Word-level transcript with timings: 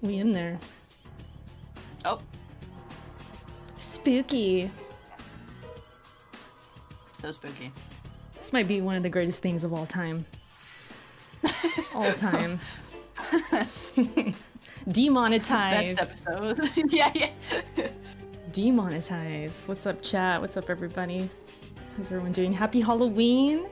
We 0.00 0.16
in 0.18 0.32
there. 0.32 0.58
Oh, 2.04 2.20
Spooky. 3.76 4.70
so 7.12 7.30
spooky. 7.32 7.72
This 8.36 8.52
might 8.52 8.68
be 8.68 8.80
one 8.80 8.96
of 8.96 9.02
the 9.02 9.08
greatest 9.08 9.42
things 9.42 9.64
of 9.64 9.72
all 9.72 9.86
time. 9.86 10.24
all 11.94 12.12
time. 12.12 12.60
Demonetize. 14.88 15.96
Next 15.96 16.24
episode. 16.24 16.60
yeah, 16.92 17.12
yeah. 17.14 17.30
Demonetize. 18.52 19.66
What's 19.68 19.84
up, 19.86 20.00
chat? 20.00 20.40
What's 20.40 20.56
up, 20.56 20.70
everybody? 20.70 21.28
How's 21.96 22.06
everyone 22.12 22.32
doing? 22.32 22.52
Happy 22.52 22.80
Halloween! 22.80 23.66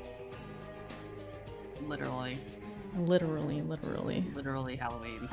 Literally, 1.87 2.37
Literally, 2.99 3.63
literally. 3.63 4.25
literally 4.35 4.75
Halloween. 4.77 5.29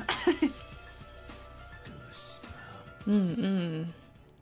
Mm-mm. 3.06 3.86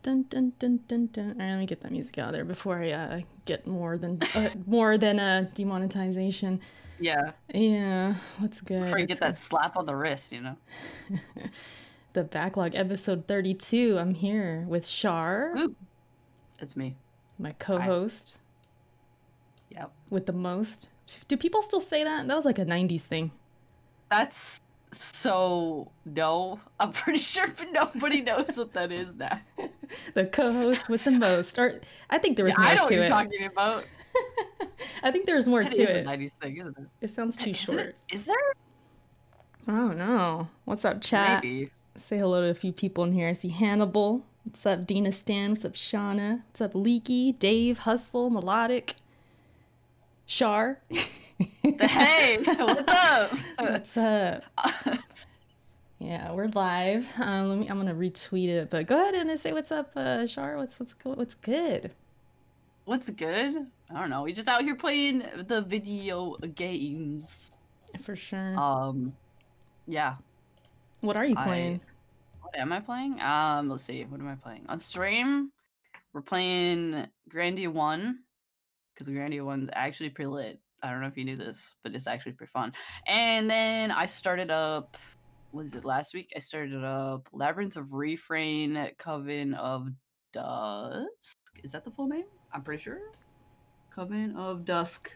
Dun 0.02 0.24
dun 0.28 0.52
dun 0.58 0.80
dun 0.88 1.06
dun. 1.12 1.30
All 1.40 1.46
right, 1.46 1.50
let 1.52 1.58
me 1.58 1.66
get 1.66 1.80
that 1.82 1.92
music 1.92 2.18
out 2.18 2.28
of 2.28 2.32
there 2.34 2.44
before 2.44 2.78
I 2.82 2.90
uh, 2.90 3.20
get 3.44 3.66
more 3.66 3.96
than 3.98 4.20
uh, 4.34 4.50
more 4.66 4.98
than 4.98 5.18
a 5.20 5.48
demonetization. 5.54 6.60
yeah. 6.98 7.32
Yeah, 7.54 8.14
what's 8.38 8.60
good? 8.60 8.82
Before 8.84 8.98
you 8.98 9.06
get 9.06 9.20
that 9.20 9.38
slap 9.38 9.76
on 9.76 9.86
the 9.86 9.94
wrist, 9.94 10.32
you 10.32 10.40
know. 10.40 10.56
the 12.14 12.24
backlog 12.24 12.74
episode 12.74 13.26
thirty-two. 13.28 13.96
I'm 13.98 14.14
here 14.14 14.64
with 14.68 14.88
Char, 14.90 15.54
Ooh. 15.58 15.74
It's 16.60 16.76
me. 16.76 16.96
my 17.38 17.52
co-host 17.52 18.38
Yep. 19.70 19.90
with 20.10 20.26
the 20.26 20.32
most. 20.32 20.90
Do 21.28 21.36
people 21.36 21.62
still 21.62 21.80
say 21.80 22.04
that? 22.04 22.26
That 22.26 22.36
was 22.36 22.44
like 22.44 22.58
a 22.58 22.64
'90s 22.64 23.02
thing. 23.02 23.30
That's 24.10 24.60
so 24.92 25.90
no. 26.04 26.60
I'm 26.78 26.92
pretty 26.92 27.18
sure 27.18 27.46
nobody 27.72 28.20
knows 28.20 28.56
what 28.56 28.72
that 28.74 28.92
is 28.92 29.16
now. 29.16 29.40
The 30.14 30.24
co-host 30.24 30.88
with 30.88 31.04
the 31.04 31.10
most. 31.10 31.58
Or 31.58 31.80
I 32.08 32.16
think 32.16 32.36
there 32.36 32.46
was 32.46 32.54
Yeah, 32.54 32.60
more 32.62 32.68
I 32.70 32.74
know 32.76 32.82
what 32.82 32.92
you're 32.92 33.04
it. 33.04 33.08
talking 33.08 33.44
about. 33.44 33.84
I 35.02 35.10
think 35.10 35.26
there 35.26 35.36
was 35.36 35.46
more 35.46 35.60
It 35.60 35.70
to 35.72 35.82
it. 35.82 36.06
90s 36.06 36.32
thing, 36.32 36.56
isn't 36.56 36.78
it? 36.78 36.84
It 37.02 37.10
sounds 37.10 37.36
too 37.36 37.50
Is 37.50 37.58
short. 37.58 37.78
it- 37.78 37.96
Is 38.10 38.24
there? 38.24 38.36
I 39.68 39.72
don't 39.72 39.98
know. 39.98 40.48
What's 40.64 40.86
up, 40.86 41.02
chat? 41.02 41.44
Maybe. 41.44 41.70
Say 41.96 42.16
hello 42.18 42.40
to 42.40 42.48
a 42.48 42.54
few 42.54 42.72
people 42.72 43.04
in 43.04 43.12
here. 43.12 43.28
I 43.28 43.34
see 43.34 43.50
Hannibal. 43.50 44.24
What's 44.44 44.64
up, 44.64 44.86
Dina 44.86 45.12
Stan? 45.12 45.50
What's 45.50 45.64
up, 45.66 45.74
Shauna? 45.74 46.42
What's 46.48 46.62
up, 46.62 46.74
Leaky? 46.74 47.32
Dave, 47.32 47.80
Hustle, 47.80 48.30
Melodic, 48.30 48.94
Char. 50.32 50.80
Hey, 51.62 52.38
what's 52.42 52.88
up? 52.88 53.32
What's 53.58 53.96
up? 53.98 54.42
Yeah, 55.98 56.32
we're 56.32 56.48
live. 56.54 57.06
Um, 57.18 57.50
let 57.50 57.58
me. 57.58 57.68
I'm 57.68 57.76
gonna 57.76 57.94
retweet 57.94 58.48
it, 58.48 58.70
but 58.70 58.86
go 58.86 58.98
ahead 58.98 59.14
and 59.14 59.38
say 59.38 59.52
what's 59.52 59.70
up, 59.70 59.92
uh, 59.94 60.26
Char. 60.26 60.56
What's 60.56 60.80
what's 60.80 60.94
go- 60.94 61.12
what's 61.12 61.34
good? 61.34 61.92
What's 62.86 63.10
good? 63.10 63.66
I 63.90 64.00
don't 64.00 64.08
know. 64.08 64.22
We 64.22 64.32
just 64.32 64.48
out 64.48 64.62
here 64.62 64.74
playing 64.74 65.22
the 65.36 65.60
video 65.60 66.34
games. 66.54 67.50
For 68.02 68.16
sure. 68.16 68.58
Um, 68.58 69.12
yeah. 69.86 70.14
what 71.02 71.14
are 71.14 71.26
you 71.26 71.34
I- 71.36 71.44
playing? 71.44 71.80
What 72.40 72.56
am 72.58 72.72
I 72.72 72.80
playing? 72.80 73.20
Um, 73.20 73.68
let's 73.68 73.84
see. 73.84 74.04
What 74.04 74.18
am 74.18 74.28
I 74.28 74.36
playing 74.36 74.64
on 74.70 74.78
stream? 74.78 75.52
We're 76.14 76.22
playing 76.22 77.06
Grandia 77.30 77.68
One 77.68 78.20
because 78.92 79.06
the 79.06 79.12
Grandia 79.12 79.44
One's 79.44 79.70
actually 79.72 80.10
pretty 80.10 80.28
lit. 80.28 80.60
I 80.82 80.90
don't 80.90 81.00
know 81.00 81.06
if 81.06 81.16
you 81.16 81.24
knew 81.24 81.36
this, 81.36 81.74
but 81.82 81.94
it's 81.94 82.06
actually 82.06 82.32
pretty 82.32 82.50
fun. 82.50 82.72
And 83.06 83.48
then 83.48 83.90
I 83.90 84.06
started 84.06 84.50
up. 84.50 84.96
Was 85.52 85.74
it 85.74 85.84
last 85.84 86.14
week? 86.14 86.32
I 86.34 86.38
started 86.38 86.82
up 86.82 87.28
Labyrinth 87.32 87.76
of 87.76 87.92
Refrain, 87.92 88.90
Coven 88.98 89.54
of 89.54 89.88
Dusk. 90.32 91.36
Is 91.62 91.72
that 91.72 91.84
the 91.84 91.90
full 91.90 92.08
name? 92.08 92.24
I'm 92.52 92.62
pretty 92.62 92.82
sure. 92.82 93.00
Coven 93.94 94.34
of 94.36 94.64
Dusk. 94.64 95.14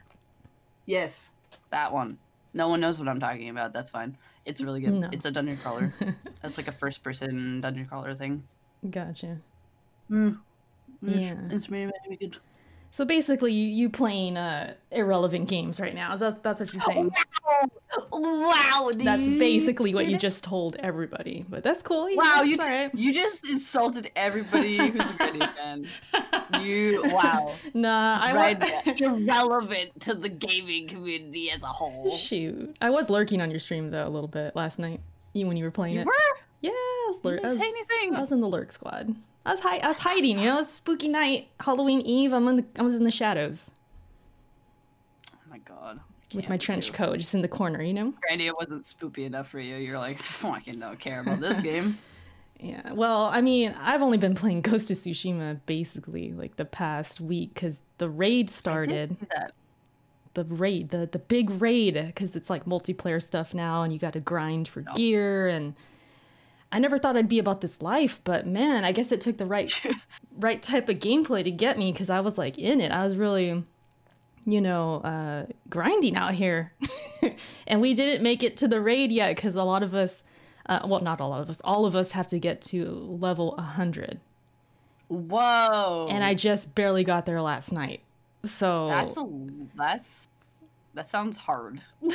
Yes, 0.85 1.33
that 1.71 1.93
one. 1.93 2.19
No 2.55 2.69
one 2.69 2.81
knows 2.81 2.99
what 2.99 3.09
I'm 3.09 3.21
talking 3.21 3.49
about. 3.49 3.73
That's 3.73 3.91
fine. 3.91 4.17
It's 4.45 4.63
really 4.63 4.81
good. 4.81 4.95
No. 4.95 5.09
It's 5.13 5.25
a 5.25 5.31
dungeon 5.31 5.57
crawler. 5.57 5.93
That's 6.43 6.57
like 6.57 6.69
a 6.69 6.73
first 6.73 7.03
person 7.03 7.61
dungeon 7.61 7.87
crawler 7.87 8.15
thing. 8.15 8.43
Gotcha. 8.89 9.39
Mm. 10.11 10.39
Yeah. 11.03 11.35
It's 11.51 11.69
really, 11.69 11.93
really 12.05 12.17
good. 12.17 12.37
So 12.97 13.05
basically, 13.05 13.53
you 13.53 13.67
you 13.69 13.91
playing 13.91 14.39
uh 14.39 14.73
irrelevant 14.91 15.51
games 15.51 15.79
right 15.79 15.95
now. 15.95 16.15
Is 16.15 16.21
that 16.21 16.43
that's 16.43 16.61
what 16.63 16.73
you're 16.73 16.81
saying? 16.81 17.13
Wow. 18.11 18.91
That's 18.95 19.23
dude. 19.23 19.39
basically 19.39 19.95
what 19.95 20.07
you 20.09 20.17
just 20.17 20.43
told 20.45 20.77
everybody. 20.77 21.45
But 21.47 21.63
that's 21.63 21.83
cool. 21.83 22.09
yeah, 22.09 22.17
Wow, 22.17 22.43
you 22.43 22.57
t- 22.57 22.63
right. 22.63 22.95
you 22.95 23.13
just 23.13 23.47
insulted 23.47 24.11
everybody 24.17 24.79
who's 24.79 25.11
a 25.11 25.13
Granny 25.13 25.41
fan. 25.41 25.87
You 26.63 27.03
wow. 27.09 27.53
Nah, 27.75 28.19
I 28.19 28.33
right, 28.35 28.59
was 28.61 28.99
irrelevant 28.99 30.01
to 30.01 30.15
the 30.15 30.31
gaming 30.31 30.89
community 30.89 31.51
as 31.51 31.63
a 31.65 31.67
whole. 31.67 32.11
shoot. 32.17 32.75
I 32.81 32.89
was 32.89 33.11
lurking 33.11 33.43
on 33.43 33.51
your 33.51 33.61
stream 33.61 33.91
though 33.91 34.07
a 34.07 34.09
little 34.09 34.27
bit 34.29 34.57
last 34.57 34.79
night. 34.79 35.01
You 35.35 35.47
when 35.47 35.59
you 35.59 35.65
were 35.65 35.71
playing 35.71 35.97
You 35.97 36.01
it. 36.01 36.07
were? 36.07 36.13
Yeah, 36.63 36.71
I 36.71 37.05
was, 37.09 37.21
You 37.23 37.31
lur- 37.31 37.33
I, 37.35 37.37
didn't 37.41 37.49
was, 37.51 37.59
say 37.59 37.69
anything. 37.69 38.15
I 38.17 38.21
was 38.21 38.33
in 38.33 38.41
the 38.41 38.49
lurk 38.49 38.73
squad. 38.73 39.15
I 39.47 39.53
was 39.53 39.61
hi- 39.61 39.79
I 39.79 39.89
was 39.89 39.99
hiding. 40.01 40.39
You 40.39 40.45
know, 40.47 40.59
it's 40.61 40.75
spooky 40.75 41.09
night, 41.09 41.49
Halloween 41.61 42.01
Eve. 42.03 42.33
I'm 42.33 42.47
in 42.49 42.57
the 42.57 42.65
I 42.79 42.83
was 42.83 42.97
in 42.97 43.05
the 43.05 43.11
shadows 43.11 43.71
Oh 45.33 45.39
my 45.51 45.59
god. 45.59 46.01
with 46.35 46.49
my 46.49 46.57
trench 46.57 46.93
coat, 46.93 47.19
just 47.19 47.35
in 47.35 47.43
the 47.43 47.49
corner. 47.49 47.81
You 47.83 47.95
know. 47.95 48.15
Granny, 48.23 48.47
it 48.47 48.57
wasn't 48.57 48.85
spooky 48.85 49.25
enough 49.25 49.49
for 49.49 49.61
you. 49.61 49.77
You're 49.77 49.99
like, 49.99 50.21
I 50.21 50.25
fucking 50.25 50.79
don't 50.81 50.99
care 50.99 51.21
about 51.21 51.41
this 51.41 51.59
game. 51.61 51.99
Yeah, 52.59 52.95
well, 52.95 53.25
I 53.27 53.43
mean, 53.43 53.75
I've 53.83 54.01
only 54.01 54.17
been 54.17 54.35
playing 54.35 54.63
Ghost 54.63 54.91
of 54.91 54.97
Tsushima 54.97 55.61
basically 55.67 56.33
like 56.33 56.57
the 56.57 56.65
past 56.65 57.21
week 57.21 57.53
because 57.53 57.83
the 57.99 58.09
raid 58.09 58.49
started. 58.49 59.11
did 59.11 59.19
see 59.21 59.27
that. 59.37 59.53
The 60.33 60.45
raid, 60.45 60.89
the 60.89 61.07
the 61.13 61.19
big 61.19 61.51
raid, 61.61 62.03
because 62.07 62.35
it's 62.35 62.49
like 62.49 62.65
multiplayer 62.65 63.23
stuff 63.23 63.53
now, 63.53 63.83
and 63.83 63.93
you 63.93 63.99
got 63.99 64.15
to 64.15 64.21
grind 64.21 64.69
for 64.69 64.81
gear. 64.95 65.49
And 65.49 65.75
I 66.77 66.79
never 66.79 66.99
thought 66.99 67.17
I'd 67.17 67.27
be 67.27 67.39
about 67.39 67.63
this 67.63 67.81
life, 67.81 68.21
but 68.23 68.47
man, 68.47 68.85
I 68.85 68.93
guess 68.93 69.11
it 69.11 69.23
took 69.23 69.39
the 69.39 69.47
right 69.47 69.73
right 70.39 70.63
type 70.63 70.91
of 70.91 70.99
gameplay 70.99 71.43
to 71.43 71.51
get 71.51 71.79
me 71.79 71.91
because 71.91 72.11
I 72.11 72.21
was 72.21 72.37
like 72.37 72.59
in 72.59 72.83
it. 72.83 72.93
I 72.93 73.03
was 73.03 73.17
really, 73.17 73.65
you 74.45 74.61
know, 74.61 74.97
uh, 74.97 75.47
grinding 75.71 76.17
out 76.17 76.35
here, 76.35 76.75
and 77.67 77.81
we 77.81 77.95
didn't 77.95 78.23
make 78.23 78.43
it 78.43 78.59
to 78.59 78.69
the 78.69 78.79
raid 78.83 79.11
yet 79.11 79.35
because 79.35 79.57
a 79.57 79.63
lot 79.63 79.83
of 79.83 79.95
us, 79.95 80.25
uh, 80.67 80.81
well, 80.85 81.01
not 81.01 81.19
a 81.19 81.25
lot 81.25 81.41
of 81.41 81.49
us, 81.49 81.63
all 81.65 81.87
of 81.87 81.97
us 81.97 82.13
have 82.13 82.27
to 82.27 82.39
get 82.39 82.61
to 82.61 82.85
level 82.85 83.57
hundred, 83.57 84.21
Whoa. 85.09 86.09
and 86.11 86.23
I 86.23 86.35
just 86.35 86.75
barely 86.75 87.05
got 87.05 87.25
there 87.25 87.41
last 87.41 87.73
night. 87.73 88.03
So 88.45 88.89
That's 88.89 89.17
a 89.17 89.27
that's 89.77 90.29
that 90.93 91.07
sounds 91.07 91.39
hard. 91.39 91.81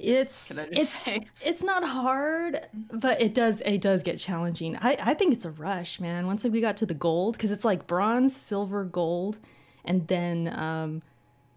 it's 0.00 0.48
Can 0.48 0.58
I 0.58 0.66
just 0.66 0.80
it's 0.80 0.90
say? 0.90 1.26
it's 1.44 1.62
not 1.62 1.84
hard, 1.84 2.66
but 2.92 3.20
it 3.20 3.34
does 3.34 3.60
it 3.66 3.80
does 3.80 4.02
get 4.02 4.18
challenging. 4.18 4.76
I 4.76 4.96
I 5.00 5.14
think 5.14 5.32
it's 5.32 5.44
a 5.44 5.50
rush, 5.50 6.00
man. 6.00 6.26
Once 6.26 6.44
we 6.44 6.60
got 6.60 6.76
to 6.78 6.86
the 6.86 6.94
gold, 6.94 7.36
because 7.36 7.50
it's 7.52 7.64
like 7.64 7.86
bronze, 7.86 8.34
silver, 8.34 8.84
gold, 8.84 9.38
and 9.84 10.08
then 10.08 10.48
um, 10.48 11.02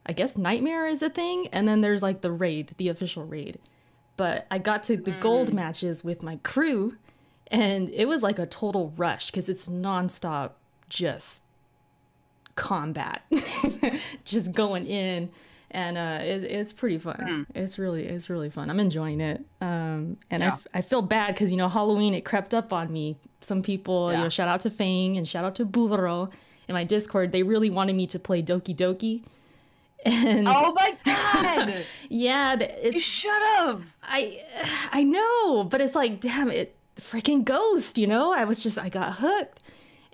I 0.06 0.14
guess 0.14 0.38
nightmare 0.38 0.86
is 0.88 1.02
a 1.02 1.09
thing, 1.09 1.48
and 1.54 1.68
then 1.68 1.81
there's 1.81 2.04
like 2.04 2.22
the 2.22 2.31
raid, 2.31 2.74
the 2.78 2.90
official 2.90 3.26
raid. 3.26 3.59
But 4.18 4.46
I 4.52 4.58
got 4.60 4.84
to 4.84 4.98
the 4.98 5.12
gold 5.12 5.54
matches 5.54 6.04
with 6.04 6.22
my 6.22 6.36
crew, 6.44 6.98
and 7.48 7.90
it 7.90 8.08
was 8.08 8.22
like 8.22 8.38
a 8.38 8.46
total 8.46 8.94
rush 8.98 9.31
because 9.31 9.50
it's 9.50 9.68
nonstop, 9.70 10.52
just 10.90 11.44
combat, 12.56 13.24
just 14.25 14.51
going 14.51 14.86
in, 14.86 15.31
and 15.74 15.98
uh, 15.98 16.20
it, 16.22 16.44
it's 16.44 16.72
pretty 16.72 16.98
fun. 16.98 17.48
It's 17.56 17.78
really 17.80 18.06
it's 18.06 18.30
really 18.30 18.50
fun. 18.50 18.70
I'm 18.70 18.80
enjoying 18.80 19.20
it, 19.22 19.44
um, 19.62 20.18
and 20.31 20.44
I 20.44 20.48
Yeah. 20.48 20.54
f 20.54 20.68
I, 20.74 20.81
feel 20.81 21.02
bad 21.02 21.34
because 21.34 21.52
you 21.52 21.58
know 21.58 21.68
Halloween 21.70 22.14
it 22.14 22.22
crept 22.24 22.54
up 22.54 22.72
on 22.72 22.92
me. 22.94 23.18
Some 23.42 23.62
people, 23.62 24.12
you 24.14 24.18
know, 24.20 24.30
shout 24.30 24.48
out 24.48 24.62
to 24.62 24.70
Fang 24.70 25.18
and 25.18 25.28
shout 25.28 25.44
out 25.44 25.56
to 25.56 25.66
Buvaro 25.66 26.31
in 26.70 26.74
my 26.74 26.84
Discord. 26.86 27.31
They 27.34 27.44
really 27.44 27.70
wanted 27.70 27.96
me 27.96 28.08
to 28.08 28.20
play 28.20 28.42
Doki 28.42 28.74
Doki, 28.75 29.24
and 30.06 30.48
Oh 30.48 30.74
my 30.74 30.96
god! 31.06 31.84
yeah, 32.10 32.56
th- 32.56 32.94
you 32.94 33.00
should 33.00 33.42
have. 33.58 33.84
I 34.04 34.44
I 34.92 35.04
know, 35.04 35.64
but 35.66 35.81
it's 35.81 35.96
like, 35.96 36.19
damn 36.22 36.50
it, 36.52 36.76
freaking 37.00 37.44
ghost, 37.44 37.98
you 37.98 38.08
know? 38.08 38.31
I 38.31 38.46
was 38.46 38.60
just 38.60 38.78
I 38.78 38.90
got 38.90 39.16
hooked. 39.16 39.62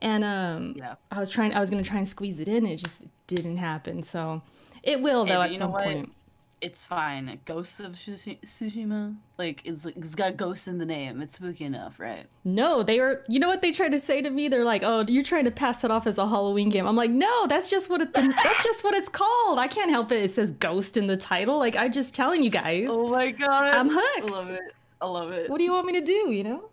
And 0.01 0.23
um 0.23 0.75
Yeah. 0.77 0.95
I 1.11 1.19
was 1.19 1.29
trying 1.29 1.53
I 1.53 1.59
was 1.59 1.69
gonna 1.69 1.83
try 1.83 1.97
and 1.97 2.07
squeeze 2.07 2.39
it 2.39 2.47
in, 2.47 2.65
it 2.65 2.77
just 2.77 3.03
didn't 3.27 3.57
happen. 3.57 4.01
So 4.01 4.41
it 4.83 5.01
will 5.01 5.25
though 5.25 5.35
but 5.35 5.45
at 5.47 5.51
you 5.51 5.59
know 5.59 5.65
some 5.65 5.71
what? 5.71 5.83
point. 5.83 6.13
It's 6.61 6.85
fine. 6.85 7.39
Ghosts 7.45 7.79
of 7.79 7.93
Tsushi- 7.93 8.41
Tsushima, 8.41 9.15
like 9.37 9.61
it's 9.63 9.85
it's 9.85 10.13
got 10.13 10.35
ghosts 10.35 10.67
in 10.67 10.77
the 10.77 10.85
name. 10.85 11.21
It's 11.21 11.35
spooky 11.35 11.63
enough, 11.63 12.01
right? 12.01 12.25
No, 12.43 12.83
they 12.83 12.99
were 12.99 13.23
you 13.29 13.39
know 13.39 13.47
what 13.47 13.61
they 13.61 13.71
tried 13.71 13.93
to 13.93 13.97
say 13.97 14.21
to 14.21 14.29
me? 14.29 14.49
They're 14.49 14.65
like, 14.65 14.83
Oh, 14.83 15.05
you're 15.07 15.23
trying 15.23 15.45
to 15.45 15.51
pass 15.51 15.85
it 15.85 15.91
off 15.91 16.05
as 16.05 16.17
a 16.17 16.27
Halloween 16.27 16.67
game. 16.67 16.85
I'm 16.85 16.97
like, 16.97 17.11
no, 17.11 17.47
that's 17.47 17.69
just 17.69 17.89
what 17.89 18.01
it 18.01 18.13
that's 18.13 18.63
just 18.63 18.83
what 18.83 18.93
it's 18.93 19.07
called. 19.07 19.57
I 19.57 19.67
can't 19.69 19.89
help 19.89 20.11
it. 20.11 20.21
It 20.21 20.31
says 20.31 20.51
ghost 20.51 20.97
in 20.97 21.07
the 21.07 21.15
title. 21.15 21.57
Like 21.59 21.77
I'm 21.77 21.93
just 21.93 22.13
telling 22.13 22.43
you 22.43 22.49
guys. 22.49 22.87
Oh 22.89 23.07
my 23.09 23.31
god! 23.31 23.77
I'm 23.77 23.87
hooked. 23.89 24.29
I 24.29 24.35
love 24.35 24.49
it. 24.51 24.61
I 25.01 25.05
love 25.05 25.31
it. 25.31 25.49
What 25.49 25.59
do 25.59 25.63
you 25.63 25.71
want 25.71 25.85
me 25.87 25.93
to 25.93 26.01
do, 26.05 26.29
you 26.31 26.43
know? 26.43 26.63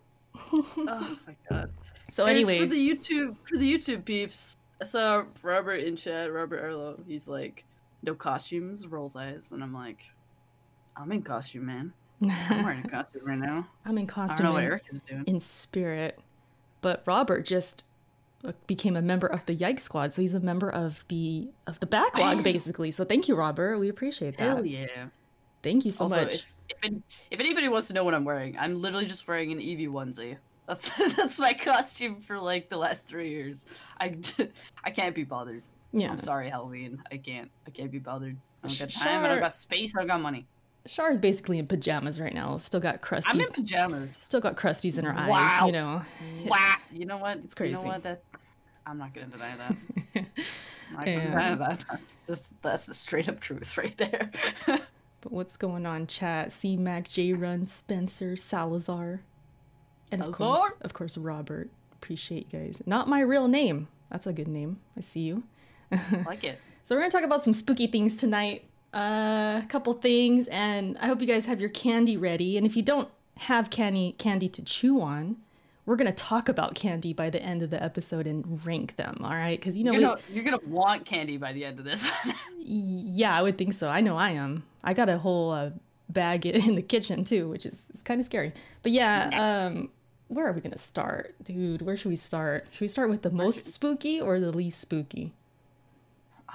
oh 0.52 1.16
my 1.28 1.36
god. 1.48 1.70
So, 2.08 2.26
Anyways, 2.26 2.48
anyways, 2.48 2.68
for 2.70 2.74
the 2.74 2.90
YouTube 2.90 3.36
for 3.48 3.56
the 3.56 3.72
YouTube 3.72 4.04
peeps, 4.04 4.56
I 4.80 4.84
saw 4.84 5.24
Robert 5.42 5.76
in 5.76 5.94
chat, 5.96 6.32
Robert 6.32 6.60
Arlo. 6.60 6.98
He's 7.06 7.28
like, 7.28 7.64
no 8.06 8.14
costumes, 8.14 8.86
rolls 8.86 9.16
eyes, 9.16 9.52
and 9.52 9.62
I'm 9.62 9.74
like, 9.74 10.04
I'm 10.96 11.12
in 11.12 11.22
costume, 11.22 11.66
man. 11.66 11.92
I'm 12.22 12.64
wearing 12.64 12.84
a 12.84 12.88
costume 12.90 13.22
right 13.24 13.38
now. 13.38 13.66
I'm 13.84 13.98
in 13.98 14.06
costume. 14.06 14.46
I 14.46 14.48
don't 14.48 14.52
know 14.52 14.52
what 14.54 14.62
in, 14.62 14.70
Eric 14.70 14.82
is 14.90 15.02
doing. 15.02 15.24
in 15.26 15.40
spirit, 15.40 16.18
but 16.80 17.02
Robert 17.06 17.44
just 17.44 17.84
uh, 18.44 18.52
became 18.66 18.96
a 18.96 19.02
member 19.02 19.26
of 19.26 19.44
the 19.46 19.54
Yike 19.54 19.80
Squad, 19.80 20.12
so 20.12 20.22
he's 20.22 20.34
a 20.34 20.40
member 20.40 20.70
of 20.70 21.04
the 21.08 21.48
of 21.66 21.80
the 21.80 21.86
backlog, 21.86 22.42
basically. 22.42 22.90
So 22.90 23.04
thank 23.04 23.28
you, 23.28 23.34
Robert. 23.34 23.78
We 23.78 23.88
appreciate 23.88 24.38
that. 24.38 24.44
Hell 24.44 24.64
yeah. 24.64 24.86
Thank 25.62 25.84
you 25.84 25.92
so 25.92 26.04
also, 26.04 26.24
much. 26.24 26.46
If, 26.68 26.76
if, 26.82 26.92
if 27.32 27.40
anybody 27.40 27.68
wants 27.68 27.88
to 27.88 27.94
know 27.94 28.04
what 28.04 28.14
I'm 28.14 28.24
wearing, 28.24 28.56
I'm 28.58 28.80
literally 28.80 29.06
just 29.06 29.26
wearing 29.26 29.52
an 29.52 29.58
Eevee 29.58 29.88
onesie. 29.88 30.36
That's 30.66 30.90
that's 31.16 31.38
my 31.38 31.52
costume 31.52 32.20
for 32.20 32.38
like 32.38 32.68
the 32.68 32.76
last 32.76 33.06
three 33.06 33.30
years. 33.30 33.66
I, 34.00 34.16
I 34.84 34.90
can't 34.90 35.14
be 35.14 35.24
bothered. 35.24 35.62
Yeah, 35.92 36.10
I'm 36.10 36.18
sorry, 36.18 36.48
Halloween. 36.50 37.02
I 37.10 37.16
can't. 37.18 37.50
I 37.66 37.70
can't 37.70 37.90
be 37.90 37.98
bothered. 37.98 38.36
I 38.64 38.68
don't 38.68 38.78
got 38.78 38.90
time. 38.90 39.24
I 39.24 39.28
don't 39.28 39.40
got 39.40 39.52
space. 39.52 39.92
I 39.94 40.00
don't 40.00 40.08
got 40.08 40.20
money. 40.20 40.46
Char 40.88 41.10
is 41.10 41.18
basically 41.20 41.58
in 41.58 41.66
pajamas 41.66 42.20
right 42.20 42.32
now. 42.34 42.58
Still 42.58 42.78
got 42.80 43.00
crusties. 43.00 43.24
I'm 43.26 43.40
in 43.40 43.50
pajamas. 43.52 44.16
Still 44.16 44.40
got 44.40 44.56
crusties 44.56 44.98
in 44.98 45.04
her 45.04 45.12
eyes. 45.12 45.28
Wow. 45.28 45.66
You 45.66 45.72
know. 45.72 46.02
Wow. 46.46 46.76
You 46.92 47.06
know 47.06 47.18
what? 47.18 47.38
it's 47.38 47.54
crazy. 47.54 47.70
You 47.76 47.82
know 47.82 47.88
what? 47.88 48.02
That 48.04 48.22
I'm 48.86 48.98
not 48.98 49.12
gonna 49.12 49.26
deny 49.26 49.56
that. 49.56 49.76
I 50.96 51.04
can't 51.04 51.22
Yeah. 51.24 51.30
deny 51.30 51.54
that. 51.56 51.84
That's 51.90 52.26
just, 52.26 52.62
that's 52.62 52.86
the 52.86 52.94
straight 52.94 53.28
up 53.28 53.40
truth 53.40 53.76
right 53.76 53.96
there. 53.96 54.30
But 55.22 55.32
what's 55.32 55.56
going 55.56 55.86
on, 55.86 56.06
chat? 56.06 56.52
C 56.52 56.76
Mac, 56.76 57.08
J 57.08 57.32
Run, 57.32 57.66
Spencer, 57.66 58.36
Salazar, 58.36 59.22
and 60.12 60.20
of 60.20 60.26
course, 60.26 60.38
Salazar? 60.38 60.76
of 60.82 60.92
course, 60.94 61.18
Robert. 61.18 61.68
Appreciate 61.94 62.46
you 62.52 62.60
guys. 62.60 62.80
Not 62.86 63.08
my 63.08 63.20
real 63.20 63.48
name. 63.48 63.88
That's 64.08 64.28
a 64.28 64.32
good 64.32 64.46
name. 64.46 64.78
I 64.96 65.00
see 65.00 65.20
you. 65.20 65.42
like 66.26 66.44
it. 66.44 66.58
So 66.84 66.94
we're 66.94 67.00
gonna 67.00 67.10
talk 67.10 67.22
about 67.24 67.44
some 67.44 67.52
spooky 67.54 67.86
things 67.86 68.16
tonight. 68.16 68.64
Uh, 68.94 69.60
a 69.62 69.66
couple 69.68 69.92
things, 69.92 70.48
and 70.48 70.96
I 70.98 71.06
hope 71.06 71.20
you 71.20 71.26
guys 71.26 71.46
have 71.46 71.60
your 71.60 71.68
candy 71.70 72.16
ready. 72.16 72.56
And 72.56 72.64
if 72.66 72.76
you 72.76 72.82
don't 72.82 73.08
have 73.38 73.68
candy 73.70 74.14
candy 74.18 74.48
to 74.48 74.62
chew 74.62 75.00
on, 75.02 75.36
we're 75.84 75.96
gonna 75.96 76.12
talk 76.12 76.48
about 76.48 76.74
candy 76.74 77.12
by 77.12 77.28
the 77.28 77.42
end 77.42 77.62
of 77.62 77.70
the 77.70 77.82
episode 77.82 78.26
and 78.26 78.64
rank 78.64 78.96
them. 78.96 79.18
All 79.22 79.30
right? 79.34 79.58
Because 79.58 79.76
you 79.76 79.84
know, 79.84 79.92
You're 79.92 80.00
gonna, 80.00 80.20
you're 80.32 80.44
gonna 80.44 80.60
want 80.66 81.04
candy 81.04 81.36
by 81.36 81.52
the 81.52 81.64
end 81.64 81.78
of 81.78 81.84
this. 81.84 82.08
yeah, 82.58 83.36
I 83.36 83.42
would 83.42 83.58
think 83.58 83.72
so. 83.74 83.88
I 83.88 84.00
know 84.00 84.16
I 84.16 84.30
am. 84.30 84.62
I 84.82 84.94
got 84.94 85.08
a 85.08 85.18
whole 85.18 85.50
uh, 85.50 85.70
bag 86.08 86.46
in 86.46 86.74
the 86.76 86.82
kitchen 86.82 87.24
too, 87.24 87.48
which 87.48 87.66
is 87.66 87.88
it's 87.90 88.02
kind 88.02 88.20
of 88.20 88.26
scary. 88.26 88.52
But 88.82 88.92
yeah, 88.92 89.28
Nice. 89.28 89.54
um, 89.66 89.90
where 90.28 90.46
are 90.46 90.52
we 90.52 90.60
gonna 90.60 90.78
start, 90.78 91.34
dude? 91.42 91.82
Where 91.82 91.96
should 91.96 92.08
we 92.10 92.16
start? 92.16 92.66
Should 92.70 92.80
we 92.80 92.88
start 92.88 93.10
with 93.10 93.22
the 93.22 93.30
most 93.30 93.66
spooky 93.66 94.20
or 94.20 94.40
the 94.40 94.52
least 94.52 94.80
spooky? 94.80 95.34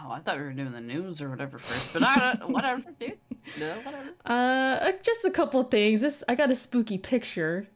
Oh, 0.03 0.11
I 0.11 0.19
thought 0.19 0.37
we 0.37 0.43
were 0.43 0.53
doing 0.53 0.71
the 0.71 0.81
news 0.81 1.21
or 1.21 1.29
whatever 1.29 1.57
first, 1.59 1.93
but 1.93 2.03
I 2.03 2.35
don't. 2.39 2.51
Whatever, 2.51 2.83
dude. 2.99 3.17
No, 3.59 3.73
whatever. 3.83 4.09
Uh, 4.25 4.91
just 5.01 5.25
a 5.25 5.31
couple 5.31 5.61
things. 5.63 6.01
This 6.01 6.23
I 6.27 6.35
got 6.35 6.51
a 6.51 6.55
spooky 6.55 6.97
picture. 6.97 7.67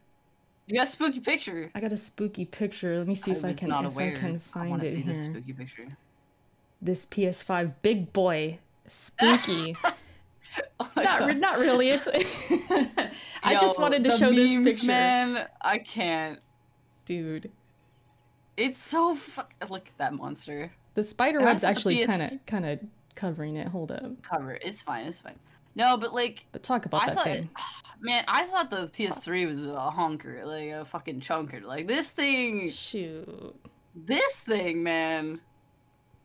You 0.66 0.76
got 0.76 0.88
a 0.88 0.90
spooky 0.90 1.20
picture. 1.20 1.70
I 1.74 1.80
got 1.80 1.92
a 1.92 1.96
spooky 1.96 2.44
picture. 2.44 2.98
Let 2.98 3.06
me 3.06 3.14
see 3.14 3.30
if 3.30 3.44
I, 3.44 3.52
can 3.52 3.70
if 3.70 3.92
aware. 3.92 4.08
I 4.08 4.18
can 4.18 4.34
I 4.36 4.38
find 4.38 4.70
want 4.70 4.82
to 4.82 4.88
it 4.88 4.92
see 4.92 5.00
here. 5.00 5.12
this 5.12 5.24
spooky 5.24 5.52
picture. 5.52 5.84
This 6.82 7.06
PS5 7.06 7.74
big 7.82 8.12
boy 8.12 8.58
spooky. 8.88 9.76
Oh 10.80 10.90
not 10.96 11.26
re- 11.26 11.34
not 11.34 11.58
really. 11.58 11.90
It's. 11.90 12.08
I 13.42 13.54
just 13.60 13.78
wanted 13.78 14.02
to 14.04 14.16
show 14.16 14.32
this 14.32 14.50
memes, 14.50 14.64
picture, 14.64 14.86
man. 14.88 15.48
I 15.60 15.78
can't. 15.78 16.40
dude. 17.04 17.50
It's 18.56 18.78
so. 18.78 19.14
Fu- 19.14 19.42
Look 19.70 19.88
at 19.88 19.98
that 19.98 20.14
monster. 20.14 20.72
The 20.96 21.04
spider 21.04 21.40
web's 21.42 21.62
actually 21.62 22.04
kind 22.06 22.22
of 22.22 22.46
kind 22.46 22.64
of 22.66 22.80
covering 23.14 23.56
it. 23.56 23.68
Hold 23.68 23.92
up. 23.92 24.22
Cover. 24.22 24.58
It's 24.62 24.82
fine. 24.82 25.06
It's 25.06 25.20
fine. 25.20 25.38
No, 25.74 25.98
but 25.98 26.14
like, 26.14 26.46
But 26.52 26.62
talk 26.62 26.86
about 26.86 27.02
I 27.02 27.06
that 27.06 27.14
thought, 27.14 27.24
thing. 27.24 27.50
man, 28.00 28.24
I 28.26 28.44
thought 28.44 28.70
the 28.70 28.86
PS3 28.88 29.46
was 29.46 29.64
a 29.64 29.78
honker, 29.90 30.42
like 30.44 30.70
a 30.70 30.86
fucking 30.86 31.20
chunker. 31.20 31.62
Like 31.62 31.86
this 31.86 32.12
thing, 32.12 32.70
Shoot. 32.70 33.54
this 33.94 34.42
thing, 34.42 34.82
man. 34.82 35.38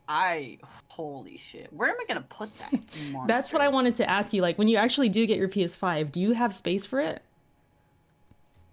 I 0.08 0.58
holy 0.88 1.36
shit. 1.38 1.72
Where 1.74 1.90
am 1.90 1.98
I 2.02 2.06
gonna 2.08 2.26
put 2.30 2.50
that? 2.60 2.80
That's 3.28 3.52
what 3.52 3.62
I 3.62 3.68
wanted 3.68 3.96
to 3.96 4.10
ask 4.10 4.32
you. 4.32 4.42
Like, 4.42 4.58
when 4.58 4.70
you 4.70 4.78
actually 4.78 5.10
do 5.10 5.26
get 5.28 5.38
your 5.38 5.50
PS5, 5.50 6.12
do 6.14 6.22
you 6.22 6.32
have 6.32 6.54
space 6.54 6.86
for 6.86 7.00
it? 7.02 7.22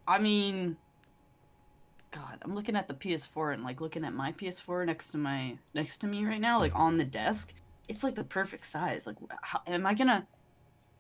I 0.07 0.19
mean, 0.21 0.77
God, 2.11 2.39
I'm 2.43 2.55
looking 2.55 2.77
at 2.77 2.89
the 2.89 2.95
PS4 2.95 3.55
and 3.55 3.65
like 3.65 3.81
looking 3.81 4.05
at 4.05 4.15
my 4.15 4.33
PS4 4.33 4.87
next 4.87 5.09
to 5.09 5.19
my 5.19 5.59
next 5.75 5.99
to 5.99 6.07
me 6.07 6.25
right 6.25 6.41
now, 6.41 6.59
like 6.59 6.73
mm-hmm. 6.73 6.81
on 6.81 6.97
the 6.97 7.05
desk. 7.05 7.53
It's 7.89 8.05
like 8.05 8.15
the 8.15 8.25
perfect 8.25 8.67
size. 8.67 9.07
Like, 9.07 9.17
how, 9.43 9.61
am 9.67 9.87
I 9.87 9.95
gonna? 9.95 10.27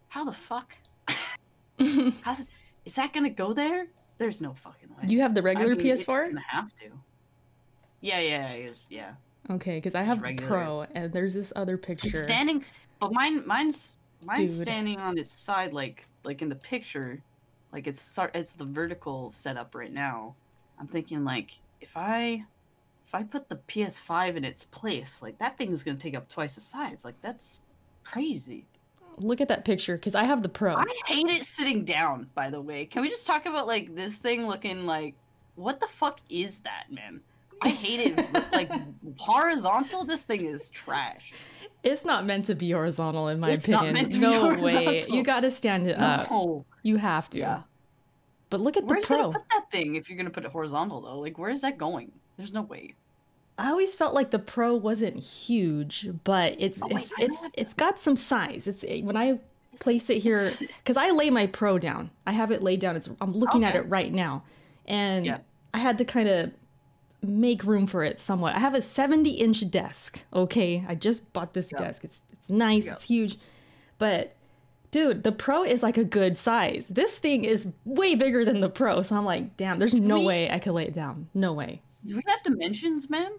How 0.08 0.24
the 0.24 0.32
fuck? 0.32 0.76
How 1.08 2.34
the, 2.34 2.46
is 2.84 2.94
that 2.96 3.12
gonna 3.12 3.30
go 3.30 3.52
there? 3.52 3.86
There's 4.18 4.40
no 4.40 4.52
fucking 4.52 4.88
way. 4.90 5.04
You 5.06 5.20
have 5.20 5.34
the 5.34 5.40
I 5.40 5.44
regular 5.44 5.76
mean, 5.76 5.86
PS4? 5.86 6.28
gonna 6.28 6.40
have 6.48 6.68
to. 6.80 6.90
Yeah, 8.00 8.20
yeah, 8.20 8.52
is, 8.52 8.86
yeah. 8.90 9.12
Okay, 9.50 9.76
because 9.76 9.94
I 9.94 10.04
have 10.04 10.22
the. 10.22 10.34
Pro, 10.34 10.82
and 10.94 11.12
there's 11.12 11.34
this 11.34 11.52
other 11.56 11.76
picture. 11.76 12.08
It's 12.08 12.22
standing, 12.22 12.64
but 13.00 13.12
mine, 13.12 13.46
mine's, 13.46 13.96
mine's 14.24 14.56
Dude. 14.56 14.66
standing 14.66 15.00
on 15.00 15.18
its 15.18 15.40
side, 15.40 15.72
like, 15.72 16.06
like 16.24 16.42
in 16.42 16.48
the 16.48 16.56
picture, 16.56 17.20
like 17.72 17.86
it's, 17.86 18.18
it's 18.34 18.52
the 18.54 18.64
vertical 18.64 19.30
setup 19.30 19.74
right 19.74 19.92
now. 19.92 20.34
I'm 20.78 20.86
thinking 20.86 21.24
like, 21.24 21.58
if 21.80 21.96
I, 21.96 22.44
if 23.06 23.14
I 23.14 23.22
put 23.22 23.48
the 23.48 23.56
PS5 23.56 24.36
in 24.36 24.44
its 24.44 24.64
place, 24.64 25.22
like 25.22 25.38
that 25.38 25.56
thing 25.58 25.72
is 25.72 25.82
gonna 25.82 25.96
take 25.96 26.16
up 26.16 26.28
twice 26.28 26.54
the 26.54 26.60
size. 26.60 27.04
Like 27.04 27.20
that's 27.22 27.60
crazy. 28.04 28.66
Look 29.18 29.40
at 29.40 29.48
that 29.48 29.64
picture, 29.64 29.96
because 29.96 30.14
I 30.14 30.22
have 30.24 30.42
the 30.42 30.48
Pro. 30.48 30.76
I 30.76 30.84
hate 31.06 31.26
it 31.26 31.44
sitting 31.44 31.84
down. 31.84 32.28
By 32.34 32.50
the 32.50 32.60
way, 32.60 32.84
can 32.84 33.02
we 33.02 33.08
just 33.08 33.26
talk 33.26 33.46
about 33.46 33.66
like 33.66 33.94
this 33.96 34.18
thing 34.18 34.46
looking 34.46 34.86
like, 34.86 35.14
what 35.56 35.80
the 35.80 35.88
fuck 35.88 36.20
is 36.30 36.60
that, 36.60 36.84
man? 36.90 37.20
I 37.60 37.70
hate 37.70 38.16
it. 38.16 38.52
like 38.52 38.70
horizontal, 39.18 40.04
this 40.04 40.22
thing 40.24 40.44
is 40.44 40.70
trash. 40.70 41.32
It's 41.82 42.04
not 42.04 42.24
meant 42.26 42.44
to 42.46 42.54
be 42.54 42.70
horizontal, 42.70 43.28
in 43.28 43.40
my 43.40 43.50
It's 43.50 43.66
not 43.66 43.84
opinion. 43.84 43.94
meant 43.94 44.12
to 44.12 44.18
be 44.20 44.26
no 44.26 44.54
way. 44.62 45.02
You 45.08 45.22
got 45.24 45.40
to 45.40 45.50
stand 45.50 45.88
it 45.88 45.98
up. 45.98 46.30
No. 46.30 46.64
You 46.82 46.96
have 46.96 47.28
to. 47.30 47.38
Yeah. 47.38 47.62
But 48.50 48.60
look 48.60 48.76
at 48.76 48.84
Where 48.84 48.94
the 48.94 48.94
are 48.96 49.00
you 49.00 49.06
Pro. 49.06 49.16
gonna 49.32 49.38
put 49.40 49.48
that 49.50 49.70
thing 49.70 49.94
if 49.96 50.08
you're 50.08 50.16
gonna 50.16 50.30
put 50.30 50.44
it 50.44 50.50
horizontal 50.52 51.00
though? 51.02 51.18
Like 51.18 51.38
where 51.38 51.50
is 51.50 51.62
that 51.62 51.78
going? 51.78 52.12
There's 52.36 52.52
no 52.52 52.62
way. 52.62 52.94
I 53.58 53.70
always 53.70 53.94
felt 53.94 54.14
like 54.14 54.30
the 54.30 54.38
Pro 54.38 54.74
wasn't 54.74 55.22
huge, 55.22 56.08
but 56.24 56.54
it's 56.58 56.80
Oh, 56.82 56.88
it's 56.96 57.12
it's 57.18 57.50
it's 57.54 57.74
got 57.74 57.98
some 57.98 58.16
size. 58.16 58.68
It's 58.68 58.84
when 59.04 59.16
I 59.16 59.40
place 59.80 60.08
it 60.10 60.18
here 60.22 60.50
because 60.60 60.96
I 60.96 61.10
lay 61.10 61.30
my 61.30 61.46
Pro 61.48 61.78
down. 61.78 62.10
I 62.26 62.32
have 62.32 62.50
it 62.50 62.62
laid 62.62 62.80
down. 62.80 62.96
It's 62.96 63.08
I'm 63.20 63.32
looking 63.32 63.64
at 63.64 63.74
it 63.74 63.82
right 63.88 64.12
now, 64.12 64.44
and 64.86 65.26
Yeah. 65.26 65.38
I 65.74 65.78
had 65.78 65.98
to 65.98 66.04
kind 66.04 66.28
of 66.28 66.52
make 67.20 67.64
room 67.64 67.86
for 67.88 68.04
it 68.04 68.20
somewhat. 68.20 68.54
I 68.54 68.60
have 68.60 68.74
a 68.74 68.80
70 68.80 69.30
inch 69.32 69.68
desk. 69.70 70.22
Okay, 70.32 70.84
I 70.88 70.94
just 70.94 71.32
bought 71.32 71.52
this 71.52 71.70
Yeah. 71.72 71.78
desk. 71.78 72.04
It's 72.04 72.20
it's 72.32 72.48
nice. 72.48 72.86
Yeah. 72.86 72.92
It's 72.92 73.04
huge, 73.08 73.38
but 73.98 74.36
dude, 74.90 75.22
the 75.22 75.32
Pro 75.32 75.62
is 75.64 75.82
like 75.82 75.96
a 75.98 76.04
good 76.04 76.36
size. 76.36 76.88
This 76.88 77.18
thing 77.18 77.44
is 77.44 77.72
way 77.84 78.14
bigger 78.14 78.44
than 78.44 78.60
the 78.60 78.68
Pro, 78.70 79.02
so 79.02 79.16
I'm 79.16 79.24
like, 79.24 79.56
damn. 79.56 79.78
There's 79.78 80.00
no 80.00 80.18
we- 80.18 80.26
way 80.26 80.50
I 80.50 80.58
could 80.58 80.72
lay 80.72 80.84
it 80.84 80.92
down. 80.92 81.28
No 81.34 81.52
way. 81.52 81.82
Do 82.04 82.16
we 82.16 82.22
have 82.26 82.42
dimensions, 82.42 83.10
man? 83.10 83.30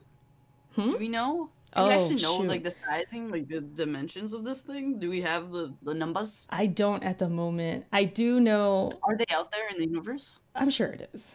Hmm? 0.76 0.92
Do 0.92 0.98
we 0.98 1.08
know? 1.08 1.50
Do 1.76 1.84
Oh, 1.84 1.88
we 1.88 1.94
actually 1.94 2.16
know 2.22 2.40
shoot. 2.40 2.48
like 2.48 2.64
the 2.64 2.74
sizing, 2.86 3.30
like 3.30 3.48
the 3.48 3.62
dimensions 3.62 4.34
of 4.34 4.44
this 4.44 4.62
thing? 4.64 4.98
Do 5.00 5.08
we 5.10 5.22
have 5.22 5.52
the 5.52 5.74
the 5.84 5.94
numbers? 5.94 6.48
I 6.50 6.66
don't 6.66 7.04
at 7.04 7.20
the 7.20 7.30
moment. 7.30 7.86
I 7.94 8.06
do 8.06 8.40
know. 8.40 8.92
Are 9.04 9.16
they 9.16 9.26
out 9.32 9.52
there 9.52 9.70
in 9.70 9.78
the 9.78 9.86
universe? 9.88 10.40
I'm 10.56 10.70
sure 10.72 10.88
it 10.88 11.10
is. 11.14 11.32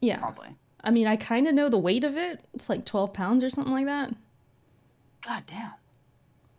Yeah. 0.00 0.18
Probably. 0.18 0.56
I 0.84 0.90
mean, 0.90 1.06
I 1.06 1.16
kind 1.16 1.48
of 1.48 1.54
know 1.54 1.68
the 1.68 1.78
weight 1.78 2.04
of 2.04 2.16
it. 2.16 2.44
It's 2.52 2.68
like 2.68 2.84
12 2.84 3.12
pounds 3.14 3.42
or 3.44 3.48
something 3.50 3.72
like 3.72 3.86
that. 3.86 4.14
God 5.26 5.44
damn. 5.46 5.72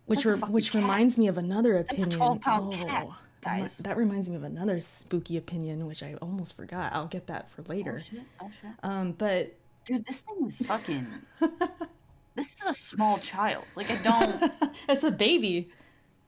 Which 0.06 0.26
re- 0.26 0.38
which 0.38 0.72
cat. 0.72 0.82
reminds 0.82 1.18
me 1.18 1.28
of 1.28 1.38
another 1.38 1.78
opinion. 1.78 2.10
That's 2.10 2.16
a 2.16 2.20
opinion. 2.20 2.40
12-pound 2.40 2.74
cat, 2.74 2.88
that 2.88 3.08
guys. 3.42 3.78
That 3.80 3.98
reminds 3.98 4.30
me 4.30 4.36
of 4.36 4.44
another 4.44 4.80
spooky 4.80 5.38
opinion, 5.38 5.86
which 5.88 6.04
I 6.04 6.16
almost 6.22 6.56
forgot. 6.56 6.92
I'll 6.94 7.08
get 7.08 7.28
that 7.28 7.50
for 7.52 7.62
Oh 7.62 7.70
later. 7.70 8.00
shit. 8.00 8.22
Oh 8.42 8.50
shit. 8.50 8.72
Um, 8.84 9.14
but 9.14 9.54
Dude, 9.86 10.06
this 10.06 10.22
thing 10.22 10.46
is 10.46 10.62
fucking. 10.66 11.08
this 12.36 12.56
is 12.56 12.66
a 12.68 12.74
small 12.74 13.18
child. 13.20 13.66
Like 13.76 13.92
I 13.92 13.96
don't. 14.04 14.52
it's 14.90 15.04
a 15.04 15.12
baby. 15.12 15.70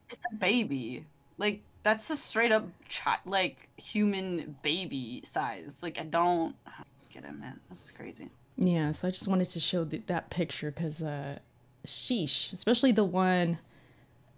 it's 0.10 0.24
a 0.32 0.36
baby. 0.36 1.06
Like 1.38 1.62
that's 1.84 2.10
a 2.10 2.16
straight 2.18 2.52
up 2.52 2.68
child, 2.88 3.20
like 3.26 3.70
human 3.78 4.56
baby 4.62 5.22
size. 5.26 5.80
Like 5.84 6.00
I 6.00 6.04
don't 6.04 6.56
I 6.66 6.72
don't 6.78 7.10
get 7.12 7.24
it, 7.30 7.40
man. 7.40 7.60
This 7.70 7.86
is 7.86 7.92
crazy. 7.92 8.30
Yeah, 8.58 8.92
so 8.94 9.08
I 9.08 9.12
just 9.12 9.28
wanted 9.28 9.50
to 9.50 9.60
show 9.60 9.84
th- 9.84 10.04
that 10.08 10.30
picture 10.30 10.72
because, 10.72 11.02
uh, 11.02 11.40
sheesh, 11.86 12.52
especially 12.54 12.92
the 12.92 13.04
one, 13.04 13.58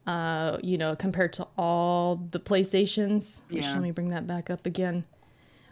uh, 0.05 0.57
you 0.63 0.77
know, 0.77 0.95
compared 0.95 1.33
to 1.33 1.47
all 1.57 2.15
the 2.31 2.39
PlayStations. 2.39 3.41
Yeah. 3.49 3.73
Let 3.73 3.81
me 3.81 3.91
bring 3.91 4.09
that 4.09 4.25
back 4.27 4.49
up 4.49 4.65
again. 4.65 5.05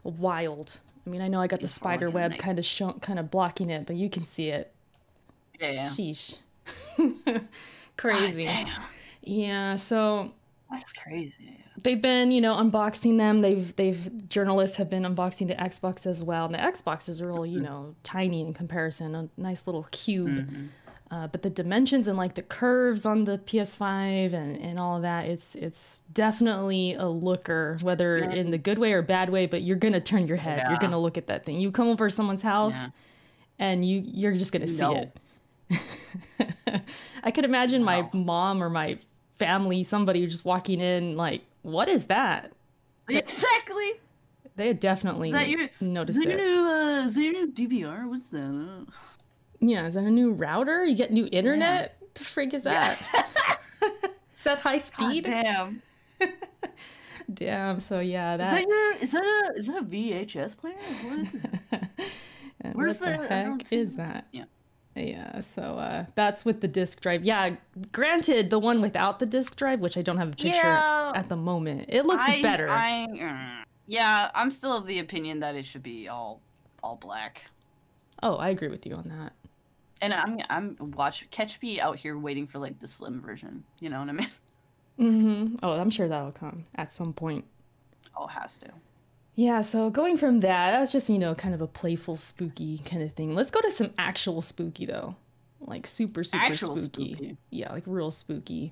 Wild. 0.03 0.79
I 1.05 1.10
mean, 1.10 1.22
I 1.22 1.27
know 1.27 1.39
I 1.41 1.48
got 1.48 1.60
the 1.60 1.65
It's 1.65 1.74
like 1.82 2.00
spider 2.00 2.10
web 2.10 2.38
kind 2.38 2.58
of 2.60 2.65
show, 2.65 2.94
kind 2.94 3.20
of 3.20 3.29
blocking 3.32 3.70
it, 3.70 3.86
but 3.86 3.96
you 3.96 4.10
can 4.10 4.24
see 4.24 4.50
it. 4.50 4.72
Yeah, 5.60 5.72
yeah. 5.72 5.89
Sheesh. 5.89 6.38
Crazy. 7.98 8.44
damn. 8.44 8.67
Yeah, 9.22 9.75
so 9.77 10.34
That's 10.70 10.91
crazy. 10.94 11.58
they've 11.82 12.01
been, 12.01 12.32
you 12.32 12.41
know, 12.41 12.55
unboxing 12.55 13.17
them. 13.17 13.41
They've 13.41 13.75
they've 13.75 14.27
journalists 14.29 14.77
have 14.77 14.89
been 14.89 15.03
unboxing 15.03 15.48
the 15.48 15.55
Xbox 15.55 16.05
as 16.05 16.22
well. 16.24 16.46
And 16.46 16.53
the 16.53 16.60
Xbox 16.60 17.08
is 17.10 17.22
real, 17.24 17.46
you 17.46 17.60
know, 17.60 17.96
tiny 18.03 18.41
in 18.41 18.53
comparison, 18.53 19.15
a 19.15 19.29
nice 19.38 19.65
little 19.65 19.88
cube. 19.91 20.29
Mhm. 20.29 20.67
Uh, 21.12 21.28
but 21.28 21.44
the 21.44 21.50
dimensions 21.52 22.08
and 22.08 22.18
like 22.18 22.34
the 22.34 22.42
curves 22.42 23.06
on 23.06 23.26
the 23.26 23.38
PS5 23.38 24.34
and, 24.34 24.58
and 24.58 24.80
all 24.80 24.96
of 24.96 25.04
that, 25.04 25.26
it's 25.26 25.54
it's 25.54 26.00
definitely 26.12 26.96
a 26.96 27.08
looker, 27.08 27.78
whether 27.84 28.18
Yeah. 28.18 28.32
in 28.32 28.50
the 28.52 28.58
good 28.58 28.80
way 28.80 28.92
or 28.94 29.02
bad 29.04 29.30
way. 29.30 29.46
But 29.46 29.62
you're 29.62 29.76
gonna 29.78 30.02
turn 30.02 30.28
your 30.28 30.38
head. 30.38 30.64
You're 30.68 30.80
gonna 30.80 31.00
look 31.00 31.18
at 31.18 31.28
that 31.28 31.46
thing. 31.46 31.60
You 31.60 31.72
come 31.72 31.90
over 31.90 32.10
to 32.10 32.16
someone's 32.16 32.42
house, 32.44 32.74
Yeah. 32.74 32.90
and 33.60 33.86
you 33.88 34.02
you're 34.04 34.34
just 34.34 34.52
gonna 34.52 34.68
see 34.68 34.78
No. 34.78 34.96
it. 35.70 35.82
I 37.24 37.32
could 37.32 37.46
imagine 37.46 37.84
my 37.84 38.10
mom 38.14 38.64
or 38.64 38.70
my 38.70 38.98
family, 39.38 39.84
somebody 39.84 40.26
just 40.28 40.44
walking 40.46 40.80
in, 40.82 41.16
like, 41.18 41.42
what 41.62 41.88
is 41.88 42.06
that? 42.06 42.52
Exactly. 43.10 43.92
They 44.56 44.68
had 44.68 44.80
definitely 44.80 45.30
Is 45.30 45.34
that 45.36 45.50
your- 45.50 45.62
Is 45.62 45.70
that 45.80 46.24
your 46.24 46.32
it. 46.32 46.38
new, 46.38 46.66
uh, 46.68 47.06
is 47.06 47.14
that 47.16 47.22
your 47.22 47.34
new 47.34 47.52
DVR? 47.52 48.08
What's 48.10 48.30
that? 48.30 48.86
Yeah, 49.68 49.86
is 49.88 49.94
that 49.96 50.04
a 50.04 50.12
new 50.12 50.32
router? 50.32 50.86
You 50.86 50.96
get 50.96 51.12
new 51.12 51.28
internet? 51.32 51.98
The 52.14 52.24
frig 52.24 52.54
is 52.54 52.64
that? 52.64 53.00
is 53.82 54.44
that 54.44 54.60
high 54.60 54.78
God 54.78 54.84
speed? 54.86 55.24
damn. 55.26 55.82
Damn. 57.34 57.80
So 57.80 58.00
yeah, 58.00 58.38
that 58.38 58.54
is 58.54 58.60
that. 58.60 58.68
your? 58.68 58.96
Is 58.98 59.12
that 59.12 59.24
a? 59.24 59.58
Is 59.58 59.68
that 59.68 59.78
a 59.78 59.84
VHS 59.84 60.56
player? 60.58 60.76
What 61.04 61.20
is 61.20 61.34
it? 61.36 61.44
Where's 62.74 63.00
what 63.02 63.14
the, 63.14 63.18
the- 63.18 63.28
heck 63.28 63.74
is 63.74 63.96
that. 63.96 64.14
that? 64.14 64.26
Yeah. 64.32 64.44
Yeah, 64.98 65.42
so 65.42 65.62
uh, 65.78 66.06
that's 66.16 66.46
with 66.46 66.62
the 66.62 66.70
disk 66.70 67.02
drive. 67.02 67.26
Yeah, 67.26 67.56
granted, 67.92 68.50
the 68.50 68.60
one 68.60 68.80
without 68.82 69.20
the 69.20 69.26
disk 69.26 69.58
drive, 69.58 69.82
which 69.82 69.98
I 69.98 70.02
don't 70.02 70.16
have 70.16 70.30
a 70.30 70.36
picture 70.38 70.56
Yeah. 70.56 71.12
at 71.14 71.28
the 71.28 71.36
moment, 71.36 71.88
it 71.90 72.06
looks 72.06 72.24
I- 72.26 72.42
better. 72.42 72.70
I, 72.70 73.64
yeah, 73.88 74.32
I'm 74.34 74.50
still 74.52 74.72
of 74.78 74.86
the 74.86 75.00
opinion 75.00 75.42
that 75.42 75.56
it 75.56 75.66
should 75.66 75.84
be 75.84 76.08
all, 76.08 76.40
all 76.82 76.96
black. 76.96 77.44
Oh, 78.24 78.36
I 78.38 78.48
agree 78.52 78.70
with 78.70 78.86
you 78.86 78.96
on 78.96 79.10
that. 79.10 79.34
And 80.02 80.14
I'm, 80.14 80.40
I'm 80.50 80.75
watch 80.96 81.25
catch 81.32 81.62
me 81.62 81.80
out 81.80 81.98
here 81.98 82.18
waiting 82.18 82.48
for 82.48 82.60
like 82.60 82.80
the 82.80 82.88
slim 82.88 83.22
version. 83.22 83.64
You 83.80 83.90
know 83.90 84.00
what 84.00 84.10
I 84.10 84.14
mean? 84.14 84.28
Mm 84.98 85.22
hmm 85.50 85.56
Oh, 85.62 85.74
I'm 85.74 85.90
sure 85.90 86.08
that'll 86.08 86.32
come 86.32 86.66
at 86.75 86.96
some 86.96 87.12
point. 87.12 87.44
Oh, 88.16 88.28
has 88.28 88.58
to. 88.60 88.68
Yeah, 89.36 89.60
so 89.60 89.90
going 89.90 90.16
from 90.16 90.40
that, 90.40 90.72
that's 90.72 90.94
just, 90.94 91.10
you 91.10 91.20
know, 91.20 91.36
kind 91.36 91.54
of 91.54 91.60
a 91.62 91.68
playful, 91.68 92.16
spooky 92.16 92.78
kind 92.78 93.04
of 93.04 93.12
thing. 93.14 93.36
Let's 93.36 93.52
go 93.52 93.60
to 93.60 93.70
some 93.72 93.92
actual 93.98 94.42
spooky, 94.42 94.86
though. 94.86 95.18
Like 95.60 95.86
super, 95.86 96.24
super 96.24 96.46
Actual 96.46 96.78
spooky. 96.78 97.14
spooky. 97.16 97.38
Yeah, 97.50 97.74
like 97.74 97.84
real 97.86 98.10
spooky. 98.10 98.72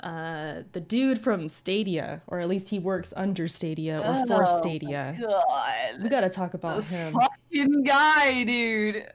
Uh, 0.00 0.62
the 0.70 0.80
dude 0.80 1.18
from 1.18 1.48
Stadia, 1.48 2.22
or 2.28 2.38
at 2.38 2.48
least 2.48 2.68
he 2.68 2.78
works 2.78 3.12
under 3.16 3.48
Stadia 3.48 3.98
or 3.98 4.24
for 4.28 4.44
Oh, 4.46 4.58
Stadia. 4.60 5.16
God. 5.20 6.02
We 6.02 6.08
gotta 6.08 6.28
talk 6.28 6.54
about 6.54 6.76
This 6.76 6.90
him. 6.92 7.12
fucking 7.14 7.82
guy, 7.82 8.44
dude. 8.44 9.08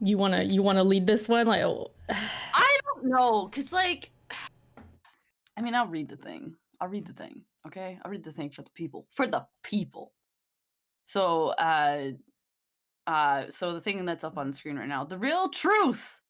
Oh 0.00 0.04
my 0.04 0.06
god. 0.06 0.08
You 0.08 0.18
wanna 0.18 0.42
you 0.42 0.62
wanna 0.62 0.84
lead 0.84 1.06
this 1.06 1.28
one? 1.28 1.46
Like, 1.46 1.62
oh, 1.62 1.92
I 2.54 2.78
don't 2.84 3.06
know, 3.06 3.48
cause 3.48 3.72
like, 3.72 4.10
I 5.56 5.62
mean, 5.62 5.74
I'll 5.74 5.86
read 5.86 6.08
the 6.08 6.16
thing. 6.16 6.56
I'll 6.80 6.88
read 6.88 7.06
the 7.06 7.12
thing. 7.12 7.42
Okay, 7.66 7.98
I'll 8.04 8.10
read 8.10 8.24
the 8.24 8.32
thing 8.32 8.50
for 8.50 8.62
the 8.62 8.70
people. 8.70 9.06
For 9.14 9.26
the 9.26 9.46
people. 9.62 10.12
So, 11.06 11.48
uh, 11.48 12.12
uh, 13.06 13.50
so 13.50 13.72
the 13.72 13.80
thing 13.80 14.04
that's 14.04 14.24
up 14.24 14.38
on 14.38 14.52
screen 14.52 14.76
right 14.76 14.88
now, 14.88 15.04
the 15.04 15.18
real 15.18 15.48
truth 15.48 16.20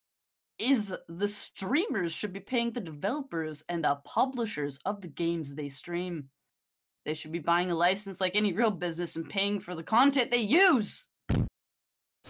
is 0.59 0.95
the 1.09 1.29
streamers 1.29 2.12
should 2.12 2.33
be 2.33 2.41
paying 2.41 2.73
the 2.73 2.81
developers 2.81 3.62
and 3.69 3.85
the 3.85 3.97
publishers 4.05 4.79
of 4.85 5.00
the 5.00 5.09
games 5.09 5.55
they 5.55 5.69
stream. 5.69 6.29
They 7.05 7.15
should 7.15 7.33
be 7.33 7.39
buying 7.39 7.71
a 7.71 7.75
license 7.75 8.21
like 8.21 8.37
any 8.37 8.53
real 8.53 8.71
business 8.71 9.17
and 9.17 9.29
paying 9.29 9.61
for 9.61 9.75
the 9.75 9.83
content 9.83 10.31
they 10.31 10.39
use. 10.39 11.09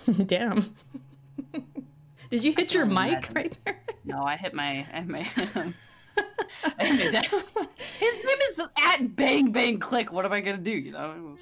damn. 0.26 0.74
Did 2.30 2.44
you 2.44 2.52
hit 2.56 2.72
your 2.74 2.86
mic 2.86 3.10
imagine. 3.12 3.34
right 3.34 3.58
there? 3.64 3.80
No, 4.04 4.22
I 4.22 4.36
hit 4.36 4.54
my, 4.54 4.86
I 4.92 5.00
hit 5.00 5.08
my, 5.08 5.18
I 6.78 6.84
hit 6.84 7.04
my 7.06 7.10
desk. 7.20 7.46
His 7.98 8.24
name 8.24 8.38
is 8.50 8.62
at 8.78 9.16
Bang 9.16 9.50
Bang 9.52 9.78
Click. 9.78 10.12
What 10.12 10.24
am 10.24 10.32
I 10.32 10.40
gonna 10.40 10.58
do? 10.58 10.70
You 10.70 10.92
know. 10.92 11.36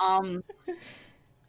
Um. 0.00 0.42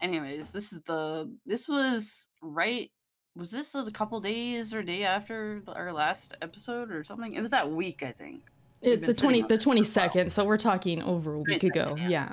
Anyways, 0.00 0.52
this 0.52 0.72
is 0.72 0.80
the. 0.82 1.30
This 1.46 1.68
was 1.68 2.28
right. 2.42 2.90
Was 3.36 3.50
this 3.50 3.74
a 3.74 3.90
couple 3.90 4.20
days 4.20 4.72
or 4.74 4.82
day 4.82 5.04
after 5.04 5.60
the- 5.64 5.72
our 5.74 5.92
last 5.92 6.36
episode 6.42 6.90
or 6.92 7.02
something? 7.04 7.34
It 7.34 7.40
was 7.40 7.50
that 7.50 7.68
week, 7.70 8.02
I 8.02 8.12
think. 8.12 8.42
it's 8.82 9.06
the 9.06 9.14
twenty 9.14 9.42
the 9.42 9.48
this 9.48 9.58
for 9.58 9.62
a 9.62 9.64
twenty 9.64 9.82
second, 9.84 10.32
so 10.32 10.44
we're 10.44 10.56
talking 10.56 11.02
over 11.02 11.34
a 11.34 11.38
week 11.38 11.60
22nd, 11.60 11.66
ago. 11.70 11.96
yeah. 11.96 12.32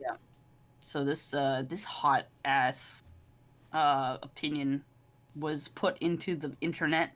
Yeah. 0.00 0.16
So 0.80 1.04
this 1.04 1.32
uh 1.34 1.62
this 1.68 1.84
hot 1.84 2.26
ass 2.44 3.02
uh 3.72 4.18
opinion 4.22 4.82
was 5.36 5.68
put 5.68 5.98
into 5.98 6.34
the 6.36 6.52
internet, 6.60 7.12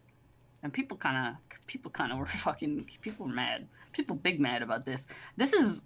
and 0.62 0.73
people 0.73 0.97
kind 0.97 1.37
of 1.37 1.66
people 1.66 1.90
kind 1.90 2.12
of 2.12 2.18
were 2.18 2.26
fucking 2.47 2.87
people 3.00 3.26
were 3.26 3.32
mad. 3.32 3.66
People 3.92 4.16
big 4.16 4.40
mad 4.40 4.62
about 4.62 4.85
this. 4.87 5.06
This 5.37 5.52
is 5.52 5.85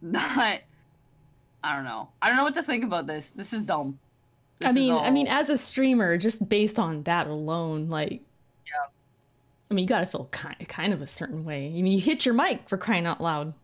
not. 0.00 0.60
I 1.64 1.76
don't 1.76 1.84
know. 1.84 2.08
I 2.20 2.26
don't 2.28 2.36
know 2.36 2.44
what 2.44 2.54
to 2.54 2.62
think 2.62 2.82
about 2.84 3.06
this. 3.06 3.30
This 3.30 3.52
is 3.52 3.62
dumb. 3.62 3.98
I 4.62 4.66
This 4.66 4.70
is 4.70 4.74
mean, 4.76 4.94
I 4.94 5.10
mean, 5.10 5.28
as 5.28 5.48
a 5.48 5.56
streamer, 5.56 6.16
just 6.18 6.48
based 6.48 6.78
on 6.78 7.04
that 7.04 7.26
alone, 7.28 7.88
like, 7.88 8.20
Yeah. 8.66 8.90
I 9.70 9.74
mean, 9.74 9.84
you 9.84 9.88
gotta 9.88 10.06
feel 10.06 10.26
kind 10.32 10.56
kind 10.68 10.92
of 10.92 11.02
a 11.02 11.06
certain 11.06 11.44
way. 11.44 11.66
I 11.68 11.82
mean, 11.82 11.86
you 11.92 12.00
hit 12.00 12.26
your 12.26 12.34
mic 12.34 12.68
for 12.68 12.76
crying 12.76 13.06
out 13.06 13.20
loud. 13.20 13.54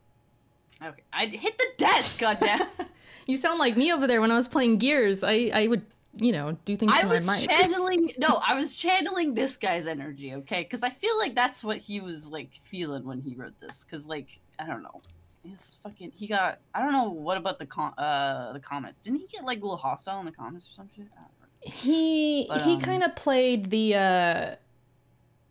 okay. 0.83 1.03
I 1.13 1.27
hit 1.27 1.59
the 1.59 1.67
desk. 1.77 2.19
Goddamn. 2.19 2.67
You 3.27 3.37
sound 3.37 3.59
like 3.59 3.77
me 3.77 3.93
over 3.93 4.07
there 4.07 4.23
when 4.23 4.31
I 4.31 4.37
was 4.37 4.49
playing 4.49 4.79
Gears. 4.79 5.23
I 5.23 5.51
I 5.53 5.67
would, 5.67 5.83
you 6.19 6.33
know, 6.33 6.57
do 6.65 6.77
things 6.77 6.93
I 6.95 7.07
was 7.07 7.47
channeling 7.47 8.11
no, 8.19 8.41
I 8.47 8.55
was 8.55 8.75
channeling 8.75 9.35
this 9.35 9.57
guy's 9.57 9.87
energy, 9.87 10.35
okay? 10.35 10.63
Because 10.63 10.83
I 10.83 10.91
feel 10.91 11.17
like 11.19 11.35
that's 11.35 11.63
what 11.63 11.79
he 11.79 12.01
was 12.01 12.33
like 12.33 12.59
feeling 12.63 13.05
when 13.05 13.21
he 13.21 13.35
wrote 13.35 13.59
this. 13.61 13.85
Because 13.85 14.09
like 14.09 14.41
I 14.59 14.67
don't 14.67 14.83
know, 14.83 15.01
it's 15.45 15.77
fucking. 15.77 16.13
He 16.15 16.27
got 16.27 16.59
I 16.75 16.83
don't 16.83 16.93
know 16.93 17.11
what 17.11 17.37
about 17.37 17.59
the 17.59 17.67
com- 17.67 17.95
uh 17.99 18.53
the 18.53 18.61
comments. 18.61 19.01
Didn't 19.01 19.21
he 19.21 19.27
get 19.27 19.45
like 19.45 19.59
a 19.59 19.63
little 19.63 19.77
hostile 19.77 20.21
in 20.21 20.27
the 20.27 20.33
comments 20.33 20.69
or 20.71 20.73
some 20.73 20.89
shit? 20.95 21.07
I 21.17 21.21
don't 21.21 21.31
know. 21.41 21.73
he 21.73 22.47
But, 22.49 22.63
he 22.63 22.75
um, 22.75 22.81
kind 22.81 23.03
of 23.03 23.15
played 23.17 23.71
the 23.71 23.95
uh 23.95 24.57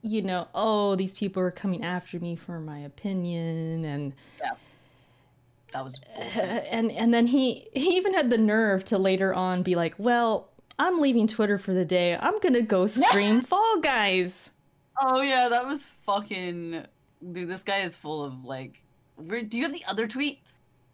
you 0.02 0.22
know 0.22 0.48
oh 0.54 0.96
these 0.96 1.14
people 1.14 1.42
are 1.42 1.52
coming 1.52 1.84
after 1.84 2.20
me 2.20 2.36
for 2.36 2.60
my 2.60 2.80
opinion 2.80 3.84
and 3.86 4.14
yeah. 4.40 4.52
That 5.74 5.84
was 5.84 6.00
bullshit. 6.00 6.66
and 6.72 6.92
and 6.92 7.14
then 7.14 7.28
he 7.28 7.68
he 7.74 7.98
even 7.98 8.14
had 8.14 8.30
the 8.30 8.38
nerve 8.38 8.86
to 8.86 8.98
later 8.98 9.34
on 9.34 9.64
be 9.64 9.76
like 9.76 9.96
well 9.98 10.50
i'm 10.80 11.00
leaving 11.00 11.28
twitter 11.28 11.58
for 11.58 11.74
the 11.74 11.86
day 11.86 12.18
i'm 12.20 12.40
gonna 12.40 12.62
go 12.62 12.88
stream 12.88 13.42
fall 13.52 13.80
guys 13.82 14.52
oh 15.02 15.22
yeah, 15.22 15.48
that 15.50 15.66
was 15.68 15.86
fucking. 16.06 16.84
Dude, 17.32 17.48
this 17.48 17.62
guy 17.64 17.80
is 17.80 17.96
full 17.96 18.24
of 18.24 18.46
like. 18.46 18.82
Where, 19.16 19.44
do 19.44 19.58
you 19.58 19.64
have 19.64 19.74
the 19.74 19.86
other 19.88 20.08
tweet 20.08 20.40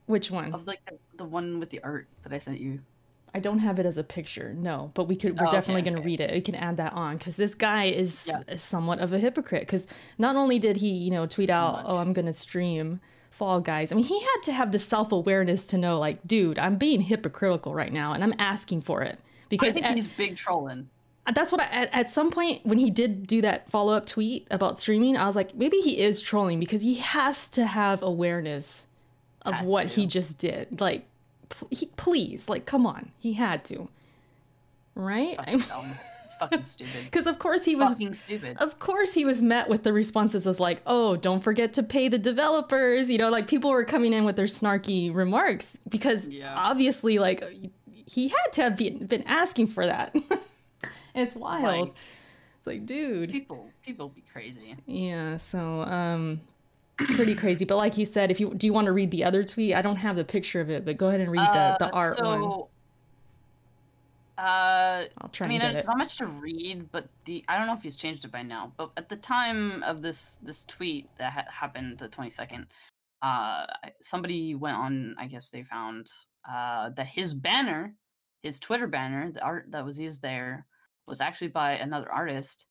which 0.07 0.29
one 0.29 0.53
of 0.53 0.67
like 0.67 0.79
the, 0.85 0.97
the 1.17 1.23
one 1.25 1.59
with 1.59 1.69
the 1.69 1.81
art 1.83 2.07
that 2.23 2.33
I 2.33 2.37
sent 2.39 2.59
you? 2.59 2.79
i 3.35 3.39
don't 3.39 3.57
have 3.59 3.79
it 3.79 3.85
as 3.87 3.97
a 3.97 4.03
picture 4.03 4.53
no 4.53 4.91
but 4.93 5.07
we 5.07 5.15
could 5.15 5.39
we're 5.39 5.45
Oh, 5.45 5.47
okay, 5.47 5.57
definitely 5.57 5.81
gonna 5.81 5.97
okay. 5.99 6.05
read 6.05 6.19
it 6.19 6.31
we 6.31 6.41
can 6.41 6.53
add 6.55 6.77
that 6.77 6.93
on 6.93 7.17
because 7.17 7.35
this 7.35 7.55
guy 7.55 7.85
is 7.85 8.29
Yeah. 8.29 8.55
somewhat 8.57 8.99
of 8.99 9.11
a 9.11 9.17
hypocrite 9.17 9.63
because 9.63 9.87
not 10.19 10.35
only 10.35 10.59
did 10.59 10.77
he 10.77 10.89
you 10.89 11.09
know 11.09 11.25
tweet 11.25 11.47
So 11.47 11.53
out 11.55 11.73
much. 11.77 11.85
oh 11.87 11.97
i'm 11.97 12.13
gonna 12.13 12.33
stream 12.33 12.99
fall 13.31 13.59
guys 13.59 13.91
i 13.91 13.95
mean 13.95 14.05
he 14.05 14.19
had 14.19 14.37
to 14.43 14.51
have 14.53 14.71
the 14.71 14.77
self-awareness 14.77 15.65
to 15.67 15.77
know 15.79 15.97
like 15.97 16.19
dude 16.27 16.59
i'm 16.59 16.75
being 16.75 17.01
hypocritical 17.01 17.73
right 17.73 17.91
now 17.91 18.13
and 18.13 18.23
i'm 18.23 18.35
asking 18.37 18.81
for 18.81 19.01
it 19.01 19.17
I 19.53 19.57
because 19.57 19.73
think 19.75 19.85
at- 19.85 19.95
he's 19.95 20.07
big 20.07 20.35
trolling. 20.35 20.89
that's 21.33 21.51
what 21.51 21.61
I, 21.61 21.65
at, 21.65 21.93
at 21.93 22.11
some 22.11 22.31
point 22.31 22.65
when 22.65 22.77
he 22.77 22.89
did 22.91 23.25
do 23.27 23.41
that 23.43 23.69
follow-up 23.69 24.05
tweet 24.05 24.45
about 24.51 24.77
streaming 24.77 25.15
i 25.15 25.25
was 25.25 25.35
like 25.37 25.55
maybe 25.55 25.77
he 25.77 25.99
is 25.99 26.21
trolling 26.21 26.59
because 26.59 26.81
he 26.81 26.95
has 26.95 27.47
to 27.51 27.65
have 27.65 28.01
awareness 28.03 28.87
of 29.43 29.53
Has 29.53 29.67
what 29.67 29.85
he 29.85 30.05
just 30.05 30.37
did 30.37 30.81
like 30.81 31.05
p- 31.49 31.75
he, 31.75 31.85
please 31.95 32.49
like 32.49 32.65
come 32.65 32.85
on 32.85 33.11
he 33.19 33.33
had 33.33 33.63
to 33.65 33.87
right. 34.95 35.37
It's 36.25 36.35
fucking 36.39 36.63
stupid. 36.63 37.03
because 37.03 37.27
of 37.27 37.37
course 37.37 37.63
he 37.65 37.75
was 37.75 37.89
Fucking 37.89 38.13
stupid. 38.15 38.57
of 38.57 38.79
course 38.79 39.13
he 39.13 39.23
was 39.23 39.41
met 39.43 39.67
with 39.69 39.83
the 39.83 39.91
responses 39.93 40.47
of 40.47 40.59
like 40.59 40.81
oh 40.87 41.15
don't 41.15 41.41
forget 41.41 41.73
to 41.73 41.83
pay 41.83 42.07
the 42.07 42.17
developers 42.17 43.11
you 43.11 43.17
know 43.19 43.29
like 43.29 43.47
people 43.47 43.69
were 43.69 43.83
coming 43.83 44.13
in 44.13 44.23
with 44.23 44.35
their 44.35 44.45
snarky 44.47 45.13
remarks 45.13 45.77
because 45.87 46.27
Yeah. 46.27 46.53
obviously 46.55 47.19
like 47.19 47.43
he 48.05 48.27
had 48.29 48.53
to 48.53 48.61
have 48.63 48.77
been, 48.77 49.05
been 49.07 49.23
asking 49.23 49.67
for 49.67 49.85
that 49.85 50.15
it's 51.15 51.35
wild 51.35 51.63
Like- 51.89 51.95
it's 52.57 52.67
like 52.67 52.85
dude 52.85 53.31
People, 53.31 53.69
people 53.85 54.09
be 54.09 54.21
crazy. 54.31 54.75
yeah 54.85 55.37
so 55.37 55.81
um 55.81 56.41
pretty 56.97 57.33
crazy. 57.35 57.65
But 57.65 57.77
like 57.77 57.97
you 57.97 58.05
said, 58.05 58.29
if 58.29 58.39
you 58.39 58.53
do 58.53 58.67
you 58.67 58.71
want 58.73 58.85
to 58.85 58.91
read 58.91 59.09
the 59.11 59.23
other 59.23 59.43
tweet? 59.43 59.75
I 59.75 59.81
don't 59.81 59.95
have 59.97 60.15
the 60.15 60.23
picture 60.23 60.61
of 60.61 60.69
it, 60.69 60.85
but 60.85 60.95
go 60.95 61.07
ahead 61.07 61.21
and 61.21 61.31
read 61.31 61.41
Uh, 61.41 61.75
the, 61.79 61.87
the 61.87 61.91
art 61.91 62.15
so, 62.15 62.23
one. 62.23 62.67
Uh, 64.37 65.05
I'll 65.21 65.29
try 65.31 65.45
I 65.45 65.49
mean, 65.49 65.59
there's 65.59 65.77
it. 65.77 65.87
not 65.87 65.97
much 65.97 66.17
to 66.17 66.27
read, 66.27 66.91
but 66.91 67.07
the 67.25 67.43
I 67.47 67.57
don't 67.57 67.67
know 67.67 67.73
if 67.73 67.83
he's 67.83 67.95
changed 67.95 68.25
it 68.25 68.31
by 68.31 68.41
now. 68.43 68.71
But 68.77 68.91
at 68.97 69.09
the 69.09 69.15
time 69.15 69.83
of 69.83 70.01
this 70.01 70.37
this 70.43 70.63
tweet 70.65 71.07
that 71.17 71.31
ha- 71.33 71.45
happened 71.51 71.97
the 71.99 72.09
22nd, 72.09 72.65
uh, 73.21 73.65
somebody 73.99 74.55
went 74.55 74.77
on. 74.77 75.15
I 75.19 75.27
guess 75.27 75.49
they 75.49 75.63
found 75.63 76.07
uh 76.49 76.89
that 76.89 77.07
his 77.07 77.33
banner, 77.33 77.95
his 78.41 78.59
Twitter 78.59 78.87
banner, 78.87 79.31
the 79.31 79.43
art 79.43 79.65
that 79.69 79.85
was 79.85 79.99
used 79.99 80.21
there, 80.21 80.65
was 81.07 81.21
actually 81.21 81.49
by 81.49 81.73
another 81.73 82.11
artist, 82.11 82.67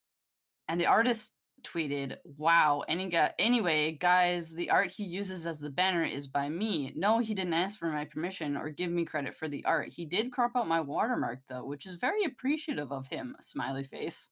and 0.68 0.80
the 0.80 0.86
artist 0.86 1.32
tweeted, 1.62 2.16
"Wow, 2.24 2.82
any 2.88 3.08
guy, 3.08 3.32
anyway, 3.38 3.92
guys, 3.92 4.54
the 4.54 4.70
art 4.70 4.90
he 4.90 5.04
uses 5.04 5.46
as 5.46 5.60
the 5.60 5.70
banner 5.70 6.04
is 6.04 6.26
by 6.26 6.48
me. 6.48 6.92
No, 6.96 7.18
he 7.18 7.34
didn't 7.34 7.54
ask 7.54 7.78
for 7.78 7.88
my 7.88 8.04
permission 8.04 8.56
or 8.56 8.70
give 8.70 8.90
me 8.90 9.04
credit 9.04 9.34
for 9.34 9.48
the 9.48 9.64
art. 9.64 9.92
He 9.92 10.04
did 10.04 10.32
crop 10.32 10.52
out 10.56 10.68
my 10.68 10.80
watermark 10.80 11.40
though, 11.48 11.64
which 11.64 11.86
is 11.86 11.94
very 11.96 12.24
appreciative 12.24 12.92
of 12.92 13.08
him." 13.08 13.36
Smiley 13.40 13.84
face. 13.84 14.30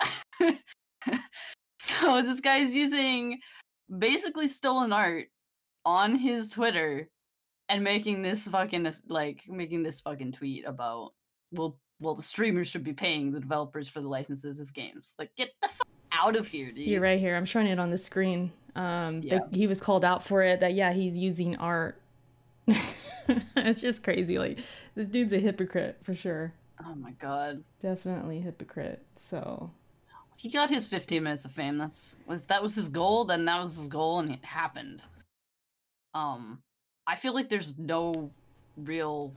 so 1.78 2.22
this 2.22 2.40
guy's 2.40 2.74
using 2.74 3.40
basically 3.98 4.48
stolen 4.48 4.92
art 4.92 5.26
on 5.84 6.16
his 6.16 6.50
Twitter 6.50 7.08
and 7.68 7.82
making 7.82 8.22
this 8.22 8.46
fucking 8.48 8.90
like 9.08 9.48
making 9.48 9.82
this 9.82 10.00
fucking 10.00 10.32
tweet 10.32 10.64
about 10.66 11.12
well 11.52 11.78
well 12.00 12.14
the 12.14 12.22
streamers 12.22 12.68
should 12.68 12.84
be 12.84 12.92
paying 12.92 13.32
the 13.32 13.40
developers 13.40 13.88
for 13.88 14.00
the 14.00 14.08
licenses 14.08 14.60
of 14.60 14.72
games. 14.72 15.14
Like 15.18 15.34
get 15.36 15.50
the 15.62 15.68
fuck 15.68 15.86
out 16.12 16.36
of 16.36 16.46
here, 16.48 16.70
dude. 16.72 16.86
You're 16.86 17.00
right 17.00 17.18
here. 17.20 17.36
I'm 17.36 17.44
showing 17.46 17.66
it 17.66 17.78
on 17.78 17.90
the 17.90 17.98
screen. 17.98 18.52
Um, 18.74 19.20
Yeah. 19.22 19.40
he 19.52 19.66
was 19.66 19.80
called 19.80 20.04
out 20.04 20.24
for 20.24 20.42
it. 20.42 20.60
That 20.60 20.74
yeah, 20.74 20.92
he's 20.92 21.18
using 21.18 21.56
art. 21.56 22.00
it's 22.68 23.80
just 23.80 24.02
crazy. 24.02 24.38
Like 24.38 24.58
this 24.94 25.08
dude's 25.08 25.32
a 25.32 25.38
hypocrite 25.38 25.98
for 26.02 26.14
sure. 26.14 26.52
Oh 26.84 26.94
my 26.94 27.12
god. 27.12 27.62
Definitely 27.80 28.40
hypocrite. 28.40 29.02
So 29.16 29.70
He 30.36 30.50
got 30.50 30.68
his 30.70 30.86
15 30.86 31.22
minutes 31.22 31.44
of 31.46 31.52
fame. 31.52 31.78
That's 31.78 32.18
if 32.28 32.46
that 32.48 32.62
was 32.62 32.74
his 32.74 32.88
goal, 32.88 33.24
then 33.24 33.44
that 33.46 33.60
was 33.60 33.76
his 33.76 33.88
goal 33.88 34.18
and 34.20 34.30
it 34.30 34.44
happened. 34.44 35.02
Um 36.14 36.60
I 37.06 37.14
feel 37.14 37.34
like 37.34 37.48
there's 37.48 37.78
no 37.78 38.30
real 38.76 39.32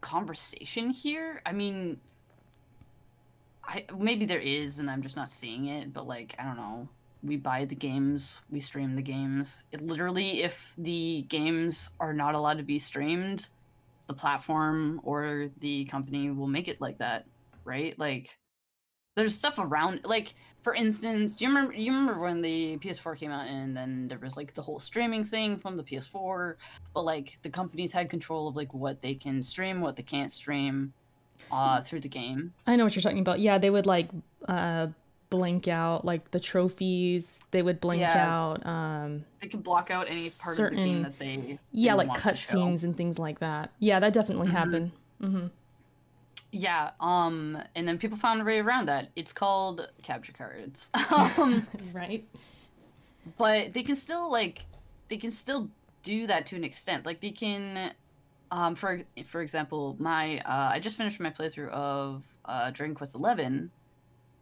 conversation 0.00 0.90
here. 0.90 1.40
I 1.44 1.52
mean 1.52 1.98
I 3.64 3.84
maybe 3.96 4.26
there 4.26 4.40
is 4.40 4.78
and 4.78 4.90
I'm 4.90 5.02
just 5.02 5.16
not 5.16 5.28
seeing 5.28 5.66
it, 5.66 5.92
but 5.92 6.06
like 6.06 6.34
I 6.38 6.44
don't 6.44 6.56
know. 6.56 6.88
We 7.22 7.36
buy 7.36 7.64
the 7.64 7.74
games, 7.74 8.38
we 8.50 8.60
stream 8.60 8.94
the 8.94 9.02
games. 9.02 9.64
It 9.72 9.80
literally 9.80 10.42
if 10.42 10.74
the 10.78 11.22
games 11.28 11.90
are 11.98 12.12
not 12.12 12.34
allowed 12.34 12.58
to 12.58 12.62
be 12.62 12.78
streamed, 12.78 13.48
the 14.06 14.14
platform 14.14 15.00
or 15.02 15.48
the 15.58 15.84
company 15.86 16.30
will 16.30 16.46
make 16.46 16.68
it 16.68 16.80
like 16.80 16.98
that, 16.98 17.26
right? 17.64 17.98
Like 17.98 18.38
there's 19.16 19.34
stuff 19.34 19.58
around 19.58 20.00
like 20.04 20.34
for 20.62 20.74
instance 20.74 21.34
do 21.34 21.44
you 21.44 21.48
remember 21.50 21.72
you 21.74 21.90
remember 21.90 22.20
when 22.20 22.40
the 22.42 22.76
ps4 22.78 23.16
came 23.18 23.30
out 23.32 23.46
and 23.48 23.76
then 23.76 24.06
there 24.08 24.18
was 24.18 24.36
like 24.36 24.54
the 24.54 24.62
whole 24.62 24.78
streaming 24.78 25.24
thing 25.24 25.56
from 25.56 25.76
the 25.76 25.82
ps4 25.82 26.54
but 26.94 27.02
like 27.02 27.38
the 27.42 27.48
companies 27.48 27.92
had 27.92 28.08
control 28.10 28.46
of 28.46 28.54
like 28.54 28.72
what 28.74 29.00
they 29.02 29.14
can 29.14 29.42
stream 29.42 29.80
what 29.80 29.96
they 29.96 30.02
can't 30.02 30.30
stream 30.30 30.92
uh 31.50 31.80
through 31.80 32.00
the 32.00 32.08
game 32.08 32.52
I 32.66 32.76
know 32.76 32.84
what 32.84 32.94
you're 32.96 33.02
talking 33.02 33.18
about. 33.18 33.40
Yeah, 33.40 33.58
they 33.58 33.68
would 33.68 33.84
like 33.86 34.08
uh 34.48 34.86
blank 35.28 35.68
out 35.68 36.02
like 36.04 36.30
the 36.30 36.40
trophies. 36.40 37.40
They 37.50 37.60
would 37.60 37.78
blank 37.80 38.00
Yeah. 38.00 38.26
out 38.26 38.64
um 38.66 39.24
they 39.42 39.48
could 39.48 39.62
block 39.62 39.90
out 39.90 40.06
any 40.10 40.30
part 40.30 40.30
of 40.30 40.46
the 40.46 40.54
Certain- 40.54 40.84
game 40.84 41.02
that 41.02 41.18
they 41.18 41.58
yeah, 41.72 41.92
like 41.94 42.08
show. 42.16 42.30
cutscenes 42.30 42.84
and 42.84 42.96
things 42.96 43.18
like 43.18 43.40
that. 43.40 43.70
Yeah, 43.80 44.00
that 44.00 44.12
definitely 44.14 44.48
Mhm. 44.48 44.52
happened. 44.52 44.92
hmm 45.20 45.46
yeah 46.56 46.90
um 47.00 47.58
and 47.74 47.86
then 47.86 47.98
people 47.98 48.16
found 48.16 48.40
a 48.40 48.44
way 48.44 48.58
around 48.58 48.88
that. 48.88 49.10
It's 49.16 49.32
called 49.32 49.88
capture 50.02 50.32
cards. 50.32 50.90
Um 51.10 51.66
right? 51.92 52.24
but 53.38 53.72
they 53.72 53.82
can 53.82 53.96
still 53.96 54.30
like 54.30 54.64
they 55.08 55.16
can 55.16 55.30
still 55.30 55.68
do 56.02 56.26
that 56.26 56.46
to 56.46 56.56
an 56.56 56.64
extent. 56.64 57.04
Like 57.04 57.20
they 57.20 57.30
can 57.30 57.92
um 58.52 58.74
for 58.74 59.02
for 59.24 59.42
example 59.42 59.96
my 59.98 60.38
uh 60.40 60.70
i 60.72 60.78
just 60.78 60.96
finished 60.96 61.18
my 61.18 61.30
playthrough 61.30 61.68
of 61.70 62.24
uh 62.44 62.70
dragon 62.70 62.94
quest 62.94 63.16
11 63.16 63.68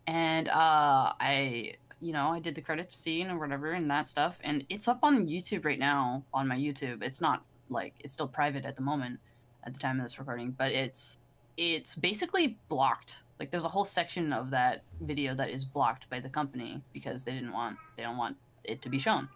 and 0.06 0.48
uh 0.48 1.12
i 1.20 1.72
you 2.02 2.12
know 2.12 2.28
i 2.28 2.38
did 2.38 2.54
the 2.54 2.60
credits 2.60 2.94
scene 2.94 3.30
or 3.30 3.38
whatever 3.38 3.72
and 3.72 3.90
that 3.90 4.06
stuff 4.06 4.40
and 4.44 4.62
it's 4.68 4.88
up 4.88 4.98
on 5.02 5.26
youtube 5.26 5.64
right 5.64 5.78
now 5.78 6.22
on 6.34 6.46
my 6.46 6.56
youtube. 6.56 7.02
It's 7.02 7.22
not 7.22 7.44
like 7.70 7.94
it's 8.00 8.12
still 8.12 8.28
private 8.28 8.66
at 8.66 8.76
the 8.76 8.82
moment 8.82 9.18
at 9.64 9.72
the 9.72 9.80
time 9.80 9.98
of 9.98 10.04
this 10.04 10.18
recording 10.18 10.50
but 10.50 10.70
it's 10.70 11.16
it's 11.56 11.94
basically 11.94 12.58
blocked 12.68 13.24
like 13.38 13.50
there's 13.50 13.64
a 13.64 13.68
whole 13.68 13.84
section 13.84 14.32
of 14.32 14.50
that 14.50 14.84
video 15.00 15.34
that 15.34 15.50
is 15.50 15.64
blocked 15.64 16.08
by 16.08 16.20
the 16.20 16.28
company 16.28 16.80
because 16.92 17.24
they 17.24 17.32
didn't 17.32 17.52
want 17.52 17.76
they 17.96 18.02
don't 18.02 18.16
want 18.16 18.36
it 18.64 18.80
to 18.82 18.88
be 18.88 18.98
shown. 18.98 19.28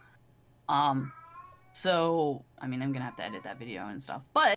Um, 0.69 1.13
so 1.73 2.45
I 2.61 2.67
mean, 2.67 2.83
I'm 2.83 2.93
gonna 2.93 3.05
have 3.05 3.17
to 3.17 3.25
edit 3.25 3.43
that 3.45 3.59
video 3.59 3.89
and 3.89 4.01
stuff, 4.01 4.25
but 4.33 4.57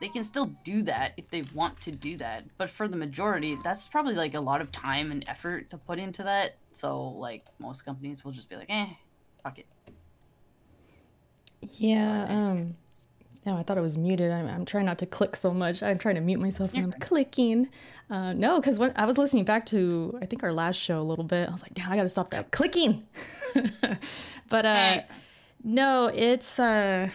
they 0.00 0.08
can 0.08 0.22
still 0.22 0.46
do 0.62 0.82
that 0.82 1.12
if 1.16 1.28
they 1.28 1.42
want 1.54 1.80
to 1.80 1.92
do 1.92 2.16
that. 2.18 2.44
But 2.56 2.70
for 2.70 2.86
the 2.86 2.96
majority, 2.96 3.58
that's 3.64 3.88
probably 3.88 4.14
like 4.14 4.34
a 4.34 4.40
lot 4.40 4.60
of 4.60 4.70
time 4.70 5.10
and 5.10 5.24
effort 5.28 5.70
to 5.70 5.76
put 5.76 5.98
into 5.98 6.22
that. 6.22 6.56
So 6.72 7.08
like 7.08 7.42
most 7.58 7.84
companies 7.84 8.24
will 8.24 8.32
just 8.32 8.48
be 8.48 8.56
like, 8.56 8.70
eh, 8.70 8.86
fuck 9.42 9.58
it. 9.58 9.66
Yeah. 11.62 12.26
Um. 12.28 12.76
No, 13.48 13.56
I 13.56 13.62
thought 13.62 13.78
it 13.78 13.82
was 13.82 13.96
muted. 13.96 14.30
I'm, 14.30 14.46
I'm 14.46 14.66
trying 14.66 14.84
not 14.84 14.98
to 14.98 15.06
click 15.06 15.34
so 15.34 15.54
much. 15.54 15.82
I'm 15.82 15.96
trying 15.96 16.16
to 16.16 16.20
mute 16.20 16.38
myself 16.38 16.74
when 16.74 16.84
I'm 16.84 16.92
clicking. 16.92 17.68
Uh, 18.10 18.34
no, 18.34 18.60
because 18.60 18.78
when 18.78 18.92
I 18.94 19.06
was 19.06 19.16
listening 19.16 19.44
back 19.44 19.64
to 19.66 20.18
I 20.20 20.26
think 20.26 20.42
our 20.42 20.52
last 20.52 20.76
show 20.76 21.00
a 21.00 21.02
little 21.02 21.24
bit, 21.24 21.48
I 21.48 21.52
was 21.52 21.62
like, 21.62 21.72
damn, 21.72 21.90
I 21.90 21.96
gotta 21.96 22.10
stop 22.10 22.28
that 22.32 22.50
clicking. 22.50 23.06
but 24.50 24.66
uh, 24.66 24.74
Hey, 24.74 25.06
no, 25.64 26.10
it's 26.12 26.58
uh 26.58 27.08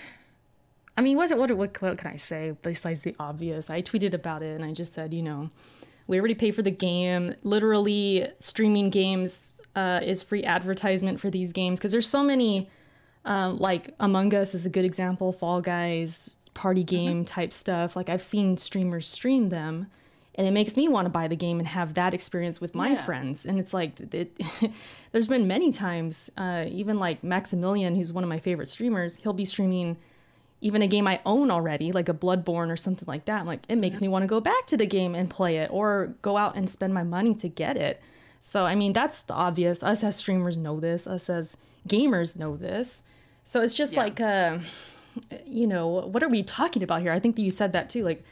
I 0.98 1.02
mean, 1.02 1.18
what 1.18 1.30
what 1.38 1.52
what 1.52 1.80
what 1.80 1.98
can 2.00 2.08
I 2.12 2.18
say 2.18 2.56
besides 2.64 3.04
the 3.04 3.16
obvious? 3.20 3.70
I 3.70 3.84
tweeted 3.84 4.16
about 4.16 4.42
it 4.42 4.56
and 4.56 4.66
I 4.66 4.74
just 4.74 4.96
said, 4.96 5.14
you 5.14 5.22
know, 5.22 5.52
we 6.08 6.18
already 6.18 6.34
pay 6.34 6.50
for 6.50 6.64
the 6.64 6.72
game. 6.72 7.36
Literally, 7.44 8.28
streaming 8.40 8.90
games 8.90 9.60
uh, 9.76 10.00
is 10.02 10.24
free 10.24 10.44
advertisement 10.44 11.20
for 11.20 11.30
these 11.30 11.52
games 11.52 11.80
because 11.80 11.92
there's 11.92 12.10
so 12.10 12.24
many. 12.24 12.72
Uh, 13.26 13.52
like 13.58 13.94
Among 14.00 14.34
Us 14.34 14.54
is 14.54 14.66
a 14.66 14.70
good 14.70 14.86
example. 14.86 15.32
Fall 15.32 15.62
Guys, 15.62 16.32
party 16.54 16.84
game 16.84 17.24
type 17.26 17.54
stuff. 17.54 17.96
Like 17.96 18.10
I've 18.10 18.22
seen 18.22 18.58
streamers 18.58 19.08
stream 19.08 19.50
them, 19.50 19.88
and 20.36 20.46
it 20.48 20.52
makes 20.52 20.76
me 20.76 20.88
want 20.90 21.06
to 21.06 21.10
buy 21.10 21.28
the 21.28 21.36
game 21.36 21.60
and 21.60 21.68
have 21.68 21.94
that 21.94 22.14
experience 22.14 22.60
with 22.60 22.76
my 22.76 22.90
Yeah. 22.92 23.06
friends. 23.06 23.46
And 23.46 23.60
it's 23.60 23.74
like 23.74 24.00
it, 24.14 24.38
there's 25.12 25.28
been 25.28 25.48
many 25.48 25.72
times, 25.72 26.30
uh, 26.38 26.66
even 26.68 27.00
like 27.00 27.24
Maximilian, 27.24 27.96
who's 27.96 28.12
one 28.12 28.24
of 28.24 28.30
my 28.30 28.40
favorite 28.40 28.68
streamers, 28.68 29.18
he'll 29.18 29.34
be 29.34 29.46
streaming 29.46 29.98
even 30.60 30.82
a 30.82 30.88
game 30.88 31.08
I 31.08 31.20
own 31.26 31.52
already, 31.52 31.92
like 31.92 32.08
a 32.08 32.14
Bloodborne 32.14 32.72
or 32.72 32.78
something 32.78 33.06
like 33.06 33.26
that. 33.26 33.42
I'm 33.42 33.46
like, 33.46 33.60
it 33.68 33.76
makes 33.76 34.00
me 34.00 34.08
want 34.08 34.24
to 34.24 34.28
go 34.28 34.40
back 34.40 34.66
to 34.68 34.78
the 34.78 34.86
game 34.86 35.14
and 35.14 35.30
play 35.30 35.58
it 35.58 35.70
or 35.72 36.14
go 36.22 36.38
out 36.38 36.56
and 36.56 36.70
spend 36.70 36.94
my 36.94 37.04
money 37.04 37.36
to 37.36 37.50
get 37.50 37.76
it. 37.76 38.02
So, 38.40 38.66
I 38.66 38.74
mean, 38.74 38.94
that's 38.94 39.22
the 39.24 39.34
obvious. 39.34 39.84
Us 39.84 40.06
as 40.06 40.16
streamers 40.16 40.58
know 40.58 40.80
this, 40.80 41.06
us 41.06 41.30
as 41.30 41.58
gamers 41.88 42.38
know 42.38 42.56
this. 42.58 43.04
So 43.44 43.62
it's 43.62 43.74
just 43.74 43.94
Yeah. 43.94 44.00
like, 44.00 44.22
uh, 44.22 44.60
you 45.46 45.68
know, 45.68 45.88
what 45.88 46.24
are 46.24 46.30
we 46.30 46.44
talking 46.44 46.84
about 46.84 47.02
here? 47.02 47.12
I 47.12 47.20
think 47.20 47.36
that 47.36 47.42
you 47.44 47.52
said 47.52 47.74
that 47.74 47.90
too. 47.90 48.04
Like, 48.04 48.24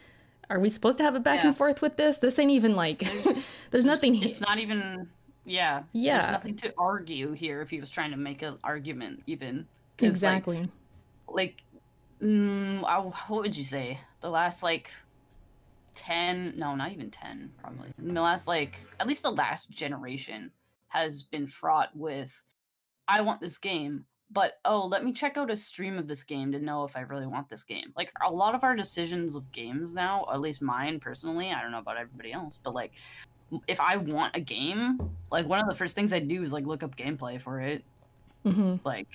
are 0.50 0.58
we 0.58 0.68
supposed 0.68 0.98
to 0.98 1.04
have 1.04 1.14
a 1.14 1.20
back 1.20 1.40
Yeah. 1.42 1.48
and 1.48 1.56
forth 1.56 1.80
with 1.82 1.96
this? 1.96 2.16
This 2.18 2.38
ain't 2.38 2.50
even 2.50 2.74
like, 2.76 2.98
there's, 3.00 3.50
There's- 3.70 3.84
nothing. 3.84 4.22
It's 4.22 4.40
not 4.40 4.58
even. 4.58 5.08
Yeah. 5.44 5.82
Yeah. 5.92 6.18
There's 6.18 6.30
nothing 6.30 6.56
to 6.56 6.72
argue 6.78 7.32
here 7.32 7.60
if 7.62 7.70
he 7.70 7.80
was 7.80 7.90
trying 7.90 8.10
to 8.12 8.16
make 8.16 8.42
an 8.42 8.58
argument, 8.64 9.22
even. 9.26 9.66
'Cause, 9.98 10.22
like, 10.22 10.36
exactly. 10.38 10.68
like 11.28 11.62
mm, 12.20 12.82
I, 12.84 12.98
what 13.00 13.42
would 13.42 13.56
you 13.56 13.64
say 13.64 13.98
the 14.20 14.30
last 14.30 14.62
like 14.62 14.90
10 15.94 16.54
no 16.56 16.74
not 16.74 16.90
even 16.92 17.10
10 17.10 17.50
probably 17.58 17.92
the 17.98 18.20
last 18.20 18.48
like 18.48 18.86
at 18.98 19.06
least 19.06 19.22
the 19.22 19.30
last 19.30 19.70
generation 19.70 20.50
has 20.88 21.22
been 21.22 21.46
fraught 21.46 21.94
with 21.94 22.42
i 23.08 23.20
want 23.20 23.40
this 23.40 23.58
game 23.58 24.04
but 24.30 24.54
oh 24.64 24.86
let 24.86 25.04
me 25.04 25.12
check 25.12 25.36
out 25.36 25.50
a 25.50 25.56
stream 25.56 25.98
of 25.98 26.08
this 26.08 26.22
game 26.24 26.52
to 26.52 26.58
know 26.58 26.84
if 26.84 26.96
i 26.96 27.00
really 27.00 27.26
want 27.26 27.48
this 27.48 27.64
game. 27.64 27.92
Like 27.96 28.12
a 28.26 28.32
lot 28.32 28.54
of 28.54 28.64
our 28.64 28.74
decisions 28.74 29.36
of 29.36 29.50
games 29.52 29.94
now 29.94 30.26
at 30.32 30.40
least 30.40 30.62
mine 30.62 30.98
personally 31.00 31.50
i 31.50 31.60
don't 31.60 31.70
know 31.72 31.78
about 31.78 31.96
everybody 31.98 32.32
else 32.32 32.58
but 32.62 32.74
like 32.74 32.92
if 33.66 33.80
i 33.80 33.96
want 33.98 34.34
a 34.36 34.40
game 34.40 34.98
like 35.30 35.46
one 35.46 35.60
of 35.60 35.68
the 35.68 35.74
first 35.74 35.94
things 35.94 36.12
i 36.12 36.18
do 36.18 36.42
is 36.42 36.52
like 36.52 36.66
look 36.66 36.82
up 36.82 36.96
gameplay 36.96 37.40
for 37.40 37.60
it. 37.60 37.84
Hmm 38.44 38.76
like 38.84 39.08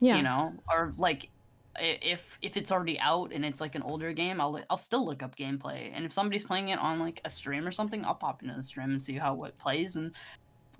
Yeah. 0.00 0.16
you 0.16 0.22
know 0.22 0.52
or 0.70 0.92
like 0.98 1.30
if 1.78 2.38
if 2.42 2.56
it's 2.56 2.72
already 2.72 2.98
out 2.98 3.32
and 3.32 3.44
it's 3.44 3.60
like 3.60 3.74
an 3.74 3.82
older 3.82 4.12
game 4.12 4.40
i'll 4.40 4.58
i'll 4.70 4.76
still 4.76 5.04
look 5.04 5.22
up 5.22 5.36
gameplay 5.36 5.90
and 5.94 6.04
if 6.04 6.12
somebody's 6.12 6.44
playing 6.44 6.68
it 6.70 6.78
on 6.78 6.98
like 6.98 7.20
a 7.24 7.30
stream 7.30 7.66
or 7.66 7.70
something 7.70 8.04
i'll 8.04 8.14
pop 8.14 8.42
into 8.42 8.54
the 8.54 8.62
stream 8.62 8.90
and 8.90 9.00
see 9.00 9.14
how 9.14 9.44
it 9.44 9.56
plays 9.58 9.96
and 9.96 10.14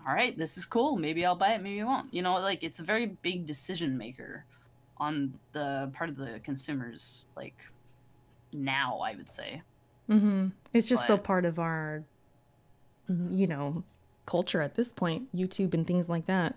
all 0.07 0.15
right, 0.15 0.37
this 0.39 0.57
is 0.57 0.65
cool. 0.65 0.97
Maybe 0.97 1.27
I'll 1.27 1.35
buy 1.35 1.55
it. 1.55 1.63
Maybe 1.63 1.81
I 1.81 1.85
won't. 1.85 2.13
You 2.15 2.23
know, 2.23 2.35
like 2.35 2.63
it's 2.63 2.79
a 2.79 2.85
very 2.85 3.07
big 3.07 3.45
decision 3.45 3.99
maker 3.99 4.45
on 4.99 5.35
the 5.53 5.91
part 5.93 6.11
of 6.11 6.17
the 6.17 6.41
consumers. 6.45 7.25
Like 7.37 7.67
now, 8.53 8.99
I 8.99 9.17
would 9.17 9.29
say. 9.29 9.63
Mm-hmm. 10.09 10.49
It's 10.73 10.87
just 10.87 11.07
so 11.07 11.19
part 11.19 11.45
of 11.45 11.59
our, 11.59 12.05
you 13.09 13.49
know, 13.49 13.83
culture 14.27 14.61
at 14.61 14.77
this 14.77 14.93
point. 14.93 15.35
YouTube 15.35 15.75
and 15.75 15.85
things 15.87 16.09
like 16.09 16.27
that. 16.27 16.55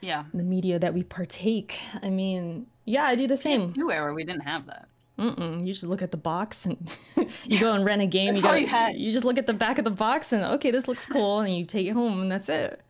Yeah. 0.00 0.24
The 0.32 0.42
media 0.42 0.78
that 0.78 0.94
we 0.94 1.02
partake. 1.02 1.78
I 2.02 2.08
mean, 2.08 2.66
yeah, 2.86 3.04
I 3.04 3.16
do 3.16 3.26
the 3.26 3.36
same. 3.36 3.74
PS2 3.74 3.92
era, 3.92 4.14
we 4.14 4.24
didn't 4.24 4.42
have 4.42 4.66
that. 4.66 4.88
Mm-mm. 5.18 5.64
You 5.64 5.72
just 5.72 5.84
look 5.84 6.02
at 6.02 6.10
the 6.10 6.16
box 6.18 6.66
and 6.66 6.76
you 7.46 7.58
go 7.58 7.72
and 7.72 7.84
rent 7.84 8.02
a 8.02 8.06
game. 8.06 8.34
That's 8.34 8.42
you, 8.44 8.48
all 8.48 8.54
gotta- 8.54 8.60
you 8.62 8.68
had. 8.68 8.96
you 8.96 9.10
just 9.10 9.24
look 9.24 9.38
at 9.38 9.46
the 9.46 9.54
back 9.54 9.78
of 9.78 9.84
the 9.84 9.90
box 9.90 10.32
and 10.32 10.44
okay, 10.44 10.70
this 10.70 10.86
looks 10.88 11.06
cool, 11.06 11.40
and 11.40 11.56
you 11.56 11.64
take 11.64 11.86
it 11.86 11.92
home 11.92 12.20
and 12.20 12.30
that's 12.30 12.48
it. 12.48 12.80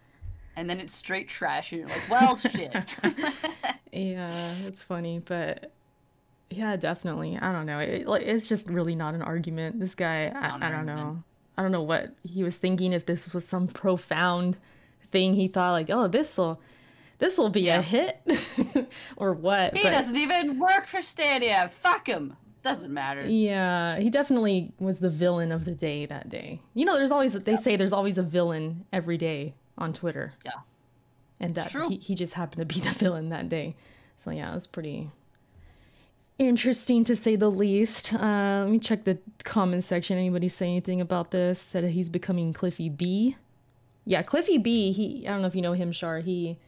And 0.57 0.69
then 0.71 0.81
it's 0.81 0.95
straight 0.95 1.29
trash, 1.29 1.71
and 1.73 1.81
you're 1.81 1.89
like, 1.89 2.11
well, 2.11 2.37
shit. 2.37 2.97
Yeah, 3.93 4.55
it's 4.67 4.83
funny, 4.83 5.21
but 5.25 5.73
yeah, 6.51 6.77
definitely. 6.77 7.39
I 7.41 7.51
don't 7.53 7.65
know. 7.65 7.79
It, 7.79 8.07
like, 8.07 8.23
it's 8.23 8.47
just 8.47 8.69
really 8.69 8.95
not 8.95 9.15
an 9.15 9.23
argument. 9.23 9.81
This 9.81 9.95
guy, 9.95 10.27
I, 10.35 10.67
I 10.67 10.71
don't 10.71 10.85
know. 10.85 11.23
I 11.57 11.63
don't 11.63 11.73
know 11.73 11.83
what 11.83 12.15
he 12.23 12.43
was 12.43 12.57
thinking. 12.59 12.93
If 12.93 13.07
this 13.07 13.33
was 13.33 13.47
some 13.47 13.67
profound 13.69 14.59
thing, 15.11 15.33
he 15.33 15.49
thought 15.49 15.73
like, 15.73 15.89
oh, 15.89 16.09
this 16.09 16.37
will, 16.37 16.61
this 17.19 17.39
will 17.39 17.51
be 17.51 17.63
Yeah. 17.63 17.79
a 17.79 17.83
hit, 17.83 18.21
or 19.17 19.33
what? 19.33 19.77
he 19.77 19.83
but- 19.83 19.91
doesn't 19.91 20.17
even 20.17 20.59
work 20.59 20.87
for 20.87 21.01
Stadia. 21.03 21.69
Fuck 21.73 22.09
him. 22.09 22.37
Doesn't 22.63 22.93
matter. 22.93 23.25
Yeah, 23.25 24.01
he 24.01 24.11
definitely 24.11 24.73
was 24.81 24.99
the 24.99 25.09
villain 25.09 25.53
of 25.53 25.65
the 25.65 25.71
day 25.71 26.05
that 26.07 26.29
day. 26.29 26.61
You 26.75 26.85
know, 26.85 26.97
there's 26.97 27.13
always 27.13 27.33
they 27.33 27.55
say 27.57 27.77
there's 27.77 27.93
always 27.93 28.19
a 28.19 28.25
villain 28.25 28.87
every 28.93 29.17
day 29.17 29.55
on 29.79 29.93
Twitter. 29.93 30.33
Yeah. 30.45 30.51
And 31.39 31.55
that 31.55 31.71
true. 31.71 31.89
he, 31.89 31.97
he 31.99 32.15
just 32.17 32.35
happened 32.35 32.69
to 32.69 32.75
be 32.75 32.81
the 32.87 32.91
villain 32.93 33.29
that 33.29 33.49
day. 33.49 33.77
So 34.17 34.31
yeah, 34.33 34.51
it 34.51 34.55
was 34.55 34.67
pretty 34.67 35.11
interesting 36.39 37.05
to 37.05 37.17
say 37.17 37.37
the 37.37 37.51
least. 37.51 38.13
Uh, 38.13 38.63
let 38.65 38.71
me 38.71 38.79
check 38.79 39.05
the 39.05 39.19
comment 39.45 39.85
section. 39.85 40.19
Anybody 40.19 40.49
say 40.49 40.67
anything 40.67 41.01
about 41.01 41.31
this? 41.31 41.61
Said 41.61 41.85
he's 41.85 42.11
becoming 42.11 42.53
Cliffy 42.53 42.89
B. 42.89 43.37
Yeah, 44.05 44.23
Cliffy 44.23 44.59
B. 44.59 44.93
He 44.93 45.27
I 45.27 45.31
don't 45.33 45.41
know 45.43 45.49
if 45.49 45.55
you 45.55 45.63
know 45.63 45.73
him, 45.73 45.93
Char. 45.93 46.19
He 46.21 46.59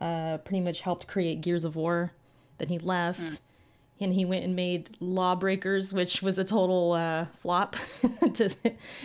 uh, 0.00 0.38
pretty 0.38 0.60
much 0.60 0.80
helped 0.80 1.06
create 1.06 1.40
Gears 1.40 1.64
of 1.64 1.76
War. 1.76 2.12
Then 2.58 2.68
he 2.68 2.78
left. 2.78 3.40
And 4.02 4.14
he 4.14 4.24
went 4.24 4.44
and 4.44 4.56
made 4.56 4.96
Lawbreakers, 4.98 5.92
which 5.92 6.22
was 6.22 6.38
a 6.38 6.44
total 6.44 6.92
uh, 6.92 7.26
flop. 7.36 7.76
to, 8.34 8.48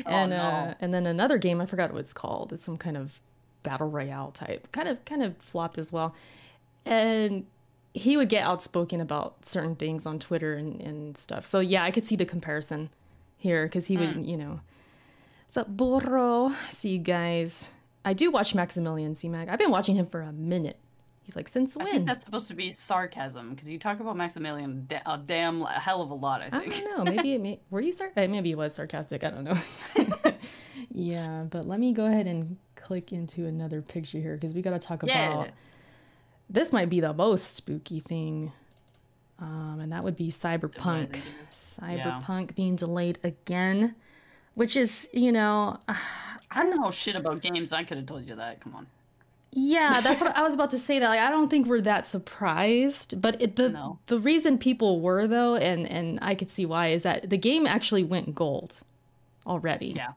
and 0.06 0.30
no. 0.30 0.38
uh, 0.38 0.74
and 0.80 0.94
then 0.94 1.06
another 1.06 1.38
game 1.38 1.60
I 1.60 1.66
forgot 1.66 1.92
what 1.92 2.00
it's 2.00 2.14
called. 2.14 2.54
It's 2.54 2.64
some 2.64 2.78
kind 2.78 2.96
of 2.96 3.20
battle 3.62 3.90
royale 3.90 4.32
type. 4.32 4.72
Kind 4.72 4.88
of 4.88 5.04
kind 5.04 5.22
of 5.22 5.36
flopped 5.40 5.78
as 5.78 5.92
well. 5.92 6.16
And 6.86 7.46
he 7.94 8.16
would 8.16 8.30
get 8.30 8.44
outspoken 8.44 9.02
about 9.02 9.46
certain 9.46 9.76
things 9.76 10.06
on 10.06 10.18
Twitter 10.18 10.54
and, 10.54 10.80
and 10.80 11.18
stuff. 11.18 11.46
So 11.46 11.60
yeah, 11.60 11.84
I 11.84 11.92
could 11.92 12.08
see 12.08 12.16
the 12.16 12.26
comparison 12.26 12.90
here 13.38 13.66
because 13.66 13.88
he 13.88 13.98
would, 13.98 14.26
you 14.26 14.38
know. 14.38 14.62
What's 15.46 15.58
up, 15.58 15.68
Burro? 15.76 16.54
See 16.72 16.90
you 16.92 17.00
guys. 17.00 17.72
I 18.04 18.14
do 18.14 18.30
watch 18.32 18.54
Maximilian 18.54 19.16
C-Mag. 19.16 19.50
I've 19.50 19.60
been 19.60 19.72
watching 19.72 19.96
him 19.96 20.06
for 20.06 20.22
a 20.22 20.32
minute. 20.32 20.78
He's 21.26 21.36
like, 21.36 21.48
since 21.48 21.76
I 21.76 21.84
when? 21.84 21.92
think 21.94 22.06
that's 22.06 22.24
supposed 22.24 22.48
to 22.50 22.54
be 22.54 22.72
sarcasm 22.72 23.50
because 23.56 23.68
you 23.68 23.80
talk 23.80 24.00
about 24.00 24.16
Maximilian 24.16 24.86
da- 24.88 25.02
a 25.08 25.18
damn 25.18 25.64
a 25.64 25.72
hell 25.80 26.02
of 26.04 26.12
a 26.12 26.14
lot. 26.14 26.42
I 26.44 26.50
think. 26.52 26.76
I 26.76 26.80
don't 26.82 26.98
know. 27.06 27.12
Maybe 27.12 27.34
it 27.34 27.42
may, 27.42 27.60
were 27.72 27.82
you 27.82 27.92
sar- 27.92 28.12
uh, 28.16 28.28
Maybe 28.28 28.52
it 28.52 28.58
was 28.58 28.76
sarcastic. 28.76 29.24
I 29.24 29.32
don't 29.32 29.44
know. 29.44 29.58
yeah, 30.92 31.46
but 31.50 31.66
let 31.68 31.80
me 31.80 31.94
go 31.94 32.06
ahead 32.06 32.28
and 32.28 32.58
click 32.76 33.12
into 33.12 33.46
another 33.48 33.82
picture 33.82 34.20
here 34.20 34.36
because 34.36 34.54
we 34.54 34.62
got 34.62 34.72
to 34.72 34.80
talk 34.80 35.04
Yeah. 35.04 35.34
about. 35.34 35.50
This 36.48 36.72
might 36.72 36.90
be 36.92 37.00
the 37.00 37.12
most 37.12 37.56
spooky 37.56 38.00
thing, 38.00 38.52
um, 39.40 39.80
and 39.82 39.92
that 39.92 40.04
would 40.04 40.16
be 40.16 40.28
Cyberpunk. 40.28 41.20
Cyberpunk 41.52 42.54
being 42.54 42.76
delayed 42.76 43.18
again, 43.24 43.96
which 44.54 44.76
is 44.78 45.10
you 45.12 45.32
know, 45.32 45.80
I 45.88 46.62
don't 46.62 46.80
know 46.80 46.92
shit 46.92 47.16
about 47.16 47.42
games. 47.42 47.74
I 47.74 47.84
could 47.84 47.98
have 47.98 48.06
told 48.06 48.28
you 48.28 48.36
that. 48.36 48.62
Come 48.62 48.76
on. 48.76 48.88
Yeah, 49.58 50.02
that's 50.04 50.20
what 50.22 50.36
I 50.36 50.44
was 50.44 50.54
about 50.54 50.70
to 50.72 50.78
say. 50.78 51.00
That 51.00 51.10
like, 51.10 51.20
I 51.22 51.32
don't 51.32 51.50
think 51.50 51.66
we're 51.66 51.82
that 51.82 52.08
surprised, 52.08 53.22
but 53.22 53.42
it, 53.42 53.56
the 53.56 53.70
No. 53.70 54.00
the 54.08 54.20
reason 54.20 54.58
people 54.58 55.00
were 55.02 55.26
though, 55.28 55.56
and 55.56 55.88
and 55.88 56.20
I 56.22 56.36
could 56.36 56.52
see 56.52 56.66
why, 56.66 56.90
is 56.90 57.02
that 57.04 57.30
the 57.30 57.38
game 57.38 57.66
actually 57.66 58.04
went 58.04 58.36
gold 58.36 58.82
already. 59.48 59.94
Yeah. 59.96 60.12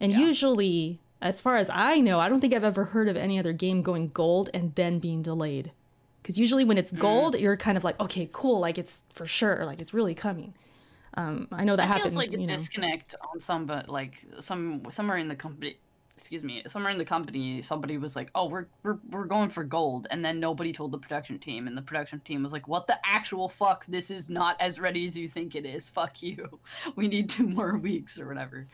And 0.00 0.12
Yeah. 0.12 0.18
usually, 0.20 1.00
as 1.20 1.40
far 1.40 1.56
as 1.58 1.68
I 1.70 2.00
know, 2.00 2.18
I 2.18 2.28
don't 2.28 2.40
think 2.40 2.54
I've 2.54 2.64
ever 2.64 2.84
heard 2.86 3.08
of 3.08 3.16
any 3.16 3.38
other 3.38 3.52
game 3.52 3.82
going 3.82 4.08
gold 4.14 4.48
and 4.54 4.74
then 4.74 4.98
being 5.00 5.22
delayed. 5.22 5.72
Because 6.22 6.38
usually 6.38 6.64
when 6.64 6.76
Mm. 6.76 6.80
it's 6.80 6.92
gold, 6.92 7.38
you're 7.38 7.56
kind 7.56 7.76
of 7.76 7.84
like, 7.84 7.98
okay, 8.00 8.28
cool, 8.32 8.58
like 8.60 8.78
it's 8.78 9.04
for 9.12 9.26
sure, 9.26 9.64
like 9.66 9.80
it's 9.80 9.92
really 9.94 10.14
coming. 10.14 10.54
Um, 11.14 11.48
I 11.52 11.64
know 11.64 11.74
that 11.76 11.84
It 11.84 11.88
happens. 11.88 12.04
feels 12.14 12.16
like 12.16 12.32
a 12.32 12.40
you 12.40 12.46
know. 12.46 12.54
disconnect 12.54 13.14
on 13.32 13.40
some, 13.40 13.66
but 13.66 13.88
like 13.88 14.24
some 14.40 14.82
somewhere 14.90 15.16
in 15.18 15.28
the 15.28 15.36
company. 15.36 15.76
Excuse 16.18 16.42
me. 16.42 16.64
Somewhere 16.66 16.90
in 16.90 16.98
the 16.98 17.04
company, 17.04 17.62
somebody 17.62 17.96
was 17.96 18.16
like, 18.16 18.28
"Oh, 18.34 18.48
we're 18.48 18.66
we're 18.82 18.98
we're 19.08 19.24
going 19.24 19.50
for 19.50 19.62
gold," 19.62 20.08
and 20.10 20.24
then 20.24 20.40
nobody 20.40 20.72
told 20.72 20.90
the 20.90 20.98
production 20.98 21.38
team, 21.38 21.68
and 21.68 21.78
the 21.78 21.82
production 21.82 22.18
team 22.20 22.42
was 22.42 22.52
like, 22.52 22.66
"What 22.66 22.88
the 22.88 22.98
actual 23.04 23.48
fuck? 23.48 23.86
This 23.86 24.10
is 24.10 24.28
not 24.28 24.56
as 24.60 24.80
ready 24.80 25.06
as 25.06 25.16
you 25.16 25.28
think 25.28 25.54
it 25.54 25.64
is. 25.64 25.88
Fuck 25.88 26.20
you. 26.22 26.58
We 26.96 27.06
need 27.06 27.28
two 27.28 27.46
more 27.46 27.76
weeks 27.88 28.18
or 28.18 28.26
whatever." 28.26 28.66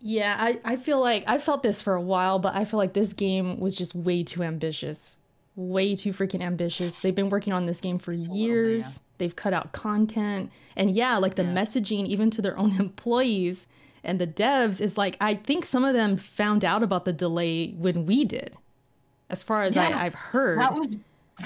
Yeah, 0.00 0.36
I, 0.36 0.58
I 0.64 0.74
feel 0.74 1.00
like 1.00 1.22
I 1.28 1.38
felt 1.38 1.62
this 1.62 1.80
for 1.80 1.94
a 1.94 2.02
while, 2.02 2.40
but 2.40 2.56
I 2.56 2.64
feel 2.64 2.78
like 2.78 2.92
this 2.94 3.12
game 3.12 3.60
was 3.60 3.76
just 3.76 3.94
way 3.94 4.24
too 4.24 4.42
ambitious. 4.42 5.18
Way 5.54 5.94
too 5.94 6.12
freaking 6.12 6.40
ambitious. 6.42 6.98
They've 6.98 7.14
been 7.14 7.28
working 7.30 7.52
on 7.52 7.66
this 7.66 7.80
game 7.80 7.98
for 8.00 8.12
little 8.12 8.34
bit, 8.34 8.40
years. 8.40 9.00
They've 9.18 9.36
cut 9.36 9.52
out 9.52 9.70
content. 9.70 10.50
And 10.74 10.90
yeah, 10.90 11.18
like 11.18 11.36
the 11.36 11.44
Yeah. 11.44 11.54
messaging 11.54 12.06
even 12.06 12.30
to 12.32 12.42
their 12.42 12.58
own 12.58 12.72
employees 12.80 13.68
and 14.04 14.20
the 14.20 14.26
devs 14.26 14.80
is 14.80 14.98
like 14.98 15.16
I 15.20 15.34
think 15.34 15.64
some 15.64 15.84
of 15.84 15.94
them 15.94 16.16
found 16.16 16.64
out 16.64 16.82
about 16.82 17.04
the 17.04 17.12
delay 17.12 17.70
when 17.70 18.06
we 18.06 18.24
did. 18.24 18.56
As 19.30 19.42
far 19.42 19.62
as 19.64 19.76
Yeah, 19.76 19.88
I, 19.88 20.06
I've 20.06 20.14
heard. 20.14 20.60
That 20.60 20.74
was 20.74 20.96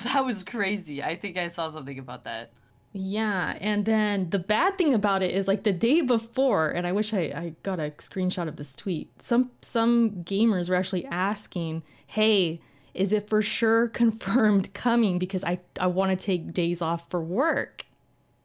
that 0.05 0.25
was 0.25 0.43
crazy. 0.43 1.03
I 1.03 1.17
think 1.17 1.37
I 1.37 1.47
saw 1.47 1.69
something 1.69 1.99
about 1.99 2.25
that. 2.25 2.51
Yeah, 2.93 3.59
and 3.61 3.85
then 3.85 4.31
the 4.31 4.39
bad 4.39 4.79
thing 4.79 4.95
about 4.95 5.23
it 5.23 5.33
is 5.33 5.47
like 5.47 5.65
the 5.65 5.73
day 5.73 6.01
before, 6.01 6.71
and 6.71 6.87
I 6.87 6.93
wish 6.93 7.13
I, 7.13 7.19
I 7.19 7.55
got 7.63 7.79
a 7.79 7.91
screenshot 7.99 8.49
of 8.49 8.57
this 8.57 8.75
tweet. 8.75 9.11
Some 9.21 9.51
some 9.61 10.23
gamers 10.25 10.71
were 10.71 10.77
actually 10.77 11.05
asking, 11.07 11.83
"Hey, 12.07 12.61
is 12.95 13.13
it 13.13 13.29
for 13.29 13.43
sure 13.43 13.89
confirmed 14.03 14.73
coming? 14.73 15.19
Because 15.19 15.45
I 15.45 15.61
I 15.79 15.89
want 15.89 16.19
to 16.19 16.27
take 16.27 16.53
days 16.53 16.81
off 16.81 17.09
for 17.11 17.21
work." 17.21 17.86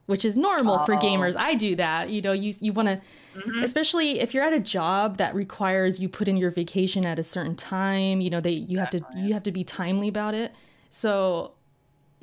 Which 0.07 0.25
is 0.25 0.35
normal 0.35 0.79
for 0.85 0.95
Oh. 0.95 0.99
gamers. 0.99 1.35
I 1.37 1.55
do 1.55 1.75
that. 1.75 2.09
You 2.09 2.21
know, 2.21 2.31
you 2.31 2.53
you 2.59 2.73
want 2.73 2.87
to 2.87 3.01
mm-hmm. 3.37 3.63
especially 3.63 4.19
if 4.19 4.33
you're 4.33 4.43
at 4.43 4.53
a 4.53 4.59
job 4.59 5.17
that 5.17 5.33
requires 5.35 5.99
you 5.99 6.09
put 6.09 6.27
in 6.27 6.37
your 6.37 6.51
vacation 6.51 7.05
at 7.05 7.19
a 7.19 7.23
certain 7.23 7.55
time, 7.55 8.19
you 8.19 8.29
know, 8.29 8.39
they 8.41 8.51
you 8.51 8.79
have 8.79 8.89
to 8.91 9.01
you 9.15 9.33
have 9.33 9.43
to 9.43 9.51
be 9.51 9.63
timely 9.63 10.07
about 10.07 10.33
it. 10.33 10.53
So 10.89 11.53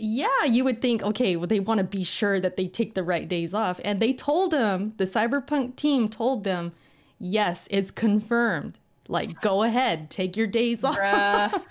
yeah, 0.01 0.45
you 0.45 0.63
would 0.65 0.81
think, 0.81 1.03
okay, 1.03 1.35
well, 1.35 1.49
they 1.49 1.59
want 1.59 1.79
to 1.79 1.85
be 1.85 2.05
sure 2.05 2.39
that 2.39 2.57
they 2.57 2.69
take 2.69 2.95
the 2.95 3.03
right 3.03 3.29
days 3.29 3.53
off. 3.53 3.81
And 3.85 4.01
they 4.01 4.13
told 4.13 4.53
them, 4.53 4.95
the 4.97 5.07
Cyberpunk 5.07 5.75
team 5.75 6.09
told 6.09 6.45
them, 6.45 6.73
yes, 7.19 7.67
it's 7.71 7.91
confirmed. 7.91 8.79
Like, 9.09 9.41
go 9.41 9.65
ahead, 9.65 10.09
take 10.09 10.37
your 10.37 10.47
days 10.47 10.85
off. 10.85 10.97
Bruh. 10.97 11.51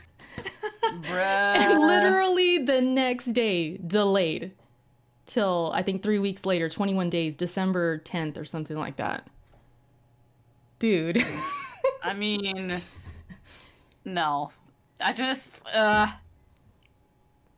Bruh. 0.84 1.56
And 1.58 1.80
literally 1.80 2.58
the 2.58 2.82
next 2.82 3.28
day, 3.28 3.78
delayed 3.78 4.52
till 5.38 5.72
I 5.76 5.84
think 5.84 6.02
three 6.02 6.18
weeks 6.18 6.46
later, 6.48 6.68
21 6.68 7.12
days, 7.12 7.36
December 7.36 8.00
10th 8.00 8.38
or 8.40 8.46
something 8.46 8.76
like 8.76 8.96
that. 8.96 9.28
Dude. 10.80 11.24
I 12.04 12.14
mean, 12.16 12.82
no. 14.04 14.52
I 15.00 15.14
just, 15.14 15.64
uh, 15.76 16.08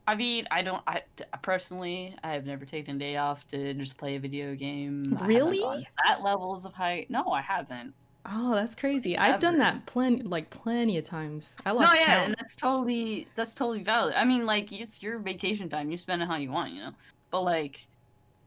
I 0.07 0.15
mean, 0.15 0.45
I 0.51 0.61
don't, 0.61 0.83
I 0.87 1.03
personally, 1.41 2.15
I 2.21 2.33
have 2.33 2.45
never 2.45 2.65
taken 2.65 2.97
a 2.97 2.99
day 2.99 3.15
off 3.15 3.47
to 3.47 3.73
just 3.75 3.97
play 3.97 4.17
a 4.17 4.19
video 4.19 4.55
game. 4.55 5.17
Really? 5.21 5.87
At 6.05 6.21
levels 6.21 6.65
of 6.65 6.73
high, 6.73 7.05
no, 7.07 7.29
I 7.29 7.41
haven't. 7.41 7.93
oh, 8.25 8.55
that's 8.55 8.75
crazy. 8.75 9.17
I've 9.17 9.39
done 9.39 9.57
that 9.59 9.85
plenty, 9.85 10.23
like 10.23 10.49
plenty 10.49 10.97
of 10.97 11.05
times. 11.05 11.55
I 11.65 11.71
No, 11.71 11.77
lost 11.77 11.95
yeah, 11.97 12.05
count. 12.07 12.25
and 12.25 12.35
that's 12.37 12.55
totally, 12.57 13.27
that's 13.35 13.53
totally 13.53 13.83
valid. 13.83 14.15
I 14.17 14.25
mean, 14.25 14.45
like, 14.45 14.73
it's 14.73 15.01
your 15.01 15.19
vacation 15.19 15.69
time. 15.69 15.89
You 15.89 15.97
spend 15.97 16.21
it 16.21 16.27
how 16.27 16.35
you 16.35 16.51
want, 16.51 16.73
you 16.73 16.81
know? 16.81 16.91
But, 17.31 17.41
like, 17.41 17.85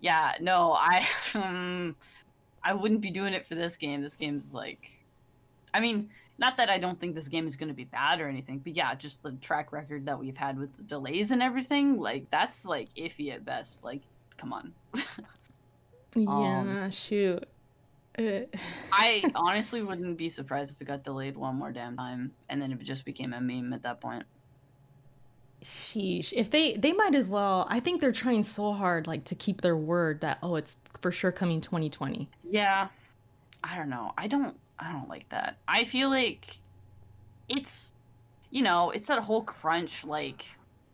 yeah, 0.01 0.35
no, 0.41 0.73
I, 0.73 1.07
um, 1.35 1.95
I 2.65 2.75
wouldn't 2.75 3.01
be 3.01 3.11
doing 3.11 3.35
it 3.35 3.47
for 3.47 3.55
this 3.55 3.77
game. 3.77 4.03
This 4.03 4.17
game's, 4.17 4.55
like, 4.55 4.91
I 5.75 5.81
mean, 5.81 6.11
not 6.39 6.57
that 6.57 6.69
I 6.69 6.79
don't 6.79 6.99
think 6.99 7.15
this 7.15 7.29
game 7.29 7.47
is 7.47 7.57
going 7.57 7.69
to 7.69 7.75
be 7.75 7.85
bad 7.85 8.21
or 8.21 8.29
anything, 8.29 8.59
but 8.59 8.75
yeah, 8.75 8.95
just 8.95 9.23
the 9.23 9.33
track 9.33 9.73
record 9.73 10.07
that 10.07 10.19
we've 10.19 10.37
had 10.37 10.59
with 10.59 10.77
the 10.77 10.83
delays 10.83 11.31
and 11.31 11.43
everything, 11.43 11.99
like 11.99 12.29
that's 12.31 12.67
like 12.67 12.93
iffy 12.95 13.33
at 13.33 13.45
best. 13.45 13.85
Like, 13.85 14.03
come 14.37 14.53
on. 14.53 14.73
Yeah, 16.15 16.91
shoot. 16.91 17.45
Uh, 18.19 18.41
I 18.93 19.25
honestly 19.35 19.83
wouldn't 19.83 20.19
be 20.19 20.29
surprised 20.29 20.75
if 20.75 20.81
it 20.83 20.85
got 20.87 21.05
delayed 21.05 21.37
one 21.37 21.57
more 21.57 21.73
damn 21.73 21.97
time, 21.97 22.33
and 22.49 22.61
then 22.61 22.73
it 22.73 22.79
just 22.83 23.05
became 23.05 23.33
a 23.33 23.41
meme 23.41 23.73
at 23.73 23.83
that 23.83 24.01
point. 24.01 24.25
Sheesh. 25.65 26.33
If 26.35 26.51
they 26.51 26.75
they 26.75 26.93
might 26.93 27.15
as 27.15 27.29
well. 27.29 27.67
I 27.71 27.81
think 27.81 28.01
they're 28.01 28.13
trying 28.13 28.45
so 28.45 28.73
hard 28.73 29.07
like 29.07 29.25
to 29.25 29.35
keep 29.35 29.61
their 29.61 29.77
word 29.77 30.21
that 30.21 30.39
oh 30.43 30.57
it's 30.57 30.77
for 31.01 31.11
sure 31.11 31.33
coming 31.33 31.61
2020. 31.61 32.29
Yeah, 32.49 32.89
I 33.63 33.77
don't 33.77 33.91
know. 33.91 34.13
I 34.17 34.27
don't. 34.27 34.57
I 34.79 34.93
don't 34.93 35.09
like 35.09 35.29
that. 35.29 35.59
I 35.69 35.85
feel 35.85 36.09
like 36.09 36.57
it's, 37.49 37.93
you 38.51 38.63
know, 38.63 38.91
it's 38.91 39.07
that 39.07 39.21
whole 39.21 39.43
crunch 39.43 40.05
like 40.05 40.45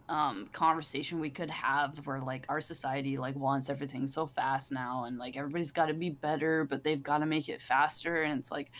um 0.08 0.48
conversation 0.52 1.20
we 1.20 1.28
could 1.28 1.50
have 1.50 1.98
where 2.06 2.20
like 2.20 2.46
our 2.48 2.62
society 2.62 3.18
like 3.18 3.36
wants 3.36 3.68
everything 3.68 4.06
so 4.06 4.26
fast 4.26 4.72
now 4.72 5.04
and 5.04 5.18
like 5.18 5.36
everybody's 5.36 5.70
got 5.70 5.86
to 5.86 5.94
be 5.94 6.08
better 6.08 6.64
but 6.64 6.82
they've 6.82 7.02
got 7.02 7.18
to 7.18 7.26
make 7.26 7.48
it 7.50 7.60
faster 7.60 8.22
and 8.22 8.38
it's 8.38 8.50
like 8.50 8.70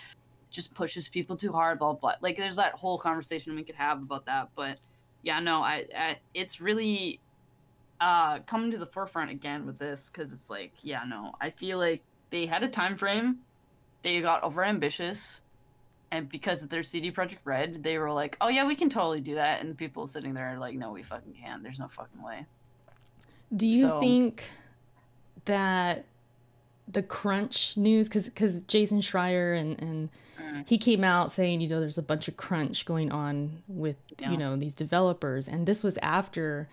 just 0.48 0.72
pushes 0.74 1.06
people 1.06 1.36
too 1.36 1.52
hard 1.52 1.78
blah 1.78 1.92
blah 1.92 2.14
like 2.22 2.34
there's 2.36 2.56
that 2.56 2.72
whole 2.72 2.98
conversation 2.98 3.54
we 3.54 3.62
could 3.62 3.74
have 3.74 4.00
about 4.00 4.24
that 4.24 4.48
but 4.56 4.78
yeah 5.28 5.40
no 5.40 5.62
i, 5.62 5.84
I 5.94 6.16
it's 6.32 6.58
really 6.58 7.20
uh 8.00 8.38
coming 8.40 8.70
to 8.70 8.78
the 8.78 8.86
forefront 8.86 9.30
again 9.30 9.66
with 9.66 9.78
this 9.78 10.08
because 10.08 10.32
it's 10.32 10.48
like 10.48 10.72
yeah 10.82 11.02
no 11.06 11.34
i 11.38 11.50
feel 11.50 11.76
like 11.76 12.02
they 12.30 12.46
had 12.46 12.62
a 12.62 12.68
time 12.68 12.96
frame 12.96 13.36
they 14.00 14.20
got 14.22 14.42
over 14.42 14.64
ambitious 14.64 15.42
and 16.10 16.26
because 16.30 16.66
they're 16.68 16.82
CD 16.82 17.12
Projekt 17.12 17.40
Red, 17.44 17.82
they 17.82 17.98
were 17.98 18.10
like, 18.10 18.38
"Oh 18.40 18.48
yeah, 18.48 18.66
we 18.66 18.74
can 18.74 18.88
totally 18.88 19.20
do 19.20 19.34
that." 19.34 19.60
And 19.60 19.76
people 19.76 20.06
sitting 20.06 20.32
there 20.32 20.54
are 20.54 20.58
like, 20.58 20.74
"No, 20.74 20.90
we 20.90 21.02
fucking 21.02 21.34
can't. 21.34 21.62
There's 21.62 21.78
no 21.78 21.86
fucking 21.86 22.22
way." 22.22 22.46
Do 23.54 23.66
you 23.66 23.88
So- 23.88 24.00
think 24.00 24.44
that 25.44 26.06
the 26.90 27.02
crunch 27.02 27.76
news 27.76 28.08
because 28.08 28.26
because 28.30 28.62
Jason 28.62 29.02
Schreier 29.02 29.60
and 29.60 29.78
and. 29.82 30.08
He 30.66 30.78
came 30.78 31.04
out 31.04 31.32
saying 31.32 31.60
you 31.60 31.68
know 31.68 31.80
there's 31.80 31.98
a 31.98 32.02
bunch 32.02 32.28
of 32.28 32.36
crunch 32.36 32.84
going 32.84 33.10
on 33.12 33.62
with 33.68 33.96
Yeah. 34.20 34.30
you 34.32 34.36
know 34.36 34.56
these 34.56 34.74
developers 34.74 35.48
and 35.48 35.66
this 35.66 35.82
was 35.84 35.98
after 36.02 36.68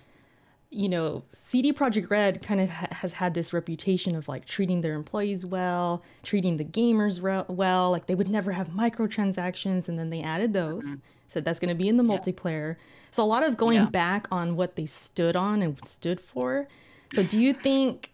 you 0.72 0.90
know 0.90 1.24
CD 1.28 1.72
Projekt 1.72 2.10
Red 2.10 2.42
kind 2.42 2.60
of 2.60 2.70
ha- 2.70 2.88
has 2.92 3.14
had 3.14 3.34
this 3.34 3.54
reputation 3.54 4.16
of 4.16 4.28
like 4.28 4.46
treating 4.46 4.82
their 4.82 4.94
employees 4.94 5.46
well, 5.46 6.04
treating 6.24 6.58
the 6.58 6.66
gamers 6.66 7.22
re- 7.24 7.46
well, 7.48 7.92
like 7.92 8.08
they 8.08 8.16
would 8.16 8.30
never 8.30 8.52
have 8.54 8.70
microtransactions 8.70 9.88
and 9.88 9.98
then 9.98 10.10
they 10.10 10.22
added 10.22 10.54
those. 10.54 10.98
said 11.28 11.44
that's 11.46 11.60
going 11.60 11.70
to 11.70 11.76
be 11.76 11.88
in 11.88 11.98
the 11.98 12.04
Mm-hmm. 12.04 12.12
Yeah. 12.12 12.18
multiplayer. 12.34 12.76
So 13.12 13.24
a 13.24 13.26
lot 13.26 13.44
of 13.44 13.56
going 13.58 13.78
Yeah. 13.78 13.86
back 13.90 14.28
on 14.32 14.56
what 14.56 14.76
they 14.76 14.86
stood 14.86 15.36
on 15.36 15.62
and 15.62 15.84
stood 15.86 16.20
for. 16.20 16.68
So 17.14 17.24
do 17.24 17.40
you 17.42 17.54
think 17.54 18.12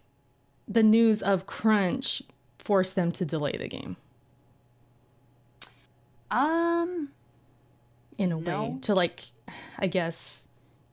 the 0.68 0.84
news 0.84 1.22
of 1.24 1.46
crunch 1.48 2.22
forced 2.60 2.96
them 2.96 3.12
to 3.14 3.26
delay 3.26 3.54
the 3.58 3.68
game 3.68 3.98
Um, 6.32 7.10
in 8.18 8.32
a 8.32 8.38
way 8.38 8.78
to 8.82 8.96
like 8.96 9.22
I 9.78 9.88
guess 9.88 10.48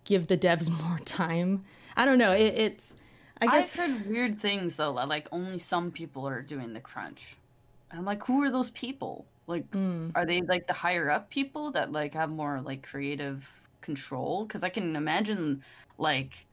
give 0.04 0.26
the 0.26 0.36
devs 0.36 0.70
more 0.88 0.98
time? 1.00 1.64
I 1.96 2.04
don't 2.04 2.18
know. 2.18 2.32
It, 2.32 2.54
it's 2.54 2.96
I 3.40 3.46
guess 3.46 3.76
have 3.76 3.90
heard 3.90 4.06
weird 4.08 4.40
things 4.40 4.76
though. 4.76 4.92
Like 4.92 5.28
only 5.32 5.58
some 5.58 5.90
people 5.92 6.26
are 6.28 6.42
doing 6.42 6.72
the 6.72 6.80
crunch, 6.80 7.36
and 7.90 7.98
I'm 7.98 8.04
like, 8.04 8.24
who 8.24 8.42
are 8.42 8.50
those 8.50 8.70
people? 8.70 9.26
Like, 9.46 9.70
Mm, 9.70 10.12
are 10.14 10.26
they 10.26 10.42
like 10.42 10.66
the 10.66 10.74
higher 10.74 11.08
up 11.10 11.30
people 11.30 11.70
that 11.70 11.92
like 11.92 12.14
have 12.14 12.30
more 12.30 12.60
like 12.60 12.82
creative 12.82 13.48
control? 13.80 14.44
Because 14.44 14.62
I 14.64 14.68
can 14.68 14.96
imagine 14.96 15.62
like 15.98 16.44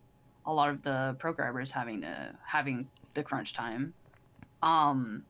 a 0.45 0.53
lot 0.53 0.69
of 0.69 0.81
the 0.83 1.15
programmers 1.19 1.71
having 1.71 2.01
to 2.01 2.35
having 2.45 2.87
the 3.15 3.23
crunch 3.23 3.53
time. 3.53 3.93
Um, 4.61 5.23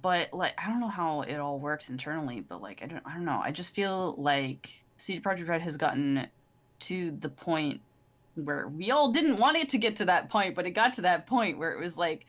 but 0.00 0.32
like 0.32 0.54
I 0.56 0.68
don't 0.68 0.80
know 0.80 0.88
how 0.88 1.20
it 1.22 1.36
all 1.36 1.58
works 1.58 1.90
internally, 1.90 2.40
but 2.40 2.62
like 2.62 2.82
I 2.82 2.86
don't 2.86 3.02
I 3.06 3.12
don't 3.12 3.26
know. 3.26 3.40
I 3.42 3.50
just 3.50 3.74
feel 3.74 4.14
like 4.16 4.70
CD 4.96 5.20
Projekt 5.20 5.48
Red 5.48 5.60
has 5.60 5.76
gotten 5.76 6.26
to 6.80 7.10
the 7.10 7.28
point 7.28 7.80
where 8.34 8.68
we 8.68 8.90
all 8.90 9.12
didn't 9.12 9.36
want 9.36 9.58
it 9.58 9.68
to 9.68 9.78
get 9.78 9.96
to 9.96 10.06
that 10.06 10.30
point, 10.30 10.54
but 10.54 10.66
it 10.66 10.70
got 10.70 10.94
to 10.94 11.02
that 11.02 11.26
point 11.26 11.58
where 11.58 11.72
it 11.72 11.78
was 11.78 11.98
like 11.98 12.24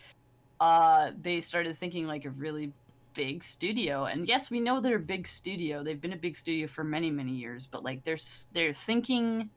uh 0.60 1.12
they 1.22 1.40
started 1.40 1.76
thinking 1.76 2.06
like 2.06 2.26
a 2.26 2.32
really 2.32 2.74
big 3.14 3.44
studio. 3.44 4.06
And 4.06 4.28
yes, 4.28 4.52
we 4.52 4.60
know 4.60 4.82
they're 4.82 4.98
a 4.98 5.00
big 5.00 5.28
studio. 5.28 5.84
They've 5.84 6.02
been 6.02 6.14
a 6.14 6.18
big 6.18 6.36
studio 6.36 6.68
for 6.68 6.84
many, 6.84 7.12
many 7.12 7.32
years, 7.32 7.66
but 7.66 7.84
like 7.84 8.04
they're 8.04 8.18
they're 8.52 8.74
thinking 8.74 9.50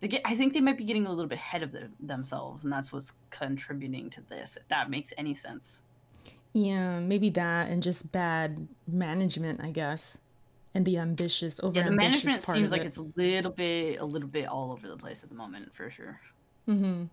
they 0.00 0.06
get 0.06 0.22
I 0.24 0.36
think 0.36 0.52
they 0.52 0.60
might 0.60 0.78
be 0.78 0.84
getting 0.84 1.06
a 1.06 1.10
little 1.10 1.26
bit 1.26 1.38
ahead 1.38 1.64
of 1.64 1.72
their, 1.72 1.88
themselves 1.98 2.62
and 2.62 2.72
that's 2.72 2.92
what's 2.92 3.14
contributing 3.30 4.08
to 4.10 4.20
this. 4.28 4.56
If 4.56 4.68
that 4.68 4.88
makes 4.88 5.12
any 5.18 5.34
sense. 5.34 5.82
Yeah, 6.52 6.98
maybe 7.00 7.30
that 7.30 7.68
and 7.68 7.82
just 7.82 8.10
bad 8.12 8.66
management, 8.86 9.60
I 9.62 9.70
guess, 9.70 10.18
and 10.74 10.84
the 10.84 10.98
ambitious 10.98 11.60
over 11.62 11.78
Yeah, 11.78 11.84
the 11.86 11.90
management 11.92 12.42
seems 12.42 12.66
of 12.66 12.72
like 12.72 12.82
it. 12.82 12.86
it's 12.88 12.96
a 12.96 13.06
little 13.16 13.50
bit 13.52 14.00
a 14.00 14.04
little 14.04 14.28
bit 14.28 14.46
all 14.48 14.72
over 14.72 14.88
the 14.88 14.96
place 14.96 15.22
at 15.22 15.28
the 15.30 15.36
moment 15.36 15.74
for 15.74 15.90
sure. 15.90 16.20
hmm 16.66 17.04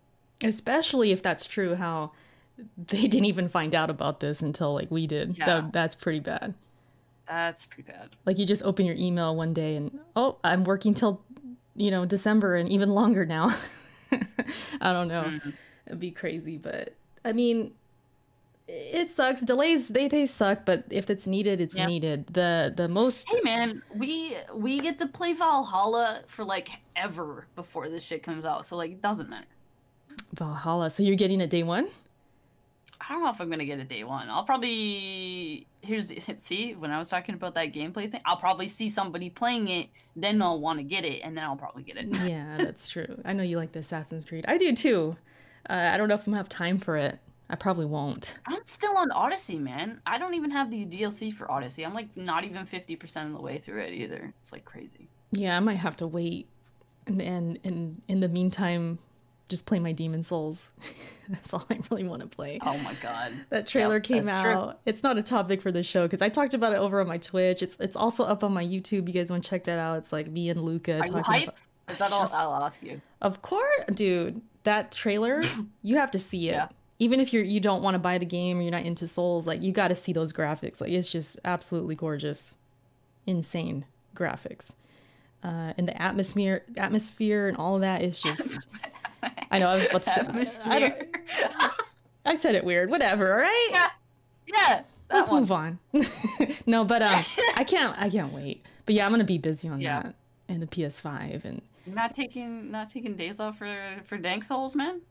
Especially 0.44 1.12
if 1.12 1.22
that's 1.22 1.46
true, 1.46 1.76
how 1.76 2.12
they 2.78 3.02
didn't 3.08 3.26
even 3.26 3.48
find 3.48 3.74
out 3.74 3.90
about 3.90 4.20
this 4.20 4.42
until 4.42 4.74
like 4.74 4.92
we 4.92 5.08
did. 5.08 5.38
Yeah. 5.38 5.46
That, 5.46 5.74
that's 5.74 5.96
pretty 5.96 6.20
bad. 6.20 6.54
That's 7.28 7.66
pretty 7.66 7.90
bad. 7.92 8.10
Like 8.26 8.38
you 8.38 8.46
just 8.46 8.64
open 8.64 8.86
your 8.86 8.96
email 8.96 9.36
one 9.36 9.54
day 9.54 9.76
and 9.78 9.98
oh, 10.16 10.38
I'm 10.44 10.64
working 10.64 10.94
till 10.94 11.22
you 11.76 11.90
know 11.92 12.06
December 12.06 12.56
and 12.56 12.70
even 12.70 12.90
longer 12.90 13.26
now. 13.26 13.56
I 14.82 14.94
don't 14.94 15.08
know. 15.08 15.24
Mhm. 15.24 15.54
It'd 15.88 16.00
be 16.00 16.12
crazy, 16.12 16.58
but 16.58 16.94
I 17.24 17.32
mean, 17.32 17.72
it 18.68 19.12
sucks. 19.12 19.42
Delays 19.42 19.88
they 19.90 20.08
they 20.08 20.26
suck, 20.26 20.66
but 20.66 20.86
if 20.90 21.10
it's 21.10 21.28
needed, 21.28 21.62
it's 21.62 21.76
Yeah. 21.76 21.86
needed. 21.86 22.28
The 22.28 22.74
the 22.76 22.88
most 22.88 23.28
Hey 23.32 23.42
man, 23.44 23.82
we 23.96 24.36
we 24.54 24.80
get 24.80 24.98
to 25.00 25.08
play 25.08 25.34
Valhalla 25.34 26.22
for 26.28 26.44
like 26.44 26.70
ever 26.96 27.48
before 27.56 27.90
this 27.90 28.04
shit 28.04 28.24
comes 28.24 28.46
out, 28.46 28.66
so 28.66 28.76
like 28.78 28.92
it 28.92 29.02
doesn't 29.02 29.30
matter. 29.30 29.48
Valhalla. 30.34 30.90
So 30.90 31.04
you're 31.04 31.16
getting 31.16 31.42
it 31.42 31.50
day 31.50 31.64
one. 31.64 31.88
I 33.08 33.14
don't 33.14 33.24
know 33.24 33.30
if 33.30 33.40
I'm 33.40 33.50
gonna 33.52 33.66
get 33.66 33.80
it 33.80 33.88
day 33.88 34.04
one. 34.04 34.30
I'll 34.30 34.46
probably 34.46 35.68
here's 35.82 36.12
see 36.42 36.74
when 36.74 36.90
I 36.92 36.98
was 36.98 37.10
talking 37.10 37.36
about 37.36 37.54
that 37.56 37.72
gameplay 37.74 38.10
thing. 38.10 38.22
I'll 38.26 38.38
probably 38.38 38.68
see 38.68 38.90
somebody 38.90 39.30
playing 39.30 39.68
it, 39.68 39.90
then 40.16 40.42
I'll 40.42 40.60
want 40.60 40.80
to 40.80 40.84
get 40.84 41.06
it, 41.06 41.22
and 41.24 41.38
then 41.38 41.44
I'll 41.44 41.56
probably 41.58 41.84
get 41.84 41.98
it. 41.98 42.18
yeah, 42.28 42.58
that's 42.58 42.88
true. 42.90 43.22
I 43.24 43.34
know 43.34 43.44
you 43.44 43.58
like 43.58 43.74
the 43.74 43.80
Assassin's 43.80 44.26
Creed. 44.26 44.46
I 44.48 44.58
do 44.58 44.74
too. 44.74 45.16
Uh, 45.70 45.74
I 45.94 45.98
don't 45.98 46.08
know 46.08 46.16
if 46.16 46.22
I'm 46.22 46.26
gonna 46.34 46.38
have 46.38 46.50
time 46.50 46.80
for 46.80 46.98
it. 46.98 47.20
I 47.50 47.56
probably 47.56 47.86
won't. 47.86 48.34
I'm 48.48 48.66
still 48.66 48.98
on 48.98 49.12
Odyssey, 49.12 49.58
man. 49.58 50.02
I 50.06 50.18
don't 50.18 50.34
even 50.34 50.50
have 50.52 50.72
the 50.72 50.86
DLC 50.86 51.32
for 51.32 51.50
Odyssey. 51.52 51.86
I'm 51.86 51.94
like 51.94 52.16
not 52.18 52.44
even 52.44 52.66
fifty 52.66 52.96
percent 52.96 53.28
of 53.28 53.34
the 53.36 53.42
way 53.42 53.58
through 53.60 53.82
it 53.82 53.94
either. 53.94 54.34
It's 54.40 54.52
like 54.52 54.66
crazy. 54.66 55.10
Yeah, 55.32 55.56
I 55.56 55.60
might 55.60 55.76
have 55.76 55.96
to 55.98 56.08
wait, 56.08 56.48
and 57.08 57.22
and, 57.22 57.60
and 57.64 58.02
in 58.08 58.20
the 58.20 58.28
meantime, 58.28 58.98
just 59.48 59.68
play 59.68 59.78
my 59.78 59.92
Demon 59.92 60.24
Souls. 60.24 60.72
that's 61.30 61.54
all 61.54 61.66
I 61.70 61.80
really 61.92 62.08
want 62.08 62.22
to 62.22 62.28
play. 62.28 62.58
Oh 62.64 62.78
my 62.80 62.94
god. 62.96 63.34
That 63.50 63.68
trailer 63.68 63.96
Yep, 63.98 64.04
came 64.04 64.24
that's 64.24 64.42
true. 64.44 64.52
out. 64.52 64.80
It's 64.86 65.04
not 65.04 65.18
a 65.20 65.24
topic 65.24 65.62
for 65.62 65.72
the 65.72 65.84
show 65.84 66.04
because 66.06 66.22
I 66.24 66.30
talked 66.30 66.56
about 66.56 66.74
it 66.74 66.78
over 66.78 67.00
on 67.00 67.08
my 67.08 67.20
Twitch. 67.20 67.62
It's 67.62 67.78
it's 67.80 67.96
also 67.96 68.24
up 68.24 68.44
on 68.44 68.54
my 68.54 68.64
YouTube. 68.64 69.08
You 69.08 69.14
guys 69.14 69.30
want 69.30 69.44
to 69.44 69.50
check 69.50 69.66
that 69.66 69.78
out? 69.78 70.00
It's 70.00 70.12
like 70.12 70.28
me 70.28 70.50
and 70.50 70.64
Luca 70.64 70.96
Are 71.00 71.04
talking 71.04 71.44
about. 71.44 71.56
Is 71.90 72.00
that 72.00 72.12
all? 72.12 72.28
I'll 72.34 72.64
ask 72.64 72.82
you. 72.82 73.00
Of 73.22 73.44
course, 73.44 73.86
dude. 73.94 74.42
That 74.64 74.92
trailer, 74.92 75.44
you 75.84 75.98
have 75.98 76.10
to 76.12 76.18
see 76.20 76.50
it. 76.50 76.54
Yeah. 76.54 76.68
Even 77.00 77.20
if 77.20 77.34
you're 77.34 77.44
you 77.44 77.60
don't 77.60 77.82
want 77.84 77.96
to 77.96 78.00
buy 78.00 78.18
the 78.18 78.26
game 78.26 78.58
or 78.60 78.62
you're 78.62 78.72
not 78.72 78.84
into 78.84 79.06
Souls, 79.08 79.46
like 79.48 79.62
you 79.62 79.72
got 79.72 79.90
to 79.90 79.96
see 79.96 80.14
those 80.14 80.32
graphics. 80.32 80.80
Like 80.80 80.92
it's 80.92 81.12
just 81.12 81.40
absolutely 81.44 81.96
gorgeous, 81.96 82.56
insane 83.26 83.86
graphics, 84.16 84.76
uh, 85.44 85.74
and 85.78 85.88
the 85.88 86.02
atmosphere, 86.02 86.64
atmosphere, 86.78 87.48
and 87.50 87.58
all 87.58 87.76
of 87.76 87.82
that 87.82 88.02
is 88.02 88.20
just. 88.20 88.68
I 89.52 89.60
know 89.60 89.68
I 89.68 89.76
was 89.76 89.88
about 89.90 90.04
to 90.04 90.10
say. 90.10 90.22
I, 90.22 90.26
Atmosphere. 90.26 91.08
I 92.26 92.36
said 92.36 92.56
it 92.56 92.64
weird. 92.64 92.90
Whatever. 92.90 93.34
All 93.34 93.40
right. 93.42 93.68
yeah, 93.72 93.90
yeah. 94.48 94.82
Let's 95.12 95.32
one. 95.32 95.42
move 95.42 95.52
on. 95.52 95.80
no, 96.66 96.84
but 96.84 97.02
um, 97.02 97.24
I 97.56 97.64
can't. 97.64 97.96
I 97.98 98.10
can't 98.10 98.32
wait. 98.34 98.66
But 98.86 98.96
yeah, 98.96 99.06
I'm 99.06 99.12
gonna 99.12 99.24
be 99.24 99.38
busy 99.38 99.68
on 99.68 99.82
Yeah. 99.82 100.02
that 100.04 100.16
and 100.48 100.62
the 100.62 100.68
PS5 100.68 101.44
and 101.46 101.62
Not 101.88 102.16
taking 102.16 102.72
not 102.72 102.92
taking 102.92 103.16
days 103.16 103.40
off 103.40 103.58
for 103.58 103.76
for 104.06 104.18
Dank 104.18 104.44
Souls, 104.44 104.76
man. 104.76 105.02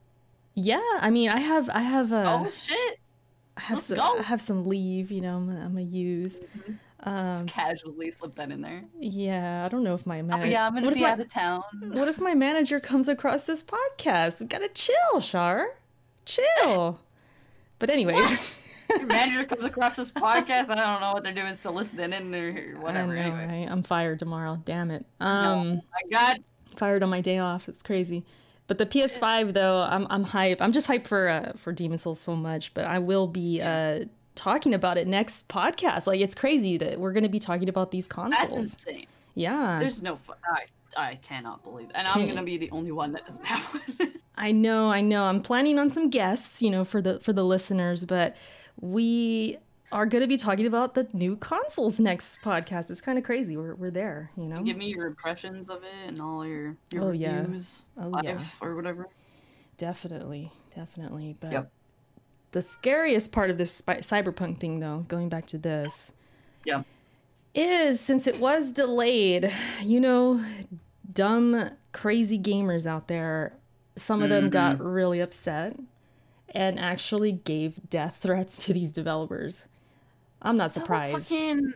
Yeah. 0.55 0.81
I 1.01 1.11
mean, 1.11 1.31
I 1.31 1.39
have 1.41 1.69
I 1.71 1.81
have 1.81 2.13
uh, 2.13 2.45
oh 2.47 2.51
shit! 2.51 2.99
I 3.57 3.61
have 3.63 3.77
let's 3.79 3.87
some 3.87 3.99
go. 3.99 4.19
I 4.19 4.23
have 4.23 4.41
some 4.41 4.65
leave. 4.67 5.11
You 5.11 5.21
know, 5.21 5.37
I'm 5.37 5.47
gonna, 5.47 5.61
I'm 5.61 5.73
gonna 5.73 5.83
use. 5.83 6.41
Um, 7.07 7.35
Just 7.35 7.49
casually 7.49 8.11
slip 8.13 8.35
that 8.37 8.51
in 8.51 8.63
there. 8.63 8.83
yeah, 8.99 9.65
I 9.65 9.69
don't 9.69 9.83
know 9.83 9.95
if 9.95 10.07
my 10.07 10.21
Oh 10.21 10.23
manager. 10.23 10.51
yeah, 10.51 10.67
I'm 10.67 10.73
gonna 10.75 10.87
what 10.87 10.95
be 10.95 11.01
if 11.01 11.05
my, 11.05 11.11
out 11.13 11.21
of 11.21 11.29
town. 11.29 11.63
What 11.93 12.09
if 12.09 12.19
my 12.21 12.35
manager 12.35 12.81
comes 12.81 13.09
across 13.09 13.43
this 13.43 13.63
podcast? 13.63 14.41
We 14.41 14.47
gotta 14.47 14.69
chill, 14.69 15.21
Char. 15.21 15.69
Chill. 16.25 17.01
But 17.81 17.91
anyways. 17.91 18.55
Your 18.89 19.07
manager 19.07 19.45
comes 19.45 19.65
across 19.65 19.97
this 19.97 20.11
podcast. 20.11 20.69
and 20.71 20.79
I 20.81 20.93
don't 20.93 21.01
know 21.01 21.13
what 21.13 21.25
they're 21.25 21.35
doing, 21.35 21.53
still 21.55 21.73
listening 21.73 22.13
in 22.13 22.35
or 22.35 22.81
whatever. 22.81 23.13
I 23.13 23.29
know, 23.29 23.35
anyway, 23.37 23.63
right? 23.65 23.69
I'm 23.73 23.83
fired 23.83 24.21
tomorrow. 24.21 24.59
Damn 24.65 24.91
it. 24.91 25.05
No, 25.21 25.27
Um. 25.27 25.75
my 25.93 26.01
God, 26.11 26.39
fired 26.77 27.03
on 27.03 27.11
my 27.11 27.21
day 27.21 27.39
off. 27.39 27.69
It's 27.69 27.83
crazy. 27.83 28.25
But 28.67 28.79
the 28.79 28.87
PS5 28.87 29.53
though, 29.53 29.81
I'm 29.81 30.07
I'm 30.11 30.25
hype. 30.25 30.63
I'm 30.63 30.73
just 30.73 30.89
hyped 30.89 31.07
for 31.07 31.29
uh, 31.29 31.53
for 31.57 31.73
Demon 31.73 31.99
Souls 31.99 32.21
so 32.21 32.35
much. 32.35 32.73
But 32.75 32.87
I 32.87 32.99
will 32.99 33.27
be 33.27 33.61
uh 33.61 34.05
talking 34.35 34.75
about 34.75 34.97
it 34.97 35.07
next 35.07 35.49
podcast. 35.49 36.07
Like 36.07 36.21
it's 36.21 36.35
crazy 36.35 36.77
that 36.79 36.99
we're 36.99 37.13
going 37.13 37.25
to 37.25 37.29
be 37.29 37.39
talking 37.39 37.69
about 37.69 37.91
these 37.91 38.09
consoles. 38.09 38.41
That's 38.41 38.57
insane. 38.57 39.07
Yeah. 39.35 39.79
There's 39.81 40.03
no. 40.03 40.17
Fu- 40.17 40.33
I 40.45 40.67
I 40.97 41.17
cannot 41.17 41.63
believe, 41.63 41.89
and 41.95 42.07
I'm 42.07 42.27
gonna 42.27 42.43
be 42.43 42.57
the 42.57 42.71
only 42.71 42.93
one 42.93 43.13
that 43.13 43.27
doesn't 43.27 43.45
have 43.45 43.63
one. 43.99 44.13
I 44.37 44.53
know, 44.53 44.91
I 44.91 45.01
know. 45.01 45.25
I'm 45.25 45.43
planning 45.43 45.79
on 45.79 45.91
some 45.91 46.11
guests, 46.11 46.63
you 46.63 46.71
know, 46.71 46.85
for 46.85 47.01
the 47.01 47.21
for 47.21 47.33
the 47.33 47.45
listeners, 47.45 48.05
but 48.05 48.37
we 48.81 49.59
are 49.93 50.07
going 50.07 50.23
to 50.23 50.29
be 50.29 50.37
talking 50.37 50.67
about 50.67 50.95
the 50.95 51.07
new 51.13 51.37
consoles 51.37 52.01
next 52.01 52.43
podcast. 52.43 52.91
It's 52.91 53.01
kind 53.01 53.19
of 53.19 53.25
crazy. 53.25 53.57
We're 53.57 53.75
we're 53.75 53.91
there, 53.91 54.31
you 54.37 54.45
know. 54.45 54.63
Give 54.63 54.77
me 54.77 54.89
your 54.89 55.07
impressions 55.07 55.71
of 55.71 55.83
it 55.85 56.09
and 56.09 56.21
all 56.21 56.47
your 56.47 56.77
your 56.93 57.05
Oh, 57.05 57.11
yeah. 57.13 57.41
reviews 57.41 57.89
Oh, 58.01 58.09
live 58.09 58.25
yeah. 58.25 58.41
or 58.61 58.75
whatever. 58.75 59.09
Definitely, 59.77 60.53
definitely. 60.75 61.37
But 61.39 61.53
Yep. 61.53 61.73
the 62.53 62.63
scariest 62.63 63.33
part 63.33 63.51
of 63.51 63.59
this 63.59 63.73
spy- 63.73 63.99
cyberpunk 63.99 64.59
thing, 64.59 64.81
though, 64.81 65.05
going 65.09 65.29
back 65.29 65.47
to 65.47 65.59
this, 65.59 66.13
Yeah. 66.65 66.83
is 67.55 68.01
since 68.01 68.27
it 68.27 68.41
was 68.41 68.73
delayed, 68.73 69.53
you 69.83 70.01
know, 70.01 70.45
dumb, 71.13 71.71
crazy 71.93 72.39
gamers 72.39 72.87
out 72.87 73.09
there, 73.09 73.57
some 73.97 74.23
of 74.23 74.29
them 74.29 74.51
got 74.51 74.77
mm-hmm. 74.77 74.87
really 74.87 75.21
upset 75.21 75.77
and 76.49 76.79
actually 76.79 77.33
gave 77.33 77.79
death 77.91 78.17
threats 78.17 78.65
to 78.67 78.73
these 78.73 78.93
developers. 78.93 79.67
I'm 80.45 80.57
not 80.57 80.75
So 80.75 80.81
surprised. 80.81 81.27
fucking, 81.29 81.75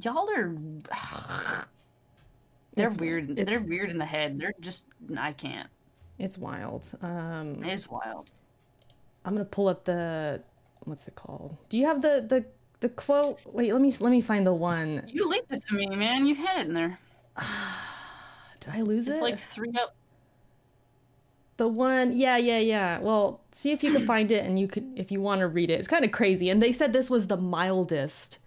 y'all 0.00 0.28
are. 0.36 0.54
They're 2.74 2.86
It's- 2.86 2.98
weird. 3.00 3.30
it's- 3.38 3.46
They're 3.60 3.68
weird 3.68 3.90
in 3.90 3.98
the 3.98 4.04
head. 4.04 4.38
They're 4.38 4.52
just. 4.60 4.86
I 5.16 5.32
can't. 5.32 5.68
It's 6.18 6.36
wild. 6.38 6.84
Um, 7.02 7.62
It's 7.64 7.88
wild. 7.88 8.30
I'm 9.24 9.32
gonna 9.34 9.44
pull 9.44 9.68
up 9.68 9.84
the 9.84 10.42
what's 10.84 11.08
it 11.08 11.14
called? 11.14 11.56
Do 11.68 11.78
you 11.78 11.86
have 11.86 12.00
the 12.02 12.24
the 12.28 12.44
the 12.80 12.88
quote? 12.90 13.40
Wait, 13.46 13.72
let 13.72 13.80
me 13.82 13.92
let 14.00 14.10
me 14.10 14.20
find 14.20 14.46
the 14.46 14.52
one. 14.54 15.02
You 15.08 15.28
linked 15.28 15.50
it 15.52 15.64
to 15.66 15.74
me, 15.74 15.86
man. 15.86 16.26
You 16.26 16.34
had 16.34 16.58
it 16.60 16.68
in 16.68 16.74
there. 16.74 16.98
Did 18.60 18.70
I 18.74 18.82
lose 18.82 19.08
It's 19.08 19.08
it? 19.08 19.12
It's 19.12 19.22
like 19.22 19.38
three 19.38 19.72
up. 19.80 19.94
The 21.56 21.66
one, 21.68 22.12
yeah, 22.12 22.36
yeah, 22.36 22.58
yeah. 22.58 22.98
Well, 22.98 23.40
see 23.56 23.72
if 23.72 23.82
you 23.82 23.90
can 23.90 24.06
find 24.06 24.30
it, 24.30 24.44
and 24.44 24.58
you 24.60 24.68
could, 24.68 24.92
if 24.96 25.10
you 25.10 25.20
want 25.20 25.40
to 25.40 25.48
read 25.48 25.70
it. 25.70 25.80
It's 25.80 25.88
kind 25.88 26.04
of 26.04 26.12
crazy, 26.12 26.48
and 26.50 26.62
they 26.62 26.70
said 26.70 26.92
this 26.92 27.10
was 27.10 27.26
the 27.26 27.36
mildest 27.36 28.38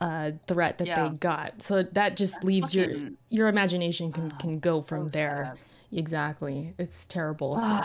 uh, 0.00 0.32
threat 0.46 0.76
that 0.78 0.86
Yeah. 0.88 1.08
they 1.08 1.16
got. 1.16 1.62
So 1.62 1.82
that 1.84 2.16
just 2.18 2.34
That's 2.34 2.44
leaves 2.44 2.74
your 2.74 2.86
fucking- 2.88 3.16
your 3.30 3.48
imagination 3.48 4.12
can 4.12 4.30
Ah, 4.34 4.36
can 4.38 4.58
go 4.58 4.82
so 4.82 4.88
from 4.88 5.08
there. 5.08 5.54
sad. 5.56 5.98
Exactly, 5.98 6.74
it's 6.78 7.06
terrible. 7.06 7.56
So, 7.58 7.80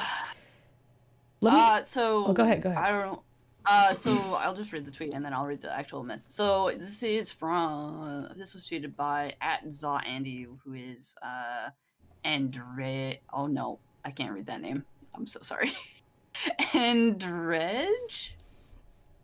let 1.40 1.54
me. 1.54 1.60
Uh, 1.60 1.84
so 1.84 2.26
Oh, 2.28 2.34
go 2.34 2.44
ahead, 2.44 2.62
go 2.62 2.70
ahead. 2.70 2.84
I 2.84 2.92
don't. 3.04 3.20
Uh, 3.64 3.94
so 3.94 4.12
I'll 4.18 4.56
just 4.56 4.74
read 4.74 4.86
the 4.86 4.92
tweet 4.92 5.14
and 5.14 5.24
then 5.24 5.34
I'll 5.36 5.46
read 5.46 5.62
the 5.62 5.72
actual 5.72 6.04
message. 6.04 6.32
So 6.32 6.72
this 6.74 7.04
is 7.04 7.32
from 7.32 8.28
this 8.36 8.56
was 8.56 8.66
tweeted 8.66 8.96
by 8.96 9.36
at 9.40 9.64
Zaw 9.72 9.98
Andy, 10.00 10.48
who 10.66 10.74
is 10.74 11.16
uh 11.22 11.70
Andre. 12.26 13.20
Oh 13.32 13.46
no, 13.48 13.80
I 14.04 14.10
can't 14.12 14.34
read 14.34 14.48
that 14.48 14.62
name. 14.62 14.84
I'm 15.14 15.28
so 15.28 15.40
sorry. 15.44 15.72
Andrej. 16.74 18.34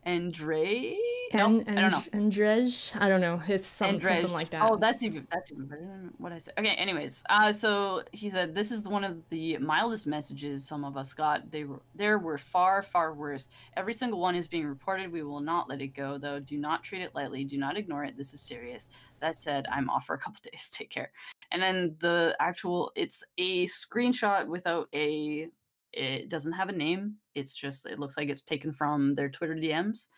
Andre. 0.08 0.96
and, 1.32 1.58
nope, 1.58 1.64
I 1.68 1.80
don't 1.80 1.90
know. 1.90 2.02
and 2.14 2.32
Drej, 2.32 2.98
I 2.98 3.08
don't 3.10 3.20
know. 3.20 3.42
It's 3.46 3.68
some, 3.68 3.90
And 3.90 4.02
something 4.02 4.32
like 4.32 4.50
that. 4.50 4.62
Oh, 4.62 4.76
that's 4.76 5.02
even 5.02 5.26
that's 5.30 5.52
even 5.52 5.66
better 5.66 5.82
than 5.82 6.14
what 6.16 6.32
I 6.32 6.38
said. 6.38 6.54
Okay, 6.58 6.70
anyways, 6.70 7.22
uh, 7.28 7.52
so 7.52 8.02
he 8.12 8.30
said 8.30 8.54
this 8.54 8.72
is 8.72 8.88
one 8.88 9.04
of 9.04 9.18
the 9.28 9.58
mildest 9.58 10.06
messages 10.06 10.66
some 10.66 10.84
of 10.84 10.96
us 10.96 11.12
got. 11.12 11.50
They 11.50 11.64
were 11.64 11.82
there 11.94 12.18
were 12.18 12.38
far 12.38 12.82
far 12.82 13.12
worse. 13.12 13.50
Every 13.76 13.92
single 13.92 14.18
one 14.18 14.34
is 14.34 14.48
being 14.48 14.66
reported. 14.66 15.12
We 15.12 15.22
will 15.22 15.40
not 15.40 15.68
let 15.68 15.82
it 15.82 15.88
go 15.88 16.16
though. 16.16 16.40
Do 16.40 16.56
not 16.56 16.82
treat 16.84 17.02
it 17.02 17.14
lightly. 17.14 17.44
Do 17.44 17.58
not 17.58 17.76
ignore 17.76 18.04
it. 18.04 18.16
This 18.16 18.32
is 18.32 18.40
serious. 18.40 18.88
That 19.20 19.36
said, 19.36 19.66
I'm 19.70 19.90
off 19.90 20.06
for 20.06 20.14
a 20.14 20.18
couple 20.18 20.40
days. 20.50 20.70
Take 20.72 20.88
care. 20.90 21.10
And 21.50 21.60
then 21.62 21.96
the 21.98 22.34
actual 22.40 22.92
it's 22.96 23.24
a 23.36 23.66
screenshot 23.66 24.46
without 24.46 24.88
a. 24.94 25.48
It 25.92 26.28
doesn't 26.28 26.52
have 26.52 26.68
a 26.68 26.72
name. 26.72 27.14
It's 27.34 27.54
just 27.54 27.86
it 27.86 27.98
looks 27.98 28.16
like 28.16 28.28
it's 28.28 28.42
taken 28.42 28.72
from 28.72 29.14
their 29.14 29.28
Twitter 29.28 29.54
DMs. 29.54 30.08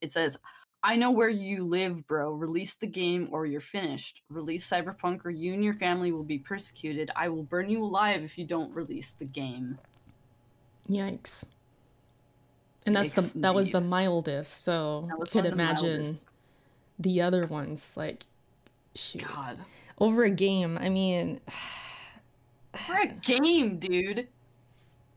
It 0.00 0.10
says 0.10 0.38
I 0.84 0.96
know 0.96 1.12
where 1.12 1.28
you 1.28 1.64
live, 1.64 2.06
bro. 2.08 2.32
Release 2.32 2.74
the 2.74 2.88
game 2.88 3.28
or 3.30 3.46
you're 3.46 3.60
finished. 3.60 4.22
Release 4.28 4.68
Cyberpunk 4.68 5.24
or 5.24 5.30
you 5.30 5.54
and 5.54 5.62
your 5.62 5.74
family 5.74 6.10
will 6.10 6.24
be 6.24 6.38
persecuted. 6.38 7.10
I 7.14 7.28
will 7.28 7.44
burn 7.44 7.70
you 7.70 7.84
alive 7.84 8.24
if 8.24 8.36
you 8.36 8.44
don't 8.44 8.74
release 8.74 9.12
the 9.12 9.24
game. 9.24 9.78
Yikes. 10.88 11.44
And 12.84 12.96
that's 12.96 13.14
the 13.14 13.22
Yikes, 13.22 13.40
that 13.42 13.54
was 13.54 13.70
the 13.70 13.80
mildest. 13.80 14.64
So 14.64 15.08
I 15.12 15.24
could 15.24 15.44
the 15.44 15.52
imagine 15.52 16.02
mildest. 16.02 16.28
the 16.98 17.22
other 17.22 17.46
ones 17.46 17.92
like 17.94 18.26
shoot. 18.96 19.24
God. 19.24 19.58
Over 19.98 20.24
a 20.24 20.30
game, 20.30 20.78
I 20.78 20.88
mean 20.88 21.40
For 22.86 22.98
a 23.02 23.06
game, 23.06 23.78
dude. 23.78 24.26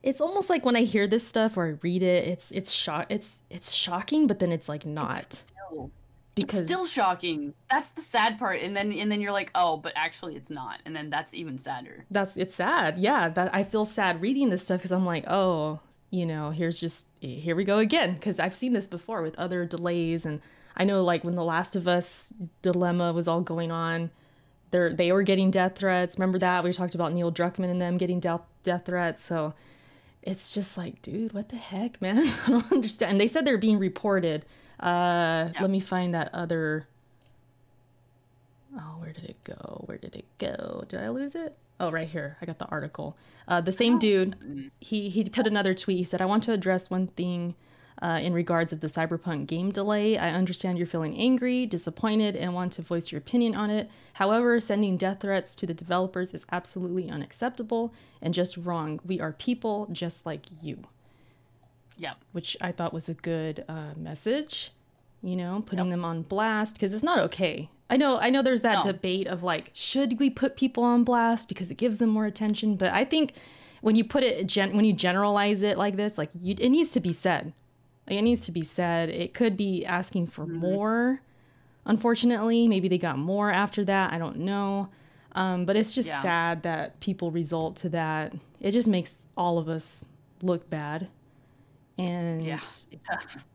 It's 0.05 0.21
almost 0.21 0.51
like 0.51 0.63
when 0.63 0.75
I 0.75 0.83
hear 0.83 1.07
this 1.07 1.27
stuff 1.27 1.57
or 1.57 1.65
I 1.65 1.69
read 1.81 2.03
it, 2.03 2.27
it's 2.27 2.51
it's 2.51 2.71
shock 2.71 3.07
it's 3.09 3.41
it's 3.49 3.73
shocking, 3.73 4.27
but 4.27 4.39
then 4.39 4.51
it's 4.51 4.69
like 4.69 4.85
not 4.85 5.33
Still, 5.33 5.91
because 6.35 6.61
it's 6.61 6.71
still 6.71 6.85
shocking. 6.85 7.55
That's 7.71 7.91
the 7.91 8.01
sad 8.01 8.37
part. 8.37 8.61
And 8.61 8.77
then 8.77 8.93
and 8.93 9.11
then 9.11 9.19
you're 9.19 9.31
like, 9.31 9.49
oh, 9.55 9.77
but 9.77 9.93
actually 9.95 10.35
it's 10.35 10.51
not. 10.51 10.79
And 10.85 10.95
then 10.95 11.09
that's 11.09 11.33
even 11.33 11.57
sadder. 11.57 12.05
that's 12.11 12.37
it's 12.37 12.55
sad. 12.55 12.99
Yeah, 12.99 13.29
that 13.29 13.53
I 13.53 13.63
feel 13.63 13.83
sad 13.83 14.21
reading 14.21 14.51
this 14.51 14.63
stuff 14.63 14.77
because 14.77 14.91
I'm 14.91 15.05
like, 15.05 15.25
oh, 15.27 15.79
you 16.11 16.27
know, 16.27 16.51
here's 16.51 16.77
just 16.77 17.07
here 17.19 17.55
we 17.55 17.63
go 17.63 17.79
again 17.79 18.13
because 18.13 18.39
I've 18.39 18.55
seen 18.55 18.73
this 18.73 18.85
before 18.85 19.23
with 19.23 19.37
other 19.39 19.65
delays 19.65 20.25
and 20.25 20.39
I 20.77 20.83
know 20.83 21.03
like 21.03 21.23
when 21.23 21.35
the 21.35 21.43
Last 21.43 21.75
of 21.75 21.87
Us 21.87 22.31
dilemma 22.61 23.11
was 23.11 23.27
all 23.27 23.41
going 23.41 23.71
on, 23.71 24.11
they 24.69 24.93
they 24.93 25.11
were 25.11 25.23
getting 25.23 25.49
death 25.49 25.79
threats. 25.79 26.19
Remember 26.19 26.37
that 26.37 26.63
we 26.63 26.71
talked 26.73 26.93
about 26.93 27.11
Neil 27.11 27.31
Druckmann 27.31 27.71
and 27.71 27.81
them 27.81 27.97
getting 27.97 28.19
death 28.19 28.41
death 28.61 28.85
threats. 28.85 29.25
So 29.25 29.55
it's 30.25 30.51
just 30.51 30.77
like, 30.77 31.01
dude, 31.01 31.33
what 31.33 31.49
the 31.49 31.55
heck, 31.55 32.01
man? 32.01 32.17
I 32.45 32.49
don't 32.49 32.71
understand. 32.71 33.13
And 33.13 33.21
they 33.21 33.27
said 33.27 33.45
they're 33.45 33.57
being 33.57 33.79
reported. 33.79 34.45
Uh, 34.79 35.49
let 35.61 35.69
me 35.69 35.79
find 35.79 36.13
that 36.13 36.33
other. 36.33 36.87
Oh, 38.77 38.95
where 38.99 39.13
did 39.13 39.23
it 39.23 39.41
go? 39.45 39.83
Where 39.85 39.97
did 39.97 40.15
it 40.15 40.25
go? 40.37 40.83
Did 40.89 40.99
I 40.99 41.09
lose 41.09 41.33
it? 41.35 41.55
Oh, 41.79 41.91
right 41.91 42.07
here. 42.07 42.37
I 42.41 42.45
got 42.45 42.59
the 42.59 42.65
article. 42.65 43.15
Uh, 43.47 43.61
the 43.61 43.71
same 43.71 43.99
dude. 43.99 44.37
Mm. 44.39 44.71
He 44.79 45.09
he 45.09 45.23
put 45.25 45.47
another 45.47 45.73
tweet. 45.73 45.97
He 45.97 46.03
said, 46.03 46.21
"I 46.21 46.25
want 46.25 46.43
to 46.43 46.51
address 46.51 46.89
one 46.89 47.07
thing." 47.07 47.55
Uh, 48.01 48.19
in 48.21 48.33
regards 48.33 48.73
of 48.73 48.81
the 48.81 48.87
cyberpunk 48.87 49.47
game 49.47 49.71
delay 49.71 50.17
i 50.17 50.29
understand 50.29 50.77
you're 50.77 50.85
feeling 50.85 51.17
angry 51.17 51.65
disappointed 51.65 52.35
and 52.35 52.53
want 52.53 52.73
to 52.73 52.81
voice 52.81 53.09
your 53.09 53.19
opinion 53.19 53.55
on 53.55 53.69
it 53.69 53.89
however 54.15 54.59
sending 54.59 54.97
death 54.97 55.21
threats 55.21 55.55
to 55.55 55.65
the 55.65 55.73
developers 55.73 56.33
is 56.33 56.45
absolutely 56.51 57.09
unacceptable 57.09 57.93
and 58.21 58.33
just 58.33 58.57
wrong 58.57 58.99
we 59.05 59.21
are 59.21 59.31
people 59.31 59.87
just 59.93 60.25
like 60.25 60.43
you 60.61 60.77
Yeah. 61.97 62.15
which 62.33 62.57
I 62.59 62.71
thought 62.73 62.93
was 62.93 63.07
a 63.07 63.13
good 63.13 63.63
uh, 63.69 63.93
message. 63.95 64.71
You 65.23 65.35
know, 65.37 65.63
putting 65.65 65.89
them 65.89 66.03
on 66.05 66.21
blast 66.23 66.75
because 66.75 66.93
it's 66.93 67.03
not 67.03 67.17
okay. 67.19 67.69
I 67.89 67.97
know, 67.97 68.19
I 68.19 68.29
know. 68.29 68.41
There's 68.43 68.61
that 68.61 68.85
No. 68.85 68.91
debate 68.91 69.27
of 69.27 69.41
like, 69.41 69.71
should 69.73 70.19
we 70.19 70.29
put 70.29 70.55
people 70.57 70.83
on 70.83 71.03
blast 71.03 71.47
because 71.47 71.71
it 71.71 71.77
gives 71.77 71.97
them 71.97 72.09
more 72.09 72.25
attention? 72.27 72.75
But 72.75 72.93
I 72.93 73.05
think 73.05 73.33
when 73.81 73.95
you 73.95 74.03
put 74.03 74.23
it, 74.23 74.45
gen- 74.45 74.75
when 74.75 74.85
you 74.85 74.93
generalize 74.93 75.63
it 75.63 75.77
like 75.79 75.95
this, 75.95 76.17
like 76.17 76.29
you, 76.37 76.53
it 76.59 76.69
needs 76.69 76.91
to 76.91 76.99
be 76.99 77.11
said. 77.13 77.53
Like 78.07 78.17
it 78.19 78.21
needs 78.21 78.45
to 78.45 78.51
be 78.51 78.61
said. 78.61 79.09
It 79.09 79.33
could 79.33 79.57
be 79.57 79.85
asking 79.85 80.27
for 80.27 80.45
more. 80.45 81.21
Unfortunately, 81.85 82.67
maybe 82.67 82.87
they 82.87 82.97
got 82.97 83.17
more 83.17 83.51
after 83.51 83.83
that. 83.85 84.11
I 84.13 84.17
don't 84.17 84.37
know. 84.37 84.89
Um, 85.33 85.65
but 85.65 85.75
it's 85.75 85.93
just 85.93 86.09
Yeah. 86.09 86.21
sad 86.21 86.63
that 86.63 86.99
people 86.99 87.31
result 87.31 87.75
to 87.77 87.89
that. 87.89 88.33
It 88.59 88.71
just 88.71 88.87
makes 88.87 89.27
all 89.35 89.57
of 89.57 89.67
us 89.69 90.05
look 90.41 90.69
bad. 90.69 91.09
And 91.97 92.43
Yeah. 92.43 92.59
It 92.91 93.03
does. 93.03 93.45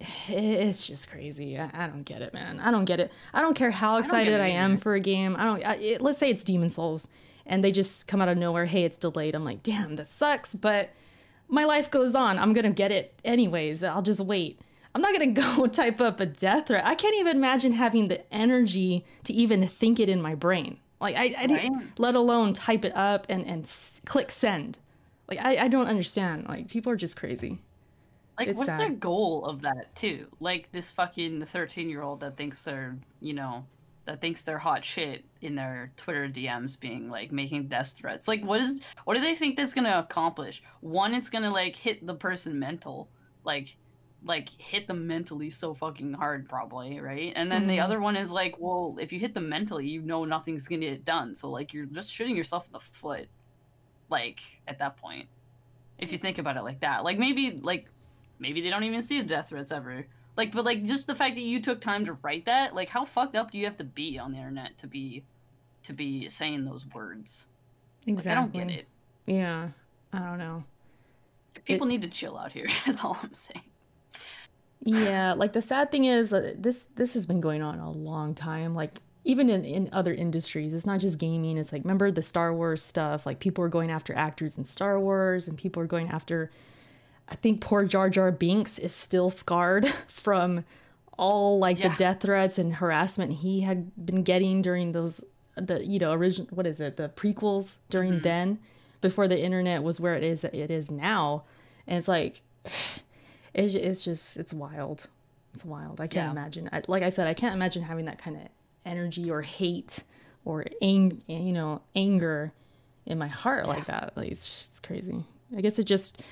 it's 0.28 0.86
just 0.86 1.10
crazy. 1.10 1.58
I, 1.58 1.70
I 1.72 1.86
don't 1.86 2.04
get 2.04 2.22
it, 2.22 2.32
man. 2.34 2.60
I 2.60 2.70
don't 2.70 2.84
get 2.84 3.00
it. 3.00 3.10
I 3.32 3.40
don't 3.40 3.54
care 3.54 3.70
how 3.70 3.96
excited 3.96 4.32
it 4.32 4.40
I, 4.40 4.48
am 4.48 4.76
for 4.76 4.94
a 4.94 5.00
game. 5.00 5.36
I 5.36 5.44
don't. 5.44 5.64
I, 5.64 5.74
it, 5.76 6.02
let's 6.02 6.18
say 6.18 6.30
it's 6.30 6.44
Demon's 6.44 6.74
Souls, 6.76 7.08
and 7.46 7.64
they 7.64 7.72
just 7.72 8.06
come 8.06 8.20
out 8.20 8.28
of 8.28 8.38
nowhere. 8.38 8.66
Hey, 8.66 8.84
it's 8.84 8.98
delayed. 8.98 9.34
I'm 9.34 9.44
like, 9.44 9.62
damn, 9.62 9.96
that 9.96 10.10
sucks. 10.10 10.54
But 10.54 10.90
my 11.48 11.64
life 11.64 11.90
goes 11.90 12.14
on. 12.14 12.38
I'm 12.38 12.52
gonna 12.52 12.70
get 12.70 12.92
it 12.92 13.18
anyways. 13.24 13.82
I'll 13.82 14.02
just 14.02 14.20
wait. 14.20 14.60
I'm 14.94 15.02
not 15.02 15.12
gonna 15.12 15.26
go 15.58 15.66
type 15.66 16.00
up 16.00 16.20
a 16.20 16.26
death 16.26 16.68
threat. 16.68 16.84
I 16.86 16.94
can't 16.94 17.16
even 17.16 17.36
imagine 17.36 17.72
having 17.72 18.08
the 18.08 18.20
energy 18.34 19.04
to 19.24 19.32
even 19.32 19.66
think 19.68 20.00
it 20.00 20.08
in 20.08 20.20
my 20.22 20.34
brain. 20.34 20.78
Like 21.00 21.16
I, 21.16 21.34
I 21.38 21.46
didn't- 21.46 21.72
Right. 21.74 21.86
let 21.98 22.14
alone 22.14 22.52
type 22.54 22.84
it 22.84 22.94
up 22.96 23.26
and 23.28 23.44
and 23.46 23.62
s- 23.64 24.00
click 24.04 24.30
send. 24.30 24.78
Like 25.28 25.38
I, 25.40 25.64
I 25.64 25.68
don't 25.68 25.86
understand. 25.86 26.48
Like 26.48 26.68
people 26.68 26.90
are 26.92 26.96
just 26.96 27.16
crazy. 27.16 27.58
Like, 28.38 28.48
It's 28.48 28.58
what's 28.58 28.76
their 28.76 28.90
goal 28.90 29.44
of 29.46 29.62
that 29.62 29.94
too? 29.96 30.26
Like 30.40 30.70
this 30.72 30.90
fucking 30.92 31.44
thirteen 31.44 31.88
year 31.90 32.02
old 32.02 32.20
that 32.20 32.36
thinks 32.36 32.62
they're, 32.62 32.96
you 33.20 33.34
know, 33.34 33.64
that 34.08 34.22
thinks 34.22 34.42
they're 34.42 34.56
hot 34.58 34.82
shit 34.82 35.22
in 35.42 35.54
their 35.54 35.92
Twitter 35.96 36.26
DMs, 36.28 36.80
being 36.80 37.10
like 37.10 37.30
making 37.30 37.68
death 37.68 37.92
threats. 37.92 38.26
Like, 38.26 38.42
what 38.42 38.58
is 38.60 38.80
what 39.04 39.14
do 39.14 39.20
they 39.20 39.36
think 39.36 39.54
that's 39.54 39.74
gonna 39.74 39.98
accomplish? 39.98 40.62
One, 40.80 41.12
it's 41.14 41.28
gonna 41.28 41.50
like 41.50 41.76
hit 41.76 42.04
the 42.06 42.14
person 42.14 42.58
mental. 42.58 43.10
Like, 43.44 43.76
like 44.24 44.48
hit 44.48 44.86
them 44.88 45.06
mentally 45.06 45.50
so 45.50 45.72
fucking 45.74 46.12
hard 46.12 46.48
probably 46.48 46.98
right 46.98 47.32
and 47.36 47.52
then 47.52 47.68
the 47.68 47.76
Mhm. 47.78 47.84
other 47.84 48.00
one 48.00 48.16
is 48.16 48.32
like 48.32 48.56
well 48.58 48.96
if 48.98 49.12
you 49.12 49.20
hit 49.20 49.32
them 49.32 49.48
mentally 49.48 49.86
you 49.86 50.02
know 50.02 50.24
nothing's 50.24 50.66
gonna 50.66 50.80
get 50.80 51.04
done 51.04 51.36
so 51.36 51.48
like 51.48 51.72
you're 51.72 51.86
just 51.86 52.12
shooting 52.12 52.34
yourself 52.34 52.66
in 52.66 52.72
the 52.72 52.80
foot 52.80 53.28
like 54.10 54.40
at 54.66 54.76
that 54.80 54.96
point 54.96 55.28
if 55.98 56.10
you 56.10 56.18
think 56.18 56.38
about 56.38 56.56
it 56.56 56.62
like 56.64 56.80
that 56.80 57.04
like 57.04 57.16
maybe 57.16 57.60
like 57.62 57.86
maybe 58.40 58.60
they 58.60 58.70
don't 58.70 58.82
even 58.82 59.00
see 59.00 59.20
the 59.20 59.26
death 59.28 59.50
threats 59.50 59.70
ever 59.70 60.04
like 60.38 60.52
but 60.52 60.64
like 60.64 60.82
just 60.86 61.06
the 61.06 61.14
fact 61.14 61.34
that 61.34 61.42
you 61.42 61.60
took 61.60 61.80
time 61.82 62.06
to 62.06 62.14
write 62.22 62.46
that 62.46 62.74
like 62.74 62.88
how 62.88 63.04
fucked 63.04 63.36
up 63.36 63.50
do 63.50 63.58
you 63.58 63.66
have 63.66 63.76
to 63.76 63.84
be 63.84 64.18
on 64.18 64.32
the 64.32 64.38
internet 64.38 64.78
to 64.78 64.86
be 64.86 65.22
to 65.82 65.92
be 65.92 66.28
saying 66.30 66.64
those 66.64 66.86
words 66.94 67.46
like, 68.06 68.14
Exactly. 68.14 68.32
i 68.32 68.40
don't 68.40 68.52
get 68.54 68.70
it 68.78 68.86
Yeah. 69.26 69.68
I 70.12 70.20
don't 70.20 70.38
know. 70.38 70.64
people 71.66 71.86
need 71.86 72.00
to 72.02 72.08
chill 72.08 72.38
out 72.38 72.52
here 72.52 72.66
is 72.86 73.00
all 73.04 73.18
i'm 73.22 73.34
saying 73.34 73.64
Yeah, 74.80 75.32
like 75.34 75.52
the 75.52 75.60
sad 75.60 75.90
thing 75.90 76.04
is 76.04 76.32
uh, 76.32 76.54
this 76.56 76.86
this 76.94 77.14
has 77.14 77.26
been 77.26 77.40
going 77.40 77.62
on 77.62 77.80
a 77.80 77.90
long 77.90 78.32
time. 78.34 78.74
Like 78.76 79.00
even 79.24 79.50
in, 79.50 79.64
in 79.64 79.88
other 79.92 80.14
industries, 80.14 80.72
it's 80.72 80.86
not 80.86 81.00
just 81.00 81.18
gaming. 81.18 81.58
It's 81.58 81.72
like 81.72 81.82
remember 81.82 82.12
the 82.12 82.22
Star 82.22 82.54
Wars 82.54 82.80
stuff. 82.82 83.26
Like 83.26 83.40
people 83.40 83.64
are 83.64 83.68
going 83.68 83.90
after 83.90 84.14
actors 84.14 84.56
in 84.56 84.64
Star 84.64 85.00
Wars, 85.00 85.48
and 85.48 85.58
people 85.58 85.82
are 85.82 85.86
going 85.86 86.08
after. 86.08 86.50
I 87.30 87.34
think 87.34 87.60
poor 87.60 87.84
Jar 87.84 88.08
Jar 88.10 88.30
Binks 88.32 88.78
is 88.78 88.94
still 88.94 89.28
scarred 89.30 89.86
from 90.08 90.64
all 91.18 91.58
like 91.58 91.78
Yeah. 91.78 91.88
the 91.88 91.96
death 91.96 92.20
threats 92.22 92.58
and 92.58 92.74
harassment 92.76 93.32
he 93.34 93.60
had 93.62 93.90
been 94.06 94.22
getting 94.22 94.62
during 94.62 94.92
those 94.92 95.24
the 95.56 95.84
you 95.84 95.98
know 95.98 96.12
original 96.12 96.46
what 96.52 96.66
is 96.66 96.80
it 96.80 96.96
the 96.96 97.08
prequels 97.08 97.78
during 97.90 98.14
Mhm. 98.14 98.22
then 98.22 98.58
before 99.00 99.26
the 99.28 99.38
internet 99.40 99.82
was 99.82 100.00
where 100.00 100.14
it 100.14 100.22
is 100.24 100.44
it 100.44 100.70
is 100.70 100.90
now. 100.90 101.42
And 101.86 101.98
it's 101.98 102.08
like 102.08 102.42
it's, 103.54 103.74
it's 103.74 104.04
just 104.04 104.36
it's 104.36 104.54
wild. 104.54 105.08
It's 105.54 105.64
wild. 105.64 106.00
I 106.00 106.06
can't 106.06 106.26
Yeah. 106.26 106.30
imagine. 106.30 106.68
I, 106.72 106.82
like 106.88 107.02
i 107.02 107.08
said 107.08 107.26
i 107.26 107.34
can't 107.34 107.54
imagine 107.54 107.82
having 107.82 108.04
that 108.06 108.18
kind 108.18 108.36
of 108.36 108.42
energy 108.86 109.30
or 109.30 109.42
hate 109.42 110.02
or 110.44 110.64
ang- 110.80 111.20
you 111.26 111.52
know 111.52 111.82
anger 111.96 112.52
in 113.06 113.18
my 113.18 113.26
heart 113.28 113.66
like 113.66 113.86
that. 113.86 114.12
Like 114.16 114.30
it's 114.30 114.46
just 114.46 114.70
it's 114.70 114.80
crazy. 114.80 115.24
I 115.56 115.60
guess 115.62 115.78
it 115.78 115.84
just 115.84 116.22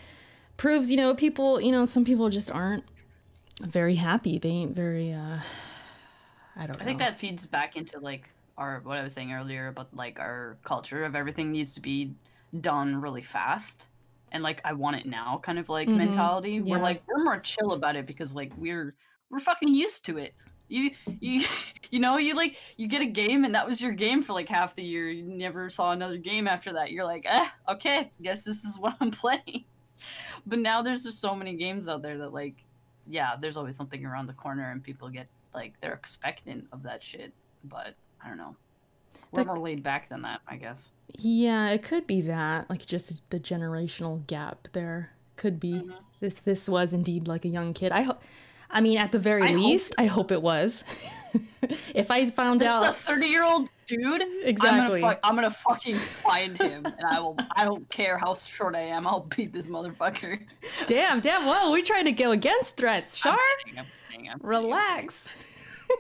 proves 0.57 0.90
you 0.90 0.96
know 0.96 1.14
people 1.14 1.61
you 1.61 1.72
know 1.72 1.84
some 1.84 2.04
people 2.04 2.28
just 2.30 2.50
aren't 2.50 2.84
very 3.62 3.96
happy 3.96 4.38
they 4.38 4.48
ain't 4.50 4.74
very 4.76 5.12
uh 5.12 5.38
i 6.57 6.66
don't 6.66 6.76
know 6.78 6.82
I 6.82 6.84
think 6.84 6.98
that 6.98 7.18
feeds 7.18 7.46
back 7.46 7.76
into 7.76 7.98
like 8.00 8.30
our 8.57 8.80
what 8.80 8.96
I 8.98 9.02
was 9.02 9.12
saying 9.14 9.32
earlier 9.32 9.68
about 9.68 9.94
like 9.94 10.18
our 10.18 10.59
culture 10.64 11.04
of 11.04 11.14
everything 11.14 11.52
needs 11.52 11.74
to 11.74 11.80
be 11.80 12.14
done 12.61 12.96
really 13.00 13.20
fast 13.20 13.88
and 14.32 14.42
like 14.42 14.61
I 14.64 14.72
want 14.72 14.96
it 14.96 15.07
now 15.07 15.38
kind 15.42 15.59
of 15.59 15.68
like 15.68 15.88
Mhm, 15.88 15.96
mentality. 15.96 16.61
We're 16.61 16.78
like 16.78 17.02
we're 17.07 17.22
more 17.24 17.40
chill 17.40 17.72
about 17.72 17.96
it 17.96 18.07
because 18.07 18.34
like 18.34 18.52
we're 18.57 18.94
we're 19.30 19.40
fucking 19.40 19.74
used 19.74 20.04
to 20.07 20.18
it. 20.18 20.34
You 20.68 20.90
you 21.20 21.44
you 21.90 22.00
know 22.00 22.16
you 22.18 22.34
like 22.34 22.57
you 22.76 22.88
get 22.88 23.02
a 23.02 23.07
game 23.07 23.44
and 23.44 23.54
that 23.54 23.66
was 23.66 23.80
your 23.80 23.92
game 23.92 24.22
for 24.22 24.32
like 24.32 24.48
half 24.48 24.74
the 24.74 24.82
year. 24.84 25.09
You 25.09 25.24
never 25.24 25.70
saw 25.70 25.92
another 25.92 26.18
game 26.18 26.48
after 26.48 26.72
that. 26.74 26.92
You're 26.92 27.04
like, 27.04 27.24
eh, 27.26 27.48
okay, 27.68 28.12
guess 28.22 28.44
this 28.44 28.64
is 28.64 28.78
what 28.78 28.96
I'm 29.00 29.11
playing. 29.22 29.66
But 30.47 30.61
now 30.61 30.82
there's 30.82 31.03
just 31.03 31.20
so 31.20 31.34
many 31.34 31.55
games 31.55 31.88
out 31.88 32.03
there 32.03 32.18
that 32.18 32.32
like 32.32 32.62
yeah, 33.09 33.36
there's 33.40 33.57
always 33.57 33.76
something 33.76 34.05
around 34.05 34.26
the 34.26 34.32
corner 34.32 34.70
and 34.70 34.82
people 34.82 35.09
get 35.09 35.28
like 35.55 35.78
they're 35.80 35.94
expectant 35.94 36.66
of 36.72 36.82
that 36.84 37.03
shit. 37.03 37.32
But 37.64 37.94
I 38.24 38.28
don't 38.28 38.38
know. 38.38 38.57
We're 39.32 39.44
more 39.44 39.59
laid 39.59 39.82
back 39.82 40.09
than 40.09 40.22
that, 40.22 40.40
I 40.47 40.57
guess. 40.57 40.92
Yeah, 41.18 41.70
it 41.70 41.82
could 41.82 42.07
be 42.07 42.20
that, 42.22 42.70
like 42.70 42.86
just 42.86 43.20
the 43.30 43.40
generational 43.40 44.26
gap 44.26 44.68
there 44.72 45.12
could 45.36 45.61
be. 45.61 45.72
Mhm. 45.72 45.94
If 46.20 46.42
this 46.42 46.68
was 46.68 46.94
indeed 46.94 47.28
like 47.28 47.44
a 47.44 47.49
young 47.49 47.74
kid, 47.74 47.92
I 47.92 48.03
hope. 48.03 48.22
I 48.71 48.81
mean, 48.81 48.99
at 48.99 49.12
the 49.12 49.19
very 49.19 49.43
I 49.43 49.53
hope 49.53 49.64
least, 49.64 49.95
I 49.99 50.07
hope 50.07 50.33
it 50.33 50.43
was. 50.43 50.85
if 51.95 52.11
I 52.11 52.29
found 52.31 52.61
This 52.61 52.71
is 52.71 52.79
a 52.79 52.93
thirty 52.93 53.27
year 53.27 53.45
old 53.45 53.69
dude. 53.87 54.23
exactly, 54.43 55.01
I'm 55.01 55.01
gonna, 55.01 55.14
fu- 55.14 55.21
I'm 55.23 55.35
gonna 55.35 55.51
fucking 55.51 55.97
find 55.97 56.61
him, 56.61 56.85
and 56.85 57.07
I 57.09 57.21
will. 57.21 57.37
I 57.55 57.64
don't 57.64 57.89
care 57.91 58.19
how 58.19 58.35
short 58.35 58.75
I 58.75 58.81
am. 58.81 59.07
I'll 59.07 59.21
beat 59.37 59.53
this 59.53 59.69
motherfucker. 59.69 60.41
damn, 60.87 61.21
damn. 61.21 61.45
Whoa, 61.47 61.71
we're 61.71 61.85
trying 61.85 62.07
to 62.07 62.12
go 62.12 62.33
against 62.33 62.77
threats. 62.77 63.14
I'm 63.25 63.31
Sharp, 63.33 63.41
kidding, 63.64 63.79
I'm 63.81 63.87
kidding, 64.11 64.29
I'm 64.31 64.41
relax. 64.43 65.33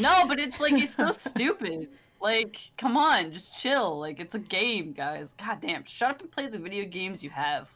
No, 0.00 0.24
but 0.26 0.40
it's 0.40 0.60
like 0.60 0.72
it's 0.72 0.94
so 0.94 1.10
stupid. 1.10 1.88
Like, 2.20 2.58
come 2.76 2.96
on, 2.96 3.32
just 3.32 3.58
chill. 3.60 3.98
Like, 3.98 4.18
it's 4.18 4.34
a 4.34 4.38
game, 4.38 4.92
guys. 4.92 5.34
God 5.34 5.60
damn, 5.60 5.84
shut 5.84 6.10
up 6.10 6.20
and 6.22 6.30
play 6.30 6.46
the 6.48 6.58
video 6.58 6.84
games 6.84 7.22
you 7.22 7.30
have. 7.30 7.68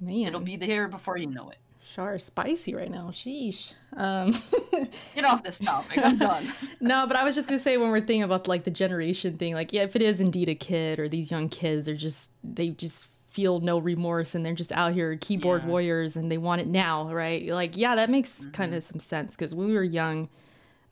Man, 0.00 0.26
It'll 0.28 0.40
be 0.40 0.56
there 0.56 0.86
before 0.86 1.16
you 1.16 1.26
know 1.26 1.50
it. 1.50 1.58
Char 1.92 2.14
is 2.14 2.24
spicy 2.24 2.74
right 2.74 2.90
now. 2.90 3.10
Sheesh. 3.12 3.74
Um, 3.96 4.40
Get 5.14 5.24
off 5.24 5.42
this 5.42 5.58
topic. 5.58 5.98
I'm 6.02 6.18
done. 6.18 6.46
no, 6.80 7.06
but 7.06 7.16
I 7.16 7.24
was 7.24 7.34
just 7.34 7.48
gonna 7.48 7.58
say 7.58 7.76
when 7.78 7.90
we're 7.90 7.98
thinking 8.00 8.22
about 8.22 8.46
like 8.46 8.62
the 8.64 8.70
generation 8.70 9.36
thing, 9.36 9.54
like 9.54 9.72
yeah, 9.72 9.82
if 9.82 9.96
it 9.96 10.02
is 10.02 10.20
indeed 10.20 10.48
a 10.48 10.54
kid 10.54 11.00
or 11.00 11.08
these 11.08 11.30
young 11.30 11.48
kids 11.48 11.88
are 11.88 11.96
just 11.96 12.32
they 12.44 12.68
just 12.68 13.08
feel 13.30 13.60
no 13.60 13.78
remorse 13.78 14.34
and 14.34 14.44
they're 14.46 14.54
just 14.54 14.72
out 14.72 14.92
here 14.92 15.16
keyboard 15.20 15.62
Yeah. 15.62 15.68
warriors 15.68 16.16
and 16.16 16.30
they 16.30 16.38
want 16.38 16.60
it 16.60 16.66
now, 16.68 17.12
right? 17.12 17.46
Like 17.48 17.76
yeah, 17.76 17.96
that 17.96 18.08
makes 18.10 18.40
Mm-hmm. 18.42 18.50
kind 18.52 18.74
of 18.74 18.84
some 18.84 19.00
sense 19.00 19.34
because 19.36 19.54
when 19.54 19.66
we 19.68 19.74
were 19.74 19.82
young, 19.82 20.28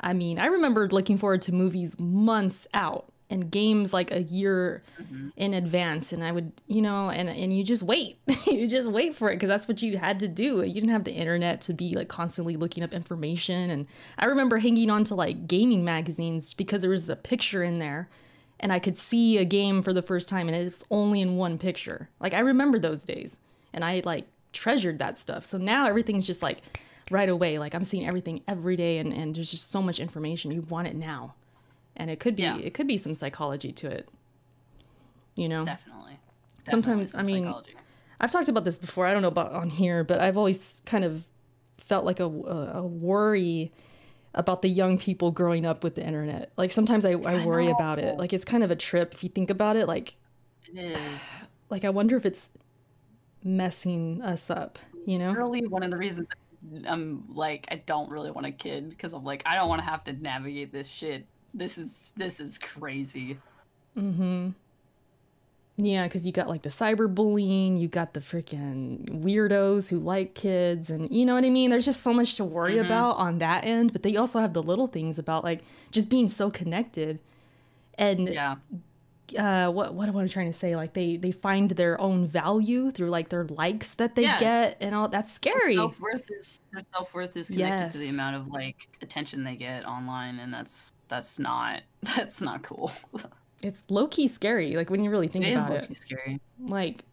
I 0.01 0.13
mean, 0.13 0.39
I 0.41 0.47
remember 0.47 0.89
looking 0.89 1.17
forward 1.19 1.43
to 1.43 1.53
movies 1.55 1.99
months 2.01 2.67
out 2.75 3.13
and 3.31 3.51
games 3.51 3.93
like 3.93 4.11
a 4.11 4.23
year 4.23 4.83
Mhm. 5.03 5.33
in 5.37 5.53
advance 5.55 6.13
and 6.15 6.25
I 6.25 6.33
would, 6.33 6.51
you 6.67 6.81
know, 6.81 7.11
and 7.11 7.29
and 7.29 7.57
you 7.57 7.63
just 7.63 7.83
wait. 7.83 8.19
you 8.47 8.67
just 8.67 8.89
wait 8.91 9.15
for 9.15 9.31
it 9.31 9.35
because 9.37 9.49
that's 9.51 9.69
what 9.69 9.83
you 9.83 9.99
had 9.99 10.19
to 10.21 10.29
do. 10.29 10.63
You 10.63 10.73
didn't 10.75 10.89
have 10.91 11.05
the 11.05 11.13
internet 11.13 11.61
to 11.63 11.75
be 11.75 11.95
like 11.95 12.09
constantly 12.09 12.57
looking 12.57 12.83
up 12.83 12.93
information 12.93 13.71
and 13.71 13.87
I 14.19 14.27
remember 14.27 14.59
hanging 14.59 14.89
on 14.91 15.05
to 15.05 15.15
like 15.15 15.47
gaming 15.47 15.85
magazines 15.85 16.55
because 16.55 16.81
there 16.81 16.91
was 16.91 17.11
a 17.11 17.17
picture 17.17 17.63
in 17.63 17.79
there 17.79 18.09
and 18.61 18.73
I 18.73 18.79
could 18.79 18.97
see 18.97 19.37
a 19.39 19.45
game 19.45 19.83
for 19.83 19.93
the 19.93 20.03
first 20.03 20.29
time 20.29 20.49
and 20.49 20.57
it's 20.57 20.85
only 20.91 21.21
in 21.21 21.37
one 21.37 21.59
picture. 21.59 22.09
Like 22.21 22.33
I 22.35 22.41
remember 22.41 22.79
those 22.79 23.05
days 23.05 23.37
and 23.75 23.85
I 23.85 24.01
like 24.05 24.27
treasured 24.55 24.99
that 25.01 25.19
stuff. 25.19 25.45
So 25.45 25.59
now 25.59 25.87
everything's 25.87 26.27
just 26.27 26.43
like 26.43 26.81
right 27.11 27.29
away. 27.29 27.59
Like 27.59 27.75
I'm 27.75 27.85
seeing 27.85 28.07
everything 28.07 28.41
every 28.49 28.77
day 28.77 28.99
and, 28.99 29.13
and 29.13 29.35
there's 29.35 29.51
just 29.51 29.71
so 29.71 29.83
much 29.83 30.01
information. 30.01 30.51
You 30.51 30.63
want 30.63 30.89
it 30.89 30.97
now. 30.97 31.35
And 31.99 32.11
it 32.11 32.21
could 32.21 32.37
be 32.37 32.43
Yeah. 32.43 32.59
it 32.59 32.75
could 32.75 32.87
be 32.87 32.97
some 32.97 33.15
psychology 33.15 33.73
to 33.73 33.89
it. 33.89 34.09
You 35.37 35.49
know? 35.49 35.65
Definitely. 35.65 36.19
Sometimes, 36.69 37.13
Definitely 37.13 37.33
I 37.33 37.37
mean, 37.37 37.45
psychology. 37.47 37.75
I've 38.21 38.31
talked 38.31 38.49
about 38.49 38.65
this 38.65 38.79
before. 38.79 39.07
I 39.07 39.13
don't 39.13 39.23
know 39.23 39.29
about 39.29 39.53
on 39.53 39.71
here, 39.71 40.05
but 40.05 40.21
I've 40.21 40.37
always 40.37 40.83
kind 40.87 41.05
of 41.05 41.25
felt 41.77 42.05
like 42.05 42.21
a, 42.21 42.25
a, 42.25 42.85
worry 42.85 43.73
about 44.35 44.63
the 44.63 44.69
young 44.69 44.99
people 44.99 45.31
growing 45.31 45.65
up 45.65 45.85
with 45.85 45.95
the 45.95 46.05
internet. 46.05 46.53
Like 46.57 46.71
sometimes 46.73 47.05
I, 47.05 47.13
I 47.13 47.15
I 47.15 47.47
worry 47.47 47.69
about 47.69 47.99
it. 47.99 48.19
Like 48.19 48.33
it's 48.33 48.45
kind 48.45 48.63
of 48.63 48.71
a 48.71 48.77
trip 48.77 49.15
if 49.15 49.23
you 49.23 49.29
think 49.29 49.51
about 49.51 49.77
it. 49.77 49.87
Like 49.87 50.17
it 50.73 50.79
is. 50.79 51.47
like 51.71 51.85
I 51.85 51.91
wonder 51.91 52.17
if 52.17 52.27
it's 52.27 52.51
messing 53.43 54.21
us 54.23 54.51
up. 54.51 54.79
You 55.07 55.19
know? 55.19 55.33
Really, 55.33 55.67
one 55.67 55.83
of 55.83 55.91
the 55.91 55.97
reasons 55.97 56.29
I'm 56.87 57.25
like 57.35 57.67
I 57.71 57.77
don't 57.77 58.11
really 58.11 58.31
want 58.31 58.47
a 58.47 58.51
kid 58.51 58.91
because 58.91 59.13
I'm 59.13 59.25
like 59.25 59.43
I 59.47 59.55
don't 59.55 59.69
want 59.69 59.81
to 59.81 59.89
have 59.89 60.05
to 60.05 60.13
navigate 60.13 60.73
this 60.73 60.89
shit. 60.89 61.27
This 61.55 61.79
is 61.79 62.13
this 62.17 62.41
is 62.41 62.59
crazy. 62.59 63.39
Mm-hmm. 63.97 64.51
Yeah, 65.81 66.05
because 66.05 66.27
you 66.27 66.33
got 66.33 66.49
like 66.49 66.63
the 66.63 66.71
cyberbullying, 66.71 67.81
you 67.81 67.87
got 67.87 68.13
the 68.13 68.21
freaking 68.21 69.23
weirdos 69.23 69.91
who 69.91 69.99
like 70.01 70.35
kids, 70.35 70.91
and 70.91 71.09
you 71.11 71.25
know 71.25 71.35
what 71.35 71.45
I 71.45 71.51
mean? 71.51 71.71
There's 71.71 71.85
just 71.85 72.03
so 72.03 72.13
much 72.13 72.35
to 72.37 72.45
worry 72.45 72.75
Mhm. 72.77 72.87
about 72.87 73.13
on 73.13 73.39
that 73.39 73.65
end, 73.65 73.93
but 73.93 74.03
they 74.03 74.17
also 74.17 74.41
have 74.41 74.55
the 74.55 74.63
little 74.63 74.89
things 74.89 75.19
about 75.21 75.45
like 75.45 75.63
just 75.93 76.11
being 76.11 76.27
so 76.27 76.51
connected. 76.51 77.21
And 77.97 78.29
Yeah. 78.29 78.57
Uh, 79.37 79.71
what 79.71 79.95
what 79.95 80.09
am 80.09 80.17
I 80.17 80.27
trying 80.27 80.47
to 80.53 80.59
say? 80.59 80.77
Like 80.77 80.93
they 80.95 81.17
they 81.17 81.31
find 81.33 81.71
their 81.71 82.01
own 82.01 82.27
value 82.27 82.91
through 82.91 83.11
like 83.11 83.29
their 83.31 83.45
likes 83.47 83.95
that 83.95 84.15
they 84.15 84.23
Yeah. 84.23 84.39
get 84.39 84.77
and 84.81 84.95
all 84.95 85.09
that's 85.09 85.33
scary. 85.33 85.75
Self 85.75 85.99
worth 86.01 86.31
is 86.31 86.61
their 86.73 86.83
self 86.95 87.13
worth 87.15 87.37
is 87.37 87.49
connected 87.51 87.91
to 87.91 87.99
the 87.99 88.09
amount 88.11 88.37
of 88.37 88.49
like 88.49 88.89
attention 89.03 89.45
they 89.45 89.57
get 89.57 89.85
online, 89.87 90.39
and 90.39 90.53
that's 90.53 90.93
that's 91.09 91.39
not 91.39 91.83
that's 92.17 92.41
not 92.41 92.63
cool. 92.63 92.93
It's 93.63 93.91
low 93.91 94.07
key 94.07 94.29
scary, 94.29 94.77
like 94.77 94.89
when 94.91 95.03
you 95.03 95.11
really 95.11 95.29
think 95.29 95.45
it 95.45 95.53
is 95.53 95.67
about 95.67 95.73
it. 95.73 95.77
It's 95.77 95.89
low-key 95.91 95.95
scary. 95.95 96.41
like 96.61 97.05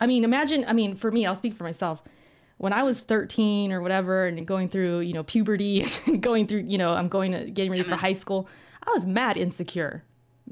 i 0.00 0.06
mean 0.06 0.24
imagine 0.24 0.64
i 0.66 0.72
mean 0.72 0.96
for 0.96 1.12
me 1.12 1.24
i'll 1.26 1.34
speak 1.34 1.54
for 1.54 1.62
myself 1.64 2.02
when 2.58 2.72
i 2.72 2.82
was 2.82 2.98
13 2.98 3.70
or 3.72 3.80
whatever 3.80 4.26
and 4.26 4.44
going 4.46 4.68
through 4.68 4.98
you 5.00 5.12
know 5.12 5.22
puberty 5.22 5.84
and 6.06 6.20
going 6.20 6.46
through 6.48 6.60
you 6.66 6.76
know 6.78 6.92
i'm 6.92 7.08
going 7.08 7.30
to 7.32 7.48
getting 7.50 7.70
ready 7.70 7.84
for 7.84 7.90
Mhm. 7.94 7.98
high 7.98 8.12
school 8.12 8.48
i 8.84 8.90
was 8.90 9.06
mad 9.06 9.36
insecure 9.36 10.02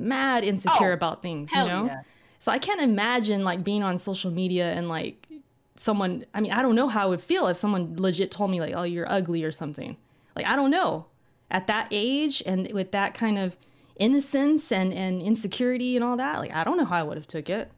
mad 0.01 0.43
insecure 0.45 0.91
Oh, 0.91 0.95
about 0.95 1.23
things 1.23 1.51
you 1.53 1.65
know 1.65 1.87
yeah. 1.87 2.03
so 2.39 2.51
i 2.51 2.59
can't 2.59 2.81
imagine 2.81 3.45
like 3.45 3.63
being 3.63 3.83
on 3.83 3.99
social 3.99 4.31
media 4.31 4.73
and 4.73 4.89
like 4.89 5.29
someone 5.77 6.25
i 6.35 6.41
mean 6.41 6.53
i 6.53 6.63
don't 6.63 6.75
know 6.75 6.89
how 6.89 7.03
i 7.03 7.07
would 7.07 7.21
feel 7.21 7.47
if 7.47 7.57
someone 7.57 7.95
legit 7.97 8.31
told 8.31 8.51
me 8.51 8.61
like 8.61 8.75
oh 8.75 8.83
you're 8.83 9.11
ugly 9.11 9.45
or 9.45 9.53
something 9.53 9.97
like 10.35 10.47
i 10.47 10.57
don't 10.57 10.71
know 10.71 11.07
at 11.51 11.67
that 11.67 11.87
age 11.91 12.43
and 12.47 12.71
with 12.73 12.91
that 12.93 13.15
kind 13.15 13.39
of 13.39 13.57
innocence 13.97 14.73
and 14.73 14.93
and 14.93 15.21
insecurity 15.23 15.95
and 15.97 16.05
all 16.05 16.17
that 16.17 16.39
like 16.39 16.53
i 16.55 16.65
don't 16.65 16.77
know 16.77 16.85
how 16.85 16.99
i 16.99 17.03
would 17.03 17.17
have 17.17 17.27
took 17.27 17.49
it 17.51 17.71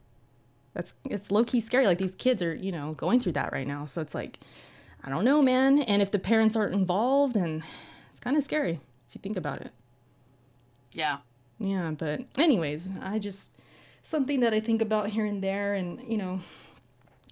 that's 0.75 0.95
it's 1.11 1.31
low 1.31 1.45
key 1.45 1.61
scary 1.61 1.87
like 1.87 1.99
these 1.99 2.15
kids 2.15 2.43
are 2.43 2.55
you 2.55 2.73
know 2.73 2.93
going 2.95 3.19
through 3.21 3.33
that 3.33 3.53
right 3.53 3.67
now 3.67 3.85
so 3.85 4.01
it's 4.01 4.15
like 4.15 4.39
I 5.05 5.11
don't 5.11 5.25
know, 5.25 5.43
man. 5.43 5.81
And 5.81 6.01
if 6.01 6.13
the 6.13 6.21
parents 6.21 6.55
aren't 6.55 6.75
involved, 6.75 7.35
and 7.35 7.65
it's 8.13 8.21
kind 8.21 8.37
of 8.37 8.45
scary 8.45 8.79
if 9.09 9.15
you 9.17 9.21
think 9.21 9.37
about 9.37 9.61
it. 9.61 9.73
Yeah. 10.93 11.19
Yeah, 11.63 11.93
but 11.97 12.23
anyways, 12.37 12.91
I 13.01 13.19
just 13.19 13.53
something 14.03 14.41
that 14.41 14.53
I 14.53 14.61
think 14.61 14.83
about 14.83 15.09
here 15.11 15.25
and 15.25 15.43
there, 15.43 15.75
and 15.75 16.01
you 16.09 16.17
know, 16.19 16.41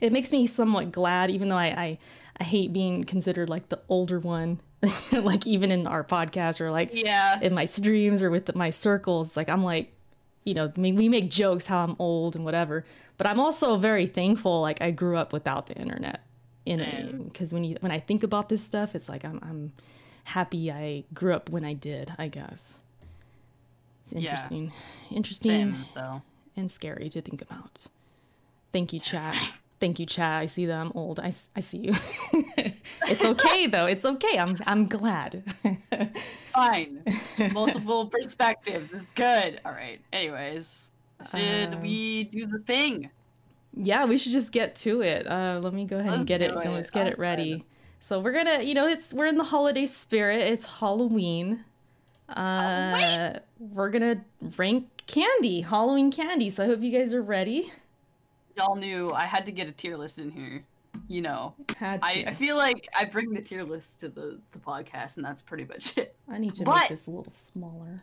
it 0.01 0.12
makes 0.12 0.31
me 0.33 0.47
somewhat 0.47 0.93
glad, 0.93 1.31
even 1.31 1.49
though 1.49 1.57
I 1.57 1.66
I, 1.66 1.99
I 2.39 2.45
hate 2.45 2.72
being 2.72 3.05
considered 3.05 3.49
like 3.49 3.68
the 3.70 3.81
older 3.89 4.18
one, 4.20 4.61
like 5.12 5.47
even 5.47 5.70
in 5.72 5.87
our 5.87 6.05
podcast 6.05 6.61
or 6.61 6.70
like 6.70 6.91
Yeah. 6.93 7.41
in 7.41 7.53
my 7.55 7.64
streams 7.64 8.22
or 8.22 8.31
with 8.31 8.55
my 8.55 8.70
circles. 8.70 9.37
Like 9.37 9.49
I'm 9.49 9.64
like, 9.64 9.93
you 10.45 10.55
know, 10.55 10.72
I 10.74 10.81
mean, 10.81 10.97
we 10.97 11.09
make 11.09 11.31
jokes 11.31 11.66
how 11.66 11.78
I'm 11.85 11.97
old 11.99 12.37
and 12.37 12.45
whatever, 12.45 12.85
but 13.18 13.26
I'm 13.26 13.41
also 13.41 13.76
very 13.76 14.07
thankful. 14.07 14.61
Like 14.61 14.81
I 14.81 14.91
grew 14.91 15.16
up 15.16 15.33
without 15.33 15.66
the 15.66 15.74
internet 15.74 16.20
in 16.66 17.24
because 17.24 17.53
when 17.53 17.64
you 17.64 17.76
when 17.81 17.91
I 17.93 17.99
think 17.99 18.22
about 18.22 18.49
this 18.49 18.62
stuff, 18.64 18.95
it's 18.95 19.09
like 19.09 19.24
I'm 19.24 19.41
I'm 19.43 19.72
happy 20.24 20.70
I 20.70 21.05
grew 21.12 21.35
up 21.35 21.51
when 21.51 21.64
I 21.64 21.74
did. 21.74 22.12
I 22.18 22.28
guess 22.28 22.78
it's 24.12 24.22
Yeah. 24.22 24.30
interesting, 24.30 24.72
interesting 25.11 25.50
Same 25.72 25.84
though. 25.94 26.22
and 26.56 26.70
scary 26.70 27.08
to 27.11 27.20
think 27.20 27.42
about. 27.42 27.86
Thank 28.72 28.92
you, 28.92 29.00
chat. 29.00 29.36
Thank 29.80 29.98
you, 29.98 30.06
chat. 30.06 30.42
I 30.42 30.46
see 30.46 30.66
that 30.66 30.76
I'm 30.78 30.92
old. 30.94 31.18
I, 31.20 31.32
I 31.56 31.61
see 31.61 31.78
you. 31.78 31.92
it's 33.08 33.24
okay 33.24 33.66
though. 33.66 33.86
It's 33.86 34.04
okay. 34.04 34.38
I'm 34.38 34.56
I'm 34.66 34.86
glad. 34.86 35.42
It's 35.90 36.50
fine. 36.50 37.02
Multiple 37.52 38.06
perspectives 38.14 38.92
is 38.92 39.06
good. 39.14 39.61
All 39.64 39.72
right. 39.72 40.00
Anyways, 40.12 40.90
should 41.30 41.74
Um, 41.74 41.82
we 41.82 42.24
do 42.24 42.46
the 42.46 42.58
thing? 42.58 43.11
yeah, 43.74 44.04
we 44.04 44.18
should 44.18 44.32
just 44.32 44.52
get 44.52 44.74
to 44.76 45.00
it. 45.00 45.26
Uh, 45.26 45.61
let 45.62 45.72
me 45.72 45.84
go 45.86 45.96
ahead 45.96 46.11
Let's 46.11 46.18
and 46.20 46.26
get 46.28 46.42
it. 46.42 46.50
it. 46.50 46.68
Let's 46.68 46.90
get 46.90 47.06
it 47.06 47.18
ready. 47.18 47.64
So 48.00 48.18
we're 48.20 48.32
gonna, 48.32 48.62
you 48.62 48.74
know, 48.74 48.86
it's 48.86 49.12
we're 49.14 49.26
in 49.26 49.36
the 49.38 49.44
holiday 49.44 49.86
spirit. 49.86 50.40
It's 50.42 50.66
Halloween. 50.66 51.64
Uh, 52.37 53.39
we're 53.59 53.91
gonna 53.91 54.24
rank 54.57 54.89
candy, 55.07 55.61
Halloween 55.61 56.11
candy. 56.11 56.51
So 56.51 56.64
I 56.64 56.66
hope 56.66 56.81
you 56.81 56.97
guys 56.97 57.12
are 57.14 57.22
ready. 57.22 57.72
Y'all 58.57 58.76
knew 58.76 59.11
I 59.12 59.26
had 59.26 59.47
to 59.47 59.53
get 59.53 59.68
a 59.68 59.72
tier 59.72 59.97
list 59.97 60.18
in 60.18 60.31
here. 60.31 60.64
You 61.09 61.22
know, 61.22 61.55
Had 61.76 62.01
I. 62.03 62.24
I 62.26 62.31
feel 62.33 62.57
like 62.57 62.89
I 62.97 63.05
bring 63.05 63.33
the 63.33 63.41
tier 63.41 63.62
list 63.62 64.01
to 64.01 64.09
the, 64.09 64.41
the 64.53 64.59
podcast, 64.59 65.16
and 65.16 65.24
that's 65.24 65.41
pretty 65.41 65.64
much 65.64 65.97
it. 65.97 66.16
I 66.28 66.39
need 66.39 66.55
to 66.57 66.64
but- 66.64 66.81
make 66.81 66.89
this 66.89 67.07
a 67.07 67.11
little 67.11 67.31
smaller. 67.31 67.99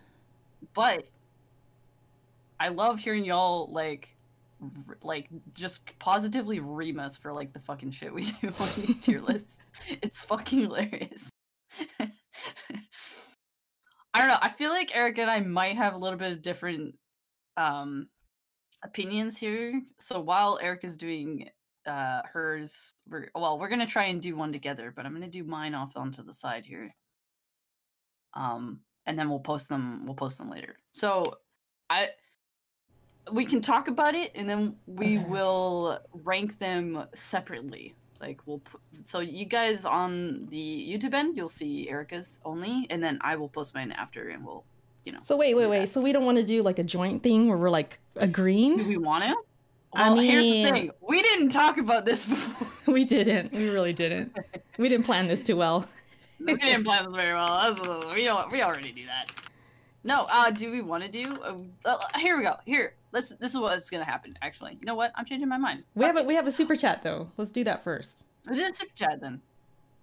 But 0.73 1.09
I 2.59 2.69
love 2.69 2.99
hearing 2.99 3.25
y'all 3.25 3.67
like, 3.71 4.15
like 5.03 5.27
just 5.53 5.97
positively 5.99 6.59
ream 6.59 6.99
us 6.99 7.17
for 7.17 7.31
like 7.33 7.53
the 7.53 7.59
fucking 7.59 7.91
shit 7.91 8.13
we 8.13 8.23
do 8.41 8.51
on 8.59 8.69
these 8.77 8.99
tier 8.99 9.21
lists. 9.21 9.59
It's 10.01 10.21
fucking 10.21 10.61
hilarious. 10.61 11.29
I 14.17 14.21
don't 14.21 14.29
know. 14.29 14.39
I 14.41 14.49
feel 14.49 14.71
like 14.71 14.95
Erica 14.95 15.21
and 15.21 15.29
I 15.29 15.41
might 15.41 15.75
have 15.77 15.93
a 15.93 15.97
little 15.97 16.17
bit 16.17 16.31
of 16.31 16.41
different 16.41 16.95
um 17.55 18.07
opinions 18.83 19.37
here. 19.37 19.79
So 19.99 20.19
while 20.19 20.57
Erica 20.59 20.87
is 20.87 20.97
doing 20.97 21.47
uh 21.85 22.21
hers, 22.33 22.95
we're 23.07 23.29
well, 23.35 23.59
we're 23.59 23.69
gonna 23.69 23.85
try 23.85 24.05
and 24.05 24.19
do 24.19 24.35
one 24.35 24.51
together, 24.51 24.91
but 24.95 25.05
I'm 25.05 25.13
gonna 25.13 25.27
do 25.27 25.43
mine 25.43 25.75
off 25.75 25.95
onto 25.95 26.23
the 26.23 26.33
side 26.33 26.65
here. 26.65 26.83
Um, 28.33 28.79
and 29.05 29.19
then 29.19 29.29
we'll 29.29 29.39
post 29.39 29.69
them. 29.69 30.03
We'll 30.03 30.15
post 30.15 30.39
them 30.39 30.49
later. 30.49 30.77
So 30.93 31.37
I 31.91 32.09
we 33.31 33.45
can 33.45 33.61
talk 33.61 33.87
about 33.87 34.15
it, 34.15 34.31
and 34.33 34.49
then 34.49 34.77
we 34.87 35.19
Okay. 35.19 35.27
will 35.27 35.99
rank 36.11 36.57
them 36.57 37.05
separately. 37.13 37.93
Like 38.19 38.41
we'll 38.45 38.59
put, 38.59 38.81
so 39.03 39.19
you 39.19 39.45
guys 39.45 39.85
on 39.85 40.47
the 40.49 40.87
YouTube 40.89 41.13
end, 41.13 41.37
you'll 41.37 41.49
see 41.49 41.89
Erica's 41.89 42.39
only, 42.43 42.87
and 42.89 43.03
then 43.03 43.19
I 43.21 43.35
will 43.35 43.49
post 43.49 43.75
mine 43.75 43.91
after, 43.91 44.29
and 44.29 44.45
we'll, 44.45 44.63
you 45.05 45.11
know. 45.11 45.19
So 45.19 45.37
wait, 45.37 45.55
wait, 45.55 45.67
wait. 45.67 45.89
So 45.89 46.01
we 46.01 46.11
don't 46.11 46.25
want 46.25 46.37
to 46.37 46.43
do 46.43 46.63
like 46.63 46.79
a 46.79 46.83
joint 46.83 47.23
thing 47.23 47.47
where 47.47 47.57
we're 47.57 47.69
like 47.69 47.99
agreeing 48.15 48.77
Do 48.77 48.87
we 48.87 48.97
want 48.97 49.23
to? 49.23 49.35
I 49.93 50.09
Well, 50.09 50.19
here's 50.19 50.45
the 50.45 50.63
thing: 50.69 50.91
we 51.07 51.21
didn't 51.21 51.49
talk 51.49 51.77
about 51.77 52.05
this 52.05 52.25
before. 52.25 52.67
we 52.93 53.05
didn't. 53.05 53.53
We 53.53 53.69
really 53.69 53.93
didn't. 53.93 54.37
We 54.77 54.89
didn't 54.89 55.05
plan 55.05 55.27
this 55.27 55.43
too 55.43 55.55
well. 55.55 55.87
we 56.39 56.55
didn't 56.55 56.83
plan 56.83 57.05
this 57.05 57.13
very 57.13 57.33
well. 57.33 58.13
We. 58.15 58.29
We 58.51 58.61
already 58.61 58.91
do 58.91 59.05
that. 59.05 59.31
No. 60.07 60.25
Uh, 60.31 60.49
do 60.49 60.71
we 60.71 60.81
want 60.81 61.03
to 61.03 61.09
do? 61.09 61.37
Uh, 61.43 61.55
uh, 61.85 61.97
here 62.17 62.37
we 62.37 62.43
go. 62.43 62.55
Here. 62.65 62.93
Let's. 63.11 63.35
This 63.35 63.53
is 63.53 63.59
what's 63.59 63.89
gonna 63.89 64.03
happen. 64.05 64.37
Actually, 64.41 64.73
you 64.73 64.85
know 64.85 64.95
what? 64.95 65.11
I'm 65.15 65.25
changing 65.25 65.47
my 65.49 65.57
mind. 65.57 65.83
We 65.95 66.05
have 66.05 66.17
a 66.17 66.23
we 66.23 66.33
have 66.35 66.47
a 66.47 66.51
super 66.51 66.75
chat 66.75 67.03
though. 67.03 67.27
Let's 67.37 67.51
do 67.51 67.63
that 67.65 67.83
first. 67.83 68.25
Did 68.51 68.75
super 68.75 68.93
chat 68.95 69.19
then. 69.21 69.41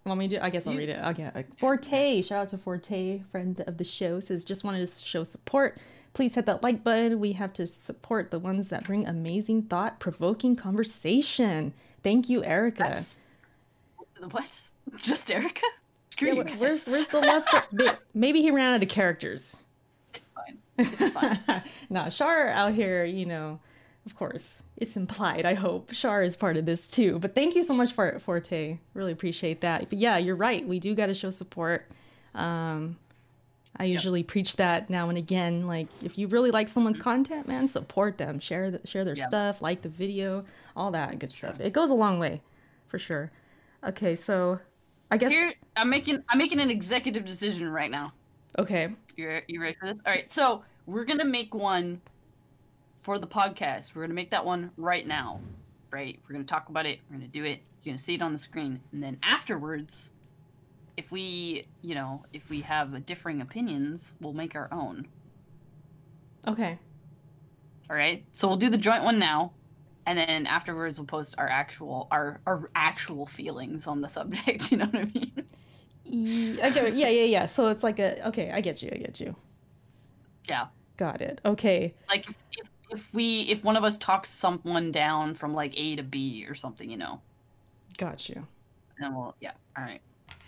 Want 0.04 0.20
me 0.20 0.28
do. 0.28 0.38
I 0.40 0.50
guess 0.50 0.66
I'll 0.66 0.74
You- 0.74 0.80
read 0.80 0.88
it. 0.90 1.02
Okay. 1.02 1.44
Forte, 1.56 2.22
shout 2.22 2.42
out 2.42 2.48
to 2.48 2.58
Forte, 2.58 3.22
friend 3.32 3.64
of 3.66 3.78
the 3.78 3.84
show, 3.84 4.20
says 4.20 4.44
just 4.44 4.62
wanted 4.62 4.86
to 4.86 5.00
show 5.00 5.24
support. 5.24 5.78
Please 6.12 6.34
hit 6.34 6.46
that 6.46 6.62
like 6.62 6.84
button. 6.84 7.18
We 7.18 7.32
have 7.32 7.52
to 7.54 7.66
support 7.66 8.30
the 8.30 8.38
ones 8.38 8.68
that 8.68 8.84
bring 8.84 9.06
amazing, 9.06 9.62
thought-provoking 9.62 10.54
conversation. 10.56 11.72
Thank 12.04 12.28
you, 12.28 12.44
Erica. 12.44 12.84
That's 12.84 13.18
what? 14.30 14.60
Just 14.98 15.30
Erica? 15.30 15.62
Yeah, 16.20 16.34
you 16.34 16.42
wh- 16.42 16.46
guys. 16.46 16.56
where's 16.58 16.86
where's 16.86 17.08
the 17.08 17.20
left? 17.20 17.72
Maybe 18.14 18.42
he 18.42 18.50
ran 18.52 18.74
out 18.76 18.82
of 18.82 18.88
characters. 18.88 19.63
It's 20.78 21.08
fine. 21.10 21.38
nah, 21.90 22.08
Char 22.10 22.48
out 22.48 22.72
here, 22.74 23.04
you 23.04 23.26
know, 23.26 23.60
of 24.06 24.16
course, 24.16 24.62
it's 24.76 24.96
implied. 24.96 25.46
I 25.46 25.54
hope 25.54 25.92
Char 25.92 26.22
is 26.22 26.36
part 26.36 26.56
of 26.56 26.66
this 26.66 26.86
too. 26.86 27.18
But 27.18 27.34
thank 27.34 27.54
you 27.54 27.62
so 27.62 27.74
much 27.74 27.92
for 27.92 28.18
Forte. 28.18 28.78
Really 28.92 29.12
appreciate 29.12 29.60
that. 29.62 29.88
But 29.88 29.98
yeah, 29.98 30.18
you're 30.18 30.36
right. 30.36 30.66
We 30.66 30.78
do 30.80 30.94
got 30.94 31.06
to 31.06 31.14
show 31.14 31.30
support. 31.30 31.86
Um, 32.34 32.96
I 33.76 33.84
usually 33.84 34.22
preach 34.22 34.56
that 34.56 34.88
now 34.90 35.08
and 35.08 35.18
again. 35.18 35.66
Like, 35.66 35.88
if 36.02 36.16
you 36.18 36.28
really 36.28 36.50
like 36.50 36.68
someone's 36.68 36.98
content, 36.98 37.48
man, 37.48 37.66
support 37.66 38.18
them. 38.18 38.38
Share 38.40 38.70
the, 38.70 38.86
share 38.86 39.04
their 39.04 39.16
Yeah. 39.16 39.26
stuff, 39.26 39.62
like 39.62 39.82
the 39.82 39.88
video, 39.88 40.44
all 40.76 40.90
that 40.92 41.18
good 41.18 41.30
true. 41.30 41.48
stuff. 41.48 41.60
It 41.60 41.72
goes 41.72 41.90
a 41.90 41.94
long 41.94 42.18
way, 42.18 42.40
for 42.88 42.98
sure. 42.98 43.32
Okay, 43.82 44.14
so 44.16 44.60
I 45.10 45.16
guess 45.16 45.32
Here, 45.32 45.54
I'm 45.76 45.88
making. 45.90 46.22
I'm 46.28 46.38
making 46.38 46.60
an 46.60 46.70
executive 46.70 47.24
decision 47.24 47.68
right 47.70 47.90
now. 47.90 48.12
okay. 48.58 48.90
You 49.16 49.40
you 49.48 49.60
ready 49.60 49.76
for 49.78 49.86
this? 49.86 50.00
All 50.06 50.12
right. 50.12 50.28
So 50.30 50.64
we're 50.86 51.04
gonna 51.04 51.24
make 51.24 51.54
one 51.54 52.00
for 53.00 53.18
the 53.18 53.26
podcast. 53.26 53.94
We're 53.94 54.02
gonna 54.02 54.14
make 54.14 54.30
that 54.30 54.44
one 54.44 54.70
right 54.76 55.06
now. 55.06 55.40
Right. 55.90 56.18
We're 56.26 56.32
gonna 56.32 56.44
talk 56.44 56.68
about 56.68 56.86
it. 56.86 57.00
We're 57.08 57.16
gonna 57.16 57.28
do 57.28 57.44
it. 57.44 57.60
You're 57.82 57.92
gonna 57.92 57.98
see 57.98 58.14
it 58.14 58.22
on 58.22 58.32
the 58.32 58.38
screen, 58.38 58.80
and 58.92 59.02
then 59.02 59.18
afterwards, 59.22 60.12
if 60.96 61.10
we, 61.10 61.66
you 61.82 61.94
know, 61.94 62.24
if 62.32 62.48
we 62.50 62.60
have 62.62 63.04
differing 63.06 63.40
opinions, 63.40 64.12
we'll 64.20 64.32
make 64.32 64.54
our 64.56 64.68
own. 64.72 65.06
Okay. 66.46 66.78
All 67.90 67.96
right. 67.96 68.24
So 68.32 68.48
we'll 68.48 68.56
do 68.56 68.70
the 68.70 68.78
joint 68.78 69.04
one 69.04 69.18
now, 69.18 69.52
and 70.06 70.18
then 70.18 70.46
afterwards 70.46 70.98
we'll 70.98 71.06
post 71.06 71.34
our 71.38 71.48
actual 71.48 72.08
our 72.10 72.40
our 72.46 72.70
actual 72.74 73.26
feelings 73.26 73.86
on 73.86 74.00
the 74.00 74.08
subject. 74.08 74.70
You 74.72 74.78
know 74.78 74.86
what 74.86 75.02
I 75.02 75.04
mean? 75.04 75.46
I 76.06 76.70
get 76.74 76.84
it. 76.86 76.94
Yeah, 76.94 77.08
yeah, 77.08 77.24
yeah. 77.24 77.46
So 77.46 77.68
it's 77.68 77.82
like 77.82 77.98
a 77.98 78.26
okay. 78.28 78.50
I 78.50 78.60
get 78.60 78.82
you. 78.82 78.90
I 78.92 78.96
get 78.98 79.20
you. 79.20 79.34
Yeah. 80.48 80.66
Got 80.96 81.20
it. 81.22 81.40
Okay. 81.44 81.94
Like 82.08 82.28
if, 82.28 82.36
if 82.52 82.68
if 82.90 83.14
we 83.14 83.40
if 83.42 83.64
one 83.64 83.76
of 83.76 83.84
us 83.84 83.98
talks 83.98 84.28
someone 84.30 84.92
down 84.92 85.34
from 85.34 85.54
like 85.54 85.72
A 85.78 85.96
to 85.96 86.02
B 86.02 86.46
or 86.48 86.54
something, 86.54 86.88
you 86.90 86.96
know, 86.96 87.20
Got 87.98 88.28
you. 88.28 88.46
then 89.00 89.14
we'll 89.14 89.34
yeah. 89.40 89.52
All 89.76 89.84
right. 89.84 90.00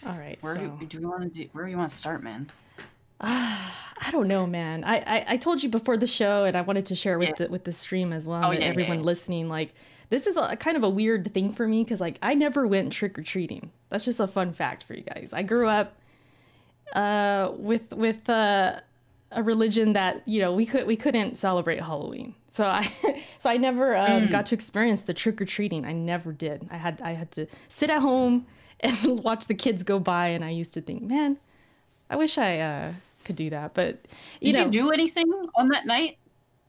All 0.06 0.16
right. 0.18 0.38
Where 0.40 0.54
so, 0.56 0.68
do, 0.78 0.86
do 0.86 0.98
we 1.00 1.06
want 1.06 1.22
to 1.22 1.28
do? 1.44 1.48
Where 1.52 1.64
do 1.64 1.70
you 1.70 1.76
want 1.78 1.90
to 1.90 1.96
start, 1.96 2.22
man? 2.22 2.48
I 3.20 4.10
don't 4.12 4.28
know, 4.28 4.46
man. 4.46 4.84
I, 4.84 4.96
I 4.98 5.24
I 5.30 5.36
told 5.38 5.62
you 5.62 5.68
before 5.70 5.96
the 5.96 6.06
show, 6.06 6.44
and 6.44 6.54
I 6.56 6.60
wanted 6.60 6.86
to 6.86 6.94
share 6.94 7.18
with 7.18 7.28
Yeah. 7.28 7.46
the 7.46 7.48
with 7.48 7.64
the 7.64 7.72
stream 7.72 8.12
as 8.12 8.28
well, 8.28 8.44
Oh, 8.44 8.50
and 8.50 8.58
yeah, 8.60 8.66
yeah, 8.66 8.70
everyone 8.70 8.98
yeah. 8.98 9.04
listening. 9.04 9.48
Like, 9.48 9.72
this 10.08 10.26
is 10.26 10.36
a 10.36 10.56
kind 10.56 10.76
of 10.76 10.82
a 10.82 10.88
weird 10.90 11.32
thing 11.34 11.52
for 11.52 11.66
me 11.66 11.84
because 11.84 12.00
like 12.00 12.18
I 12.22 12.34
never 12.34 12.66
went 12.66 12.92
trick 12.92 13.18
or 13.18 13.22
treating. 13.22 13.70
That's 13.90 14.04
just 14.04 14.20
a 14.20 14.26
fun 14.26 14.52
fact 14.52 14.84
for 14.84 14.94
you 14.94 15.02
guys. 15.02 15.32
I 15.32 15.42
grew 15.42 15.68
up 15.68 15.96
uh 16.92 17.50
with 17.56 17.92
with 17.92 18.28
uh 18.28 18.80
a 19.32 19.42
religion 19.42 19.92
that 19.94 20.26
you 20.26 20.40
know 20.40 20.52
we 20.54 20.64
could 20.66 20.86
we 20.86 20.96
couldn't 20.96 21.36
celebrate 21.36 21.80
Halloween. 21.80 22.34
So 22.48 22.66
I 22.66 22.82
so 23.38 23.50
I 23.50 23.56
never 23.56 23.96
um, 23.96 24.28
Mm. 24.28 24.30
got 24.30 24.46
to 24.46 24.54
experience 24.54 25.02
the 25.02 25.14
trick 25.14 25.40
or 25.40 25.44
treating. 25.44 25.84
I 25.84 25.92
never 25.92 26.32
did. 26.32 26.68
I 26.70 26.76
had 26.76 27.00
I 27.02 27.12
had 27.12 27.30
to 27.32 27.46
sit 27.68 27.90
at 27.90 28.00
home 28.00 28.46
and 28.80 29.22
watch 29.24 29.46
the 29.46 29.54
kids 29.54 29.82
go 29.82 29.98
by, 29.98 30.28
and 30.28 30.44
I 30.44 30.50
used 30.50 30.74
to 30.74 30.80
think, 30.80 31.02
man, 31.02 31.38
I 32.10 32.16
wish 32.16 32.38
I 32.38 32.58
uh, 32.60 32.92
could 33.24 33.36
do 33.36 33.50
that. 33.50 33.74
But 33.74 34.04
you 34.40 34.52
Did 34.52 34.58
know, 34.58 34.64
you 34.66 34.70
do 34.70 34.90
anything 34.90 35.26
on 35.56 35.68
that 35.68 35.86
night? 35.86 36.18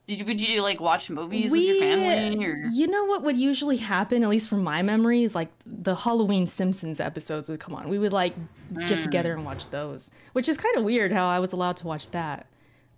Did 0.08 0.20
you? 0.20 0.24
Would 0.24 0.40
you 0.40 0.62
like 0.62 0.80
watch 0.80 1.10
movies 1.10 1.52
with 1.52 1.60
your 1.60 1.78
family 1.78 2.44
or? 2.44 2.62
You 2.72 2.86
know 2.86 3.04
what 3.04 3.22
would 3.24 3.36
usually 3.36 3.76
happen, 3.76 4.22
at 4.22 4.28
least 4.30 4.48
from 4.48 4.64
my 4.64 4.80
memory, 4.82 5.22
is 5.22 5.34
like 5.34 5.50
the 5.66 5.94
Halloween 5.94 6.46
Simpsons 6.46 6.98
episodes 6.98 7.50
would 7.50 7.60
come 7.60 7.74
on. 7.74 7.88
We 7.90 7.98
would 7.98 8.12
like 8.14 8.34
get 8.86 8.98
Mm. 8.98 9.00
together 9.00 9.34
and 9.34 9.44
watch 9.44 9.68
those, 9.68 10.10
which 10.32 10.48
is 10.48 10.56
kind 10.56 10.76
of 10.78 10.84
weird 10.84 11.12
how 11.12 11.28
I 11.28 11.38
was 11.40 11.52
allowed 11.52 11.76
to 11.78 11.86
watch 11.86 12.10
that, 12.12 12.46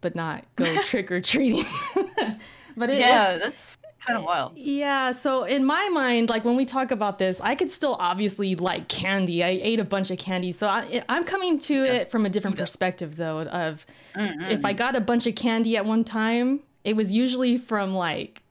but 0.01 0.15
not 0.15 0.45
go 0.55 0.65
trick 0.85 1.11
or 1.11 1.21
treating. 1.21 1.65
but 2.77 2.91
it, 2.91 2.99
Yeah, 2.99 3.39
that's 3.39 3.77
kind 4.07 4.17
of 4.17 4.25
wild. 4.25 4.57
Yeah, 4.57 5.11
so 5.11 5.43
in 5.45 5.65
my 5.65 5.89
mind, 5.91 6.31
like 6.31 6.45
when 6.45 6.55
we 6.57 6.65
talk 6.65 6.93
about 6.93 7.19
this, 7.19 7.41
I 7.41 7.57
could 7.57 7.73
still 7.73 7.97
obviously 7.99 8.55
like 8.55 8.89
candy. 8.89 9.43
I 9.43 9.59
ate 9.61 9.81
a 9.81 9.85
bunch 9.85 10.13
of 10.13 10.19
candy, 10.19 10.53
so 10.53 10.69
I, 10.69 11.03
I'm 11.09 11.25
coming 11.25 11.59
to 11.61 11.75
Yes. 11.75 12.03
it 12.03 12.11
from 12.13 12.25
a 12.25 12.31
different 12.31 12.57
perspective, 12.57 13.17
though. 13.17 13.41
Of 13.43 13.85
Mm-mm. 14.15 14.49
if 14.51 14.65
I 14.65 14.75
mm. 14.75 14.77
got 14.77 14.95
a 14.95 15.01
bunch 15.01 15.27
of 15.27 15.35
candy 15.35 15.77
at 15.77 15.85
one 15.85 16.05
time, 16.05 16.61
it 16.85 16.97
was 16.97 17.13
usually 17.13 17.57
from 17.59 17.95
like, 17.95 18.43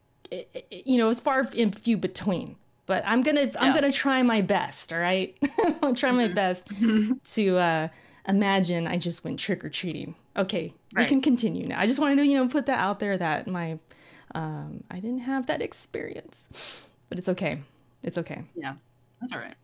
you 0.69 0.97
know, 0.97 1.09
as 1.09 1.19
far 1.19 1.47
and 1.57 1.77
few 1.77 1.97
between. 1.97 2.55
But 2.85 3.03
I'm 3.05 3.21
gonna, 3.21 3.41
I'm 3.41 3.49
Mm-hmm. 3.49 3.73
gonna 3.73 3.91
try 3.91 4.21
my 4.23 4.41
best. 4.41 4.91
All 4.91 4.99
right, 4.99 5.37
I'll 5.83 5.95
try 5.95 6.11
my 6.11 6.27
best 6.27 6.67
to 7.35 7.57
uh, 7.57 7.87
imagine 8.27 8.87
I 8.87 8.97
just 8.97 9.23
went 9.23 9.39
trick 9.39 9.63
or 9.63 9.69
treating. 9.69 10.15
Okay, 10.35 10.73
we 10.95 11.05
can 11.05 11.21
continue 11.21 11.67
now. 11.67 11.79
I 11.79 11.85
just 11.87 11.99
wanted 11.99 12.15
to, 12.17 12.25
you 12.25 12.37
know, 12.37 12.47
put 12.47 12.65
that 12.67 12.79
out 12.79 12.99
there 12.99 13.17
that 13.17 13.47
my, 13.47 13.77
um, 14.33 14.83
I 14.89 14.95
didn't 14.99 15.19
have 15.19 15.45
that 15.47 15.61
experience, 15.61 16.49
but 17.09 17.19
it's 17.19 17.29
okay. 17.29 17.59
It's 18.01 18.17
okay. 18.17 18.43
Yeah, 18.55 18.75
that's 19.21 19.33
all 19.33 19.39
right. 19.39 19.55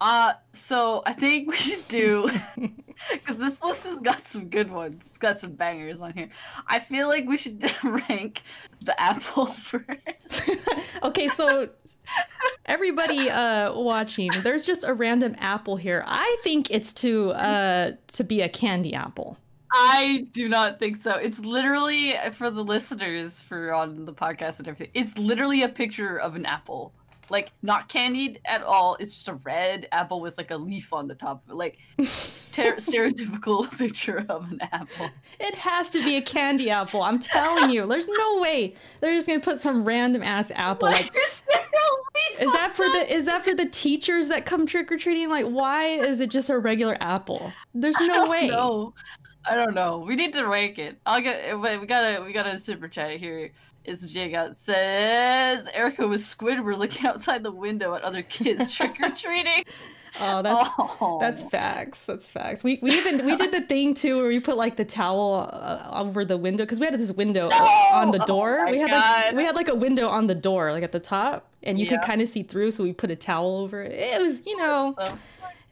Uh, 0.00 0.32
so 0.52 1.02
I 1.04 1.12
think 1.12 1.48
we 1.48 1.56
should 1.56 1.86
do 1.88 2.30
because 3.12 3.36
this 3.36 3.62
list 3.62 3.84
has 3.84 3.96
got 3.96 4.24
some 4.26 4.48
good 4.48 4.70
ones. 4.70 5.06
It's 5.08 5.18
got 5.18 5.38
some 5.40 5.52
bangers 5.52 6.00
on 6.00 6.12
here. 6.12 6.28
I 6.66 6.78
feel 6.78 7.08
like 7.08 7.26
we 7.26 7.36
should 7.36 7.62
rank 7.84 8.42
the 8.80 9.00
apple 9.00 9.46
first. 9.46 10.58
okay, 11.02 11.28
so 11.28 11.68
everybody 12.66 13.30
uh 13.30 13.72
watching, 13.74 14.30
there's 14.42 14.66
just 14.66 14.84
a 14.84 14.94
random 14.94 15.34
apple 15.38 15.76
here. 15.76 16.02
I 16.06 16.36
think 16.42 16.70
it's 16.70 16.92
to 16.94 17.30
uh 17.32 17.92
to 18.08 18.24
be 18.24 18.42
a 18.42 18.48
candy 18.48 18.94
apple. 18.94 19.38
I 19.72 20.26
do 20.32 20.48
not 20.48 20.80
think 20.80 20.96
so. 20.96 21.12
It's 21.12 21.38
literally 21.38 22.14
for 22.32 22.50
the 22.50 22.64
listeners 22.64 23.40
for 23.40 23.72
on 23.72 24.04
the 24.04 24.12
podcast 24.12 24.58
and 24.58 24.66
everything. 24.66 24.90
It's 24.94 25.16
literally 25.16 25.62
a 25.62 25.68
picture 25.68 26.16
of 26.16 26.34
an 26.34 26.44
apple. 26.44 26.92
Like 27.30 27.52
not 27.62 27.88
candied 27.88 28.40
at 28.44 28.62
all. 28.62 28.96
It's 29.00 29.12
just 29.14 29.28
a 29.28 29.34
red 29.34 29.88
apple 29.92 30.20
with 30.20 30.36
like 30.36 30.50
a 30.50 30.56
leaf 30.56 30.92
on 30.92 31.08
the 31.08 31.14
top. 31.14 31.42
of 31.44 31.52
it. 31.52 31.56
Like 31.56 31.78
ster- 32.06 32.74
stereotypical 32.76 33.70
picture 33.78 34.26
of 34.28 34.50
an 34.50 34.60
apple. 34.72 35.10
It 35.38 35.54
has 35.54 35.90
to 35.92 36.04
be 36.04 36.16
a 36.16 36.22
candy 36.22 36.70
apple. 36.70 37.02
I'm 37.02 37.18
telling 37.18 37.70
you. 37.70 37.86
There's 37.86 38.08
no 38.08 38.40
way 38.40 38.74
they're 39.00 39.14
just 39.14 39.26
gonna 39.28 39.40
put 39.40 39.60
some 39.60 39.84
random 39.84 40.22
ass 40.22 40.50
apple. 40.54 40.88
Like, 40.88 41.06
is 41.16 41.42
there 41.48 41.60
a 41.60 41.62
leaf 41.62 42.40
is 42.40 42.52
that 42.52 42.72
for 42.74 42.86
the 42.86 43.14
is 43.14 43.24
that 43.26 43.44
for 43.44 43.54
the 43.54 43.66
teachers 43.66 44.28
that 44.28 44.46
come 44.46 44.66
trick 44.66 44.90
or 44.90 44.96
treating? 44.98 45.28
Like, 45.28 45.46
why 45.46 45.86
is 45.86 46.20
it 46.20 46.30
just 46.30 46.50
a 46.50 46.58
regular 46.58 46.96
apple? 47.00 47.52
There's 47.74 47.98
no 48.00 48.28
way. 48.28 48.48
know. 48.48 48.94
I 49.44 49.54
don't 49.54 49.74
know. 49.74 50.04
We 50.06 50.16
need 50.16 50.34
to 50.34 50.46
rank 50.46 50.78
it. 50.78 50.98
I'll 51.06 51.20
get. 51.20 51.58
Wait, 51.58 51.80
we 51.80 51.86
gotta. 51.86 52.22
We 52.22 52.32
gotta 52.32 52.58
super 52.58 52.88
chat 52.88 53.16
here. 53.16 53.52
Is 53.84 54.12
Jay 54.12 54.30
got 54.30 54.56
says 54.56 55.68
Erica 55.72 56.06
with 56.06 56.20
Squidward 56.20 56.76
looking 56.78 57.06
outside 57.06 57.42
the 57.42 57.50
window 57.52 57.94
at 57.94 58.02
other 58.02 58.22
kids 58.22 58.74
trick 58.76 58.96
or 59.02 59.10
treating. 59.10 59.64
Oh, 60.20 60.42
that's 60.42 60.68
oh, 60.78 61.18
That's 61.20 61.42
facts. 61.44 62.04
That's 62.04 62.30
facts. 62.30 62.64
We 62.64 62.78
we 62.82 62.90
even 62.92 63.24
we 63.24 63.36
did 63.36 63.52
the 63.52 63.60
thing 63.62 63.94
too 63.94 64.16
where 64.16 64.26
we 64.26 64.40
put 64.40 64.56
like 64.56 64.76
the 64.76 64.84
towel 64.84 65.48
uh, 65.52 65.88
over 65.92 66.24
the 66.24 66.36
window 66.36 66.64
because 66.64 66.80
we 66.80 66.86
had 66.86 66.98
this 66.98 67.12
window 67.12 67.48
on 67.48 68.10
the 68.10 68.18
No! 68.18 68.24
Oh 68.24 68.26
door. 68.26 68.66
we 68.70 68.80
had 68.80 68.90
like 68.90 69.32
we 69.34 69.44
had 69.44 69.54
like 69.54 69.68
a 69.68 69.74
window 69.74 70.08
on 70.08 70.26
the 70.26 70.34
door, 70.34 70.72
like 70.72 70.82
at 70.82 70.90
the 70.92 70.98
top, 71.00 71.48
and 71.62 71.78
you 71.78 71.86
could 71.86 72.02
kind 72.02 72.20
of 72.20 72.28
see 72.28 72.42
through. 72.42 72.72
So 72.72 72.82
we 72.82 72.92
put 72.92 73.10
a 73.12 73.16
towel 73.16 73.58
over 73.58 73.82
it. 73.82 73.92
It 73.92 74.20
was 74.20 74.44
you 74.46 74.56
know 74.58 74.96
So, 74.98 75.18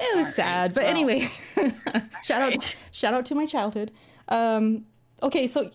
it 0.01 0.17
was 0.17 0.33
sad, 0.35 0.73
but 0.73 0.85
well. 0.85 0.91
anyway, 0.91 1.21
shout 2.23 2.41
out 2.41 2.77
shout 2.93 3.15
out 3.15 3.27
to 3.27 3.35
my 3.35 3.45
childhood. 3.45 3.91
Um, 4.29 4.87
okay, 5.21 5.49
so 5.49 5.73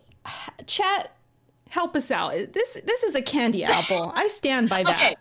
chat, 0.67 1.11
help 1.73 1.95
us 1.95 2.11
out. 2.11 2.31
This 2.53 2.77
this 2.85 3.03
is 3.03 3.15
a 3.15 3.21
candy 3.21 3.63
apple. 3.77 4.13
I 4.15 4.27
stand 4.27 4.69
by 4.69 4.83
that. 4.83 4.95
okay. 4.95 5.15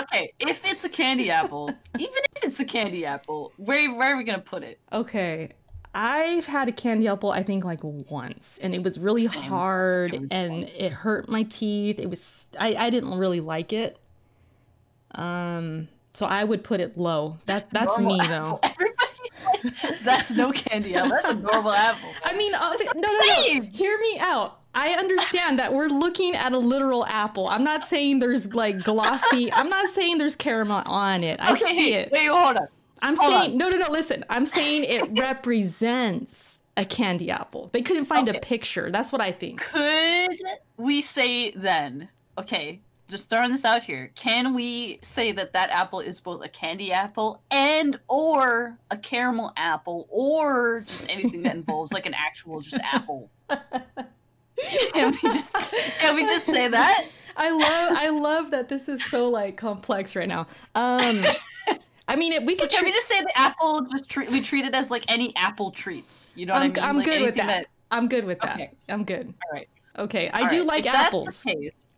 Okay. 0.00 0.32
If 0.40 0.64
it's 0.64 0.84
a 0.84 0.88
candy 0.88 1.30
apple, 1.30 1.70
even 1.98 2.14
if 2.36 2.42
it's 2.44 2.60
a 2.60 2.64
candy 2.64 3.06
apple, 3.06 3.52
where 3.56 3.88
where 3.94 4.14
are 4.14 4.16
we 4.16 4.24
gonna 4.24 4.38
put 4.40 4.62
it? 4.64 4.78
Okay. 4.92 5.50
I've 5.94 6.44
had 6.46 6.68
a 6.68 6.72
candy 6.72 7.08
apple, 7.08 7.32
I 7.32 7.42
think, 7.42 7.64
like 7.64 7.80
once, 7.82 8.58
and 8.62 8.74
it 8.74 8.82
was 8.82 8.98
really 8.98 9.26
Same. 9.26 9.42
hard 9.42 10.14
It 10.14 10.20
was 10.20 10.28
and 10.30 10.52
once. 10.52 10.70
it 10.76 10.92
hurt 10.92 11.28
my 11.28 11.44
teeth. 11.44 11.98
It 11.98 12.08
was, 12.10 12.44
I, 12.60 12.74
I 12.76 12.90
didn't 12.90 13.16
really 13.18 13.40
like 13.40 13.72
it. 13.72 13.98
Um, 15.14 15.88
so 16.12 16.26
I 16.26 16.44
would 16.44 16.62
put 16.62 16.80
it 16.80 16.98
low. 16.98 17.38
That, 17.46 17.70
that's 17.70 17.98
me, 17.98 18.18
Normal 18.18 18.28
though. 18.28 18.60
Everybody's 18.62 19.82
like, 19.82 20.00
that's 20.04 20.30
no 20.32 20.52
candy 20.52 20.94
apple. 20.94 21.10
That's 21.10 21.28
a 21.30 21.34
normal 21.34 21.72
apple. 21.72 22.10
I 22.22 22.36
mean, 22.36 22.54
uh, 22.54 22.74
That's 22.78 22.94
no, 22.94 23.00
no, 23.00 23.18
no. 23.62 23.68
Hear 23.72 23.98
me 23.98 24.18
out. 24.20 24.60
I 24.80 24.90
understand 24.90 25.58
that 25.58 25.74
we're 25.74 25.88
looking 25.88 26.36
at 26.36 26.52
a 26.52 26.58
literal 26.58 27.04
apple. 27.06 27.48
I'm 27.48 27.64
not 27.64 27.84
saying 27.84 28.20
there's 28.20 28.54
like 28.54 28.84
glossy. 28.84 29.52
I'm 29.52 29.68
not 29.68 29.88
saying 29.88 30.18
there's 30.18 30.36
caramel 30.36 30.82
on 30.86 31.24
it. 31.24 31.40
I 31.40 31.50
okay, 31.54 31.64
see 31.64 31.94
it. 31.94 32.12
wait, 32.12 32.26
hold 32.28 32.58
on. 32.58 32.68
I'm 33.02 33.16
Hold 33.16 33.32
saying 33.32 33.50
on. 33.52 33.58
no, 33.58 33.68
no, 33.70 33.76
no. 33.76 33.90
Listen, 33.90 34.24
I'm 34.30 34.46
saying 34.46 34.84
it 34.84 35.18
represents 35.20 36.60
a 36.76 36.84
candy 36.84 37.28
apple. 37.28 37.70
They 37.72 37.82
couldn't 37.82 38.04
find 38.04 38.28
Okay. 38.28 38.38
a 38.38 38.40
picture. 38.40 38.88
That's 38.92 39.10
what 39.10 39.20
I 39.20 39.32
think. 39.32 39.60
Could 39.62 40.30
we 40.76 41.02
say 41.02 41.50
then? 41.50 42.08
Okay, 42.38 42.80
just 43.08 43.30
throwing 43.30 43.50
this 43.50 43.64
out 43.64 43.82
here. 43.82 44.12
Can 44.14 44.54
we 44.54 45.00
say 45.02 45.32
that 45.32 45.54
that 45.54 45.70
apple 45.70 45.98
is 45.98 46.20
both 46.20 46.44
a 46.44 46.48
candy 46.48 46.92
apple 46.92 47.42
and 47.50 47.98
or 48.08 48.78
a 48.92 48.96
caramel 48.96 49.52
apple 49.56 50.06
or 50.08 50.84
just 50.86 51.08
anything 51.10 51.42
that 51.42 51.56
involves 51.56 51.92
like 51.92 52.06
an 52.06 52.14
actual 52.14 52.60
just 52.60 52.76
apple? 52.92 53.28
Can 54.92 55.12
we 55.12 55.30
just 55.30 55.54
can 56.00 56.14
we 56.14 56.24
just 56.24 56.46
say 56.46 56.68
that? 56.68 57.06
I 57.36 57.50
love, 57.50 57.96
I 57.98 58.08
love 58.08 58.50
that 58.50 58.68
this 58.68 58.88
is 58.88 59.04
so 59.04 59.28
like 59.28 59.56
complex 59.56 60.16
right 60.16 60.26
now. 60.28 60.40
Um, 60.74 61.22
I 62.08 62.16
mean, 62.16 62.32
it, 62.32 62.44
we 62.44 62.56
can 62.56 62.84
we 62.84 62.90
just 62.90 63.06
say 63.06 63.20
the 63.20 63.38
apple 63.38 63.82
just 63.82 64.08
treat 64.10 64.30
we 64.30 64.40
treat 64.40 64.64
it 64.64 64.74
as 64.74 64.90
like 64.90 65.04
any 65.08 65.34
apple 65.36 65.70
treats? 65.70 66.32
You 66.34 66.46
know 66.46 66.54
what 66.54 66.62
I'm, 66.62 66.70
I 66.72 66.74
mean? 66.74 66.84
I'm 66.84 66.96
Like 66.96 67.04
good 67.06 67.20
with 67.20 67.28
anything 67.36 67.46
that. 67.46 67.66
I'm 67.90 68.08
good 68.08 68.24
with 68.24 68.40
that. 68.40 68.54
Okay. 68.54 68.70
I'm 68.88 69.04
good. 69.04 69.26
All 69.44 69.52
right. 69.52 69.68
Okay, 69.98 70.28
I 70.30 70.42
All 70.42 70.48
do 70.48 70.58
right, 70.58 70.66
like 70.66 70.86
if 70.86 70.94
apples. 70.94 71.24
That's 71.26 71.42
the 71.42 71.54
case, 71.54 71.88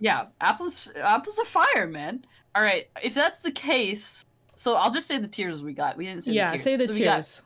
yeah, 0.00 0.26
apples. 0.40 0.90
Apples 0.96 1.38
are 1.38 1.44
fire, 1.44 1.86
man. 1.86 2.24
All 2.54 2.62
right, 2.62 2.88
if 3.02 3.14
that's 3.14 3.42
the 3.42 3.50
case, 3.52 4.24
so 4.54 4.74
I'll 4.76 4.90
just 4.92 5.06
say 5.06 5.18
the 5.18 5.28
tiers 5.28 5.62
we 5.64 5.72
got. 5.72 5.96
We 5.96 6.04
didn't 6.06 6.22
say 6.24 6.32
yeah, 6.32 6.46
the 6.46 6.58
tiers. 6.58 6.62
say 6.62 6.76
the 6.76 6.92
So 6.92 6.98
we 6.98 7.04
got- 7.04 7.14
tears. 7.16 7.42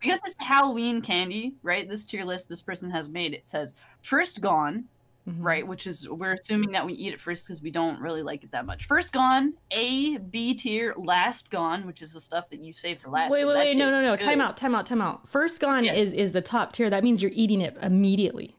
because 0.00 0.20
it's 0.26 0.40
Halloween 0.40 1.00
candy, 1.02 1.54
right? 1.62 1.88
This 1.88 2.04
tier 2.06 2.24
list 2.24 2.48
this 2.48 2.62
person 2.62 2.90
has 2.90 3.08
made 3.08 3.32
it 3.34 3.44
says 3.46 3.74
first 4.02 4.40
gone, 4.40 4.84
Mhm. 5.28 5.36
right? 5.40 5.66
Which 5.66 5.86
is 5.86 6.08
we're 6.08 6.32
assuming 6.32 6.72
that 6.72 6.84
we 6.86 6.94
eat 6.94 7.12
it 7.12 7.20
first 7.20 7.46
because 7.46 7.60
we 7.62 7.70
don't 7.70 8.00
really 8.00 8.22
like 8.22 8.42
it 8.42 8.50
that 8.52 8.64
much. 8.66 8.86
First 8.86 9.12
gone, 9.12 9.52
A, 9.70 10.16
B 10.18 10.54
tier, 10.54 10.94
last 10.96 11.50
gone, 11.50 11.86
which 11.86 12.00
is 12.02 12.12
the 12.14 12.20
stuff 12.20 12.48
that 12.50 12.60
you 12.60 12.72
save 12.72 12.98
for 13.00 13.10
last. 13.10 13.30
Wait, 13.30 13.44
wait, 13.44 13.54
wait! 13.54 13.76
No, 13.76 13.90
no, 13.90 14.00
no! 14.00 14.16
good. 14.16 14.24
Time 14.24 14.40
out! 14.40 14.56
Time 14.56 14.74
out! 14.74 14.86
Time 14.86 15.02
out! 15.02 15.28
First 15.28 15.60
gone 15.60 15.84
Yes. 15.84 15.98
is 15.98 16.12
is 16.14 16.32
the 16.32 16.40
top 16.40 16.72
tier. 16.72 16.88
That 16.88 17.04
means 17.04 17.20
you're 17.22 17.32
eating 17.34 17.60
it 17.60 17.76
immediately. 17.82 18.56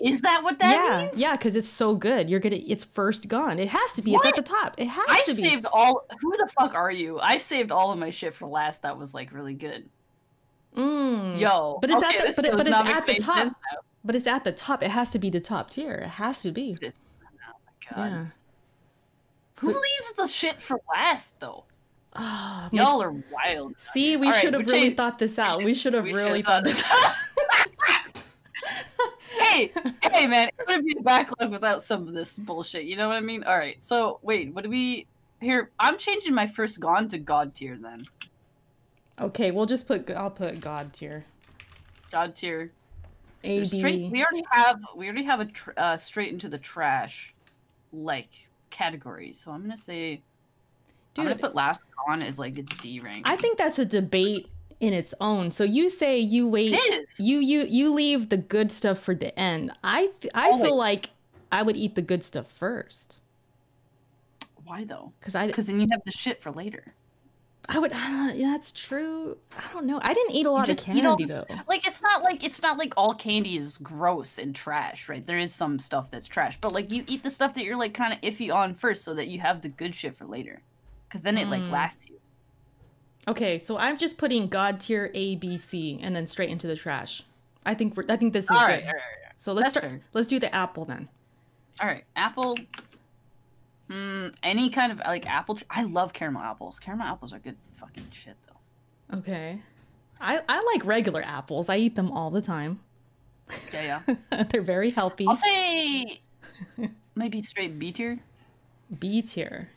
Is 0.00 0.20
that 0.20 0.44
what 0.44 0.60
that 0.60 0.72
yeah, 0.72 1.04
means? 1.06 1.20
yeah, 1.20 1.32
because 1.32 1.56
it's 1.56 1.68
so 1.68 1.96
good. 1.96 2.30
You're 2.30 2.38
gonna. 2.40 2.60
It's 2.64 2.84
first 2.84 3.26
gone. 3.28 3.58
It 3.58 3.68
has 3.68 3.94
to 3.94 4.02
be. 4.02 4.14
It's 4.14 4.24
at 4.24 4.36
the 4.36 4.42
top. 4.42 4.76
It 4.78 4.86
has 4.86 5.04
I 5.08 5.22
to 5.26 5.34
be. 5.34 5.48
saved 5.48 5.66
all. 5.66 6.06
Who 6.20 6.36
the 6.38 6.46
fuck 6.46 6.74
are 6.76 6.92
you? 6.92 7.18
I 7.18 7.38
saved 7.38 7.72
all 7.72 7.90
of 7.90 7.98
my 7.98 8.10
shit 8.10 8.32
for 8.32 8.46
last. 8.46 8.82
That 8.82 8.96
was 8.96 9.12
like 9.12 9.32
really 9.32 9.54
good. 9.54 9.88
Mm. 10.76 11.38
Yo, 11.40 11.78
But 11.80 11.90
it's 11.90 12.02
at 12.02 12.12
the- 12.12 12.32
but 12.36 12.44
it- 12.44 12.52
but 12.56 12.66
it's 12.68 12.76
at 12.76 13.06
the 13.06 13.14
top. 13.16 13.36
sense. 13.38 13.54
But 14.04 14.14
it's 14.14 14.26
at 14.26 14.44
the 14.44 14.52
top. 14.52 14.82
It 14.82 14.90
has 14.90 15.10
to 15.12 15.18
be 15.18 15.30
the 15.30 15.40
top 15.40 15.70
tier. 15.70 15.94
It 15.94 16.08
has 16.08 16.42
to 16.42 16.50
be. 16.50 16.76
Oh 16.82 16.86
my 16.86 17.96
god. 17.96 18.10
Yeah. 18.10 18.26
Who 19.60 19.72
So- 19.74 19.78
leaves 19.78 20.12
the 20.16 20.26
shit 20.26 20.62
for 20.62 20.80
last 20.94 21.38
though? 21.40 21.64
Oh, 22.16 22.68
Y'all 22.72 23.00
are 23.02 23.12
wild. 23.30 23.78
See, 23.78 24.16
we 24.16 24.32
should 24.32 24.52
have 24.54 24.66
we 24.66 24.72
really 24.72 24.90
thought 24.94 25.18
this 25.18 25.38
out. 25.38 25.62
We 25.62 25.74
should 25.74 25.94
have 25.94 26.04
really 26.04 26.42
thought 26.42 26.64
this 26.64 26.82
out. 26.90 27.14
hey, 29.38 29.72
hey, 30.02 30.26
man, 30.26 30.48
it 30.48 30.54
wouldn't 30.66 30.86
be 30.86 30.96
a 30.98 31.02
backlog 31.02 31.52
without 31.52 31.84
some 31.84 32.08
of 32.08 32.14
this 32.14 32.36
bullshit. 32.36 32.84
You 32.84 32.96
know 32.96 33.06
what 33.06 33.16
I 33.16 33.20
mean? 33.20 33.44
All 33.44 33.56
right. 33.56 33.76
So 33.84 34.18
wait, 34.22 34.52
what 34.52 34.64
do 34.64 34.70
we? 34.70 35.06
Here, 35.40 35.70
I'm 35.78 35.96
changing 35.98 36.34
my 36.34 36.46
first 36.46 36.80
gone 36.80 37.06
to 37.08 37.18
god 37.18 37.54
tier 37.54 37.78
then. 37.80 38.02
Okay, 39.20 39.50
we'll 39.52 39.66
just 39.66 39.86
put. 39.86 40.10
I'll 40.10 40.30
put 40.30 40.60
God 40.60 40.92
tier. 40.92 41.24
God 42.10 42.34
tier. 42.34 42.72
A 43.44 43.56
There's 43.56 43.72
Straight, 43.72 44.10
we 44.10 44.22
already 44.22 44.44
have 44.50 44.80
we 44.96 45.06
already 45.06 45.24
have 45.24 45.40
a 45.40 45.46
tr- 45.46 45.70
uh, 45.76 45.96
straight 45.96 46.32
into 46.32 46.48
the 46.48 46.58
trash 46.58 47.34
like 47.92 48.48
category. 48.70 49.32
So 49.32 49.50
I'm 49.50 49.62
gonna 49.62 49.76
say 49.76 50.20
dude, 51.14 51.24
I'm 51.26 51.32
gonna 51.32 51.38
put 51.38 51.54
last 51.54 51.82
on 52.08 52.22
as 52.22 52.38
like 52.38 52.58
a 52.58 52.62
D 52.62 53.00
rank. 53.00 53.28
I 53.28 53.36
think 53.36 53.56
that's 53.58 53.78
a 53.78 53.84
debate 53.86 54.48
in 54.80 54.92
its 54.92 55.14
own. 55.20 55.50
So 55.50 55.64
you 55.64 55.88
say 55.88 56.18
you 56.18 56.48
wait. 56.48 56.78
You 57.18 57.38
you 57.38 57.62
you 57.62 57.92
leave 57.92 58.28
the 58.28 58.36
good 58.36 58.70
stuff 58.70 58.98
for 58.98 59.14
the 59.14 59.36
end. 59.38 59.72
I 59.82 60.10
th- 60.20 60.32
I 60.34 60.50
Always. 60.50 60.62
feel 60.62 60.76
like 60.76 61.10
I 61.52 61.62
would 61.62 61.76
eat 61.76 61.94
the 61.94 62.02
good 62.02 62.22
stuff 62.22 62.50
first 62.50 63.18
Why 64.64 64.84
though? 64.84 65.12
because 65.18 65.34
I 65.34 65.46
Because 65.46 65.66
then 65.66 65.80
you 65.80 65.88
have 65.90 66.02
the 66.04 66.12
shit 66.12 66.42
for 66.42 66.52
later. 66.52 66.94
I 67.68 67.78
would. 67.78 67.92
Uh, 67.92 68.30
yeah, 68.34 68.50
that's 68.52 68.72
true. 68.72 69.36
I 69.56 69.72
don't 69.72 69.86
know. 69.86 70.00
I 70.02 70.12
didn't 70.12 70.34
eat 70.34 70.46
a 70.46 70.50
lot 70.50 70.68
of 70.68 70.76
just 70.76 70.88
eat 70.88 71.04
all 71.04 71.16
candy 71.16 71.32
though. 71.32 71.44
Like 71.68 71.86
it's 71.86 72.02
not 72.02 72.22
like 72.22 72.42
it's 72.42 72.62
not 72.62 72.78
like 72.78 72.94
all 72.96 73.14
candy 73.14 73.56
is 73.56 73.78
gross 73.78 74.38
and 74.38 74.54
trash, 74.54 75.08
right? 75.08 75.24
There 75.24 75.38
is 75.38 75.54
some 75.54 75.78
stuff 75.78 76.10
that's 76.10 76.26
trash, 76.26 76.58
but 76.60 76.72
like 76.72 76.90
you 76.90 77.04
eat 77.06 77.22
the 77.22 77.30
stuff 77.30 77.54
that 77.54 77.64
you're 77.64 77.76
like 77.76 77.94
kind 77.94 78.12
of 78.12 78.20
iffy 78.22 78.52
on 78.52 78.74
first, 78.74 79.04
so 79.04 79.14
that 79.14 79.28
you 79.28 79.38
have 79.40 79.62
the 79.62 79.68
good 79.68 79.94
shit 79.94 80.16
for 80.16 80.24
later, 80.24 80.62
because 81.08 81.22
then 81.22 81.38
it 81.38 81.48
like 81.48 81.62
Mm. 81.62 81.70
lasts 81.70 82.08
you. 82.08 82.16
Okay, 83.28 83.58
so 83.58 83.76
I'm 83.78 83.98
just 83.98 84.18
putting 84.18 84.48
God 84.48 84.80
tier 84.80 85.10
A, 85.14 85.36
B, 85.36 85.56
C, 85.56 86.00
and 86.02 86.16
then 86.16 86.26
straight 86.26 86.48
into 86.50 86.66
the 86.66 86.74
trash. 86.76 87.22
I 87.64 87.74
think 87.74 87.96
we're. 87.96 88.04
I 88.08 88.16
think 88.16 88.32
this 88.32 88.46
is 88.46 88.50
All 88.50 88.60
good. 88.60 88.64
right, 88.66 88.82
all 88.82 88.86
right, 88.86 88.94
all 88.94 88.94
right. 88.94 89.32
So 89.36 89.52
let's 89.52 89.66
That's 89.74 89.78
start. 89.78 89.92
fair. 89.92 90.00
Let's 90.12 90.28
do 90.28 90.40
the 90.40 90.52
apple 90.52 90.86
then. 90.86 91.08
All 91.80 91.86
right, 91.86 92.04
apple. 92.16 92.56
Mm, 93.90 94.34
any 94.42 94.70
kind 94.70 94.92
of 94.92 94.98
like 94.98 95.26
apple. 95.26 95.56
tr- 95.56 95.64
I 95.68 95.82
love 95.82 96.12
caramel 96.12 96.42
apples. 96.42 96.78
Caramel 96.78 97.08
apples 97.08 97.32
are 97.32 97.40
good 97.40 97.56
fucking 97.72 98.06
shit 98.12 98.36
though. 98.46 99.18
Okay. 99.18 99.60
I 100.20 100.40
I 100.48 100.62
like 100.72 100.84
regular 100.84 101.22
apples. 101.24 101.68
I 101.68 101.76
eat 101.78 101.96
them 101.96 102.12
all 102.12 102.30
the 102.30 102.42
time. 102.42 102.80
Yeah, 103.72 104.02
yeah. 104.30 104.42
They're 104.50 104.62
very 104.62 104.90
healthy. 104.90 105.26
I'll 105.26 105.34
say 105.34 106.20
maybe 107.16 107.42
straight 107.42 107.78
B 107.78 107.90
tier. 107.90 108.20
B 108.98 109.22
tier. 109.22 109.70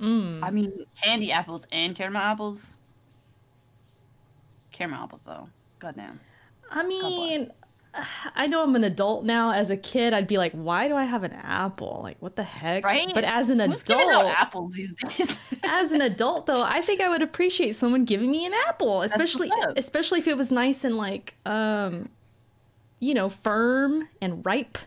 Mm. 0.00 0.42
I 0.42 0.50
mean, 0.50 0.72
candy 1.02 1.32
apples 1.32 1.66
and 1.72 1.96
caramel 1.96 2.22
apples. 2.22 2.76
Caramel 4.72 5.04
apples 5.04 5.24
though. 5.24 5.48
Goddamn. 5.78 6.20
I 6.70 6.82
mean, 6.86 7.50
I 8.34 8.46
know 8.46 8.62
I'm 8.62 8.74
an 8.76 8.84
adult 8.84 9.24
now. 9.24 9.52
As 9.52 9.70
a 9.70 9.76
kid, 9.76 10.12
I'd 10.12 10.26
be 10.26 10.38
like, 10.38 10.52
why 10.52 10.88
do 10.88 10.96
I 10.96 11.04
have 11.04 11.24
an 11.24 11.32
apple? 11.32 12.00
Like, 12.02 12.16
what 12.20 12.36
the 12.36 12.42
heck? 12.42 12.84
Right? 12.84 13.10
But 13.14 13.24
as 13.24 13.50
an 13.50 13.60
Who's 13.60 13.82
adult, 13.82 14.26
apples 14.26 14.74
these 14.74 14.92
days? 14.94 15.38
as 15.64 15.92
an 15.92 16.00
adult 16.02 16.46
though, 16.46 16.62
I 16.62 16.80
think 16.80 17.00
I 17.00 17.08
would 17.08 17.22
appreciate 17.22 17.76
someone 17.76 18.04
giving 18.04 18.30
me 18.30 18.46
an 18.46 18.52
apple, 18.66 19.02
especially 19.02 19.50
especially 19.76 20.18
if 20.20 20.28
it 20.28 20.36
was 20.36 20.50
nice 20.52 20.84
and 20.84 20.96
like 20.96 21.34
um 21.46 22.08
you 23.00 23.14
know, 23.14 23.28
firm 23.28 24.08
and 24.20 24.44
ripe. 24.44 24.78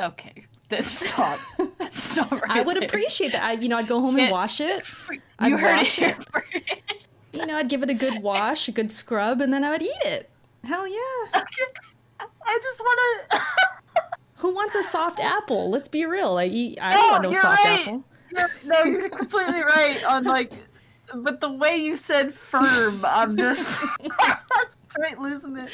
okay, 0.00 0.44
this 0.68 0.90
stop. 1.10 1.38
stop 1.90 2.32
right 2.32 2.50
I 2.50 2.62
would 2.62 2.76
there. 2.76 2.84
appreciate 2.84 3.32
that. 3.32 3.42
I, 3.44 3.52
you 3.52 3.68
know, 3.68 3.76
I'd 3.78 3.86
go 3.86 4.00
home 4.00 4.18
and 4.18 4.30
wash 4.30 4.60
it. 4.60 4.84
You 5.10 5.20
I'd 5.38 5.52
heard 5.52 5.80
it 5.80 6.24
first. 6.32 7.08
You 7.34 7.46
know, 7.46 7.56
I'd 7.56 7.68
give 7.68 7.82
it 7.82 7.90
a 7.90 7.94
good 7.94 8.22
wash, 8.22 8.68
a 8.68 8.72
good 8.72 8.90
scrub, 8.92 9.40
and 9.40 9.52
then 9.52 9.64
I 9.64 9.70
would 9.70 9.82
eat 9.82 10.02
it. 10.04 10.28
Hell 10.64 10.86
yeah. 10.86 11.42
I 12.46 12.60
just 12.62 12.80
want 12.80 13.00
to. 13.30 13.40
Who 14.36 14.54
wants 14.54 14.74
a 14.74 14.82
soft 14.82 15.20
apple? 15.20 15.70
Let's 15.70 15.88
be 15.88 16.04
real. 16.04 16.36
I 16.36 16.46
eat 16.46 16.78
I 16.80 16.92
don't 16.92 17.10
want 17.12 17.22
no 17.24 17.32
soft 17.32 17.64
right. 17.64 17.80
apple. 17.80 18.04
You're, 18.36 18.50
no, 18.64 18.82
you're 18.84 19.08
completely 19.08 19.62
right 19.62 20.02
on 20.04 20.24
like, 20.24 20.52
but 21.14 21.40
the 21.40 21.52
way 21.52 21.76
you 21.76 21.96
said 21.96 22.32
firm, 22.34 23.04
I'm 23.04 23.36
just 23.36 23.80
straight 24.88 25.18
losing 25.18 25.58
it. 25.58 25.70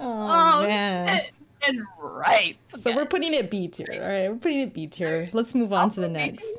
Oh, 0.00 0.62
man. 0.62 1.08
shit. 1.08 1.30
And 1.66 1.82
ripe. 1.98 2.56
So 2.76 2.94
we're 2.94 3.04
putting 3.04 3.34
it 3.34 3.50
B 3.50 3.66
tier. 3.66 3.88
All 3.92 3.98
right, 3.98 4.28
we're 4.30 4.36
putting 4.36 4.60
it 4.60 4.72
B 4.72 4.86
tier. 4.86 5.28
Let's 5.32 5.54
move 5.54 5.72
on 5.72 5.88
to 5.90 6.00
the 6.00 6.08
next. 6.08 6.58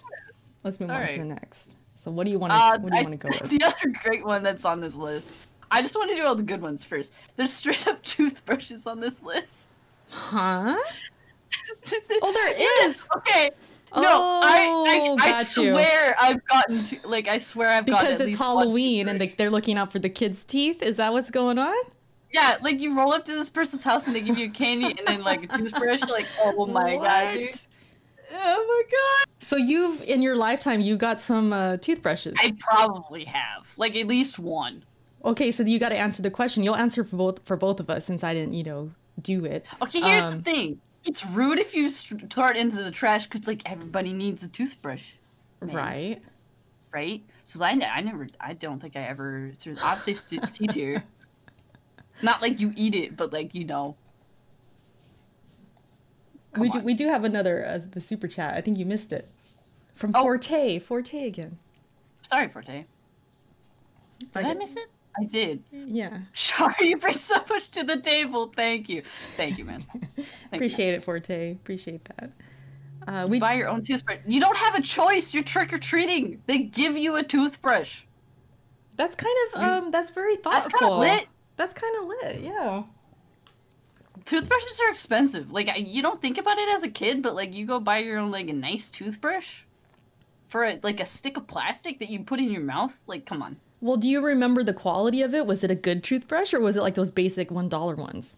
Let's 0.63 0.79
move 0.81 0.89
All 0.89 0.97
on 0.97 1.07
to 1.07 1.17
the 1.19 1.25
next. 1.25 1.77
So 1.95 2.11
what 2.11 2.25
do 2.25 2.31
you 2.31 2.39
want 2.39 2.51
to 2.51 2.57
Uh, 2.57 2.77
what 2.79 2.91
do 2.91 2.97
you 2.97 3.03
want 3.03 3.13
to 3.13 3.17
go 3.17 3.29
with? 3.41 3.49
the 3.49 3.63
other 3.63 3.89
great 4.03 4.25
one 4.25 4.43
that's 4.43 4.65
on 4.65 4.81
this 4.81 4.95
list. 4.95 5.33
I 5.71 5.81
just 5.81 5.95
want 5.95 6.09
to 6.11 6.15
do 6.17 6.23
all 6.25 6.35
the 6.35 6.43
good 6.43 6.61
ones 6.61 6.83
first. 6.83 7.13
There's 7.35 7.53
straight 7.53 7.87
up 7.87 8.01
toothbrushes 8.03 8.87
on 8.87 8.99
this 8.99 9.21
list. 9.23 9.67
Huh? 10.11 10.75
Oh, 12.21 12.31
there 12.31 12.87
is. 12.87 13.05
Okay. 13.17 13.49
No, 13.95 14.01
I, 14.43 14.67
Oh, 14.69 15.17
I, 15.19 15.33
I 15.33 15.39
you. 15.39 15.45
swear 15.45 16.15
I've 16.21 16.45
gotten 16.45 16.83
to, 16.85 17.07
like 17.07 17.27
I 17.27 17.37
swear 17.39 17.69
I've 17.69 17.85
gotten 17.87 18.05
Because 18.05 18.21
at 18.21 18.27
it's 18.27 18.39
least 18.39 18.39
one 18.39 18.57
Halloween 18.59 19.07
and 19.09 19.19
they, 19.19 19.27
they're 19.29 19.49
looking 19.49 19.77
out 19.77 19.91
for 19.91 19.97
the 19.99 20.09
kids' 20.09 20.43
teeth. 20.43 20.83
Is 20.83 20.97
that 20.97 21.11
what's 21.11 21.31
going 21.31 21.57
on? 21.57 21.75
yeah, 22.31 22.57
like 22.61 22.79
you 22.79 22.95
roll 22.95 23.11
up 23.11 23.25
to 23.25 23.31
this 23.31 23.49
person's 23.49 23.83
house 23.83 24.05
and 24.05 24.15
they 24.15 24.21
give 24.21 24.37
you 24.37 24.51
candy 24.51 24.85
and 24.87 25.01
then 25.07 25.23
like 25.23 25.43
a 25.45 25.47
toothbrush. 25.57 26.01
Like, 26.01 26.27
oh 26.43 26.67
my 26.67 26.97
god, 26.97 27.33
dude. 27.33 27.49
What? 27.49 27.65
Oh 28.31 28.65
my 28.67 28.83
god. 28.91 29.33
So 29.43 29.55
you've 29.57 30.03
in 30.03 30.21
your 30.21 30.35
lifetime 30.35 30.81
you 30.81 30.95
got 30.95 31.19
some 31.21 31.51
uh, 31.51 31.77
toothbrushes. 31.77 32.35
I 32.37 32.55
probably 32.59 33.23
have 33.25 33.73
like 33.77 33.95
at 33.95 34.05
least 34.07 34.37
one. 34.37 34.83
Okay, 35.25 35.51
so 35.51 35.63
you 35.63 35.79
got 35.79 35.89
to 35.89 35.97
answer 35.97 36.21
the 36.21 36.31
question. 36.31 36.63
You'll 36.63 36.75
answer 36.75 37.03
for 37.03 37.15
both 37.17 37.39
for 37.45 37.57
both 37.57 37.79
of 37.79 37.89
us 37.89 38.05
since 38.05 38.23
I 38.23 38.33
didn't, 38.33 38.53
you 38.53 38.63
know, 38.63 38.91
do 39.21 39.43
it. 39.45 39.65
Okay, 39.81 39.99
here's 40.01 40.25
Um, 40.27 40.33
the 40.33 40.41
thing. 40.41 40.81
It's 41.05 41.25
rude 41.25 41.59
if 41.59 41.73
you 41.75 41.85
s- 41.87 42.13
throw 42.29 42.47
it 42.49 42.57
into 42.57 42.77
the 42.83 42.91
trash 42.91 43.25
because 43.27 43.47
like 43.47 43.69
everybody 43.69 44.13
needs 44.13 44.43
a 44.43 44.47
toothbrush. 44.49 45.13
Man. 45.61 45.75
Right. 45.75 46.21
right? 46.93 47.21
So 47.43 47.63
I, 47.65 47.69
I 47.71 48.01
never, 48.01 48.29
I 48.39 48.53
don't 48.53 48.79
think 48.79 48.95
I 48.95 49.01
ever. 49.01 49.51
threw- 49.57 49.75
Obviously, 49.81 50.13
st- 50.13 50.47
C 50.47 50.67
tier. 50.67 51.03
Not 52.21 52.41
like 52.41 52.59
you 52.59 52.73
eat 52.77 52.95
it, 52.95 53.17
but 53.17 53.33
like 53.33 53.53
you 53.53 53.65
know. 53.65 53.95
Come 56.53 56.61
we 56.61 56.69
do 56.69 56.79
we 56.79 56.93
do 56.93 57.07
have 57.07 57.23
another 57.25 57.65
uh, 57.65 57.79
the 57.91 58.01
super 58.01 58.27
chat. 58.27 58.55
I 58.55 58.61
think 58.61 58.77
you 58.77 58.85
missed 58.85 59.11
it. 59.13 59.29
From 59.93 60.11
Oh. 60.15 60.21
Forte, 60.21 60.79
Forte 60.79 61.27
again. 61.27 61.57
Sorry, 62.23 62.47
Forte. 62.47 62.85
Did 64.19 64.29
I 64.35 64.39
Okay. 64.41 64.53
miss 64.53 64.75
it? 64.75 64.87
I 65.19 65.25
did. 65.25 65.63
Yeah. 65.71 66.19
Sorry, 66.33 66.73
you 66.89 66.97
bring 66.97 67.13
so 67.13 67.43
much 67.49 67.69
to 67.71 67.83
the 67.83 67.97
table. 67.97 68.51
Thank 68.55 68.89
you. 68.89 69.03
Thank 69.35 69.57
you, 69.57 69.65
man. 69.65 69.85
Thank 69.91 70.17
you. 70.17 70.25
Appreciate 70.53 70.93
it, 70.93 71.03
Forte. 71.03 71.51
Appreciate 71.51 72.05
that. 72.05 72.31
Uh, 73.07 73.27
we 73.27 73.39
Buy 73.39 73.53
your 73.53 73.69
own 73.69 73.83
toothbrush. 73.83 74.19
You 74.27 74.39
don't 74.39 74.57
have 74.57 74.75
a 74.75 74.81
choice. 74.81 75.33
You're 75.33 75.43
trick 75.43 75.73
or 75.73 75.77
treating. 75.79 76.41
They 76.45 76.59
give 76.59 76.97
you 76.97 77.15
a 77.15 77.23
toothbrush. 77.23 78.03
that's 78.97 79.15
kind 79.15 79.35
of 79.47 79.61
um 79.61 79.91
that's 79.91 80.09
very 80.11 80.35
thoughtful. 80.35 80.69
That's 80.69 80.79
kinda 80.79 80.95
lit. 80.95 81.27
That's 81.55 81.73
kind 81.73 81.95
of 81.97 82.03
lit. 82.07 82.41
Yeah. 82.41 82.83
Toothbrushes 84.25 84.79
are 84.85 84.89
expensive. 84.89 85.51
Like 85.51 85.71
you 85.77 86.01
don't 86.01 86.21
think 86.21 86.37
about 86.37 86.57
it 86.57 86.69
as 86.69 86.83
a 86.83 86.89
kid, 86.89 87.23
but 87.23 87.35
like 87.35 87.53
you 87.53 87.65
go 87.65 87.79
buy 87.79 87.99
your 87.99 88.19
own 88.19 88.31
like 88.31 88.49
a 88.49 88.53
nice 88.53 88.91
toothbrush 88.91 89.63
for 90.45 90.65
a, 90.65 90.77
like 90.83 90.99
a 90.99 91.05
stick 91.05 91.37
of 91.37 91.47
plastic 91.47 91.99
that 91.99 92.09
you 92.09 92.23
put 92.23 92.39
in 92.39 92.51
your 92.51 92.61
mouth. 92.61 93.03
Like, 93.07 93.25
come 93.25 93.41
on. 93.41 93.57
Well, 93.81 93.97
do 93.97 94.09
you 94.09 94.19
remember 94.21 94.63
the 94.63 94.73
quality 94.73 95.21
of 95.21 95.33
it? 95.33 95.45
Was 95.45 95.63
it 95.63 95.71
a 95.71 95.75
good 95.75 96.03
toothbrush 96.03 96.53
or 96.53 96.59
was 96.59 96.75
it 96.75 96.81
like 96.81 96.95
those 96.95 97.11
basic 97.11 97.49
one 97.49 97.69
dollar 97.69 97.95
ones? 97.95 98.37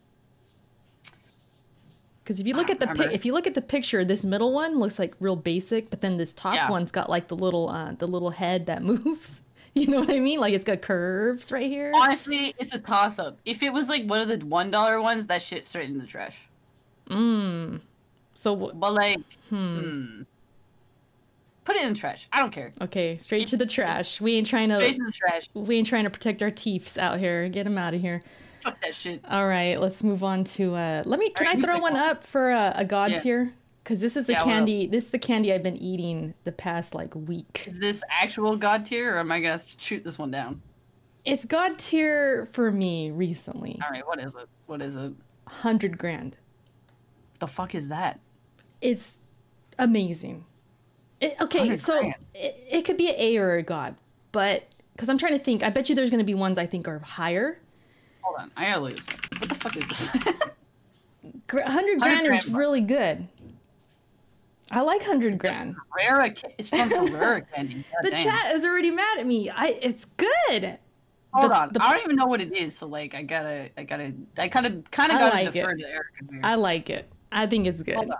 Because 2.23 2.39
if 2.39 2.45
you 2.45 2.53
look 2.53 2.69
at 2.69 2.79
the 2.79 2.87
pi- 2.87 3.11
if 3.11 3.25
you 3.25 3.33
look 3.33 3.47
at 3.47 3.55
the 3.55 3.61
picture, 3.61 4.05
this 4.05 4.23
middle 4.23 4.53
one 4.53 4.77
looks 4.79 4.99
like 4.99 5.15
real 5.19 5.35
basic, 5.35 5.89
but 5.89 6.01
then 6.01 6.17
this 6.17 6.33
top 6.33 6.53
Yeah. 6.53 6.69
one's 6.69 6.91
got 6.91 7.09
like 7.09 7.27
the 7.27 7.35
little 7.35 7.69
uh, 7.69 7.93
the 7.97 8.07
little 8.07 8.29
head 8.29 8.67
that 8.67 8.83
moves. 8.91 9.41
You 9.73 9.87
know 9.87 10.01
what 10.01 10.11
I 10.11 10.19
mean? 10.19 10.39
Like 10.39 10.53
it's 10.53 10.63
got 10.65 10.81
curves 10.81 11.51
right 11.51 11.67
here. 11.69 11.91
Honestly, 11.95 12.53
it's 12.59 12.75
a 12.75 12.79
toss 12.79 13.17
up. 13.19 13.37
If 13.45 13.63
it 13.63 13.73
was 13.73 13.89
like 13.89 14.05
one 14.05 14.19
of 14.21 14.27
the 14.27 14.37
one 14.45 14.69
dollar 14.69 15.01
ones, 15.01 15.27
that 15.27 15.41
shit 15.41 15.65
straight 15.65 15.89
in 15.89 15.97
the 15.97 16.05
trash. 16.05 16.47
Mmm. 17.09 17.79
So 18.35 18.55
wh- 18.55 18.79
But 18.79 18.93
like, 18.93 19.19
hmm. 19.49 19.79
hmm. 19.79 20.21
Put 21.63 21.75
it 21.75 21.83
in 21.83 21.89
the 21.93 21.99
trash. 21.99 22.27
I 22.31 22.39
don't 22.39 22.51
care. 22.51 22.71
Okay, 22.81 23.17
straight 23.17 23.47
to 23.49 23.57
the 23.57 23.65
trash. 23.65 24.19
We 24.21 24.35
ain't 24.35 24.47
trying 24.47 24.69
to. 24.69 24.75
Straight 24.77 24.95
to 24.95 25.03
the 25.05 25.11
trash. 25.11 25.47
we 25.53 25.77
ain't 25.77 25.87
trying 25.87 26.03
to 26.05 26.09
protect 26.09 26.41
our 26.41 26.51
teeths 26.51 26.97
out 26.97 27.19
here. 27.19 27.47
Get 27.49 27.63
them 27.65 27.77
out 27.77 27.93
of 27.93 28.01
here. 28.01 28.21
Fuck 28.61 28.79
that 28.81 28.93
shit. 28.93 29.21
All 29.27 29.47
right, 29.47 29.79
let's 29.79 30.03
move 30.03 30.23
on 30.23 30.43
to 30.43 30.75
uh 30.75 31.01
let 31.05 31.19
me 31.19 31.31
can 31.31 31.47
Alright, 31.47 31.59
I 31.59 31.61
throw 31.65 31.79
one 31.79 31.93
one. 31.93 32.01
up 32.01 32.23
for 32.23 32.51
a, 32.51 32.73
a 32.77 32.85
god 32.85 33.11
Yeah. 33.11 33.17
tier? 33.17 33.53
Cuz 33.83 33.99
this 33.99 34.15
is 34.15 34.25
the 34.27 34.33
Yeah, 34.33 34.43
candy 34.43 34.85
this 34.85 35.05
is 35.05 35.09
the 35.09 35.17
candy 35.17 35.51
I've 35.51 35.63
been 35.63 35.77
eating 35.77 36.35
the 36.43 36.51
past 36.51 36.93
like 36.93 37.15
week. 37.15 37.63
Is 37.65 37.79
this 37.79 38.03
actual 38.11 38.55
god 38.57 38.85
tier, 38.85 39.15
or 39.15 39.19
am 39.19 39.31
I 39.31 39.39
gonna 39.39 39.59
shoot 39.77 40.03
this 40.03 40.19
one 40.19 40.29
down? 40.29 40.61
It's 41.25 41.45
god 41.45 41.79
tier 41.79 42.47
for 42.51 42.71
me 42.71 43.09
recently. 43.09 43.79
All 43.83 43.89
right, 43.91 44.05
what 44.05 44.19
is 44.19 44.35
it? 44.35 44.47
What 44.67 44.81
is 44.83 44.95
it? 44.95 45.11
100 45.45 45.97
grand. 45.97 46.37
The 47.39 47.47
fuck 47.47 47.73
is 47.73 47.89
that? 47.89 48.19
It's 48.81 49.19
amazing. 49.79 50.45
It, 51.21 51.37
okay, 51.39 51.77
so 51.77 52.11
it, 52.33 52.67
it 52.69 52.81
could 52.83 52.97
be 52.97 53.09
an 53.09 53.15
A 53.17 53.37
or 53.37 53.53
a 53.55 53.63
god, 53.63 53.95
but 54.31 54.63
cuz 54.97 55.07
I'm 55.07 55.17
trying 55.17 55.37
to 55.37 55.43
think, 55.43 55.61
I 55.63 55.69
bet 55.69 55.87
you 55.87 55.95
there's 55.95 56.09
going 56.09 56.19
to 56.19 56.25
be 56.25 56.33
ones 56.33 56.57
I 56.57 56.65
think 56.65 56.87
are 56.87 56.99
higher. 56.99 57.59
Hold 58.21 58.37
on, 58.39 58.51
I 58.57 58.65
gotta 58.65 58.85
up. 58.85 58.93
What 59.39 59.49
the 59.49 59.55
fuck 59.55 59.77
is 59.77 59.87
this? 59.87 60.11
Gra- 61.47 61.63
100 61.63 61.99
grand 61.99 62.27
is 62.27 62.47
really 62.47 62.81
good. 62.81 63.27
I 64.71 64.81
like 64.81 65.01
100 65.01 65.37
grand. 65.37 65.75
Ferrara. 65.93 66.33
It's 66.57 66.69
from 66.69 66.89
Ferrara 66.89 67.41
candy. 67.41 67.83
God 67.91 68.05
The 68.05 68.11
damn. 68.11 68.23
chat 68.23 68.55
is 68.55 68.63
already 68.63 68.89
mad 68.91 69.19
at 69.19 69.27
me. 69.27 69.49
I 69.49 69.77
it's 69.81 70.05
good. 70.17 70.77
Hold 71.33 71.51
the- 71.51 71.55
on, 71.55 71.73
the- 71.73 71.83
I 71.83 71.93
don't 71.93 72.03
even 72.05 72.15
know 72.15 72.25
what 72.25 72.41
it 72.41 72.55
is. 72.55 72.77
So 72.77 72.87
like, 72.87 73.13
I 73.13 73.21
gotta, 73.23 73.69
I 73.77 73.83
gotta, 73.83 74.13
I 74.37 74.47
kind 74.47 74.65
of, 74.65 74.89
kind 74.91 75.11
of 75.11 75.19
gotta 75.19 75.35
like 75.35 75.47
it. 75.47 75.53
defer 75.53 75.75
to 75.75 75.83
Erica 75.85 76.25
here. 76.31 76.39
I 76.43 76.55
like 76.55 76.89
it. 76.89 77.09
I 77.31 77.45
think 77.47 77.67
it's 77.67 77.81
good. 77.83 77.95
Hold 77.95 78.11
on, 78.11 78.17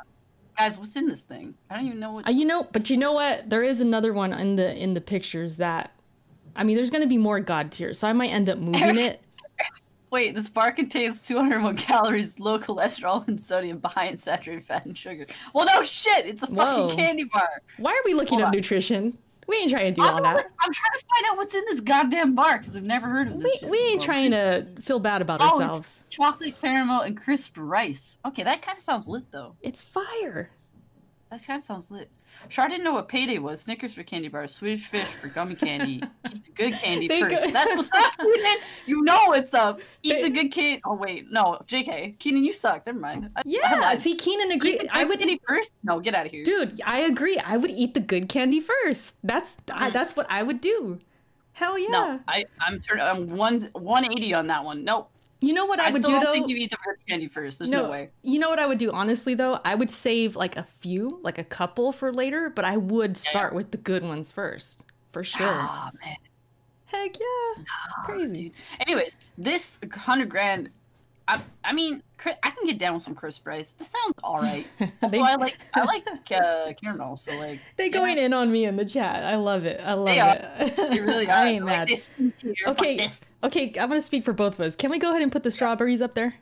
guys, 0.58 0.78
what's 0.78 0.96
in 0.96 1.08
this 1.08 1.24
thing? 1.24 1.56
I 1.70 1.76
don't 1.76 1.86
even 1.88 2.00
know 2.00 2.14
what. 2.14 2.28
Uh, 2.28 2.32
you 2.32 2.46
know, 2.46 2.68
but 2.72 2.90
you 2.90 2.98
know 2.98 3.14
what? 3.14 3.50
There 3.50 3.64
is 3.64 3.82
another 3.82 4.14
one 4.14 4.34
in 4.34 4.56
the 4.56 4.76
in 4.76 4.94
the 4.94 5.02
pictures 5.02 5.58
that 5.58 5.92
I 6.56 6.64
mean, 6.64 6.76
there's 6.76 6.90
going 6.90 7.04
to 7.04 7.10
be 7.10 7.18
more 7.18 7.40
god 7.40 7.72
tiers, 7.72 8.00
so 8.00 8.08
I 8.08 8.14
might 8.14 8.30
end 8.30 8.50
up 8.50 8.58
moving 8.60 8.98
it. 8.98 9.22
Wait, 10.12 10.36
this 10.36 10.50
bar 10.50 10.74
contains 10.74 11.26
201 11.26 11.78
calories, 11.78 12.38
low 12.38 12.60
cholesterol 12.60 13.26
and 13.30 13.40
sodium, 13.40 13.80
high 13.86 14.08
in 14.08 14.18
saturated 14.18 14.66
fat 14.66 14.86
and 14.86 14.98
sugar. 14.98 15.26
Well, 15.54 15.66
no 15.66 15.84
shit, 15.84 16.26
it's 16.26 16.44
a 16.44 16.48
fucking 16.48 16.58
Whoa. 16.90 16.96
candy 16.96 17.24
bar. 17.24 17.48
Why 17.78 17.92
are 17.92 18.02
we 18.04 18.14
looking 18.14 18.40
Hold 18.40 18.42
up 18.42 18.48
on. 18.48 18.56
nutrition? 18.56 19.18
We 19.48 19.58
ain't 19.58 19.72
trying 19.72 19.86
to 19.86 19.92
do 19.92 20.02
I'm, 20.04 20.16
all 20.16 20.22
that. 20.24 20.46
I'm 20.60 20.72
trying 20.74 21.00
to 21.00 21.06
find 21.06 21.26
out 21.32 21.38
what's 21.38 21.54
in 21.54 21.64
this 21.66 21.80
goddamn 21.82 22.36
bar 22.36 22.58
because 22.60 22.78
I've 22.78 22.84
never 22.84 23.08
heard 23.08 23.28
of 23.28 23.40
this. 23.42 23.62
We, 23.64 23.70
we 23.70 23.78
ain't 23.80 24.02
trying 24.02 24.32
to 24.32 24.64
feel 24.82 25.00
bad 25.00 25.22
about 25.22 25.42
Oh, 25.42 25.46
it's- 25.46 25.62
ourselves. 25.62 26.04
chocolate 26.10 26.60
caramel 26.62 27.02
and 27.02 27.18
crisp 27.18 27.56
rice. 27.58 28.20
Okay, 28.26 28.44
that 28.44 28.62
kind 28.62 28.78
of 28.78 28.84
sounds 28.84 29.08
lit 29.08 29.30
though. 29.32 29.56
It's 29.62 29.82
fire. 29.82 30.52
That 31.32 31.46
kind 31.46 31.58
of 31.58 31.64
sounds 31.64 31.90
lit. 31.92 32.10
Char 32.50 32.68
didn't 32.68 32.84
know 32.84 32.94
what 32.94 33.08
payday 33.08 33.38
was. 33.38 33.62
Snickers 33.62 33.94
for 33.94 34.04
candy 34.04 34.28
bars, 34.28 34.52
Swedish 34.54 34.86
fish 34.86 35.04
for 35.06 35.28
gummy 35.28 35.56
candy. 35.56 36.02
Eat 36.34 36.44
the 36.46 36.52
good 36.54 36.74
candy 36.74 37.08
They 37.08 37.22
first. 37.22 37.46
go- 37.46 37.52
That's 37.52 37.74
what's 37.76 37.92
up, 37.94 38.12
Keenan. 38.20 38.58
You 38.86 39.02
know 39.04 39.26
what's 39.28 39.54
up. 39.54 39.80
Eat 40.04 40.14
They- 40.14 40.22
the 40.24 40.30
good 40.30 40.52
candy. 40.52 40.82
Oh 40.86 40.96
wait, 40.96 41.32
no, 41.32 41.60
Jk. 41.68 42.18
Keenan, 42.20 42.44
you 42.44 42.54
suck. 42.54 42.86
Never 42.86 43.00
mind. 43.00 43.30
I, 43.36 43.40
I 43.40 43.44
Yeah. 43.46 43.80
lied. 43.80 44.02
See, 44.02 44.16
Keenan 44.16 44.52
Eat 44.52 44.56
agree. 44.56 44.78
the 44.78 44.90
I 44.96 45.00
good 45.04 45.10
would 45.10 45.20
candy 45.20 45.42
first. 45.48 45.78
No, 45.84 46.00
get 46.00 46.14
out 46.16 46.26
of 46.26 46.32
here. 46.32 46.44
Dude, 46.44 46.82
I 46.86 47.00
agree. 47.00 47.38
I 47.40 47.58
would 47.58 47.72
eat 47.72 47.94
the 47.94 48.00
good 48.00 48.28
candy 48.30 48.60
first. 48.60 49.16
That's 49.24 49.56
I, 49.72 49.90
Mm. 49.90 49.94
that's 49.94 50.16
what 50.16 50.28
I 50.30 50.44
would 50.44 50.62
do. 50.62 51.00
Hell 51.54 51.78
yeah. 51.78 51.88
No, 51.90 52.20
I 52.28 52.46
I'm 52.60 52.80
turning. 52.80 53.04
I'm 53.04 53.30
one 53.36 53.60
180 53.74 54.34
on 54.34 54.48
that 54.48 54.64
one. 54.64 54.84
Nope. 54.84 55.10
You 55.44 55.54
know 55.54 55.66
what 55.66 55.80
I, 55.80 55.88
I, 55.88 55.92
would 55.92 56.04
still 56.04 56.12
do 56.12 56.22
don't 56.22 56.26
though? 56.26 56.34
think 56.34 56.50
you 56.50 56.56
eat 56.56 56.70
the 56.70 56.78
good 56.86 56.96
candy 57.10 57.28
first. 57.28 57.58
There's 57.60 57.72
no, 57.72 57.84
No. 57.84 57.90
way. 57.90 58.10
You 58.22 58.38
know 58.40 58.50
what 58.50 58.60
I 58.60 58.68
would 58.68 58.78
do 58.78 58.92
honestly 58.92 59.34
though? 59.34 59.60
I 59.66 59.74
would 59.74 59.90
save 59.90 60.36
like 60.36 60.56
a 60.56 60.64
few, 60.64 61.20
like 61.24 61.40
a 61.40 61.44
couple 61.44 61.92
for 61.92 62.14
later, 62.14 62.50
but 62.52 62.64
I 62.64 62.78
would 62.78 63.18
start 63.18 63.54
with 63.56 63.72
the 63.72 63.78
good 63.78 64.04
ones 64.04 64.32
first. 64.32 64.86
For 65.12 65.24
sure. 65.24 65.48
Ah 65.50 65.90
man. 66.06 66.16
Heck 66.86 67.18
yeah. 67.20 67.64
Crazy. 68.06 68.34
dude. 68.34 68.54
Anyways, 68.82 69.18
this 69.38 69.80
hundred 69.92 70.30
grand. 70.30 70.70
I, 71.32 71.42
I 71.64 71.72
mean, 71.74 72.04
I 72.26 72.50
can 72.52 72.66
get 72.66 72.78
down 72.78 72.94
with 72.96 73.04
some 73.04 73.16
crisp 73.16 73.48
rice. 73.48 73.72
This 73.74 73.88
sounds 73.88 74.16
all 74.24 74.42
right. 74.42 74.68
They, 75.10 75.20
I 75.20 75.36
like 75.36 75.58
I 75.74 75.84
like 75.86 76.06
uh, 76.32 76.74
caramel, 76.74 77.16
so 77.16 77.34
like 77.38 77.60
they 77.78 77.90
going 77.90 78.18
know, 78.18 78.24
in 78.24 78.34
on 78.34 78.52
me 78.52 78.66
in 78.66 78.76
the 78.76 78.86
chat. 78.86 79.24
I 79.24 79.36
love 79.36 79.66
it. 79.66 79.80
I 79.86 79.94
love 79.94 80.06
They 80.08 80.20
are. 80.20 80.36
it. 80.60 80.76
They 80.76 81.00
really 81.00 81.28
are. 81.30 81.32
I 81.32 81.48
ain't 81.50 81.66
Like, 81.66 81.78
mad. 81.78 81.88
this 81.88 82.10
Okay. 82.68 82.98
this. 82.98 83.32
Okay, 83.44 83.68
I'm 83.80 83.88
gonna 83.88 84.02
speak 84.02 84.24
for 84.26 84.34
both 84.34 84.56
of 84.56 84.62
us. 84.62 84.76
Can 84.76 84.92
we 84.92 85.00
go 85.00 85.10
ahead 85.12 85.22
and 85.22 85.32
put 85.32 85.44
the 85.44 85.52
strawberries 85.52 86.02
up 86.02 86.14
there? 86.14 86.36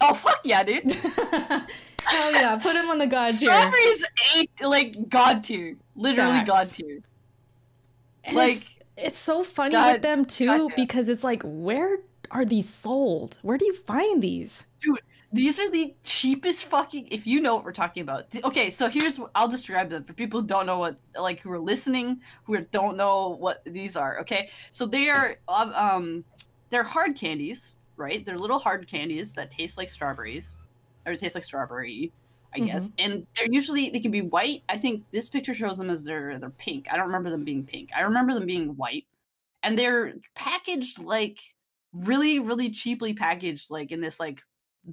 Oh 0.00 0.14
fuck 0.14 0.40
yeah, 0.44 0.62
dude. 0.64 0.90
Hell 0.90 2.32
yeah, 2.32 2.56
put 2.56 2.72
them 2.74 2.88
on 2.90 2.98
the 2.98 3.06
god 3.06 3.28
tier. 3.28 3.50
Strawberries 3.52 4.04
ain't 4.34 4.50
like 4.62 5.08
god 5.08 5.44
tier. 5.44 5.76
Literally 5.96 6.32
Facts. 6.32 6.48
god 6.48 6.68
tier. 6.70 7.00
And 8.24 8.36
Like, 8.36 8.56
it's, 8.56 8.78
it's 8.96 9.18
so 9.18 9.42
funny 9.42 9.72
God- 9.72 9.92
with 9.94 10.02
them 10.02 10.24
too 10.24 10.46
God, 10.46 10.70
yeah. 10.70 10.76
because 10.76 11.08
it's 11.08 11.22
like 11.24 11.42
where 11.44 11.98
are 12.34 12.44
these 12.44 12.68
sold? 12.68 13.38
Where 13.42 13.56
do 13.56 13.64
you 13.64 13.72
find 13.72 14.22
these? 14.22 14.66
Dude, 14.80 14.98
these 15.32 15.58
are 15.60 15.70
the 15.70 15.94
cheapest 16.02 16.66
fucking. 16.66 17.08
If 17.10 17.26
you 17.26 17.40
know 17.40 17.54
what 17.54 17.64
we're 17.64 17.72
talking 17.72 18.02
about. 18.02 18.26
Okay, 18.44 18.68
so 18.70 18.88
here's. 18.88 19.18
I'll 19.34 19.48
describe 19.48 19.88
them 19.88 20.04
for 20.04 20.12
people 20.12 20.40
who 20.40 20.46
don't 20.46 20.66
know 20.66 20.78
what, 20.78 20.98
like, 21.18 21.40
who 21.40 21.50
are 21.52 21.58
listening, 21.58 22.20
who 22.44 22.60
don't 22.60 22.96
know 22.96 23.30
what 23.30 23.62
these 23.64 23.96
are. 23.96 24.18
Okay, 24.20 24.50
so 24.72 24.84
they 24.84 25.08
are, 25.08 25.36
um, 25.48 26.24
they're 26.70 26.82
hard 26.82 27.16
candies, 27.16 27.76
right? 27.96 28.24
They're 28.24 28.38
little 28.38 28.58
hard 28.58 28.86
candies 28.88 29.32
that 29.34 29.50
taste 29.50 29.78
like 29.78 29.88
strawberries, 29.88 30.56
or 31.06 31.14
taste 31.14 31.34
like 31.36 31.44
strawberry, 31.44 32.12
I 32.54 32.60
Mhm. 32.60 32.66
guess. 32.66 32.92
And 32.98 33.26
they're 33.36 33.50
usually 33.50 33.90
they 33.90 34.00
can 34.00 34.10
be 34.10 34.22
white. 34.22 34.62
I 34.68 34.76
think 34.76 35.04
this 35.12 35.28
picture 35.28 35.54
shows 35.54 35.78
them 35.78 35.90
as 35.90 36.04
they're 36.04 36.38
they're 36.38 36.50
pink. 36.50 36.92
I 36.92 36.96
don't 36.96 37.06
remember 37.06 37.30
them 37.30 37.44
being 37.44 37.64
pink. 37.64 37.90
I 37.96 38.00
remember 38.02 38.34
them 38.34 38.46
being 38.46 38.76
white, 38.76 39.06
and 39.62 39.78
they're 39.78 40.14
packaged 40.34 40.98
like 41.02 41.40
really 41.94 42.38
really 42.40 42.70
cheaply 42.70 43.14
packaged 43.14 43.70
like 43.70 43.92
in 43.92 44.00
this 44.00 44.18
like 44.20 44.40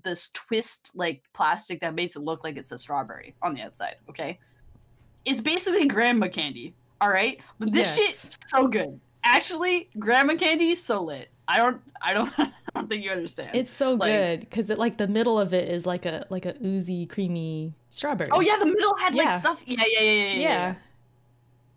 this 0.03 0.29
twist 0.29 0.91
like 0.95 1.21
plastic 1.33 1.79
that 1.81 1.93
makes 1.95 2.15
it 2.15 2.19
look 2.21 2.43
like 2.43 2.57
it's 2.57 2.71
a 2.71 2.77
strawberry 2.77 3.35
on 3.41 3.53
the 3.53 3.61
outside 3.61 3.95
okay 4.07 4.39
it's 5.25 5.41
basically 5.41 5.87
grandma 5.95 6.27
candy 6.27 6.73
all 7.01 7.09
right 7.09 7.39
but 7.59 7.71
this 7.71 7.97
Yes. 7.97 8.23
shit's 8.25 8.37
so 8.47 8.67
good 8.67 8.99
actually 9.23 9.89
grandma 9.99 10.35
candy 10.35 10.75
so 10.75 11.01
lit 11.03 11.29
i 11.47 11.57
don't 11.57 11.81
i 12.01 12.13
don't 12.13 12.31
i 12.39 12.51
don't 12.75 12.87
think 12.87 13.03
you 13.03 13.11
understand 13.11 13.49
It's 13.55 13.71
so 13.71 13.93
Like- 13.93 14.11
good 14.13 14.39
because 14.41 14.69
it 14.69 14.77
like 14.77 14.97
the 14.97 15.07
middle 15.07 15.39
of 15.39 15.53
it 15.53 15.67
is 15.69 15.85
like 15.85 16.05
a 16.05 16.25
like 16.29 16.45
a 16.45 16.55
oozy 16.63 17.05
creamy 17.07 17.73
strawberry. 17.89 18.29
oh 18.31 18.39
yeah 18.39 18.57
the 18.57 18.65
middle 18.67 18.95
had 18.97 19.13
like 19.15 19.25
Yeah. 19.25 19.37
stuff 19.39 19.61
yeah 19.65 19.83
yeah 19.87 19.99
yeah 19.99 20.11
yeah 20.11 20.33
yeah, 20.33 20.39
yeah. 20.39 20.75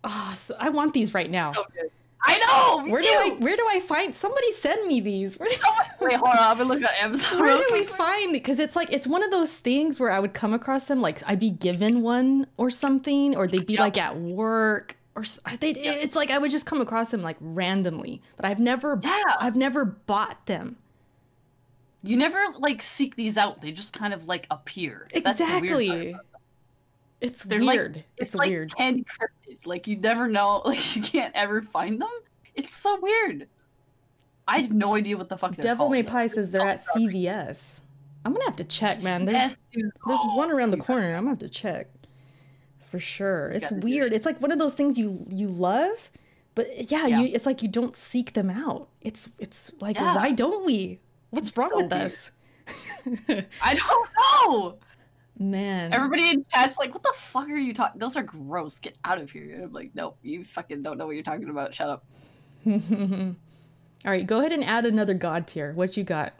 Oh, 0.04 0.34
so 0.36 0.54
I 0.60 0.68
want 0.68 0.92
these 0.92 1.14
right 1.14 1.30
now. 1.30 1.50
so 1.52 1.64
good 1.74 1.90
i 2.24 2.38
know 2.38 2.90
where 2.90 3.00
do 3.00 3.06
I 3.06 3.36
where 3.38 3.56
do 3.56 3.66
I 3.70 3.80
find? 3.80 4.16
Somebody 4.16 4.50
send 4.52 4.86
me 4.86 5.00
these. 5.00 5.38
Where 5.38 5.48
do, 5.48 5.54
wait 6.00 6.14
hold 6.16 6.30
on 6.30 6.38
i'm 6.38 6.58
gonna 6.58 6.68
look 6.72 6.82
at 6.82 6.92
amazon 7.02 7.40
where 7.40 7.56
do 7.56 7.66
we 7.72 7.84
find? 7.84 8.32
Because 8.32 8.58
it's 8.58 8.74
like 8.76 8.90
it's 8.92 9.06
one 9.06 9.22
of 9.22 9.30
those 9.30 9.56
things 9.56 10.00
where 10.00 10.10
I 10.10 10.18
would 10.20 10.34
come 10.34 10.52
across 10.54 10.84
them 10.84 11.00
like 11.00 11.22
I'd 11.26 11.38
be 11.40 11.50
given 11.50 12.02
one 12.02 12.46
or 12.56 12.70
something, 12.70 13.36
or 13.36 13.46
they'd 13.46 13.66
be 13.66 13.74
Yep. 13.74 13.80
like 13.80 13.98
at 13.98 14.16
work. 14.18 14.96
Or 15.16 15.22
they, 15.60 15.68
Yep. 15.74 15.96
it's 16.02 16.16
like 16.16 16.30
I 16.30 16.38
would 16.38 16.50
just 16.50 16.66
come 16.66 16.80
across 16.80 17.08
them 17.10 17.22
like 17.22 17.36
randomly, 17.40 18.20
but 18.36 18.44
I've 18.46 18.58
never, 18.58 18.98
Yeah. 19.02 19.22
I've 19.38 19.54
never 19.56 19.84
bought 19.84 20.46
them. 20.46 20.76
you 22.02 22.16
never 22.16 22.38
like 22.58 22.82
seek 22.82 23.14
these 23.16 23.38
out 23.38 23.60
they 23.60 23.72
just 23.72 23.92
kind 23.92 24.12
of 24.12 24.26
like 24.28 24.46
appear 24.50 25.06
That's 25.22 25.38
the 25.38 25.44
weird 25.44 25.52
part 25.52 25.64
Exactly. 25.64 26.16
It's 27.24 27.42
They're 27.44 27.62
like- 27.62 27.78
weird. 27.78 27.96
It's, 28.16 28.30
it's 28.30 28.34
like 28.34 28.48
weird. 28.48 28.74
candy 28.76 29.04
cryptid. 29.04 29.66
Like 29.66 29.86
you 29.86 29.96
never 29.96 30.28
know. 30.28 30.62
Like 30.64 30.96
you 30.96 31.02
can't 31.02 31.34
ever 31.34 31.62
find 31.62 32.00
them. 32.00 32.10
It's 32.54 32.74
so 32.74 32.98
weird. 33.00 33.48
I 34.46 34.58
have 34.60 34.72
no 34.72 34.94
idea 34.94 35.16
what 35.16 35.28
the 35.30 35.36
fuck 35.38 35.54
they're 35.56 35.62
Devil 35.62 35.88
May. 35.88 36.02
Pie 36.02 36.26
says 36.26 36.52
they're 36.52 36.66
at. 36.68 36.84
CVS. 36.84 37.80
I'm 38.26 38.32
gonna 38.32 38.44
have 38.44 38.56
to 38.56 38.64
check, 38.64 39.02
man. 39.04 39.24
There's 39.24 39.58
there's 39.74 40.20
one 40.34 40.50
around 40.50 40.70
the 40.70 40.76
corner. 40.78 41.08
I'm 41.14 41.20
gonna 41.24 41.30
have 41.30 41.38
to 41.40 41.48
check 41.48 41.88
for 42.90 42.98
sure. 42.98 43.46
It's 43.46 43.70
weird. 43.72 44.12
It's 44.12 44.24
like 44.26 44.40
one 44.40 44.52
of 44.52 44.58
those 44.58 44.74
things 44.74 44.98
you 44.98 45.26
you 45.30 45.48
love, 45.48 46.10
but 46.54 46.90
yeah, 46.90 47.06
Yeah. 47.06 47.20
you 47.20 47.30
it's 47.34 47.46
like 47.46 47.62
you 47.62 47.68
don't 47.68 47.96
seek 47.96 48.32
them 48.34 48.50
out. 48.50 48.88
It's 49.00 49.30
it's 49.38 49.72
like 49.80 49.96
Yeah. 49.96 50.14
why 50.16 50.30
don't 50.32 50.64
we? 50.64 51.00
What's 51.30 51.48
It's 51.48 51.56
wrong 51.58 51.68
so 51.70 51.76
with 51.76 51.90
weird. 51.92 52.02
us? 52.04 52.30
I 53.62 53.74
don't 53.74 54.08
know. 54.18 54.78
Man, 55.38 55.92
Everybody 55.92 56.30
in 56.30 56.44
chat's 56.52 56.78
like, 56.78 56.94
"What 56.94 57.02
the 57.02 57.12
fuck 57.16 57.48
are 57.48 57.56
you 57.56 57.74
talking? 57.74 57.98
Those 57.98 58.16
are 58.16 58.22
gross. 58.22 58.78
Get 58.78 58.96
out 59.04 59.20
of 59.20 59.30
here." 59.30 59.50
And 59.52 59.64
I'm 59.64 59.72
like, 59.72 59.90
"No, 59.94 60.14
you 60.22 60.44
fucking 60.44 60.82
don't 60.82 60.96
know 60.96 61.06
what 61.06 61.16
you're 61.16 61.24
talking 61.24 61.50
about. 61.50 61.74
Shut 61.74 61.90
up." 61.90 62.04
All 62.66 63.34
right, 64.04 64.26
go 64.26 64.38
ahead 64.38 64.52
and 64.52 64.64
add 64.64 64.86
another 64.86 65.14
god 65.14 65.48
tier. 65.48 65.72
What 65.72 65.96
you 65.96 66.04
got? 66.04 66.34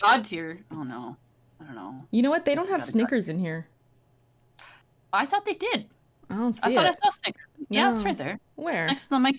God 0.00 0.24
tier. 0.24 0.64
Oh 0.70 0.82
no. 0.82 1.16
I 1.60 1.64
don't 1.64 1.74
know. 1.74 2.04
You 2.10 2.22
know 2.22 2.30
what? 2.30 2.44
They 2.44 2.54
don't 2.54 2.68
have 2.68 2.80
Got 2.80 2.88
a 2.88 2.92
god 2.92 2.92
Snickers 2.92 3.28
in 3.28 3.38
here. 3.38 3.66
I 5.12 5.24
thought 5.24 5.44
they 5.44 5.54
did. 5.54 5.86
I 6.30 6.36
don't 6.36 6.54
see 6.54 6.60
I 6.62 6.74
thought 6.74 6.86
I 6.86 6.92
saw 6.92 7.10
Snickers. 7.10 7.42
Yeah, 7.68 7.92
it's 7.92 8.04
right 8.04 8.16
there 8.16 8.38
Where? 8.56 8.86
next 8.86 9.04
to 9.04 9.10
the 9.10 9.20
mic. 9.20 9.36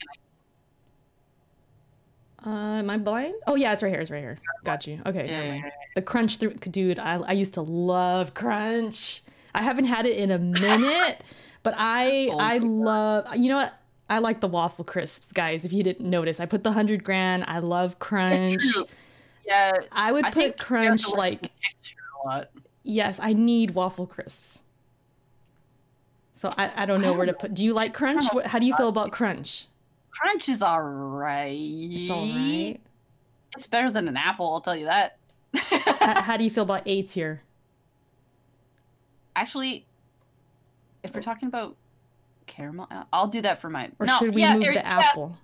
Uh, 2.46 2.50
am 2.50 2.90
I 2.90 2.98
blind? 2.98 3.36
Oh 3.48 3.56
yeah, 3.56 3.74
it's 3.74 3.82
right 3.82 3.90
here. 3.92 4.00
It's 4.00 4.12
right 4.12 4.22
here. 4.22 4.38
Got 4.64 4.86
you. 4.86 5.02
Okay. 5.06 5.26
Yeah, 5.28 5.32
never 5.32 5.44
yeah, 5.44 5.52
mind. 5.52 5.64
yeah. 5.66 5.72
The 5.96 6.02
crunch 6.02 6.38
through, 6.38 6.54
dude. 6.54 7.00
I 7.00 7.16
I 7.16 7.32
used 7.34 7.56
to 7.56 7.62
love 7.62 8.34
crunch. 8.34 9.22
I 9.56 9.64
haven't 9.64 9.86
had 9.86 10.06
it 10.06 10.18
in 10.18 10.30
a 10.30 10.38
minute, 10.38 11.24
but 11.64 11.74
I 11.78 12.30
Oh 12.32 12.38
I 12.38 12.60
love. 12.60 13.36
You 13.36 13.50
know 13.50 13.58
what? 13.58 13.74
I 14.10 14.20
like 14.20 14.40
the 14.40 14.48
waffle 14.48 14.86
crisps, 14.86 15.34
guys. 15.34 15.66
If 15.66 15.74
you 15.74 15.84
didn't 15.84 16.10
notice, 16.10 16.40
I 16.40 16.46
put 16.46 16.64
the 16.64 16.72
hundred 16.72 17.04
grand. 17.04 17.44
I 17.48 17.60
love 17.60 18.00
crunch. 18.00 18.64
Yeah, 19.46 19.72
I 19.92 20.12
would 20.12 20.26
I 20.26 20.32
put 20.32 20.58
crunch 20.58 21.04
Erica 21.06 21.18
likes 21.18 21.32
the 21.32 21.38
like 21.42 21.42
texture 21.62 21.98
a 22.24 22.28
lot. 22.28 22.50
yes. 22.84 23.20
I 23.22 23.34
need 23.34 23.72
waffle 23.72 24.06
crisps. 24.06 24.62
So 26.34 26.50
I, 26.56 26.72
I 26.76 26.86
don't 26.86 27.02
know 27.02 27.14
I 27.14 27.18
where 27.18 27.26
to 27.26 27.34
put. 27.34 27.54
Do 27.56 27.66
you 27.66 27.74
like 27.74 27.94
crunch? 27.96 28.24
how 28.46 28.60
do 28.60 28.66
you 28.66 28.76
feel 28.76 28.90
about 28.90 29.12
crunch? 29.12 29.66
Crunch 30.18 30.49
is 30.49 30.63
alright. 30.63 31.57
It's 31.59 32.11
all 32.11 32.26
right. 32.26 32.80
It's 33.55 33.68
better 33.68 33.91
than 33.91 34.07
an 34.07 34.18
apple, 34.18 34.51
I'll 34.53 34.61
tell 34.61 34.76
you 34.76 34.86
that. 34.86 35.18
how, 35.55 36.22
how 36.22 36.38
do 36.38 36.43
you 36.43 36.49
feel 36.49 36.63
about 36.63 36.84
A 36.86 37.01
tier? 37.03 37.41
Actually, 39.36 39.86
if 41.03 41.13
we're 41.13 41.22
talking 41.22 41.47
about 41.47 41.76
caramel, 42.47 42.88
uh, 42.89 43.03
I'll 43.13 43.28
do 43.28 43.41
that 43.41 43.61
for 43.61 43.70
mine. 43.70 43.95
Or 43.99 44.05
no, 44.05 44.18
should 44.18 44.34
we 44.34 44.41
yeah, 44.41 44.55
move 44.55 44.65
the 44.65 44.74
yeah, 44.74 44.99
apple? 44.99 45.38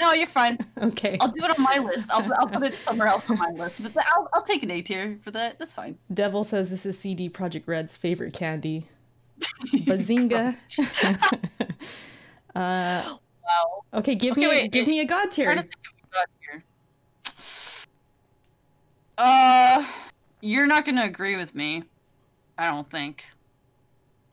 no, 0.00 0.12
you're 0.12 0.26
fine. 0.26 0.58
Okay. 0.80 1.18
I'll 1.20 1.30
do 1.30 1.44
it 1.44 1.50
on 1.50 1.62
my 1.62 1.78
list. 1.78 2.10
I'll, 2.10 2.32
I'll 2.34 2.48
put 2.48 2.62
it 2.62 2.74
somewhere 2.82 3.08
else 3.08 3.28
on 3.28 3.36
my 3.36 3.50
list. 3.50 3.82
But 3.82 4.04
I'll, 4.14 4.28
I'll 4.32 4.42
take 4.42 4.62
an 4.62 4.70
A 4.70 4.80
tier 4.80 5.18
for 5.22 5.32
that. 5.32 5.58
That's 5.58 5.74
fine. 5.74 5.98
Devil 6.12 6.44
says 6.44 6.70
this 6.70 6.86
is 6.86 6.98
CD 6.98 7.28
Projekt 7.28 7.64
Red's 7.66 7.96
favorite 7.96 8.32
candy. 8.32 8.86
Bazinga. 9.72 10.56
uh, 12.54 13.16
Wow. 13.48 13.84
okay, 13.94 14.14
give 14.14 14.32
Okay, 14.32 14.40
me 14.42 14.46
wait, 14.48 14.72
give 14.72 14.86
it- 14.86 14.90
me 14.90 15.00
a 15.00 15.04
god 15.06 15.26
I'm 15.26 15.30
trying 15.30 15.56
to 15.56 15.62
tier. 15.62 15.70
think 15.70 15.74
of 15.86 16.08
what 16.10 16.28
we 16.52 16.58
got. 16.58 16.62
Uh, 19.18 19.86
you're 20.40 20.66
not 20.66 20.84
gonna 20.84 21.04
agree 21.04 21.36
with 21.36 21.54
me. 21.54 21.82
I 22.56 22.66
don't 22.66 22.88
think. 22.88 23.24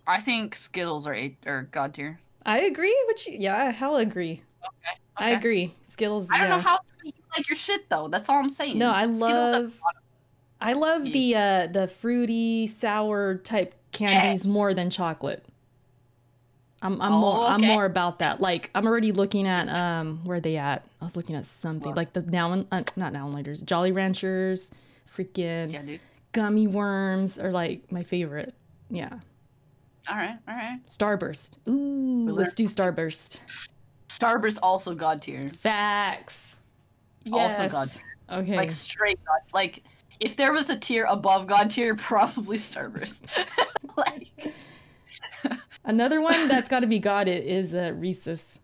I 0.07 0.19
think 0.21 0.53
Skittles 0.53 1.07
are 1.07 1.13
eight 1.13 1.37
or 1.47 1.63
god 1.71 1.93
tier. 1.93 2.19
I 2.45 2.59
agree. 2.61 2.95
Which 3.07 3.27
yeah, 3.27 3.55
I 3.57 3.71
hell 3.71 3.97
agree. 3.97 4.41
Okay. 4.63 4.99
I 5.17 5.29
agree. 5.31 5.73
Skittles. 5.87 6.29
I 6.29 6.37
don't 6.37 6.49
yeah. 6.49 6.55
know 6.57 6.61
how 6.61 6.79
you 7.03 7.11
like 7.35 7.49
your 7.49 7.57
shit 7.57 7.89
though. 7.89 8.07
That's 8.09 8.29
all 8.29 8.37
I'm 8.37 8.49
saying. 8.49 8.77
No, 8.77 8.91
I 8.91 9.03
Skittles 9.11 9.21
love. 9.21 9.79
I 10.61 10.73
love 10.73 11.05
Yeah. 11.07 11.13
the 11.13 11.35
uh 11.35 11.67
the 11.81 11.87
fruity 11.87 12.67
sour 12.67 13.35
type 13.37 13.73
candies 13.91 14.45
more 14.45 14.73
than 14.73 14.89
chocolate. 14.89 15.45
I'm 16.85 17.01
I'm 17.01 17.13
Oh, 17.13 17.19
more 17.19 17.45
I'm 17.47 17.61
more 17.61 17.85
about 17.85 18.19
that. 18.19 18.39
Like 18.41 18.69
I'm 18.75 18.85
already 18.87 19.11
looking 19.11 19.47
at 19.47 19.67
um 19.69 20.21
where 20.23 20.37
are 20.37 20.39
they 20.41 20.57
at? 20.57 20.85
I 21.01 21.05
was 21.05 21.17
looking 21.17 21.35
at 21.35 21.45
something 21.45 21.89
What? 21.89 21.97
like 21.97 22.13
the 22.13 22.21
now 22.21 22.51
and 22.53 22.67
uh, 22.71 22.83
not 22.95 23.11
now 23.13 23.25
and 23.25 23.33
later's 23.35 23.61
Jolly 23.61 23.91
Ranchers, 23.91 24.71
freaking 25.17 25.71
Yeah, 25.73 25.81
dude. 25.81 25.99
gummy 26.31 26.67
worms 26.67 27.39
are 27.39 27.51
like 27.51 27.91
my 27.91 28.03
favorite. 28.03 28.53
Yeah, 28.89 29.19
All 30.07 30.15
right, 30.15 30.37
all 30.47 30.53
right. 30.53 30.79
Starburst. 30.87 31.57
Ooh, 31.67 32.29
let's 32.31 32.53
do 32.53 32.65
Starburst. 32.65 33.39
Starburst 34.07 34.59
also 34.61 34.93
god 34.93 35.21
tier. 35.23 35.49
Facts. 35.49 36.55
Also 37.33 37.63
Yes. 37.63 37.71
God 37.71 37.89
Okay. 38.41 38.55
Like 38.55 38.71
straight 38.71 39.19
god. 39.25 39.39
Like 39.53 39.83
if 40.19 40.35
there 40.35 40.53
was 40.53 40.69
a 40.69 40.77
tier 40.77 41.05
above 41.09 41.47
god 41.47 41.71
tier, 41.71 41.95
probably 42.11 42.57
Starburst. 42.57 43.23
like 43.97 44.53
Another 45.85 46.19
one 46.21 46.47
that's 46.47 46.67
got 46.67 46.81
to 46.81 46.87
be 46.87 46.99
got 46.99 47.27
it 47.27 47.45
is 47.45 47.73
uh, 47.73 47.93
Reese's. 47.95 48.59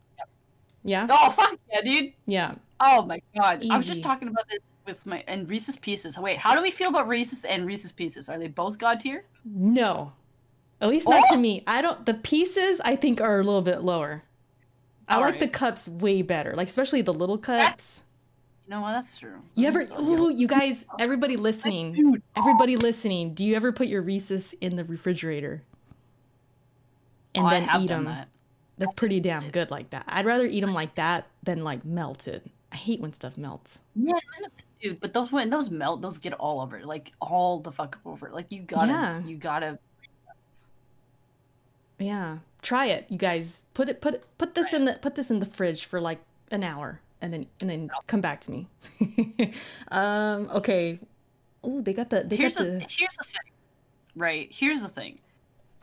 Yeah. 0.84 1.06
oh 1.10 1.30
fuck 1.30 1.56
yeah, 1.72 1.82
dude. 1.82 2.14
Yeah. 2.26 2.56
Oh 2.80 3.04
my 3.06 3.22
god. 3.38 3.64
I 3.70 3.78
was 3.78 3.86
just 3.86 4.02
talking 4.04 4.28
about 4.28 4.50
this 4.50 4.60
with 4.88 5.06
my 5.06 5.24
and 5.28 5.48
Reese's 5.48 5.76
Pieces. 5.76 6.18
Wait, 6.18 6.38
how 6.40 6.56
do 6.56 6.62
we 6.62 6.72
feel 6.72 6.90
about 6.90 7.08
Reese's 7.08 7.46
and 7.46 7.68
Reese's 7.68 7.92
Pieces? 7.92 8.28
Are 8.30 8.40
they 8.40 8.48
both 8.48 8.80
god 8.80 9.00
tier? 9.00 9.24
No. 9.46 10.12
At 10.82 10.90
least 10.90 11.08
not 11.08 11.24
Oh! 11.30 11.36
to 11.36 11.40
me. 11.40 11.64
I 11.68 11.84
don't 11.84 12.04
the 12.08 12.16
pieces 12.16 12.82
I 12.84 12.96
think 12.96 13.22
are 13.22 13.40
a 13.40 13.44
little 13.44 13.62
bit 13.62 13.84
lower. 13.84 14.24
I 15.08 15.20
like 15.20 15.40
the 15.40 15.48
cups 15.48 15.88
way 15.88 16.24
better. 16.24 16.56
Like 16.56 16.68
especially 16.68 17.04
the 17.04 17.14
little 17.14 17.38
cups. 17.38 18.04
You 18.66 18.72
know 18.72 18.82
what? 18.82 18.94
That's 18.94 19.20
true. 19.20 19.36
You 19.54 19.68
ever 19.68 19.88
Oh, 19.92 20.30
ooh, 20.30 20.30
you 20.32 20.48
guys, 20.48 20.88
everybody 21.00 21.38
listening. 21.38 22.22
Everybody 22.36 22.78
listening, 22.78 23.36
do 23.36 23.46
you 23.46 23.56
ever 23.56 23.72
put 23.72 23.88
your 23.88 24.02
Reese's 24.02 24.54
in 24.62 24.78
the 24.78 24.84
refrigerator? 24.86 25.62
And 27.36 27.46
oh, 27.46 27.50
then 27.50 27.64
I 27.64 27.72
have 27.72 27.82
eat 27.84 27.88
done 27.88 28.04
them? 28.06 28.14
that. 28.14 28.28
They're 28.78 28.88
pretty 28.96 29.20
damn 29.20 29.50
good 29.50 29.70
like 29.70 29.92
that. 29.92 30.06
I'd 30.08 30.26
rather 30.26 30.46
eat 30.46 30.62
them 30.62 30.74
like 30.74 30.96
that 30.96 31.28
than 31.44 31.64
like 31.64 31.86
melted. 31.86 32.50
I 32.72 32.76
hate 32.78 33.00
when 33.00 33.14
stuff 33.14 33.38
melts. 33.38 33.82
Yeah, 33.96 34.18
dude. 34.82 35.00
But 35.00 35.14
those 35.14 35.32
when 35.32 35.50
those 35.50 35.70
melt, 35.70 36.02
those 36.02 36.18
get 36.18 36.34
all 36.34 36.62
over. 36.62 36.82
Like 36.84 37.12
all 37.22 37.60
the 37.60 37.72
fuck 37.72 38.00
over. 38.06 38.30
Like 38.32 38.48
you 38.50 38.62
gotta, 38.62 38.88
Yeah. 38.88 39.22
you 39.24 39.36
gotta. 39.38 39.78
Yeah, 42.00 42.40
try 42.62 42.88
it, 42.88 43.06
you 43.10 43.18
guys. 43.18 43.66
Put 43.74 43.88
it, 43.90 44.02
put 44.02 44.16
it, 44.16 44.26
put 44.38 44.56
this 44.56 44.74
in 44.74 44.86
the, 44.86 44.94
put 44.94 45.14
this 45.16 45.30
in 45.30 45.40
the 45.40 45.46
fridge 45.46 45.86
for 45.86 46.02
like 46.02 46.20
an 46.50 46.64
hour, 46.64 47.00
and 47.22 47.32
then 47.32 47.46
and 47.60 47.70
then 47.70 47.92
come 48.08 48.22
back 48.22 48.42
to 48.42 48.52
me. 48.52 48.68
um. 49.92 50.50
Okay. 50.52 51.00
Oh, 51.64 51.82
they 51.82 51.94
got 51.94 52.10
the. 52.10 52.24
They 52.24 52.36
here's 52.38 52.58
got 52.58 52.66
the 52.66 52.72
the. 52.72 52.80
here's 52.90 53.16
the 53.18 53.24
thing, 53.24 53.52
right? 54.16 54.48
Here's 54.52 54.82
the 54.82 54.88
thing. 54.88 55.20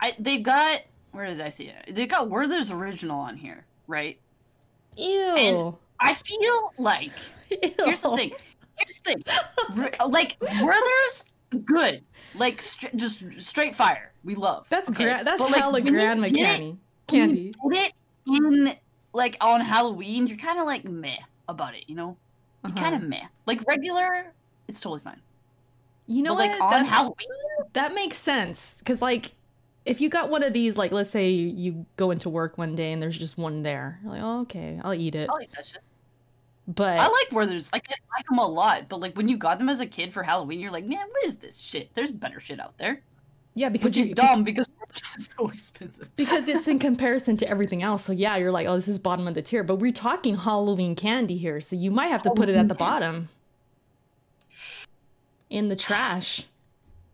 I 0.01 0.13
they've 0.19 0.43
got 0.43 0.81
where 1.11 1.25
did 1.27 1.41
I 1.41 1.49
see 1.49 1.65
it? 1.67 1.95
They 1.95 2.05
got 2.07 2.29
Werther's 2.29 2.71
original 2.71 3.19
on 3.19 3.35
here, 3.37 3.65
right? 3.87 4.19
Ew. 4.97 5.35
And 5.37 5.75
I 5.99 6.13
feel 6.13 6.71
like 6.77 7.11
here's 7.49 8.01
the 8.01 8.09
Ew. 8.11 8.17
thing. 8.17 8.31
Here's 8.77 8.99
the 9.03 9.15
thing. 9.75 9.89
Like 10.09 10.37
Werther's 10.41 11.25
good. 11.65 12.03
Like 12.35 12.61
str- 12.61 12.87
just 12.95 13.23
straight 13.41 13.75
fire. 13.75 14.11
We 14.23 14.35
love. 14.35 14.65
That's 14.69 14.89
okay? 14.91 15.03
gra- 15.05 15.21
that's 15.23 15.39
But, 15.39 15.51
like, 15.51 15.61
hella 15.61 15.81
grandma 15.81 16.27
get 16.27 16.35
it- 16.37 16.57
candy. 16.57 16.77
Candy. 17.07 17.53
Put 17.61 17.75
it 17.75 17.93
in 18.27 18.73
like 19.13 19.37
on 19.41 19.61
Halloween, 19.61 20.27
you're 20.27 20.37
kind 20.37 20.59
of 20.59 20.65
like 20.65 20.85
meh 20.85 21.17
about 21.47 21.73
it, 21.75 21.85
you 21.87 21.95
know? 21.95 22.15
You 22.63 22.71
Uh-huh. 22.71 22.79
kind 22.83 22.95
of 22.95 23.01
meh. 23.01 23.23
Like 23.47 23.65
regular, 23.67 24.31
it's 24.67 24.79
totally 24.79 25.01
fine. 25.01 25.19
You 26.05 26.21
know 26.23 26.35
but 26.35 26.49
what? 26.49 26.51
like 26.51 26.61
on 26.61 26.71
that, 26.71 26.85
Halloween, 26.85 27.27
that 27.73 27.93
makes 27.95 28.17
sense 28.17 28.75
because 28.79 29.01
like 29.01 29.31
if 29.85 30.01
you 30.01 30.09
got 30.09 30.29
one 30.29 30.43
of 30.43 30.53
these 30.53 30.77
like 30.77 30.91
let's 30.91 31.09
say 31.09 31.29
you, 31.29 31.85
go 31.97 32.11
into 32.11 32.29
work 32.29 32.57
one 32.57 32.75
day 32.75 32.91
and 32.91 33.01
there's 33.01 33.17
just 33.17 33.37
one 33.37 33.63
there 33.63 33.99
you're 34.03 34.11
like 34.11 34.21
oh, 34.21 34.41
okay 34.41 34.79
i'll 34.83 34.93
eat 34.93 35.15
it 35.15 35.29
I'll 35.29 35.41
eat 35.41 35.49
that 35.55 35.65
shit. 35.67 35.81
but 36.67 36.99
I 36.99 37.07
like 37.07 37.31
Werther's. 37.31 37.71
Like 37.73 37.87
I 37.89 37.95
like 38.17 38.27
them 38.27 38.37
a 38.37 38.45
lot, 38.47 38.87
but 38.89 38.99
like 38.99 39.15
when 39.17 39.27
you 39.27 39.37
got 39.37 39.57
them 39.57 39.69
as 39.69 39.79
a 39.79 39.85
kid 39.87 40.13
for 40.13 40.21
Halloween, 40.21 40.59
you're 40.59 40.71
like, 40.71 40.85
man, 40.85 40.99
what 41.09 41.25
is 41.25 41.37
this 41.37 41.57
shit? 41.57 41.93
There's 41.95 42.11
better 42.11 42.39
shit 42.39 42.59
out 42.59 42.77
there. 42.77 43.01
yeah 43.55 43.69
because 43.69 43.85
Which 43.85 43.97
is 43.97 44.09
dumb 44.09 44.43
because 44.43 44.67
Werther's 44.79 45.15
is 45.17 45.29
so 45.35 45.47
expensive. 45.49 46.15
because 46.15 46.47
it's 46.47 46.67
in 46.67 46.77
comparison 46.77 47.37
to 47.37 47.47
everything 47.49 47.81
else 47.81 48.03
so 48.03 48.11
yeah 48.13 48.37
you're 48.37 48.51
like 48.51 48.67
oh 48.67 48.75
this 48.75 48.87
is 48.87 48.99
bottom 48.99 49.27
of 49.27 49.33
the 49.33 49.41
tier 49.41 49.63
but 49.63 49.75
we're 49.77 49.91
talking 49.91 50.35
halloween 50.37 50.95
candy 50.95 51.37
here 51.37 51.59
so 51.61 51.75
you 51.75 51.89
might 51.91 52.07
have 52.07 52.21
to 52.23 52.31
put 52.31 52.49
it 52.49 52.55
at 52.55 52.67
the 52.67 52.75
bottom 52.75 53.29
in 55.49 55.69
the 55.69 55.75
trash 55.75 56.45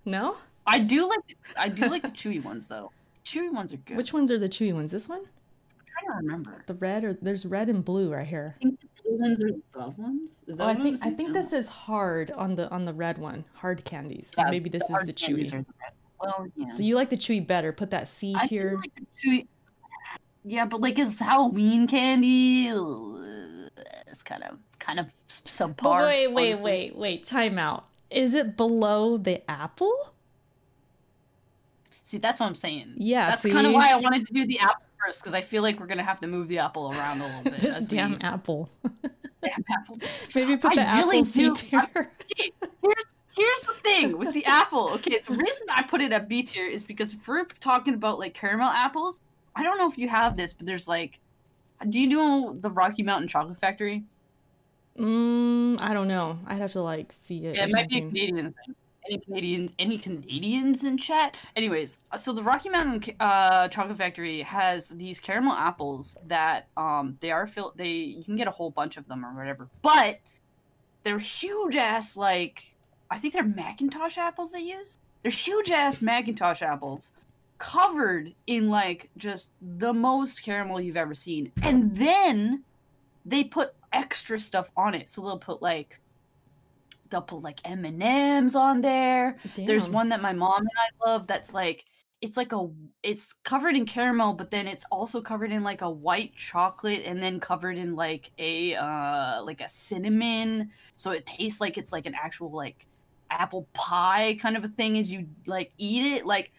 no 0.03 0.36
I 0.68 0.80
do 0.80 1.07
like 1.07 1.38
I 1.57 1.70
do 1.70 1.88
like 1.88 2.01
the 2.01 2.07
chewy 2.22 2.43
ones 2.43 2.68
though. 2.68 2.91
Chewy 3.24 3.51
ones 3.53 3.74
are 3.74 3.78
good. 3.78 3.97
which 3.97 4.13
ones 4.13 4.32
are 4.32 4.38
the 4.39 4.49
chewy 4.49 4.74
ones 4.74 4.91
this 4.91 5.09
one 5.09 5.20
I'm 5.22 5.86
trying 5.88 6.05
to 6.11 6.26
remember. 6.26 6.63
the 6.68 6.74
red 6.76 7.03
or 7.03 7.13
there's 7.22 7.45
red 7.45 7.70
and 7.70 7.84
blue 7.84 8.11
right 8.13 8.28
here 8.28 8.55
I 8.59 8.63
think 8.63 8.80
the 8.82 8.88
blue 9.03 9.18
ones 9.18 9.43
are 9.43 9.51
the 9.51 9.61
soft 9.63 9.97
ones. 9.97 10.30
Is 10.47 10.57
that 10.57 10.63
oh 10.66 10.68
i 10.70 10.76
think 10.76 10.99
i 11.03 11.09
think 11.09 11.34
this 11.34 11.51
is 11.53 11.68
hard 11.68 12.30
on 12.32 12.53
the 12.55 12.70
on 12.70 12.86
the 12.86 12.93
red 12.93 13.18
one 13.18 13.43
hard 13.53 13.84
candies 13.84 14.32
Yeah, 14.38 14.49
maybe 14.51 14.70
this 14.70 14.84
is 14.89 14.99
the 15.05 15.13
chewy 15.13 15.49
the. 15.49 15.66
Well, 16.22 16.47
yeah. 16.55 16.68
So 16.68 16.82
you 16.84 16.95
like 16.95 17.09
the 17.09 17.18
chewy 17.18 17.45
better? 17.45 17.72
Put 17.74 17.89
that 17.91 18.07
C 18.07 18.36
tier. 18.45 18.80
like 18.80 18.95
the 18.95 19.05
chewy. 19.22 19.47
Yeah, 20.45 20.66
but 20.66 20.80
like 20.82 20.97
it's 20.97 21.20
Halloween 21.20 21.88
candy. 21.88 22.68
It's 24.07 24.24
kind 24.24 24.41
of 24.43 24.57
kind 24.80 24.99
of 24.99 25.07
subpar. 25.28 25.76
But 25.82 26.05
wait, 26.05 26.28
wait, 26.28 26.45
honestly. 26.51 26.72
wait, 26.72 26.95
wait. 26.95 27.24
Time 27.26 27.57
out. 27.59 27.88
Is 28.09 28.34
it 28.34 28.55
below 28.55 29.18
the 29.18 29.49
apple? 29.51 30.13
See, 32.06 32.20
that's 32.20 32.39
what 32.39 32.45
I'm 32.45 32.53
saying. 32.53 32.93
Yeah, 32.97 33.26
that's 33.32 33.43
kind 33.47 33.66
of 33.66 33.74
why 33.74 33.89
I 33.91 33.95
wanted 33.95 34.28
to 34.28 34.34
do 34.34 34.45
the 34.45 34.60
apple 34.60 34.86
first 35.03 35.24
because 35.24 35.34
I 35.34 35.41
feel 35.41 35.64
like 35.64 35.80
we're 35.80 35.88
gonna 35.88 36.03
have 36.03 36.20
to 36.20 36.28
move 36.28 36.47
the 36.47 36.60
apple 36.60 36.91
around 36.91 37.20
a 37.20 37.26
little 37.26 37.41
bit. 37.45 37.53
This 37.62 37.88
damn 37.88 38.12
we- 38.12 38.18
apple. 38.20 38.70
damn 39.41 39.66
apple. 39.76 39.97
Maybe 40.36 40.56
put 40.56 40.78
I 40.78 40.84
the 40.86 40.97
really 41.03 41.22
apple 41.22 41.32
do- 41.32 41.56
tier. 41.56 42.12
Here's 42.38 43.03
here's 43.36 43.62
the 43.62 43.74
thing 43.82 44.20
with 44.20 44.36
the 44.36 44.45
apple. 44.45 44.91
Okay, 44.91 45.18
the 45.26 45.34
reason 45.34 45.66
I 45.74 45.82
put 45.82 45.99
it 46.03 46.12
at 46.14 46.30
B 46.30 46.43
tier 46.43 46.68
is 46.68 46.84
because 46.84 47.14
if 47.16 47.28
we're 47.28 47.43
talking 47.45 47.95
about 47.95 48.20
like 48.20 48.36
caramel 48.36 48.70
apples, 48.70 49.20
I 49.56 49.64
don't 49.64 49.80
know 49.80 49.88
if 49.89 49.97
you 49.97 50.08
have 50.08 50.38
this, 50.38 50.53
but 50.53 50.68
there's 50.68 50.88
like, 50.88 51.20
do 51.89 51.99
you 51.99 52.06
know 52.06 52.56
the 52.60 52.70
Rocky 52.70 53.01
Mountain 53.01 53.30
Chocolate 53.30 53.58
Factory? 53.58 54.03
Mm, 54.99 55.82
I 55.82 55.93
don't 55.95 56.08
know. 56.08 56.38
I'd 56.45 56.60
have 56.60 56.72
to 56.74 56.82
like 56.84 57.12
see 57.12 57.45
it. 57.47 57.56
Yeah, 57.56 57.64
it 57.64 57.72
might 57.72 57.89
be 57.89 57.97
a. 57.97 58.01
Canadian 58.01 58.53
thing. 58.64 58.76
Any 59.08 59.20
Canadians? 59.20 59.72
Any 59.78 59.97
Canadians 59.97 60.84
in 60.84 60.97
chat? 60.97 61.38
Anyways, 61.56 62.01
uh, 62.12 62.18
so 62.18 62.34
the 62.34 62.41
Rocky 62.41 62.70
Mountain 62.70 63.16
uh, 63.20 63.68
Chocolate 63.68 63.97
Factory 63.97 64.41
has 64.41 64.89
these 64.89 65.20
caramel 65.20 65.53
apples 65.53 66.18
that 66.28 66.68
um 66.78 67.16
they 67.22 67.32
are 67.32 67.47
filled. 67.47 67.74
They 67.76 67.89
you 67.89 68.24
can 68.24 68.36
get 68.36 68.47
a 68.47 68.51
whole 68.51 68.72
bunch 68.72 68.97
of 68.97 69.08
them 69.08 69.26
or 69.26 69.34
whatever, 69.36 69.70
but 69.82 70.20
they're 71.03 71.20
huge 71.20 71.76
ass 71.76 72.18
like 72.18 72.76
I 73.12 73.18
think 73.18 73.34
they're 73.34 73.43
McIntosh 73.43 74.18
apples 74.18 74.51
they 74.51 74.62
use. 74.62 74.97
They're 75.22 75.32
huge 75.32 75.72
ass 75.72 75.99
McIntosh 75.99 76.62
apples 76.62 77.14
covered 77.58 78.34
in 78.47 78.70
like 78.70 79.10
just 79.18 79.51
the 79.78 79.93
most 79.93 80.43
caramel 80.43 80.82
you've 80.82 80.97
ever 80.97 81.16
seen, 81.16 81.51
and 81.62 81.95
then 81.95 82.64
they 83.26 83.43
put 83.43 83.74
extra 83.93 84.39
stuff 84.39 84.72
on 84.76 84.93
it. 84.93 85.10
So 85.10 85.22
they'll 85.22 85.38
put 85.38 85.62
like 85.62 85.99
they'll 87.10 87.22
put 87.22 87.41
like 87.41 87.60
M 87.66 87.86
and 87.86 88.01
M's 88.01 88.56
on 88.56 88.82
there. 88.82 89.38
There's 89.56 89.89
one 89.89 90.10
that 90.10 90.22
my 90.22 90.34
mom 90.34 90.62
and 90.62 90.70
I 90.78 91.10
love 91.10 91.28
that's 91.28 91.53
like 91.53 91.86
it's 92.22 92.38
like 92.38 92.53
a 92.53 92.68
it's 93.03 93.34
covered 93.34 93.76
in 93.76 93.86
caramel, 93.86 94.34
but 94.34 94.49
then 94.49 94.68
it's 94.68 94.86
also 94.91 95.22
covered 95.22 95.51
in 95.51 95.64
like 95.64 95.82
a 95.82 95.89
white 95.89 96.36
chocolate 96.36 97.03
and 97.06 97.22
then 97.22 97.39
covered 97.39 97.78
in 97.78 97.95
like 97.95 98.32
a 98.39 98.76
uh 98.76 99.43
like 99.43 99.62
a 99.62 99.70
cinnamon. 99.70 100.72
So 100.95 101.12
it 101.12 101.26
tastes 101.26 101.62
like 101.62 101.78
it's 101.78 101.91
like 101.91 102.06
an 102.06 102.16
actual 102.16 102.51
like 102.51 102.88
apple 103.30 103.68
pie 103.74 104.38
kind 104.39 104.56
of 104.56 104.64
a 104.64 104.70
thing 104.70 104.97
as 104.97 105.12
you 105.12 105.28
like 105.45 105.72
eat 105.78 106.18
it. 106.18 106.26
Like, 106.26 106.51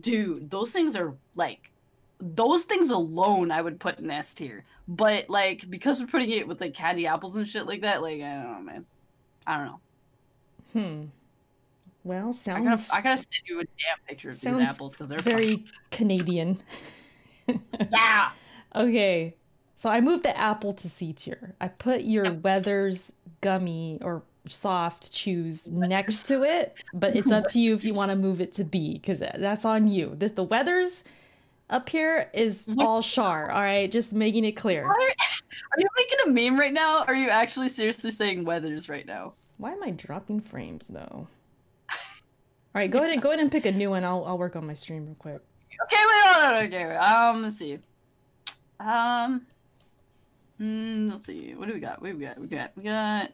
dude, 0.00 0.50
those 0.50 0.72
things 0.72 0.96
are 0.96 1.14
like 1.34 1.72
those 2.20 2.64
things 2.64 2.90
alone 2.90 3.50
I 3.50 3.62
would 3.62 3.78
put 3.78 3.98
in 3.98 4.10
S 4.10 4.34
tier. 4.34 4.64
But 4.88 5.30
like 5.30 5.70
because 5.70 6.00
we're 6.00 6.06
putting 6.06 6.30
it 6.30 6.46
with 6.46 6.60
like 6.60 6.74
candy 6.74 7.06
apples 7.06 7.36
and 7.36 7.46
shit 7.46 7.66
like 7.66 7.82
that, 7.82 8.02
like 8.02 8.20
I 8.20 8.42
don't 8.42 8.52
know, 8.52 8.60
man. 8.60 8.86
I 9.48 9.56
don't 9.56 9.66
know. 9.66 9.80
Hmm. 10.74 11.04
Well, 12.04 12.36
I 12.46 12.62
gotta, 12.62 12.78
sounds 12.78 12.90
I 12.90 13.00
gotta 13.00 13.16
send 13.16 13.42
you 13.46 13.60
a 13.60 13.64
damn 13.64 13.98
picture 14.06 14.30
of 14.30 14.40
these 14.40 14.60
apples 14.60 14.92
because 14.92 15.08
they're 15.08 15.18
very 15.18 15.64
Canadian. 15.90 16.60
yeah. 17.48 18.30
Okay. 18.76 19.34
So 19.76 19.90
I 19.90 20.00
moved 20.00 20.24
the 20.24 20.36
apple 20.36 20.72
to 20.74 20.88
C 20.88 21.12
tier. 21.12 21.54
I 21.60 21.68
put 21.68 22.02
your 22.02 22.32
Weathers 22.32 23.14
gummy 23.40 23.98
or 24.02 24.22
soft 24.46 25.12
chews 25.12 25.70
next 25.70 26.24
to 26.24 26.42
it, 26.44 26.74
but 26.92 27.16
it's 27.16 27.32
up 27.32 27.48
to 27.50 27.60
you 27.60 27.74
if 27.74 27.84
you 27.84 27.94
want 27.94 28.10
to 28.10 28.16
move 28.16 28.40
it 28.40 28.52
to 28.54 28.64
B 28.64 28.94
because 28.94 29.20
that's 29.20 29.64
on 29.64 29.86
you. 29.86 30.14
The, 30.18 30.28
the 30.28 30.44
Weathers 30.44 31.04
up 31.70 31.88
here 31.88 32.30
is 32.32 32.72
all 32.78 33.02
char. 33.02 33.50
All 33.50 33.60
right, 33.60 33.90
just 33.90 34.12
making 34.12 34.44
it 34.44 34.52
clear. 34.52 34.84
Are, 34.84 34.90
are 34.92 35.78
you 35.78 35.88
making 35.96 36.18
a 36.26 36.30
meme 36.30 36.58
right 36.58 36.72
now? 36.72 37.04
Are 37.06 37.14
you 37.14 37.28
actually 37.28 37.68
seriously 37.68 38.10
saying 38.10 38.44
weathers 38.44 38.88
right 38.88 39.06
now? 39.06 39.34
Why 39.58 39.72
am 39.72 39.82
I 39.82 39.90
dropping 39.90 40.40
frames 40.40 40.88
though? 40.88 41.26
All 41.90 42.74
right, 42.74 42.90
go 42.90 42.98
ahead 42.98 43.12
and 43.12 43.22
go 43.22 43.30
ahead 43.30 43.40
and 43.40 43.50
pick 43.50 43.66
a 43.66 43.72
new 43.72 43.90
one. 43.90 44.04
I'll 44.04 44.24
I'll 44.24 44.38
work 44.38 44.56
on 44.56 44.66
my 44.66 44.74
stream 44.74 45.06
real 45.06 45.16
quick. 45.16 45.40
Okay, 45.84 45.96
wait, 45.96 46.24
no, 46.24 46.50
no, 46.50 46.56
okay. 46.66 46.96
Um, 46.96 47.42
let's 47.42 47.56
see. 47.56 47.78
Um, 48.80 49.46
mm, 50.60 51.10
let's 51.10 51.26
see. 51.26 51.54
What 51.54 51.68
do 51.68 51.74
we 51.74 51.80
got? 51.80 52.00
What 52.00 52.12
do 52.12 52.18
we 52.18 52.24
got? 52.24 52.38
We 52.38 52.46
got, 52.46 52.72
we 52.76 52.82
got. 52.82 53.32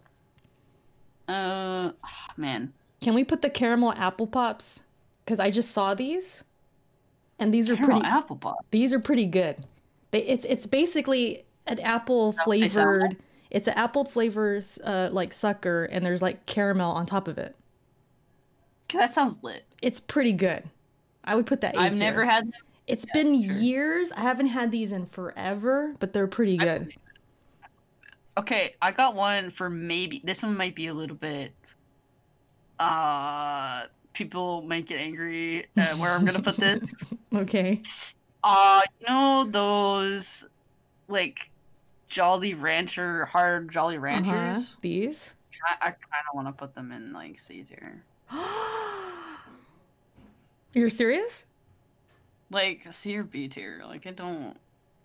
Uh, 1.27 1.93
oh, 1.93 2.33
man. 2.37 2.73
Can 3.01 3.15
we 3.15 3.25
put 3.25 3.43
the 3.43 3.51
caramel 3.51 3.93
apple 3.93 4.27
pops? 4.27 4.83
Because 5.25 5.41
I 5.41 5.51
just 5.51 5.71
saw 5.71 5.95
these, 5.95 6.45
and 7.39 7.53
these 7.53 7.71
are 7.71 7.77
pretty. 7.77 8.03
apple 8.03 8.37
pop. 8.37 8.65
These 8.71 8.93
are 8.93 9.01
pretty 9.01 9.27
good. 9.27 9.65
They 10.11 10.23
it's 10.23 10.47
it's 10.47 10.67
basically 10.67 11.45
an 11.67 11.81
apple 11.81 12.33
what 12.33 12.59
they 12.59 12.69
sound 12.69 12.73
flavored. 12.73 13.17
It's 13.51 13.69
an 13.69 13.75
apple 13.75 14.05
flavors 14.05 14.79
uh 14.85 15.11
like 15.13 15.33
sucker, 15.33 15.85
and 15.85 16.05
there's 16.05 16.23
like 16.23 16.47
caramel 16.47 16.93
on 16.93 17.07
top 17.07 17.29
of 17.29 17.39
it. 17.39 17.57
That 18.93 19.13
sounds 19.13 19.43
lit. 19.43 19.65
It's 19.83 20.01
pretty 20.01 20.33
good. 20.33 20.65
I 21.25 21.35
would 21.35 21.47
put 21.47 21.61
that. 21.63 21.77
I've 21.77 21.99
never 21.99 22.25
had 22.25 22.45
them. 22.45 22.61
It's 22.87 23.07
been 23.13 23.41
sure. 23.43 23.57
years. 23.57 24.13
I 24.13 24.21
haven't 24.21 24.49
had 24.49 24.71
these 24.71 24.93
in 24.93 25.07
forever, 25.07 25.95
but 25.99 26.13
they're 26.13 26.27
pretty 26.27 26.57
good. 26.57 26.93
Okay, 28.37 28.75
I 28.83 28.93
got 28.93 29.15
one 29.15 29.51
for 29.51 29.71
maybe. 29.71 30.21
This 30.23 30.43
one 30.43 30.57
might 30.57 30.75
be 30.75 30.89
a 30.89 30.95
little 30.95 31.17
bit. 31.17 31.53
Uh, 32.79 33.85
people 34.15 34.63
might 34.63 34.87
get 34.87 35.01
angry 35.01 35.67
at 35.77 35.97
where 35.99 36.13
I'm 36.13 36.25
gonna 36.25 36.43
put 36.43 36.57
this. 36.57 37.05
Okay. 37.35 37.83
Uh, 38.45 38.81
you 39.01 39.07
know 39.09 39.45
those, 39.51 40.47
like, 41.09 41.51
Jolly 42.09 42.55
Rancher, 42.55 43.25
hard 43.25 43.69
Jolly 43.71 43.97
Uh-huh. 43.97 44.05
Ranchers. 44.05 44.77
These. 44.81 45.35
I, 45.67 45.75
I 45.89 45.91
kind 45.91 46.25
of 46.31 46.35
want 46.35 46.47
to 46.49 46.53
put 46.53 46.75
them 46.75 46.93
in 46.93 47.13
like 47.13 47.39
C 47.41 47.63
tier, 47.65 48.05
You're 50.75 50.91
serious? 50.91 51.45
like 52.51 52.87
C 52.91 53.17
or 53.17 53.25
B 53.25 53.49
tier. 53.49 53.83
Like 53.87 54.07
I 54.07 54.11
don't. 54.13 54.57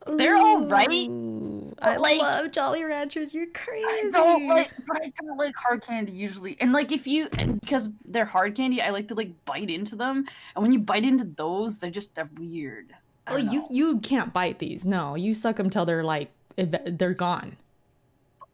They're 0.05 0.37
all 0.37 0.65
right, 0.67 0.87
Ooh, 1.09 1.58
Oh, 1.81 1.89
I 1.91 1.97
like- 1.97 2.19
love 2.19 2.51
Jolly 2.51 2.83
Ranchers. 2.83 3.33
You're 3.33 3.47
crazy. 3.47 3.85
I 3.87 4.09
don't 4.11 4.47
like, 4.47 4.71
but 4.87 5.01
I 5.01 5.11
don't 5.21 5.37
like 5.37 5.55
hard 5.55 5.81
candy 5.81 6.11
usually. 6.11 6.57
And 6.59 6.71
like 6.73 6.91
if 6.91 7.07
you, 7.07 7.27
and 7.37 7.59
because 7.61 7.89
they're 8.05 8.25
hard 8.25 8.55
candy, 8.55 8.81
I 8.81 8.89
like 8.89 9.07
to 9.09 9.15
like 9.15 9.31
bite 9.45 9.69
into 9.69 9.95
them. 9.95 10.25
And 10.55 10.63
when 10.63 10.71
you 10.71 10.79
bite 10.79 11.03
into 11.03 11.23
those, 11.23 11.79
they're 11.79 11.91
just 11.91 12.15
they're 12.15 12.29
weird. 12.37 12.93
Oh, 13.27 13.37
you 13.37 13.65
you 13.69 13.99
can't 13.99 14.33
bite 14.33 14.59
these. 14.59 14.85
No, 14.85 15.15
you 15.15 15.33
suck 15.33 15.55
them 15.57 15.69
till 15.69 15.85
they're 15.85 16.03
like 16.03 16.31
they're 16.57 17.13
gone. 17.13 17.55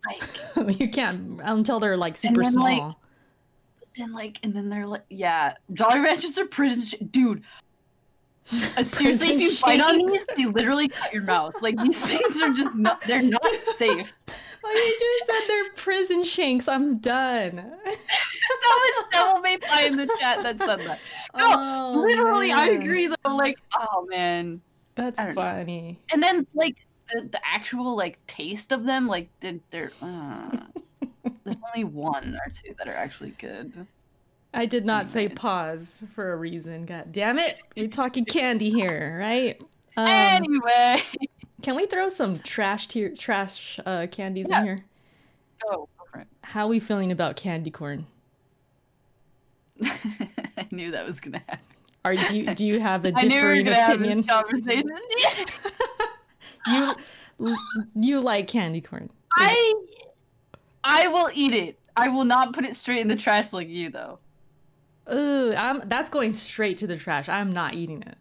like 0.06 0.80
you 0.80 0.90
can't 0.90 1.40
until 1.44 1.80
they're 1.80 1.98
like 1.98 2.18
super 2.18 2.44
then, 2.44 2.52
small. 2.52 2.64
like- 2.88 2.96
then 3.98 4.12
like 4.12 4.40
and 4.44 4.54
then 4.54 4.68
they're 4.68 4.86
like 4.86 5.06
yeah, 5.10 5.54
Jolly 5.72 6.00
Ranchers 6.02 6.38
are 6.38 6.46
prison 6.46 6.82
sh- 6.84 7.02
dude. 7.12 7.44
Uh, 8.78 8.84
seriously, 8.84 9.30
if 9.30 9.42
you 9.42 9.52
bite 9.64 9.82
on 9.82 9.98
these, 9.98 10.26
they 10.38 10.46
literally 10.46 10.88
cut 10.88 11.12
your 11.14 11.24
mouth. 11.24 11.56
Like 11.62 11.78
these 11.82 12.00
things 12.06 12.42
are 12.42 12.54
just 12.54 12.76
not. 12.76 13.02
They're 13.02 13.24
not 13.24 13.44
safe. 13.60 14.14
oh, 14.64 14.72
you 14.72 14.98
just 15.00 15.32
said 15.32 15.48
they're 15.48 15.72
prison 15.74 16.24
shanks. 16.24 16.68
I'm 16.68 17.00
done. 17.00 17.56
That 17.56 17.98
was 18.64 19.06
Devil 19.12 19.42
May 19.42 19.58
Pie 19.58 19.86
in 19.88 19.98
the 19.98 20.08
chat 20.20 20.44
that 20.44 20.60
said 20.60 20.80
that. 20.82 21.00
No, 21.38 21.52
Oh, 21.96 22.00
Literally, 22.06 22.52
I 22.54 22.68
agree 22.68 23.08
though. 23.08 23.36
Like, 23.36 23.58
oh 23.78 24.06
man. 24.10 24.62
That's 24.96 25.18
don't 25.18 25.30
know. 25.30 25.34
funny. 25.34 26.00
And 26.14 26.24
then 26.24 26.48
like 26.54 26.78
the, 27.12 27.24
the 27.24 27.40
actual 27.46 27.96
like 27.98 28.26
taste 28.28 28.72
of 28.72 28.86
them, 28.86 29.08
like 29.08 29.28
they're, 29.42 29.60
they're 29.70 29.92
uh, 30.02 30.50
there's 31.44 31.58
only 31.76 31.84
one 31.84 32.36
or 32.46 32.52
two 32.52 32.74
that 32.78 32.88
are 32.88 32.94
actually 32.96 33.32
good. 33.32 33.86
I 34.56 34.66
did 34.66 34.86
not 34.86 35.10
say 35.10 35.28
pause 35.28 36.04
for 36.16 36.32
a 36.32 36.38
reason. 36.38 36.86
God 36.86 37.12
damn 37.12 37.38
it. 37.38 37.62
We're 37.76 37.88
talking 37.88 38.24
candy 38.26 38.70
here, 38.70 39.18
right? 39.20 39.62
Um, 39.98 40.08
anyway, 40.08 41.02
can 41.62 41.76
we 41.76 41.86
throw 41.86 42.08
some 42.10 42.40
trash 42.40 42.88
tier 42.88 43.14
trash 43.14 43.80
uh, 43.86 44.08
candies 44.10 44.48
Yeah. 44.50 44.60
in 44.62 44.66
here? 44.66 44.86
Oh, 45.66 45.90
it. 46.16 46.28
How 46.42 46.66
are 46.66 46.70
we 46.70 46.80
feeling 46.80 47.12
about 47.12 47.36
candy 47.36 47.70
corn? 47.70 48.06
I 49.84 50.68
knew 50.72 50.92
that 50.92 51.06
was 51.06 51.20
gonna 51.20 51.40
happen. 51.48 51.60
Or 52.06 52.16
do 52.16 52.38
you, 52.38 52.54
do 52.54 52.66
you 52.66 52.80
have 52.80 53.04
a 53.06 53.12
I 53.16 53.24
knew 53.24 53.36
we 53.36 53.42
were 53.44 53.56
differing 53.56 53.66
gonna 53.66 53.76
have 53.76 54.00
opinion? 54.00 54.24
conversation. 54.24 54.90
you 57.40 57.56
you 57.96 58.22
like 58.22 58.48
candy 58.48 58.80
corn. 58.80 59.12
I 59.34 59.74
I 60.84 61.08
will 61.10 61.30
eat 61.34 61.54
it. 61.54 61.78
I 61.98 62.08
will 62.10 62.26
not 62.26 62.54
put 62.54 62.64
it 62.64 62.76
straight 62.76 63.00
in 63.02 63.08
the 63.10 63.16
trash 63.16 63.52
like 63.52 63.68
you 63.68 63.90
though. 63.90 64.20
Ooh, 65.12 65.54
I'm 65.56 65.88
that's 65.88 66.10
going 66.10 66.34
straight 66.34 66.78
to 66.80 66.88
the 66.88 66.98
trash. 66.98 67.30
I'm 67.30 67.52
not 67.52 67.74
eating 67.76 68.02
it. 68.02 68.18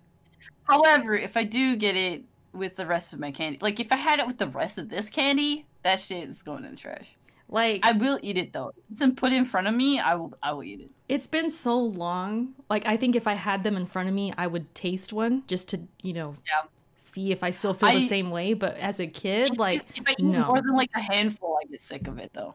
However, 0.64 1.14
if 1.14 1.37
I 1.37 1.45
do 1.45 1.76
get 1.76 1.97
it 1.97 2.24
with 2.53 2.76
the 2.76 2.87
rest 2.87 3.12
of 3.12 3.20
my 3.20 3.30
candy, 3.30 3.59
like 3.61 3.80
if 3.80 3.93
I 3.93 3.97
had 3.97 4.18
it 4.18 4.26
with 4.26 4.39
the 4.39 4.47
rest 4.49 4.78
of 4.78 4.89
this 4.89 5.11
candy, 5.11 5.66
that 5.82 6.01
shit 6.01 6.26
is 6.28 6.43
going 6.43 6.64
in 6.64 6.72
the 6.72 6.76
trash. 6.76 7.16
Like 7.49 7.80
I 7.85 7.93
will 7.93 8.18
eat 8.22 8.39
it 8.39 8.53
though. 8.53 8.68
If 8.68 8.74
it's 8.93 9.01
been 9.01 9.14
put 9.14 9.32
in 9.32 9.45
front 9.45 9.66
of 9.66 9.74
me, 9.74 9.99
I 10.01 10.14
will 10.14 10.32
I 10.43 10.53
will 10.53 10.62
eat 10.64 10.80
it. 10.80 10.91
it's 11.09 11.26
been 11.26 11.51
so 11.51 11.78
long. 11.78 12.55
Like 12.70 12.87
I 12.87 12.97
think 12.97 13.14
if 13.16 13.26
I 13.26 13.35
had 13.35 13.62
them 13.62 13.76
in 13.76 13.87
front 13.87 14.09
of 14.09 14.14
me, 14.14 14.32
I 14.39 14.47
would 14.47 14.74
taste 14.74 15.12
one 15.12 15.43
just 15.47 15.68
to, 15.70 15.80
you 16.03 16.14
know, 16.14 16.35
Yeah. 16.47 16.68
see 16.97 17.32
if 17.32 17.43
I 17.43 17.51
still 17.51 17.74
feel 17.74 17.91
I- 17.91 17.95
the 17.97 18.09
same 18.09 18.30
way, 18.30 18.55
but 18.55 18.76
as 18.78 18.99
a 19.01 19.07
kid, 19.07 19.59
like 19.59 19.85
if 19.95 20.05
I 20.09 20.12
eat 20.12 20.20
no. 20.24 20.47
more 20.47 20.61
than 20.62 20.74
like 20.74 20.91
a 20.95 21.01
handful, 21.01 21.59
I 21.62 21.66
get 21.66 21.82
sick 21.82 22.07
of 22.09 22.18
it 22.18 22.30
though. 22.32 22.55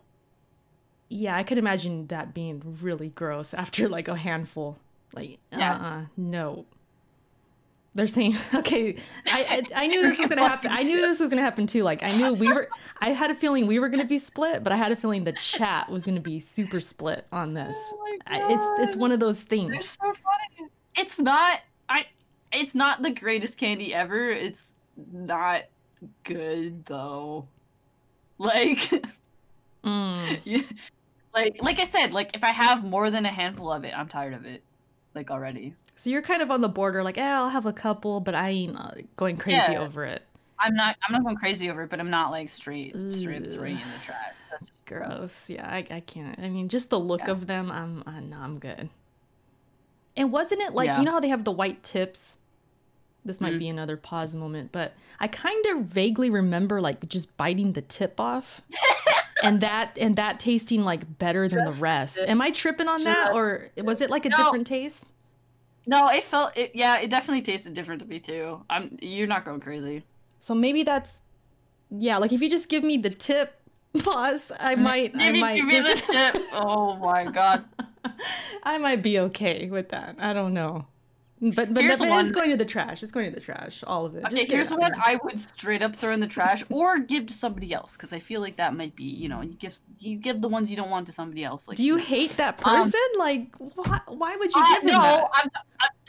Yeah, 1.10 1.36
I 1.36 1.44
could 1.44 1.58
imagine 1.58 2.08
that 2.08 2.34
being 2.34 2.78
really 2.82 3.10
gross 3.10 3.54
after 3.54 3.90
like 3.90 4.08
a 4.08 4.16
handful. 4.16 4.78
Like 5.14 5.40
Yeah. 5.52 5.74
uh-uh, 5.76 6.02
no. 6.18 6.66
They're 7.96 8.06
saying, 8.08 8.38
okay, 8.54 8.96
I, 9.28 9.64
I 9.76 9.84
I 9.84 9.88
knew 9.88 10.04
this 10.04 10.20
was 10.20 10.30
gonna 10.30 10.48
happen. 10.48 10.70
I 10.72 10.84
knew 10.84 11.02
this 11.02 11.20
was 11.20 11.30
gonna 11.32 11.42
happen 11.42 11.66
too. 11.66 11.82
Like 11.84 12.04
I 12.04 12.10
knew 12.12 12.34
we 12.34 12.48
were. 12.48 12.70
I 13.00 13.10
had 13.10 13.32
a 13.32 13.36
feeling 13.36 13.66
we 13.66 13.80
were 13.80 13.90
gonna 13.90 14.06
be 14.06 14.20
split, 14.20 14.64
but 14.64 14.72
I 14.72 14.76
had 14.76 14.92
a 14.92 14.96
feeling 14.96 15.24
the 15.24 15.34
chat 15.34 15.90
was 15.90 16.06
gonna 16.06 16.20
be 16.22 16.40
super 16.40 16.80
split 16.80 17.26
on 17.32 17.56
this. 17.56 17.76
Oh 17.94 18.18
I, 18.28 18.54
it's 18.54 18.80
it's 18.82 18.96
one 18.96 19.12
of 19.12 19.20
those 19.20 19.40
It's 19.40 19.50
things. 19.50 19.90
so 20.00 20.14
funny. 20.14 20.70
It's 20.96 21.20
not 21.20 21.62
I 21.90 22.06
it's 22.54 22.76
not 22.76 23.02
the 23.02 23.10
greatest 23.10 23.58
candy 23.58 23.94
ever. 23.94 24.30
It's 24.30 24.76
not 25.12 25.64
good 26.24 26.86
though. 26.86 27.48
Like 28.38 28.78
Mm. 29.84 30.66
Like 31.34 31.62
like 31.62 31.80
I 31.80 31.84
said, 31.86 32.14
like 32.14 32.32
if 32.36 32.44
I 32.44 32.50
have 32.50 32.84
more 32.84 33.10
than 33.10 33.26
a 33.26 33.30
handful 33.32 33.72
of 33.72 33.84
it, 33.84 33.98
I'm 33.98 34.08
tired 34.08 34.34
of 34.34 34.46
it. 34.46 34.64
Like 35.16 35.32
already. 35.32 35.76
So 35.96 36.10
you're 36.10 36.22
kind 36.22 36.42
of 36.42 36.50
on 36.50 36.62
the 36.62 36.70
border, 36.70 37.04
like, 37.04 37.18
eh, 37.18 37.30
I'll 37.30 37.50
have 37.50 37.66
a 37.66 37.74
couple, 37.74 38.22
but 38.22 38.34
I 38.34 38.50
ain't 38.50 38.78
uh, 38.78 38.92
going 39.18 39.36
crazy 39.36 39.58
Yeah. 39.74 39.80
over 39.80 40.06
it. 40.06 40.24
I'm 40.60 40.74
not 40.74 40.96
I'm 41.08 41.14
not 41.14 41.24
going 41.24 41.36
crazy 41.38 41.70
over 41.70 41.84
it, 41.84 41.90
but 41.90 42.00
I'm 42.00 42.10
not 42.10 42.32
like 42.32 42.50
straight 42.50 43.00
straight 43.12 43.46
up 43.46 43.54
throwing 43.54 43.76
Ugh. 43.76 43.82
it 43.82 43.86
in 43.86 43.92
the. 43.92 44.00
That's 44.52 44.72
Gross. 44.86 45.50
Yeah, 45.50 45.68
I, 45.68 45.86
I 45.90 46.00
can't. 46.00 46.38
I 46.40 46.50
mean, 46.50 46.70
just 46.70 46.90
the 46.90 47.00
look 47.00 47.22
Yeah. 47.26 47.32
of 47.32 47.48
them, 47.48 47.72
I'm 47.72 48.04
uh, 48.06 48.20
no, 48.20 48.38
I'm 48.38 48.60
good. 48.60 48.90
And 50.18 50.32
wasn't 50.32 50.62
it 50.62 50.74
like 50.74 50.88
Yeah. 50.88 51.00
you 51.00 51.06
know 51.06 51.12
how 51.12 51.20
they 51.20 51.30
have 51.30 51.44
the 51.44 51.52
white 51.52 51.84
tips? 51.84 52.38
This 53.24 53.40
might 53.40 53.54
Mhm. 53.54 53.60
be 53.60 53.68
another 53.70 53.96
pause 53.98 54.36
moment, 54.36 54.72
but 54.72 54.94
I 55.20 55.28
kind 55.28 55.66
of 55.68 55.86
vaguely 55.86 56.30
remember 56.30 56.82
like 56.82 57.08
just 57.08 57.36
biting 57.38 57.74
the 57.74 57.82
tip 57.82 58.20
off, 58.20 58.62
and 59.44 59.62
that 59.62 59.98
and 60.00 60.16
that 60.16 60.40
tasting 60.40 60.84
like 60.84 61.18
better 61.18 61.48
than 61.48 61.66
Just 61.66 61.78
the 61.78 61.84
rest. 61.84 62.18
Am 62.20 62.42
I 62.42 62.52
tripping 62.52 62.88
on 62.88 63.04
that, 63.04 63.34
or 63.34 63.70
was 63.78 64.02
it 64.02 64.10
like 64.10 64.26
a 64.26 64.30
No. 64.30 64.38
different 64.38 64.68
taste? 64.68 65.14
No, 65.88 66.10
it 66.10 66.24
felt 66.24 66.56
it 66.58 66.72
yeah, 66.76 67.00
it 67.00 67.10
definitely 67.10 67.42
tasted 67.42 67.74
different 67.74 68.02
to 68.02 68.08
me 68.08 68.20
too. 68.20 68.64
I'm 68.70 68.98
you're 69.02 69.28
not 69.28 69.46
going 69.46 69.60
crazy. 69.60 70.04
So 70.40 70.54
maybe 70.54 70.84
that's 70.84 71.24
yeah. 71.90 72.18
Like 72.18 72.32
if 72.32 72.42
you 72.42 72.50
just 72.50 72.70
give 72.70 72.84
me 72.84 72.98
the 72.98 73.10
tip 73.10 73.60
pause, 74.04 74.52
I 74.60 74.76
might 74.76 75.14
I 75.16 75.32
might 75.32 75.56
give 75.56 75.66
me 75.66 75.80
the 75.80 75.96
tip. 75.96 76.42
Oh 76.54 76.96
my 76.98 77.24
god. 77.24 77.66
I 78.64 78.78
might 78.78 79.02
be 79.02 79.20
okay 79.20 79.70
with 79.70 79.90
that. 79.90 80.18
I 80.20 80.34
don't 80.34 80.54
know. 80.54 80.86
But 81.42 81.74
but, 81.74 81.84
Here's 81.84 82.02
one- 82.02 82.26
it's 82.26 82.34
going 82.34 82.50
to 82.50 82.58
the 82.58 82.66
trash. 82.66 83.02
It's 83.02 83.14
going 83.14 83.30
to 83.30 83.36
the 83.36 83.40
trash. 83.40 83.82
All 83.88 84.06
of 84.06 84.14
it. 84.16 84.26
Okay, 84.26 84.40
Just 84.40 84.52
here's 84.52 84.70
there. 84.70 84.92
I 84.98 85.18
would 85.24 85.40
straight 85.40 85.82
up 85.82 85.96
throw 85.96 86.12
in 86.12 86.20
the 86.20 86.28
trash 86.28 86.66
or 86.70 87.00
give 87.00 87.28
to 87.28 87.34
somebody 87.34 87.74
else 87.74 87.96
because 87.96 88.12
I 88.12 88.20
feel 88.20 88.42
like 88.42 88.58
that 88.58 88.76
might 88.76 88.94
be, 88.94 89.06
you 89.06 89.30
know, 89.30 89.42
you 89.42 89.54
give 89.54 89.78
you 90.00 90.18
give 90.18 90.42
the 90.42 90.50
ones 90.50 90.70
you 90.70 90.76
don't 90.76 90.90
want 90.90 91.08
to 91.08 91.14
somebody 91.14 91.46
else. 91.46 91.68
Like, 91.68 91.78
Do 91.78 91.86
you 91.86 91.96
hate 91.96 92.32
that 92.32 92.60
Um, 92.66 92.84
person? 92.84 93.00
like, 93.18 93.56
why, 93.58 94.02
why 94.08 94.36
would 94.36 94.54
you 94.54 94.66
give 94.74 94.84
him 94.84 94.92
no, 94.92 95.02
that? 95.02 95.30
I'm, 95.34 95.50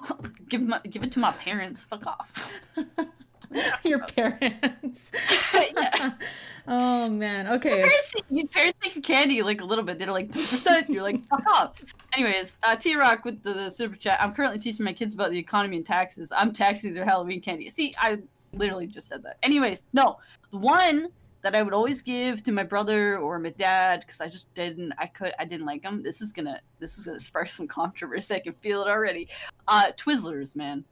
I'm, 0.08 0.34
give 0.48 0.62
my 0.62 0.80
give 0.80 1.04
it 1.04 1.12
to 1.12 1.20
my 1.20 1.30
parents. 1.32 1.84
Fuck 1.84 2.06
off. 2.08 2.52
Your 3.84 4.00
parents. 4.00 5.12
Yeah. 5.52 6.12
oh 6.68 7.08
man. 7.08 7.48
Okay. 7.48 7.80
Parents, 7.82 8.14
you 8.30 8.46
parents 8.46 8.78
take 8.82 8.94
your 8.94 9.02
candy 9.02 9.42
like 9.42 9.60
a 9.60 9.64
little 9.64 9.84
bit. 9.84 9.98
They're 9.98 10.10
like 10.10 10.30
three 10.30 10.46
percent. 10.46 10.88
You're 10.88 11.02
like 11.02 11.24
fuck 11.26 11.44
off. 11.46 11.80
Anyways, 12.16 12.58
uh, 12.62 12.76
T 12.76 12.94
Rock 12.94 13.24
with 13.24 13.42
the, 13.42 13.52
the 13.52 13.70
super 13.70 13.96
chat. 13.96 14.20
I'm 14.20 14.32
currently 14.32 14.58
teaching 14.58 14.84
my 14.84 14.92
kids 14.92 15.14
about 15.14 15.30
the 15.30 15.38
economy 15.38 15.78
and 15.78 15.86
taxes. 15.86 16.32
I'm 16.36 16.52
taxing 16.52 16.94
their 16.94 17.04
Halloween 17.04 17.40
candy. 17.40 17.68
See, 17.68 17.92
I 17.98 18.18
literally 18.52 18.86
just 18.86 19.08
said 19.08 19.22
that. 19.24 19.38
Anyways, 19.42 19.88
no, 19.92 20.18
the 20.50 20.58
one 20.58 21.08
that 21.42 21.54
I 21.54 21.62
would 21.62 21.72
always 21.72 22.02
give 22.02 22.42
to 22.44 22.52
my 22.52 22.62
brother 22.62 23.18
or 23.18 23.38
my 23.38 23.50
dad 23.50 24.00
because 24.00 24.20
I 24.20 24.28
just 24.28 24.52
didn't. 24.54 24.92
I 24.98 25.06
could. 25.06 25.32
I 25.38 25.44
didn't 25.44 25.66
like 25.66 25.82
them. 25.82 26.02
This 26.02 26.20
is 26.20 26.32
gonna. 26.32 26.60
This 26.78 26.98
is 26.98 27.06
gonna 27.06 27.18
spark 27.18 27.48
some 27.48 27.66
controversy. 27.66 28.34
I 28.36 28.40
can 28.40 28.52
feel 28.52 28.82
it 28.82 28.88
already. 28.88 29.28
Uh, 29.66 29.90
Twizzlers, 29.96 30.54
man. 30.54 30.84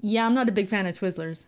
Yeah, 0.00 0.26
I'm 0.26 0.34
not 0.34 0.48
a 0.50 0.52
big 0.52 0.68
fan 0.68 0.86
of 0.86 0.98
Twizzlers. 0.98 1.46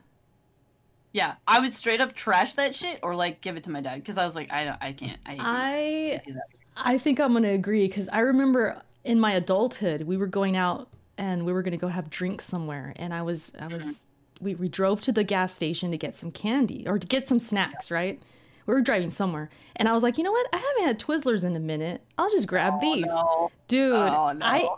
Yeah, 1.17 1.37
I 1.49 1.61
would 1.61 1.73
straight 1.73 2.03
up 2.03 2.13
trash 2.15 2.53
that 2.55 2.77
shit 2.77 2.99
or 3.03 3.17
like 3.17 3.41
give 3.41 3.57
it 3.57 3.65
to 3.65 3.71
my 3.71 3.81
dad 3.81 3.95
because 3.97 4.19
I 4.19 4.27
was 4.27 4.35
like, 4.35 4.53
I 4.53 4.65
don't, 4.67 4.77
I 4.83 4.93
can't. 4.93 5.19
I. 5.25 5.37
I 5.41 6.11
Get 6.17 6.25
these 6.27 6.37
out. 6.37 6.43
I 6.77 6.99
think 6.99 7.19
I'm 7.21 7.33
gonna 7.33 7.53
agree 7.53 7.87
because 7.89 8.11
I 8.11 8.21
remember 8.21 8.83
in 9.03 9.19
my 9.19 9.33
adulthood 9.33 10.03
we 10.03 10.19
were 10.19 10.27
going 10.27 10.59
out 10.59 10.89
and 11.17 11.47
we 11.47 11.55
were 11.55 11.63
gonna 11.63 11.79
go 11.79 11.89
have 11.89 12.11
drinks 12.11 12.45
somewhere, 12.45 12.93
and 12.97 13.15
I 13.15 13.23
was 13.23 13.55
I 13.59 13.67
was 13.69 14.07
we, 14.43 14.55
we 14.57 14.69
drove 14.69 15.01
to 15.03 15.13
the 15.13 15.25
gas 15.25 15.55
station 15.55 15.91
to 15.91 15.97
get 15.97 16.19
some 16.19 16.31
candy 16.31 16.87
or 16.87 16.99
to 16.99 17.07
get 17.07 17.27
some 17.27 17.39
snacks, 17.39 17.91
right? 17.91 18.21
We 18.67 18.75
were 18.75 18.83
driving 18.83 19.11
somewhere, 19.11 19.49
and 19.77 19.89
I 19.89 19.93
was 19.93 20.03
like, 20.03 20.19
you 20.19 20.25
know 20.25 20.33
what? 20.33 20.47
I 20.53 20.59
haven't 20.59 20.85
had 20.85 20.99
Twizzlers 21.01 21.45
in 21.47 21.57
a 21.57 21.61
minute. 21.61 22.03
I'll 22.19 22.29
just 22.31 22.47
grab 22.47 22.75
Oh, 22.77 22.81
these, 22.81 23.07
no. 23.07 23.51
dude. 23.69 23.93
Oh, 23.95 24.33
no. 24.33 24.45
I 24.45 24.69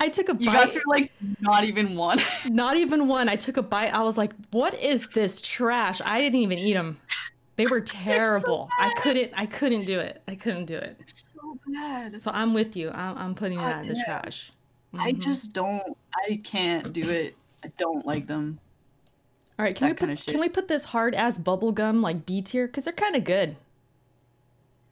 I 0.00 0.08
took 0.08 0.28
a 0.28 0.34
bite. 0.34 0.40
You 0.40 0.46
bite. 0.50 0.54
got 0.54 0.72
through 0.72 0.82
like 0.86 1.12
not 1.40 1.64
even 1.64 1.96
one. 1.96 2.18
Not 2.46 2.76
even 2.76 3.08
one. 3.08 3.28
I 3.28 3.36
took 3.36 3.56
a 3.56 3.62
bite. 3.62 3.92
I 3.92 4.02
was 4.02 4.16
like, 4.16 4.32
"What 4.52 4.74
is 4.74 5.08
this 5.08 5.40
trash?" 5.40 6.00
I 6.04 6.20
didn't 6.20 6.40
even 6.40 6.58
eat 6.58 6.74
them. 6.74 6.98
They 7.56 7.66
were 7.66 7.80
terrible. 8.04 8.68
I 8.78 8.90
couldn't. 8.94 9.32
I 9.36 9.46
couldn't 9.46 9.86
do 9.86 9.98
it. 9.98 10.22
I 10.28 10.34
couldn't 10.36 10.66
do 10.66 10.76
it. 10.76 10.96
so 11.12 11.58
bad. 11.66 12.22
So 12.22 12.30
I'm 12.32 12.54
with 12.54 12.76
you. 12.76 12.90
I'm, 12.90 13.18
I'm 13.18 13.34
putting 13.34 13.58
God 13.58 13.66
that 13.84 13.86
in 13.86 13.94
the 13.94 14.02
trash. 14.04 14.52
I 14.94 15.12
Mhm. 15.12 15.20
just 15.20 15.52
don't. 15.52 15.96
I 16.28 16.40
can't 16.44 16.92
do 16.92 17.10
it. 17.10 17.36
I 17.64 17.68
don't 17.76 18.06
like 18.06 18.26
them. 18.28 18.60
All 19.58 19.64
right. 19.64 19.74
Can 19.74 19.88
that 19.88 20.00
we 20.00 20.06
put. 20.14 20.26
Can 20.26 20.38
we 20.40 20.48
put 20.48 20.68
this 20.68 20.84
hard 20.84 21.16
ass 21.16 21.38
bubble 21.38 21.72
gum 21.72 22.02
like 22.02 22.24
B 22.24 22.40
tier 22.40 22.68
because 22.68 22.84
they're 22.84 22.92
kind 22.92 23.16
of 23.16 23.24
good. 23.24 23.56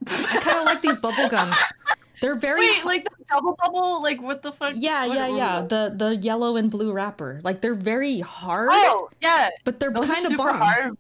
I 0.09 0.41
kind 0.43 0.59
of 0.59 0.65
like 0.65 0.81
these 0.83 0.99
bubble 0.99 1.28
gums. 1.28 1.57
They're 2.21 2.35
very. 2.37 2.61
Wait, 2.61 2.85
like 2.85 3.05
the 3.05 3.25
double 3.29 3.57
bubble? 3.63 4.03
Like 4.03 4.23
what 4.23 4.43
the 4.43 4.53
fuck? 4.53 4.75
yeah, 4.77 5.07
what- 5.07 5.17
yeah, 5.17 5.29
yeah. 5.29 5.63
The 5.69 5.93
the 5.97 6.17
yellow 6.17 6.57
and 6.57 6.71
blue 6.71 6.93
wrapper. 6.93 7.41
Like 7.45 7.61
they're 7.61 7.75
very 7.75 8.21
hard, 8.21 8.71
Oh, 8.73 9.11
yeah. 9.21 9.51
but 9.65 9.79
they're 9.81 9.91
Those 9.93 10.11
kind 10.11 10.27
of 10.27 10.37
bomb. 10.37 10.57
hard. 10.59 10.99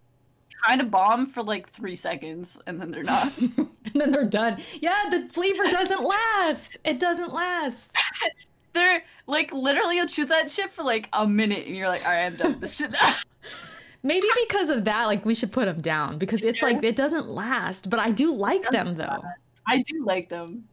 Kind 0.66 0.80
of 0.80 0.90
bomb 0.90 1.26
for 1.26 1.42
like 1.42 1.68
three 1.68 1.96
seconds, 1.96 2.58
and 2.66 2.80
then 2.80 2.90
they're 2.90 3.02
not. 3.04 3.32
and 3.38 3.68
then 3.94 4.10
they're 4.10 4.24
done. 4.24 4.58
Yeah, 4.80 5.04
the 5.10 5.28
flavor 5.32 5.64
doesn't 5.70 6.02
last. 6.02 6.78
It 6.84 6.98
doesn't 6.98 7.32
last. 7.32 7.90
they're 8.72 9.02
like 9.26 9.52
literally 9.52 9.96
you'll 9.96 10.06
choose 10.06 10.26
that 10.26 10.50
shit 10.50 10.70
for 10.70 10.82
like 10.82 11.08
a 11.12 11.26
minute, 11.26 11.66
and 11.66 11.76
you're 11.76 11.88
like, 11.88 12.04
all 12.04 12.12
right, 12.12 12.24
I'm 12.26 12.36
done 12.36 12.52
with 12.52 12.60
this 12.62 12.76
shit. 12.76 12.90
now." 12.90 13.14
Maybe 14.02 14.26
because 14.48 14.70
of 14.70 14.84
that, 14.84 15.06
like 15.06 15.24
we 15.24 15.34
should 15.34 15.52
put 15.52 15.64
them 15.66 15.80
down 15.80 16.18
because 16.18 16.44
it's 16.44 16.62
like 16.62 16.82
it 16.84 16.94
doesn't 16.96 17.28
last. 17.28 17.90
But 17.90 17.98
I 18.00 18.10
do 18.10 18.32
like 18.34 18.68
them 18.70 18.94
though. 18.94 19.22
I 19.66 19.78
do 19.82 20.04
like 20.04 20.28
them. 20.28 20.64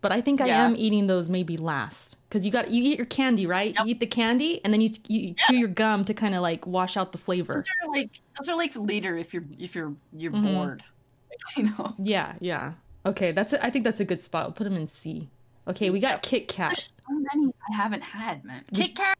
But 0.00 0.12
I 0.12 0.20
think 0.20 0.40
I 0.40 0.46
am 0.48 0.76
eating 0.76 1.08
those 1.08 1.28
maybe 1.28 1.56
last 1.56 2.18
because 2.28 2.46
you 2.46 2.52
got 2.52 2.70
you 2.70 2.82
eat 2.84 2.96
your 2.98 3.06
candy 3.06 3.46
right. 3.46 3.74
Yep. 3.74 3.84
You 3.84 3.90
eat 3.90 4.00
the 4.00 4.06
candy 4.06 4.60
and 4.64 4.72
then 4.72 4.80
you 4.80 4.90
you 5.08 5.34
chew 5.34 5.56
your 5.56 5.68
gum 5.68 6.04
to 6.04 6.14
kind 6.14 6.36
of 6.36 6.40
like 6.42 6.66
wash 6.68 6.96
out 6.96 7.10
the 7.10 7.18
flavor. 7.18 7.54
Those 7.54 7.66
are 7.84 7.92
like 7.92 8.10
those 8.38 8.48
are 8.48 8.56
like 8.56 8.72
later 8.76 9.16
if 9.16 9.34
you're 9.34 9.44
if 9.58 9.74
you're 9.74 9.94
you're 10.16 10.32
Mhm. 10.32 10.54
bored. 10.54 10.84
You 11.56 11.64
know. 11.64 11.94
Yeah, 11.98 12.34
yeah. 12.40 12.74
Okay, 13.06 13.32
that's 13.32 13.52
it. 13.52 13.60
I 13.62 13.70
think 13.70 13.84
that's 13.84 14.00
a 14.00 14.04
good 14.04 14.22
spot. 14.22 14.44
I'll 14.46 14.52
put 14.52 14.64
them 14.64 14.76
in 14.76 14.88
C. 14.88 15.30
Okay, 15.68 15.88
we 15.90 16.00
got. 16.00 16.22
Kit 16.22 16.48
Kat. 16.48 16.70
There's 16.70 16.94
so 16.96 17.14
many 17.34 17.52
I 17.70 17.74
haven't 17.76 18.02
had, 18.02 18.44
man. 18.44 18.64
Kit 18.74 18.94
Kat, 18.96 19.16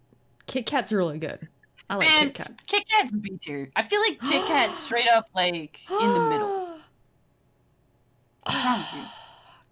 Kit 0.46 0.66
Kat's 0.66 0.90
really 0.92 1.18
good. 1.18 1.46
I 1.90 1.96
like 1.96 2.09
man. 2.09 2.24
Kit 2.26 2.34
Kat. 2.36 2.66
Kit 2.66 2.88
Kat's 2.88 3.10
B 3.12 3.36
tier. 3.40 3.70
I 3.76 3.82
feel 3.82 4.00
like 4.00 4.20
Kit 4.20 4.46
Kat's 4.46 4.76
straight 4.84 5.09
up 5.09 5.28
like 5.34 5.80
in 5.90 6.12
the 6.14 6.20
middle. 6.20 6.68
What's 8.44 8.64
wrong 8.64 8.78
with 8.78 8.92
you? 8.94 9.02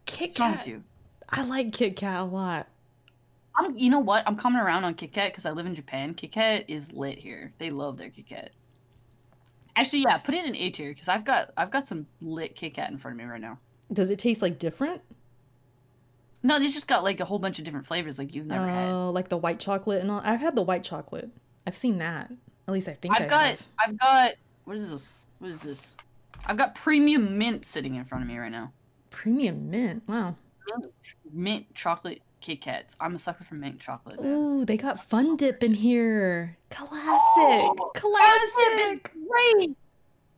Kit 0.07 0.29
What's 0.31 0.41
wrong 0.41 0.53
with 0.53 0.69
you? 0.69 0.83
I 1.31 1.45
like 1.45 1.73
Kit 1.73 1.97
Kat 1.97 2.21
a 2.21 2.25
lot. 2.25 2.69
I'm, 3.57 3.77
you 3.77 3.91
know 3.91 4.01
what? 4.01 4.23
I'm 4.27 4.37
coming 4.37 4.61
around 4.61 4.85
on 4.85 4.95
Kit 4.95 5.13
Kat 5.13 5.33
because 5.33 5.47
I 5.47 5.51
live 5.51 5.67
in 5.67 5.75
Japan. 5.75 6.15
Kit 6.15 6.33
Kat 6.33 6.65
is 6.69 6.93
lit 6.93 7.19
here. 7.19 7.53
They 7.59 7.71
love 7.71 7.97
their 7.97 8.11
Kit 8.11 8.29
Kat. 8.29 8.51
Actually, 9.77 10.03
yeah, 10.03 10.17
put 10.19 10.35
it 10.35 10.45
in 10.45 10.55
A 10.57 10.71
tier 10.71 10.91
because 10.91 11.09
I've 11.09 11.25
got 11.25 11.53
I've 11.57 11.71
got 11.71 11.87
some 11.87 12.07
lit 12.21 12.55
Kit 12.55 12.75
Kat 12.75 12.91
in 12.91 12.99
front 12.99 13.15
of 13.15 13.19
me 13.19 13.31
right 13.31 13.41
now. 13.41 13.59
Does 13.93 14.11
it 14.11 14.19
taste 14.19 14.43
like 14.43 14.59
different? 14.59 15.03
No, 16.43 16.59
they 16.59 16.69
just 16.69 16.89
got 16.89 17.03
like 17.03 17.21
a 17.21 17.25
whole 17.25 17.39
bunch 17.39 17.59
of 17.59 17.65
different 17.65 17.87
flavors 17.87 18.19
like 18.19 18.35
you've 18.35 18.47
never 18.47 18.67
had. 18.67 18.89
Oh, 18.91 19.11
like 19.11 19.29
the 19.29 19.37
white 19.37 19.59
chocolate 19.59 20.01
and 20.01 20.11
all. 20.11 20.21
I've 20.25 20.41
had 20.41 20.55
the 20.55 20.63
white 20.63 20.85
chocolate. 20.85 21.31
I've 21.67 21.77
seen 21.77 21.99
that. 21.99 22.31
At 22.69 22.75
least 22.75 22.89
I 22.89 22.95
think 22.95 23.17
I've 23.17 23.27
I 23.27 23.29
got 23.29 23.47
have. 23.47 23.67
I've 23.79 23.99
got 23.99 24.33
what 24.65 24.77
is 24.77 24.91
this? 24.91 25.25
What 25.39 25.51
is 25.51 25.63
this? 25.63 25.97
I've 26.47 26.57
got 26.57 26.75
premium 26.75 27.37
mint 27.37 27.65
sitting 27.65 27.97
in 27.97 28.05
front 28.05 28.23
of 28.23 28.29
me 28.29 28.39
right 28.39 28.53
now. 28.53 28.73
premium 29.11 29.71
mint. 29.71 30.03
Wow. 30.07 30.37
Mint, 30.67 30.93
mint 31.33 31.75
chocolate 31.75 32.23
Kit 32.41 32.61
Kats. 32.61 32.97
I'm 33.01 33.15
a 33.15 33.19
sucker 33.19 33.45
for 33.45 33.55
mint 33.55 33.81
chocolate. 33.81 34.21
Ooh, 34.21 34.65
they 34.65 34.77
got 34.77 35.03
Fun 35.03 35.37
Dip 35.37 35.63
in 35.63 35.75
here. 35.75 36.57
Classic. 36.71 37.01
Oh, 37.39 37.91
Classic. 37.95 39.11
Great. 39.29 39.77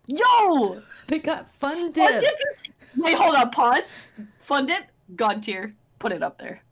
Yo! 0.06 0.80
They 1.08 1.18
got 1.18 1.50
Fun 1.50 1.74
Fun 1.76 1.92
Dip. 1.92 2.20
dip. 2.20 2.32
is- 2.34 2.72
Wait, 2.96 3.14
hold 3.14 3.34
on. 3.34 3.50
Pause. 3.50 3.92
Fun 4.38 4.66
dip. 4.66 4.84
God 5.16 5.42
tier. 5.42 5.74
Put 5.98 6.12
it 6.12 6.22
up 6.22 6.38
there. 6.38 6.62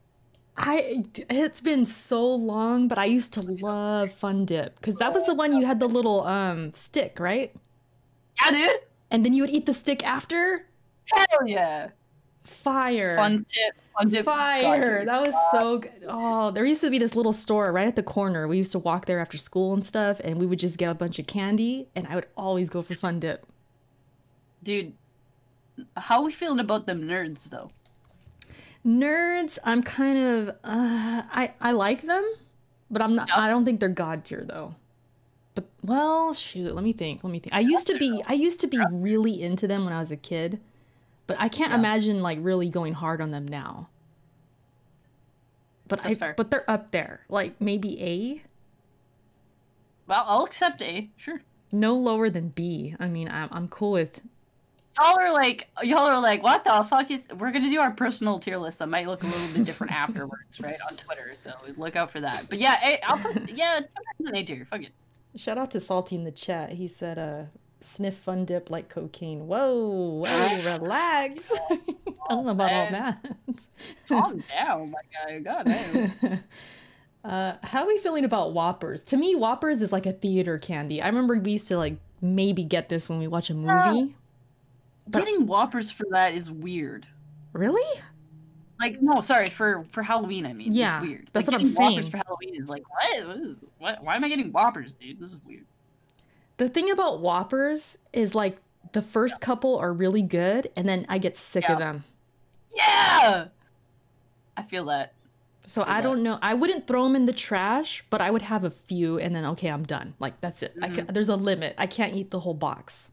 I 0.59 1.05
it's 1.29 1.61
been 1.61 1.85
so 1.85 2.27
long, 2.35 2.89
but 2.89 2.97
I 2.99 3.05
used 3.05 3.35
to 3.35 3.43
love 3.43 4.11
Fun 4.13 4.47
Dip 4.47 4.75
because 4.77 4.97
that 4.97 5.13
was 5.13 5.25
the 5.27 5.35
one 5.35 5.53
you 5.55 5.67
had 5.67 5.81
the 5.81 5.87
little 5.87 6.23
um 6.27 6.73
stick, 6.73 7.21
right? 7.21 7.55
Yeah, 8.43 8.51
dude. 8.53 8.81
And 9.11 9.25
then 9.25 9.33
you 9.35 9.43
would 9.43 9.51
eat 9.51 9.67
the 9.67 9.75
stick 9.75 10.03
after. 10.07 10.67
Hell 11.13 11.47
yeah. 11.47 11.89
Fire. 12.47 13.17
Fun 13.17 13.47
dip. 13.53 13.75
Fun 13.97 14.11
dip. 14.11 14.25
Fire. 14.25 15.05
That 15.05 15.23
was 15.25 15.35
so 15.51 15.79
good. 15.79 15.93
Oh, 16.09 16.51
there 16.51 16.65
used 16.65 16.81
to 16.83 16.91
be 16.91 16.99
this 16.99 17.17
little 17.17 17.33
store 17.33 17.73
right 17.73 17.87
at 17.87 17.97
the 17.97 18.03
corner. 18.03 18.47
We 18.49 18.59
used 18.59 18.73
to 18.73 18.79
walk 18.79 19.07
there 19.07 19.21
after 19.21 19.39
school 19.39 19.75
and 19.75 19.87
stuff, 19.87 20.21
and 20.23 20.39
we 20.39 20.47
would 20.47 20.59
just 20.59 20.79
get 20.79 20.91
a 20.91 20.95
bunch 20.95 21.19
of 21.19 21.27
candy, 21.27 21.89
and 21.95 22.07
I 22.07 22.15
would 22.15 22.27
always 22.37 22.71
go 22.71 22.83
for 22.83 22.95
Fun 22.95 23.21
Dip. 23.21 23.47
Dude, 24.63 24.93
how 25.97 26.19
are 26.21 26.25
we 26.25 26.33
feeling 26.33 26.61
about 26.61 26.87
them 26.87 27.03
nerds 27.03 27.51
though? 27.51 27.71
Nerds, 28.85 29.59
I'm 29.65 29.83
kind 29.83 30.19
of 30.19 30.49
uh 30.65 31.23
I 31.33 31.53
I 31.61 31.73
like 31.73 32.03
them, 32.03 32.25
but 32.91 33.03
I'm 33.03 33.15
not 33.15 33.29
Yep. 33.29 33.39
I 33.39 33.49
don't 33.49 33.65
think 33.65 33.81
they're 33.81 33.89
god 33.89 34.25
tier 34.25 34.45
though. 34.47 34.75
But 35.55 35.65
well, 35.83 36.35
shoot, 36.35 36.75
let 36.75 36.85
me 36.85 36.93
think. 36.93 37.25
Let 37.25 37.31
me 37.31 37.39
think. 37.39 37.55
I 37.55 37.61
used 37.61 37.87
to 37.89 37.99
be 37.99 38.23
I 38.29 38.35
used 38.35 38.61
to 38.61 38.67
be 38.67 38.79
really 38.93 39.43
into 39.43 39.67
them 39.67 39.85
when 39.85 39.93
I 39.93 40.01
was 40.01 40.11
a 40.11 40.17
kid, 40.17 40.61
but 41.27 41.37
I 41.41 41.49
can't 41.49 41.71
Yeah. 41.71 41.79
imagine 41.79 42.23
like 42.23 42.39
really 42.41 42.69
going 42.69 42.95
hard 42.95 43.21
on 43.21 43.31
them 43.31 43.47
now. 43.47 43.89
But 45.89 46.03
That's 46.03 46.17
I 46.17 46.19
fair. 46.19 46.35
but 46.37 46.51
they're 46.51 46.69
up 46.71 46.91
there. 46.91 47.21
Like 47.29 47.61
maybe 47.61 48.03
A, 48.03 48.43
Well, 50.09 50.25
I'll 50.27 50.45
accept 50.45 50.83
A. 50.83 51.11
Sure. 51.17 51.41
no 51.73 51.95
lower 51.95 52.29
than 52.31 52.49
B. 52.49 52.95
I 52.99 53.09
mean, 53.09 53.29
I'm 53.29 53.49
I'm 53.53 53.69
cool 53.69 53.93
with 53.93 54.21
Y'all 54.99 55.19
are 55.21 55.31
like, 55.31 55.69
y'all 55.83 55.99
are 56.07 56.19
like, 56.23 56.43
what 56.43 56.65
the 56.65 56.83
fuck 56.89 57.11
is? 57.11 57.29
We're 57.39 57.51
gonna 57.53 57.69
do 57.69 57.81
our 57.81 57.91
personal 57.91 58.39
tier 58.39 58.57
list 58.57 58.79
that 58.79 58.89
might 58.89 59.07
look 59.07 59.23
a 59.23 59.27
little 59.27 59.49
bit 59.49 59.65
different 59.65 59.93
afterwards, 60.05 60.59
right, 60.59 60.79
on 60.89 60.97
Twitter. 60.97 61.33
So 61.35 61.53
look 61.77 61.97
out 61.97 62.11
for 62.11 62.21
that. 62.21 62.49
But 62.49 62.59
yeah, 62.61 62.79
A, 62.83 62.99
I'll 63.05 63.19
put, 63.19 63.51
yeah, 63.51 63.81
it's 64.19 64.29
an 64.29 64.35
A 64.35 64.43
tier. 64.43 64.65
Fuck 64.65 64.85
it. 64.85 64.93
Shout 65.37 65.59
out 65.59 65.71
to 65.73 65.81
Salty 65.81 66.17
in 66.17 66.25
the 66.25 66.31
chat. 66.33 66.71
He 66.71 66.89
said, 66.89 67.19
uh, 67.19 67.43
sniff 67.81 68.17
fun 68.17 68.45
dip 68.45 68.71
like 68.71 68.89
cocaine. 68.89 69.47
Whoa, 69.47 70.25
whoa, 70.27 70.79
relax. 70.79 71.53
I 71.71 71.77
don't 72.31 72.45
know 72.47 72.53
about 72.53 72.73
all 72.73 72.91
that. 72.91 73.37
Calm 74.09 74.43
down, 74.51 74.91
my 74.91 74.99
guy. 75.13 75.41
God 75.41 76.43
uh, 77.25 77.57
how 77.63 77.83
are 77.83 77.87
we 77.87 77.99
feeling 77.99 78.25
about 78.25 78.53
Whoppers? 78.53 79.05
To 79.05 79.17
me, 79.17 79.35
Whoppers 79.35 79.83
is 79.83 79.93
like 79.93 80.07
a 80.07 80.13
theater 80.13 80.59
candy. 80.59 81.01
I 81.01 81.07
remember 81.07 81.39
we 81.39 81.53
used 81.53 81.69
to 81.69 81.77
like 81.77 81.97
maybe 82.21 82.65
get 82.65 82.89
this 82.89 83.09
when 83.09 83.19
we 83.19 83.27
watch 83.29 83.51
a 83.51 83.55
movie. 83.55 84.15
But- 85.09 85.25
Getting 85.25 85.47
Whoppers 85.47 85.91
for 85.91 86.05
that 86.11 86.35
is 86.35 86.51
weird. 86.51 87.07
Really? 87.53 88.01
Like, 88.79 89.01
no, 89.01 89.21
sorry 89.21 89.49
for 89.49 89.85
for 89.91 90.03
Halloween. 90.03 90.45
I 90.45 90.53
mean, 90.53 90.73
Yeah, 90.73 90.99
it's 90.99 91.07
weird. 91.07 91.29
that's 91.33 91.49
like, 91.49 91.53
what 91.53 91.61
I'm 91.61 91.73
getting 91.73 91.83
Whoppers 91.95 92.09
for 92.09 92.17
Halloween 92.19 92.55
is 92.57 92.69
like, 92.69 92.83
what? 92.91 93.57
What? 93.79 94.05
Why 94.05 94.17
am 94.17 94.25
I 94.25 94.29
getting 94.29 94.53
Whoppers, 94.53 94.95
dude? 94.95 95.19
This 95.19 95.31
is 95.31 95.39
weird. 95.47 95.65
The 96.59 96.69
thing 96.69 96.91
about 96.91 97.21
Whoppers 97.21 97.99
is 98.13 98.35
like 98.35 98.59
the 98.93 99.03
first 99.03 99.41
couple 99.41 99.77
are 99.79 99.93
really 99.93 100.23
good, 100.23 100.71
and 100.77 100.89
then 100.89 101.05
I 101.09 101.19
get 101.19 101.37
sick 101.37 101.65
Yeah. 101.65 101.73
of 101.75 101.79
them. 101.79 102.05
Yeah, 102.75 103.49
I 104.57 104.63
feel 104.63 104.85
that. 104.87 105.13
So 105.67 105.83
Feel 105.85 105.93
I 105.93 106.01
don't 106.01 106.23
know. 106.23 106.39
I 106.43 106.55
wouldn't 106.55 106.87
throw 106.87 107.03
them 107.05 107.17
in 107.17 107.27
the 107.27 107.33
trash, 107.33 108.05
but 108.11 108.21
I 108.21 108.31
would 108.31 108.43
have 108.43 108.65
a 108.65 108.71
few, 108.71 109.19
and 109.19 109.35
then 109.35 109.45
okay, 109.47 109.69
I'm 109.69 109.83
done. 109.83 110.15
Like 110.19 110.41
that's 110.41 110.63
it. 110.63 110.75
I 110.81 110.89
Mm-hmm. 110.89 111.13
there's 111.13 111.29
a 111.29 111.37
limit. 111.37 111.75
I 111.79 111.87
can't 111.87 112.15
eat 112.15 112.31
the 112.31 112.41
whole 112.41 112.55
box. 112.55 113.13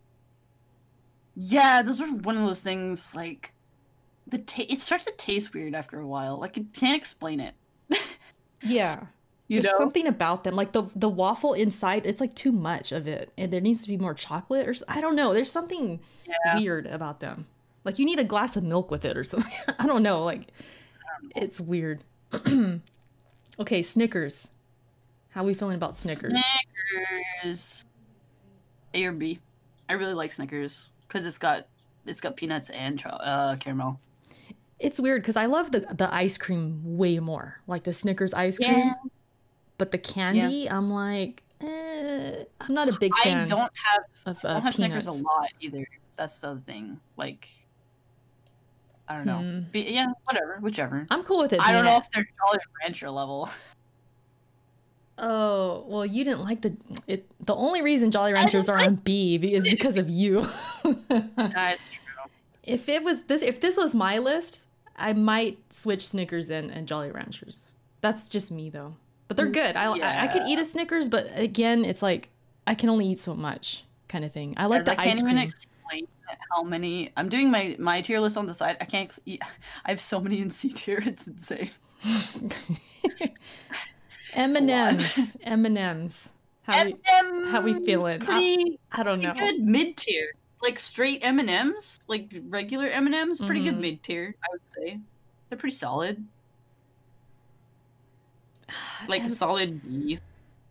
Yeah, 1.35 1.81
those 1.81 1.99
are 1.99 2.07
one 2.07 2.37
of 2.37 2.45
those 2.45 2.61
things. 2.61 3.15
Like, 3.15 3.53
the 4.27 4.37
ta- 4.37 4.65
it 4.69 4.79
starts 4.79 5.05
to 5.05 5.11
taste 5.17 5.53
weird 5.53 5.73
after 5.73 5.99
a 5.99 6.05
while. 6.07 6.37
Like, 6.37 6.55
you 6.57 6.67
can't 6.73 6.95
explain 6.95 7.39
it. 7.39 7.55
Yeah. 8.65 9.07
You 9.47 9.61
There's 9.61 9.73
know? 9.73 9.77
something 9.77 10.07
about 10.07 10.43
them, 10.45 10.55
like 10.55 10.71
the 10.71 10.83
the 10.95 11.09
waffle 11.09 11.53
inside. 11.53 12.05
It's 12.05 12.21
like 12.21 12.33
too 12.33 12.51
much 12.51 12.91
of 12.91 13.07
it, 13.07 13.31
and 13.37 13.51
there 13.51 13.59
needs 13.61 13.81
to 13.83 13.87
be 13.89 13.97
more 13.97 14.13
chocolate, 14.13 14.67
or 14.67 14.73
I 14.87 15.01
don't 15.01 15.15
know. 15.15 15.33
There's 15.33 15.51
something 15.51 15.99
Yeah. 16.25 16.57
weird 16.59 16.87
about 16.87 17.19
them. 17.19 17.45
Like 17.83 17.99
you 17.99 18.05
need 18.05 18.19
a 18.19 18.23
glass 18.23 18.55
of 18.55 18.63
milk 18.63 18.89
with 18.89 19.03
it 19.05 19.17
or 19.17 19.23
something. 19.23 19.51
I 19.79 19.85
don't 19.85 20.01
know. 20.03 20.23
Like 20.23 20.47
it's 21.35 21.59
weird. 21.59 22.03
okay, 23.59 23.81
Snickers. 23.81 24.49
How 25.29 25.41
are 25.41 25.45
we 25.45 25.53
feeling 25.53 25.75
about 25.75 25.97
Snickers? 25.97 26.41
Snickers. 27.41 27.85
A 28.93 29.03
or 29.05 29.11
B. 29.11 29.39
I 29.89 29.93
really 29.93 30.13
like 30.13 30.31
Snickers 30.31 30.91
because 31.07 31.25
it's 31.25 31.37
got 31.37 31.67
it's 32.05 32.21
got 32.21 32.37
peanuts 32.37 32.69
and 32.69 33.03
uh, 33.05 33.55
caramel. 33.59 33.99
It's 34.79 34.99
weird 34.99 35.21
because 35.21 35.35
I 35.35 35.47
love 35.47 35.71
the 35.71 35.81
the 35.81 36.13
ice 36.13 36.37
cream 36.37 36.81
way 36.97 37.19
more, 37.19 37.59
like 37.67 37.83
the 37.83 37.93
Snickers 37.93 38.33
ice 38.33 38.57
cream. 38.57 38.71
Yeah. 38.77 38.93
But 39.83 39.91
the 39.91 39.97
candy, 39.97 40.69
I'm 40.69 40.87
like, 40.87 41.43
eh, 41.59 42.45
I'm 42.61 42.73
not 42.73 42.87
a 42.87 42.97
big 42.97 43.13
fan. 43.17 43.37
I 43.39 43.47
don't 43.49 43.59
have 43.59 44.03
of 44.25 44.45
I 44.45 44.47
uh, 44.47 44.53
don't 44.53 44.61
have 44.63 44.75
peanuts. 44.75 44.77
Snickers 44.77 45.07
a 45.07 45.11
lot 45.23 45.49
either. 45.59 45.85
That's 46.15 46.39
the 46.39 46.51
other 46.51 46.59
thing. 46.61 47.01
Like, 47.17 47.49
I 49.09 49.17
don't 49.17 49.25
know. 49.25 49.39
Hmm. 49.39 49.59
Be- 49.73 49.91
yeah, 49.93 50.07
whatever, 50.23 50.59
whichever. 50.61 51.05
I'm 51.11 51.23
cool 51.23 51.39
with 51.39 51.51
it. 51.51 51.59
I 51.61 51.73
don't 51.73 51.83
know 51.83 51.95
a- 51.95 51.97
if 51.97 52.09
they're 52.11 52.25
Jolly 52.45 52.59
Rancher 52.81 53.09
level. 53.09 53.49
Oh 55.17 55.83
well, 55.89 56.05
you 56.05 56.23
didn't 56.23 56.39
like 56.45 56.61
the 56.61 56.77
it. 57.05 57.29
The 57.45 57.53
only 57.53 57.81
reason 57.81 58.09
Jolly 58.09 58.31
Ranchers 58.31 58.69
are 58.69 58.77
like 58.77 58.87
on 58.87 58.95
B 58.95 59.35
is 59.35 59.65
because 59.65 59.97
of 59.97 60.09
you. 60.09 60.47
That's 61.35 61.89
true. 61.89 62.31
if 62.63 62.87
it 62.87 63.03
was 63.03 63.23
this, 63.23 63.41
if 63.41 63.59
this 63.59 63.75
was 63.75 63.93
my 63.93 64.17
list, 64.17 64.65
I 64.95 65.11
might 65.11 65.59
switch 65.71 66.07
Snickers 66.07 66.49
in 66.49 66.71
and 66.71 66.87
Jolly 66.87 67.11
Ranchers. 67.11 67.65
That's 68.01 68.27
just 68.27 68.51
me 68.51 68.69
though. 68.71 68.95
But 69.35 69.37
they're 69.37 69.51
good. 69.51 69.75
I, 69.75 69.85
I 69.91 70.23
I 70.23 70.27
could 70.27 70.43
eat 70.47 70.59
a 70.59 70.63
Snickers, 70.63 71.09
but 71.09 71.27
again, 71.35 71.83
it's 71.85 72.01
like 72.01 72.29
I 72.67 72.75
can 72.75 72.89
only 72.89 73.07
eat 73.07 73.19
so 73.21 73.35
much, 73.35 73.83
kind 74.07 74.23
of 74.25 74.31
thing. 74.31 74.53
I 74.57 74.65
like 74.67 74.85
the 74.85 74.91
I 74.91 74.95
can't 74.95 75.07
ice 75.09 75.21
even 75.21 75.35
cream. 75.35 75.47
explain 75.47 76.07
how 76.51 76.63
many. 76.63 77.11
I'm 77.17 77.29
doing 77.29 77.49
my 77.51 77.75
my 77.79 78.01
tier 78.01 78.19
list 78.19 78.37
on 78.37 78.45
the 78.45 78.53
side. 78.53 78.77
I 78.81 78.85
can't. 78.85 79.05
ex- 79.09 79.19
e- 79.25 79.39
I 79.85 79.89
have 79.89 79.99
so 79.99 80.19
many 80.19 80.39
in 80.41 80.49
C 80.49 80.69
tier. 80.69 81.01
It's 81.05 81.27
insane. 81.27 81.69
M 84.33 84.55
and 84.55 84.69
M's, 84.69 85.37
M 85.43 85.65
and 85.65 85.77
M's. 85.77 86.33
How 86.63 86.85
we, 86.85 86.95
how 87.51 87.61
we 87.61 87.73
feeling? 87.85 88.21
I- 88.21 88.25
Pretty, 88.25 88.79
I 88.91 89.03
don't 89.03 89.19
know. 89.21 89.33
good 89.33 89.59
mid 89.61 89.97
tier. 89.97 90.33
Like 90.61 90.79
straight 90.79 91.19
M 91.23 91.39
and 91.39 91.49
M's, 91.49 91.99
like 92.07 92.33
regular 92.47 92.87
M 92.87 93.05
and 93.05 93.13
M's, 93.15 93.39
pretty 93.39 93.63
good 93.63 93.75
Mhm. 93.75 93.81
mid 93.81 94.03
tier. 94.03 94.33
I 94.43 94.47
would 94.51 94.65
say 94.65 94.99
they're 95.49 95.57
pretty 95.57 95.75
solid. 95.75 96.23
Like 99.07 99.21
a 99.21 99.25
M- 99.25 99.29
solid 99.29 99.81
B 99.83 100.19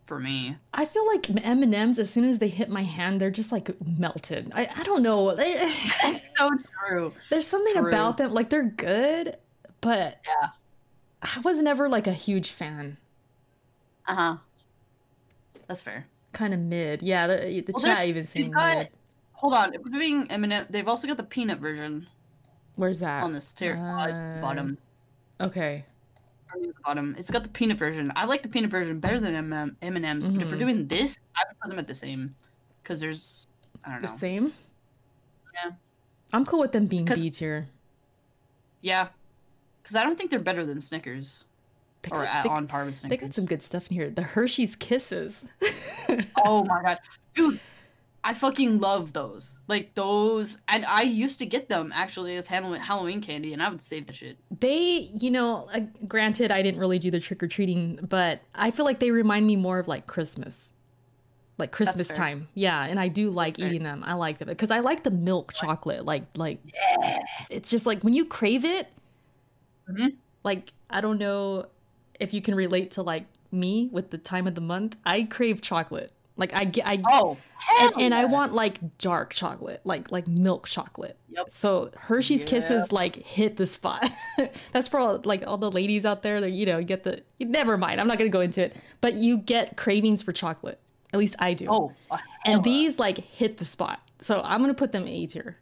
for 0.05 0.19
me. 0.19 0.57
I 0.73 0.85
feel 0.85 1.05
like 1.07 1.29
M 1.29 1.63
and 1.63 1.73
M's. 1.73 1.99
As 1.99 2.09
soon 2.09 2.25
as 2.25 2.39
they 2.39 2.47
hit 2.49 2.69
my 2.69 2.83
hand, 2.83 3.21
they're 3.21 3.31
just 3.31 3.51
like 3.51 3.69
melted. 3.85 4.51
I, 4.53 4.67
I 4.75 4.83
don't 4.83 5.01
know. 5.03 5.35
They- 5.35 5.73
That's 6.01 6.31
so 6.37 6.49
true. 6.87 7.13
There's 7.29 7.47
something 7.47 7.73
True. 7.75 7.87
about 7.89 8.17
them. 8.17 8.33
Like 8.33 8.49
they're 8.49 8.63
good, 8.63 9.37
but 9.81 10.19
Yeah. 10.25 10.49
I 11.21 11.39
was 11.41 11.61
never 11.61 11.87
like 11.87 12.07
a 12.07 12.13
huge 12.13 12.49
fan. 12.51 12.97
Uh 14.07 14.15
huh. 14.15 14.37
That's 15.67 15.81
fair. 15.81 16.07
Kind 16.33 16.53
of 16.53 16.59
mid. 16.59 17.01
Yeah, 17.01 17.27
the, 17.27 17.61
the 17.61 17.71
Well, 17.73 17.83
chat 17.83 18.07
even 18.07 18.51
got- 18.51 18.77
mid. 18.79 18.89
Hold 19.33 19.53
on. 19.53 19.71
Doing 19.91 20.27
M&M, 20.29 20.65
they've 20.69 20.87
also 20.87 21.07
got 21.07 21.17
the 21.17 21.23
peanut 21.23 21.59
version 21.59 22.07
Where's 22.75 22.99
that? 22.99 23.23
on 23.23 23.33
this 23.33 23.51
tier. 23.53 23.75
Uh, 23.75 24.07
the 24.35 24.41
bottom. 24.41 24.77
Okay. 25.41 25.85
Or 26.53 26.59
near 26.59 26.71
the 26.73 26.81
bottom. 26.85 27.15
It's 27.17 27.31
got 27.31 27.43
the 27.43 27.49
peanut 27.49 27.77
version. 27.77 28.11
I 28.15 28.25
like 28.25 28.43
the 28.43 28.49
peanut 28.49 28.69
version 28.71 28.99
better 28.99 29.19
than 29.19 29.33
M 29.35 29.75
and 29.81 30.05
M's. 30.05 30.29
But 30.29 30.41
if 30.41 30.49
we're 30.49 30.55
Mhm. 30.57 30.59
doing 30.59 30.87
this, 30.87 31.17
I 31.35 31.43
would 31.47 31.59
put 31.59 31.69
them 31.69 31.79
at 31.79 31.87
the 31.87 31.95
same, 31.95 32.35
because 32.81 32.99
there's 32.99 33.47
I 33.83 33.89
don't 33.91 34.01
know 34.01 34.07
The 34.07 34.13
same. 34.17 34.53
Yeah. 35.53 35.71
I'm 36.31 36.45
cool 36.45 36.59
with 36.59 36.71
them 36.71 36.85
being 36.87 37.05
B 37.05 37.29
tier. 37.29 37.67
Yeah, 38.81 39.09
because 39.81 39.95
I 39.95 40.03
don't 40.03 40.17
think 40.17 40.29
they're 40.29 40.39
better 40.39 40.65
than 40.65 40.81
Snickers 40.81 41.45
They 42.01 42.09
or 42.11 42.23
got, 42.23 42.27
at, 42.27 42.43
they, 42.43 42.49
on 42.49 42.67
par 42.67 42.85
with 42.85 43.01
they 43.01 43.17
got 43.17 43.33
some 43.33 43.45
good 43.45 43.61
stuff 43.63 43.89
in 43.89 43.95
here. 43.95 44.09
The 44.09 44.23
Hershey's 44.23 44.75
Kisses. 44.75 45.45
oh 46.45 46.63
my 46.65 46.81
god, 46.81 46.99
dude. 47.33 47.59
I 48.25 48.33
fucking 48.33 48.79
love 48.79 49.11
those. 49.13 49.59
Like 49.67 49.95
those, 49.95 50.57
and 50.69 50.85
I 50.85 51.01
used 51.01 51.39
to 51.39 51.45
get 51.45 51.67
them 51.67 51.91
actually 51.93 52.35
as 52.37 52.47
Halloween 52.47 52.79
Halloween 52.79 53.21
candy, 53.21 53.51
and 53.53 53.61
I 53.61 53.69
would 53.69 53.81
save 53.81 54.07
the 54.07 54.13
shit. 54.13 54.37
they, 54.59 55.09
you 55.13 55.29
know, 55.29 55.67
uh, 55.73 55.81
granted, 56.07 56.49
I 56.51 56.61
didn't 56.61 56.79
really 56.79 56.99
do 56.99 57.11
the 57.11 57.19
trick 57.19 57.43
or 57.43 57.47
treating, 57.47 57.99
but 58.01 58.41
I 58.55 58.71
feel 58.71 58.85
like 58.85 58.99
they 58.99 59.11
remind 59.11 59.45
me 59.45 59.55
more 59.57 59.79
of 59.79 59.87
like 59.87 60.07
Christmas. 60.07 60.71
Like 61.59 61.71
Christmas 61.71 62.07
time, 62.07 62.47
yeah, 62.55 62.83
and 62.85 62.99
I 62.99 63.09
do 63.09 63.29
like 63.29 63.57
fair. 63.57 63.67
eating 63.67 63.83
them. 63.83 64.03
I 64.05 64.13
like 64.13 64.39
them 64.39 64.47
because 64.47 64.71
I 64.71 64.79
like 64.79 65.03
the 65.03 65.11
milk 65.11 65.53
chocolate. 65.53 66.03
Like, 66.03 66.23
like 66.35 66.57
Yeah. 66.65 67.19
it's 67.51 67.69
just 67.69 67.85
like 67.85 68.03
when 68.03 68.13
you 68.13 68.25
crave 68.25 68.65
it. 68.65 68.87
Mhm. 69.87 70.15
Like 70.43 70.73
I 70.89 70.99
don't 71.01 71.19
know 71.19 71.67
if 72.19 72.33
you 72.33 72.41
can 72.41 72.55
relate 72.55 72.89
to 72.91 73.03
like 73.03 73.25
me 73.51 73.87
with 73.91 74.09
the 74.09 74.17
time 74.17 74.47
of 74.47 74.55
the 74.55 74.61
month. 74.61 74.97
I 75.05 75.23
crave 75.23 75.61
chocolate. 75.61 76.11
Like 76.35 76.53
I 76.55 76.65
get, 76.65 76.87
I 76.87 76.99
Oh, 77.05 77.37
and, 77.79 77.93
and 77.99 78.13
I 78.13 78.25
want 78.25 78.53
like 78.53 78.97
dark 78.97 79.33
chocolate, 79.33 79.81
like 79.83 80.11
like 80.11 80.27
milk 80.27 80.67
chocolate. 80.67 81.17
Yep. 81.29 81.49
So 81.49 81.91
Hershey's 81.95 82.39
Yeah. 82.41 82.47
Kisses 82.47 82.91
like 82.91 83.15
hit 83.17 83.57
the 83.57 83.67
spot. 83.67 84.03
That's 84.73 84.87
for 84.87 84.99
all, 84.99 85.21
like 85.25 85.45
all 85.45 85.57
the 85.59 85.69
ladies 85.71 86.05
out 86.07 86.23
there 86.23 86.41
that 86.41 86.49
you 86.51 86.65
know 86.65 86.79
you 86.79 86.85
get 86.85 87.03
the. 87.03 87.21
Never 87.39 87.77
mind, 87.77 88.01
I'm 88.01 88.07
not 88.07 88.17
gonna 88.17 88.29
go 88.31 88.41
into 88.41 88.63
it. 88.65 88.75
But 88.99 89.13
you 89.13 89.37
get 89.37 89.77
cravings 89.77 90.23
for 90.23 90.33
chocolate. 90.33 90.79
At 91.13 91.19
least 91.19 91.35
I 91.37 91.53
do. 91.53 91.67
Oh, 91.69 91.93
and 92.45 92.63
these 92.63 92.97
like 92.97 93.19
hit 93.19 93.57
the 93.57 93.65
spot. 93.65 93.99
So 94.19 94.41
I'm 94.43 94.59
gonna 94.61 94.73
put 94.73 94.91
them 94.91 95.03
in 95.03 95.09
A 95.09 95.25
tier. 95.27 95.57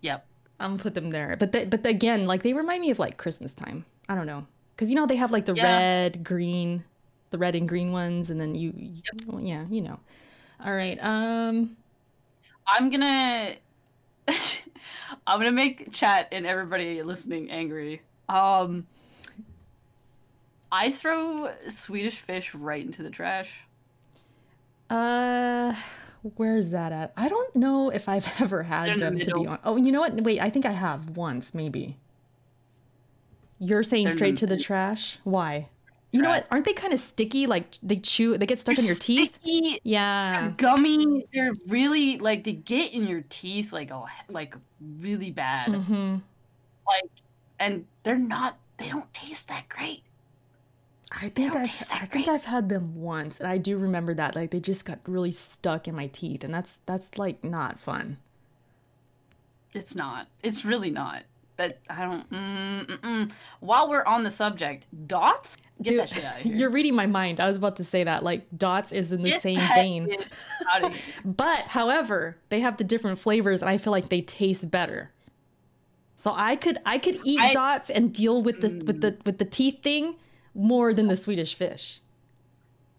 Yep. 0.00 0.26
I'm 0.58 0.70
gonna 0.72 0.82
put 0.82 0.94
them 0.94 1.10
there. 1.10 1.36
But 1.38 1.52
they, 1.52 1.64
but 1.64 1.84
again, 1.86 2.26
like 2.26 2.42
they 2.42 2.52
remind 2.52 2.80
me 2.80 2.90
of 2.90 2.98
like 2.98 3.16
Christmas 3.18 3.54
time. 3.54 3.84
I 4.08 4.14
don't 4.14 4.26
know, 4.26 4.46
cause 4.76 4.88
you 4.90 4.96
know 4.96 5.06
they 5.06 5.16
have 5.16 5.30
like 5.32 5.44
the 5.44 5.54
Yeah. 5.54 5.64
red, 5.64 6.24
green, 6.24 6.84
the 7.32 7.38
red 7.38 7.56
and 7.56 7.68
green 7.68 7.90
ones, 7.90 8.30
and 8.30 8.40
then 8.40 8.54
you, 8.54 8.72
well, 9.26 9.40
yeah, 9.40 9.64
you 9.68 9.80
know. 9.80 9.98
All 10.64 10.74
right. 10.74 11.02
Um. 11.02 11.76
I'm 12.66 12.90
gonna 12.90 13.54
I'm 14.28 15.38
gonna 15.38 15.52
make 15.52 15.92
chat 15.92 16.28
and 16.32 16.46
everybody 16.46 17.02
listening 17.02 17.50
angry. 17.50 18.02
Um 18.28 18.86
I 20.70 20.90
throw 20.90 21.50
Swedish 21.68 22.20
fish 22.20 22.54
right 22.54 22.84
into 22.84 23.02
the 23.02 23.10
trash. 23.10 23.64
Uh. 24.88 25.74
Where's 26.36 26.70
that 26.70 26.92
at? 26.92 27.12
I 27.16 27.28
don't 27.28 27.54
know 27.56 27.90
if 27.90 28.08
I've 28.08 28.26
ever 28.40 28.62
had 28.62 28.86
They're 28.86 28.94
in 28.94 29.00
the 29.00 29.06
them 29.06 29.18
to 29.18 29.34
be 29.40 29.46
on. 29.48 29.58
Oh, 29.64 29.76
you 29.76 29.90
know 29.90 30.00
what? 30.00 30.20
Wait, 30.20 30.40
I 30.40 30.50
think 30.50 30.64
I 30.64 30.70
have 30.70 31.16
once, 31.16 31.52
maybe. 31.52 31.96
You're 33.58 33.82
saying 33.82 34.04
They're 34.04 34.12
straight 34.12 34.36
to 34.38 34.46
the 34.46 34.56
trash? 34.56 35.18
Why? 35.24 35.68
You 36.12 36.20
know 36.20 36.28
what? 36.28 36.46
Aren't 36.50 36.66
they 36.66 36.74
kind 36.74 36.92
of 36.92 37.00
sticky? 37.00 37.46
Like 37.46 37.64
they 37.82 37.96
chew, 37.96 38.36
they 38.36 38.46
get 38.46 38.60
stuck 38.60 38.76
in 38.78 38.84
They're 38.84 38.92
your 38.92 39.00
teeth. 39.00 39.34
sticky, 39.40 39.80
Yeah. 39.82 40.42
They're 40.42 40.50
gummy. 40.50 41.24
They're 41.32 41.54
really 41.68 42.18
like 42.18 42.44
they 42.44 42.52
get 42.52 42.92
in 42.92 43.06
your 43.06 43.24
teeth 43.30 43.72
like 43.72 43.90
like 44.28 44.54
really 44.98 45.30
bad. 45.30 45.70
Mm-hmm. 45.70 46.16
Like 46.86 47.10
and 47.58 47.86
they're 48.02 48.18
not 48.18 48.58
they 48.76 48.88
don't 48.88 49.12
taste 49.14 49.48
that 49.48 49.68
great. 49.68 50.02
I 51.20 51.28
think 51.28 51.54
I've, 51.54 51.66
taste 51.66 51.90
that 51.90 52.02
I 52.02 52.06
think. 52.06 52.28
I've 52.28 52.44
had 52.44 52.68
them 52.68 52.96
once, 52.96 53.38
and 53.38 53.48
I 53.48 53.58
do 53.58 53.76
remember 53.76 54.14
that. 54.14 54.34
Like 54.34 54.50
they 54.50 54.60
just 54.60 54.84
got 54.84 54.98
really 55.06 55.32
stuck 55.32 55.86
in 55.86 55.94
my 55.94 56.06
teeth, 56.08 56.42
and 56.42 56.52
that's 56.54 56.80
that's 56.86 57.18
like 57.18 57.44
not 57.44 57.78
fun. 57.78 58.16
It's 59.74 59.94
not. 59.94 60.28
It's 60.42 60.64
really 60.64 60.90
not. 60.90 61.24
That 61.56 61.80
I 61.90 62.00
don't. 62.04 62.30
Mm, 62.30 62.86
mm, 62.86 63.00
mm. 63.00 63.32
While 63.60 63.90
we're 63.90 64.04
on 64.04 64.24
the 64.24 64.30
subject, 64.30 64.86
dots. 65.06 65.58
Get 65.82 65.90
Dude, 65.90 66.00
that 66.00 66.08
shit 66.08 66.24
out 66.24 66.36
of 66.36 66.42
here. 66.42 66.54
You're 66.54 66.70
reading 66.70 66.94
my 66.94 67.06
mind. 67.06 67.40
I 67.40 67.46
was 67.46 67.56
about 67.58 67.76
to 67.76 67.84
say 67.84 68.04
that. 68.04 68.22
Like 68.22 68.46
Dots 68.56 68.92
is 68.92 69.12
in 69.12 69.20
the 69.22 69.30
Get 69.30 69.42
same 69.42 69.58
vein, 69.74 70.08
shit 70.10 70.26
out 70.72 70.84
of 70.84 70.94
here. 70.94 71.02
but 71.24 71.60
however, 71.66 72.38
they 72.48 72.60
have 72.60 72.78
the 72.78 72.84
different 72.84 73.18
flavors, 73.18 73.60
and 73.62 73.68
I 73.70 73.76
feel 73.78 73.92
like 73.92 74.08
they 74.08 74.22
taste 74.22 74.70
better. 74.70 75.10
So 76.16 76.32
I 76.34 76.56
could 76.56 76.78
I 76.86 76.98
could 76.98 77.20
eat 77.24 77.40
I- 77.40 77.52
Dots 77.52 77.90
and 77.90 78.12
deal 78.14 78.42
with 78.42 78.60
the 78.62 78.68
with 78.86 79.00
the 79.02 79.18
with 79.26 79.38
the 79.38 79.44
teeth 79.44 79.82
thing 79.82 80.16
more 80.54 80.94
than 80.94 81.08
the 81.08 81.16
Swedish 81.16 81.54
fish, 81.54 82.00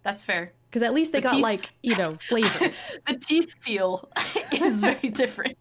That's 0.04 0.22
fair. 0.22 0.52
because 0.70 0.82
at 0.84 0.94
least 0.94 1.12
they 1.12 1.20
The 1.22 1.28
got 1.28 1.34
teeth- 1.36 1.44
like 1.44 1.74
you 1.82 1.96
know 1.98 2.18
flavors. 2.28 2.76
The 3.08 3.18
teeth 3.18 3.56
feel 3.62 4.10
is 4.54 4.82
very 4.82 5.10
different. 5.10 5.58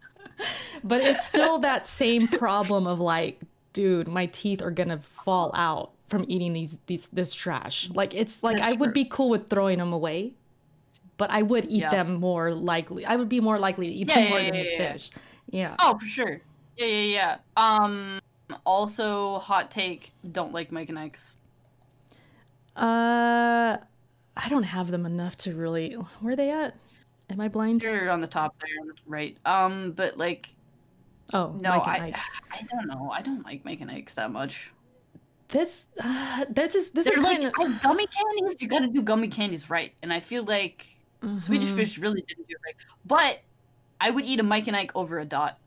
But 0.85 1.01
it's 1.01 1.27
still 1.27 1.59
that 1.61 1.87
same 1.87 2.29
problem 2.29 2.87
of 2.87 3.01
like 3.01 3.41
dude 3.73 4.07
my 4.09 4.27
teeth 4.27 4.61
are 4.63 4.71
gonna 4.71 4.99
fall 4.99 5.51
out 5.55 5.91
from 6.09 6.25
eating 6.29 6.53
these 6.53 6.79
these 6.87 7.09
this 7.09 7.33
trash 7.33 7.89
like 7.95 8.15
it's 8.15 8.43
like 8.43 8.59
That's 8.59 8.73
i 8.73 8.75
would 8.75 8.89
true. 8.89 8.93
be 8.93 9.05
cool 9.07 9.31
with 9.31 9.49
throwing 9.49 9.79
them 9.79 9.93
away 9.93 10.35
but 11.17 11.31
i 11.31 11.41
would 11.43 11.65
eat 11.67 11.81
Yeah. 11.83 11.91
them 11.91 12.15
more 12.15 12.53
likely 12.53 13.07
i 13.07 13.17
would 13.17 13.29
be 13.29 13.41
more 13.41 13.59
likely 13.59 13.87
to 13.89 13.93
eat 13.93 14.09
Yeah, 14.09 14.15
them 14.17 14.25
yeah, 14.25 14.31
more 14.31 14.39
than 14.43 14.53
the 14.53 14.77
fish 14.77 15.11
yeah 15.51 15.77
Oh, 15.79 15.99
for 15.99 16.07
sure. 16.07 16.41
Yeah, 16.77 16.87
yeah, 16.87 17.03
yeah. 17.03 17.37
Um. 17.57 18.19
Also, 18.65 19.39
hot 19.39 19.71
take. 19.71 20.13
Don't 20.31 20.53
like 20.53 20.73
Mike 20.73 20.89
and 20.89 20.99
Ike's. 20.99 21.37
uh 22.77 23.77
i 24.37 24.49
don't 24.49 24.63
have 24.63 24.91
them 24.91 25.05
enough 25.05 25.37
to 25.37 25.55
really 25.55 25.93
where 26.21 26.33
are 26.33 26.37
they 26.37 26.51
at 26.51 26.75
am 27.33 27.41
i 27.41 27.49
blind 27.49 27.81
They're 27.81 28.11
on 28.11 28.21
the 28.21 28.27
top 28.27 28.55
there, 28.61 28.95
right. 29.07 29.37
Um, 29.45 29.93
but 29.93 30.17
like, 30.19 30.55
oh 31.33 31.57
no, 31.61 31.81
I. 31.81 32.15
I 32.51 32.63
don't 32.71 32.87
know. 32.87 33.11
I 33.11 33.23
don't 33.23 33.45
like 33.45 33.65
Mike 33.65 33.81
and 33.81 33.91
Ike's 33.91 34.15
that 34.15 34.31
much. 34.31 34.73
This 35.49 35.85
uh, 36.03 36.45
that's 36.51 36.75
just, 36.75 36.95
this 36.95 37.05
They're 37.05 37.19
is 37.19 37.25
like 37.25 37.45
of 37.45 37.83
gummy 37.83 38.07
candies. 38.07 38.63
You 38.63 38.69
got 38.69 38.81
to 38.81 38.89
do 38.89 39.03
gummy 39.03 39.29
candies 39.29 39.69
right, 39.69 39.93
and 40.03 40.13
I 40.13 40.21
feel 40.21 40.45
like 40.45 40.87
Swedish 41.39 41.71
Mhm. 41.71 41.77
Fish 41.77 41.99
really 41.99 42.23
didn't 42.23 42.49
do 42.49 42.55
it 42.55 42.61
right. 42.65 42.75
But 43.05 43.41
I 44.01 44.11
would 44.11 44.25
eat 44.25 44.41
a 44.41 44.43
Mike 44.43 44.67
and 44.67 44.77
Ike 44.77 44.93
over 44.95 45.19
a 45.19 45.25
dot. 45.25 45.59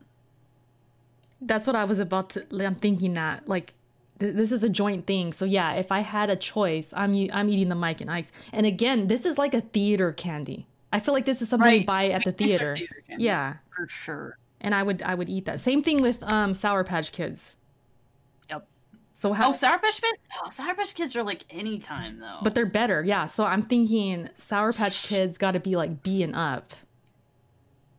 That's 1.40 1.66
what 1.66 1.76
I 1.76 1.84
was 1.84 1.98
about 1.98 2.30
to. 2.30 2.46
I'm 2.60 2.74
thinking 2.74 3.14
that 3.14 3.48
like 3.48 3.74
th- 4.18 4.34
this 4.34 4.52
is 4.52 4.64
a 4.64 4.68
joint 4.68 5.06
thing. 5.06 5.32
So 5.32 5.44
yeah, 5.44 5.74
if 5.74 5.92
I 5.92 6.00
had 6.00 6.30
a 6.30 6.36
choice, 6.36 6.92
I'm 6.96 7.28
I'm 7.32 7.48
eating 7.48 7.68
the 7.68 7.74
Mike 7.74 8.00
and 8.00 8.10
Ike's. 8.10 8.32
And 8.52 8.66
again, 8.66 9.06
this 9.06 9.24
is 9.24 9.38
like 9.38 9.54
a 9.54 9.60
theater 9.60 10.12
candy. 10.12 10.66
I 10.92 11.00
feel 11.00 11.14
like 11.14 11.24
this 11.24 11.42
is 11.42 11.48
something 11.48 11.80
you 11.80 11.84
buy 11.86 12.10
at 12.10 12.24
the 12.24 12.30
Mike 12.30 12.40
and 12.40 12.50
Ike's 12.52 12.54
are 12.54 12.58
theater. 12.58 12.76
theater 12.76 13.02
Yeah, 13.18 13.54
for 13.76 13.88
sure. 13.88 14.38
and 14.60 14.74
I 14.74 14.82
would 14.82 15.02
I 15.02 15.14
would 15.14 15.28
eat 15.28 15.44
that. 15.46 15.60
Same 15.60 15.82
thing 15.82 16.00
with 16.02 16.22
um 16.22 16.54
Sour 16.54 16.84
Patch 16.84 17.12
Kids. 17.12 17.56
Yep. 18.50 18.66
So 19.12 19.32
how? 19.32 19.48
Oh, 19.48 19.52
Sour 19.52 19.78
Patch 19.78 20.00
Kids. 20.00 20.18
Oh, 20.44 20.50
Sour 20.50 20.74
Patch 20.74 20.94
Kids 20.94 21.14
are 21.16 21.22
like 21.22 21.44
anytime 21.50 22.18
though. 22.20 22.38
but 22.42 22.54
they're 22.54 22.66
better. 22.66 23.02
Yeah. 23.04 23.26
So 23.26 23.44
I'm 23.44 23.62
thinking 23.62 24.28
Sour 24.36 24.72
Patch 24.72 25.02
Kids 25.08 25.38
got 25.38 25.52
to 25.52 25.60
be 25.60 25.76
like 25.76 26.02
B 26.02 26.22
and 26.22 26.34
up. 26.36 26.72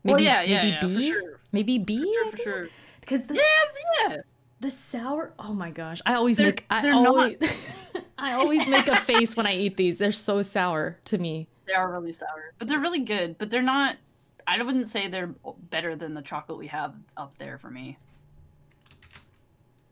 well, 0.04 0.22
yeah, 0.22 0.42
yeah, 0.42 0.64
maybe 0.64 0.70
yeah, 0.70 0.80
for 1.12 1.20
sure, 1.22 1.40
Maybe 1.52 1.78
B. 1.80 1.98
for 1.98 2.04
sure, 2.14 2.32
for 2.32 2.38
sure. 2.38 2.70
Because 3.02 3.26
the 3.28 3.36
Yeah, 3.36 4.08
yeah. 4.10 4.18
The 4.60 4.72
sour. 4.72 5.34
Oh 5.38 5.54
my 5.54 5.70
gosh! 5.70 6.02
I 6.06 6.16
always 6.16 6.38
They're- 6.38 6.48
make. 6.48 6.66
I 6.72 6.90
always. 6.92 7.38
I 8.18 8.34
always 8.34 8.68
make 8.68 8.88
a 8.88 8.96
face 9.12 9.38
when 9.38 9.46
I 9.46 9.54
eat 9.56 9.78
these. 9.78 10.00
They're 10.00 10.12
so 10.12 10.42
sour 10.42 10.98
to 11.06 11.18
me. 11.20 11.48
They 11.68 11.74
are 11.74 11.92
really 11.92 12.14
sour, 12.14 12.54
but 12.58 12.68
they're 12.68 12.80
really 12.80 13.00
good. 13.02 13.38
But 13.38 13.50
they're 13.50 13.62
not. 13.62 13.98
I 14.48 14.62
wouldn't 14.62 14.88
say 14.88 15.08
they're 15.08 15.36
better 15.70 15.96
than 15.96 16.14
the 16.14 16.22
chocolate 16.22 16.58
we 16.58 16.68
have 16.68 16.96
up 17.18 17.38
there 17.38 17.58
for 17.58 17.70
me. 17.70 17.98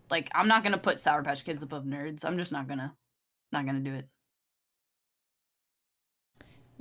Like 0.09 0.29
I'm 0.33 0.47
not 0.47 0.63
gonna 0.63 0.77
put 0.77 0.99
Sour 0.99 1.23
Patch 1.23 1.43
Kids 1.43 1.61
above 1.63 1.83
Nerds. 1.83 2.23
I'm 2.23 2.37
just 2.37 2.51
not 2.51 2.67
gonna, 2.67 2.93
not 3.51 3.65
gonna 3.65 3.79
do 3.81 3.93
it. 3.93 4.07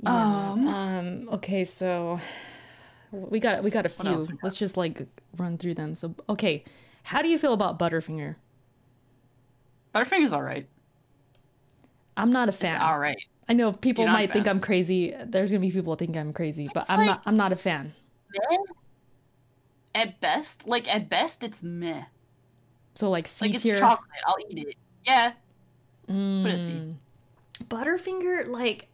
Yeah. 0.01 0.51
Um. 0.51 0.67
Um. 0.67 1.29
Okay. 1.33 1.65
So 1.65 2.19
we 3.11 3.39
got 3.39 3.63
we 3.63 3.69
got 3.71 3.85
a 3.85 3.89
few. 3.89 4.25
got? 4.25 4.29
Let's 4.43 4.55
just 4.57 4.77
like 4.77 5.05
run 5.37 5.57
through 5.57 5.73
them. 5.73 5.95
So 5.95 6.15
okay, 6.29 6.63
how 7.03 7.21
do 7.21 7.27
you 7.27 7.37
feel 7.37 7.53
about 7.53 7.77
Butterfinger? 7.79 8.35
Butterfinger's 9.93 10.33
all 10.33 10.43
right. 10.43 10.67
I'm 12.17 12.31
not 12.31 12.47
a 12.47 12.51
It's 12.51 12.57
fan. 12.57 12.77
all 12.81 12.97
right. 12.99 13.17
I 13.47 13.53
know 13.53 13.71
people 13.73 14.03
You're 14.03 14.11
not 14.11 14.19
a 14.19 14.23
might 14.23 14.33
think. 14.33 14.47
I'm 14.47 14.59
crazy. 14.59 15.15
There's 15.25 15.51
gonna 15.51 15.61
be 15.61 15.71
people 15.71 15.93
who 15.93 15.97
think 15.97 16.17
I'm 16.17 16.33
crazy, 16.33 16.69
but 16.73 16.85
I'm 16.89 16.99
like- 16.99 17.07
not. 17.07 17.21
I'm 17.25 17.37
not 17.37 17.51
a 17.51 17.55
fan. 17.55 17.93
Meh. 18.31 18.57
At 19.93 20.19
best, 20.19 20.67
like 20.67 20.93
at 20.93 21.09
best, 21.09 21.43
it's 21.43 21.63
meh. 21.63 22.03
So 22.95 23.09
like 23.09 23.27
C 23.27 23.45
Like 23.45 23.53
it's 23.55 23.63
tier. 23.63 23.79
chocolate. 23.79 24.09
I'll 24.27 24.35
eat 24.49 24.67
it. 24.67 24.75
Yeah. 25.05 25.33
Put 26.07 26.13
a 26.15 26.57
C. 26.59 26.71
Mm. 26.71 26.95
Butterfinger, 27.69 28.47
like, 28.47 28.87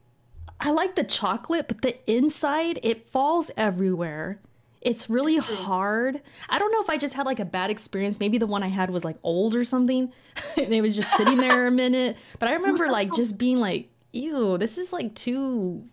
I 0.60 0.70
like 0.72 0.96
the 0.96 1.04
chocolate, 1.04 1.68
but 1.68 1.82
the 1.82 1.98
inside, 2.12 2.80
it 2.84 3.10
falls 3.10 3.50
everywhere. 3.58 4.40
It's 4.82 5.10
really 5.10 5.36
It's 5.36 5.46
hard. 5.48 6.22
I 6.50 6.58
don't 6.60 6.72
know 6.72 6.82
if 6.82 6.90
I 6.90 6.98
just 6.98 7.14
had 7.16 7.26
like 7.26 7.40
a 7.40 7.46
bad 7.46 7.70
experience. 7.70 8.20
Maybe 8.20 8.38
the 8.38 8.48
one 8.48 8.64
I 8.64 8.68
had 8.68 8.90
was 8.90 9.04
like 9.04 9.18
old 9.24 9.56
or 9.56 9.64
something, 9.64 10.12
and 10.58 10.74
it 10.74 10.82
was 10.82 10.96
just 10.96 11.12
sitting 11.16 11.38
there 11.38 11.66
a 11.68 11.72
minute. 11.72 12.18
But 12.40 12.50
I 12.50 12.54
remember 12.54 12.88
like 12.88 13.14
just 13.14 13.38
being 13.40 13.58
like, 13.60 13.90
"Ew, 14.12 14.58
this 14.58 14.78
is 14.78 14.94
like 14.94 15.16
too." 15.16 15.86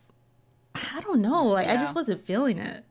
I 0.75 1.01
don't 1.01 1.21
know. 1.21 1.47
Like 1.47 1.69
I 1.69 1.77
just 1.77 1.95
wasn't 1.95 2.25
feeling 2.25 2.59
it. 2.59 2.85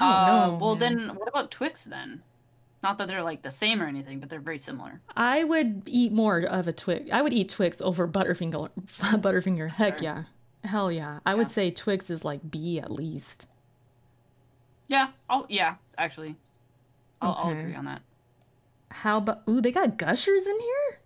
Oh 0.00 0.04
know. 0.04 0.58
well, 0.60 0.76
man. 0.76 0.96
then 0.96 1.16
what 1.16 1.28
about 1.28 1.50
Twix 1.50 1.84
then? 1.84 2.22
Not 2.82 2.96
that 2.98 3.08
they're 3.08 3.22
like 3.22 3.42
the 3.42 3.50
same 3.50 3.82
or 3.82 3.86
anything, 3.86 4.20
but 4.20 4.30
they're 4.30 4.40
very 4.40 4.58
similar. 4.58 5.00
I 5.14 5.44
would 5.44 5.82
eat 5.86 6.12
more 6.12 6.38
of 6.38 6.66
a 6.66 6.72
Twix. 6.72 7.10
I 7.12 7.20
would 7.20 7.32
eat 7.32 7.50
Twix 7.50 7.80
over 7.82 8.08
Butterfinger. 8.08 8.70
Butterfinger. 8.98 9.70
Heck 9.70 9.98
fair. 9.98 10.26
yeah. 10.62 10.68
Hell 10.68 10.90
yeah. 10.90 11.20
I 11.26 11.34
would 11.34 11.50
say 11.50 11.70
Twix 11.70 12.10
is 12.10 12.24
like 12.24 12.50
B 12.50 12.80
at 12.80 12.90
least. 12.90 13.48
Yeah. 14.88 15.08
Oh, 15.28 15.46
yeah. 15.48 15.76
Actually, 15.98 16.36
I'll, 17.20 17.34
I'll 17.34 17.50
agree 17.50 17.74
on 17.74 17.84
that. 17.84 18.02
How 18.90 19.18
about 19.18 19.42
ooh, 19.48 19.60
they 19.60 19.72
got 19.72 19.98
gushers 19.98 20.46
in 20.46 20.58
here? 20.58 21.00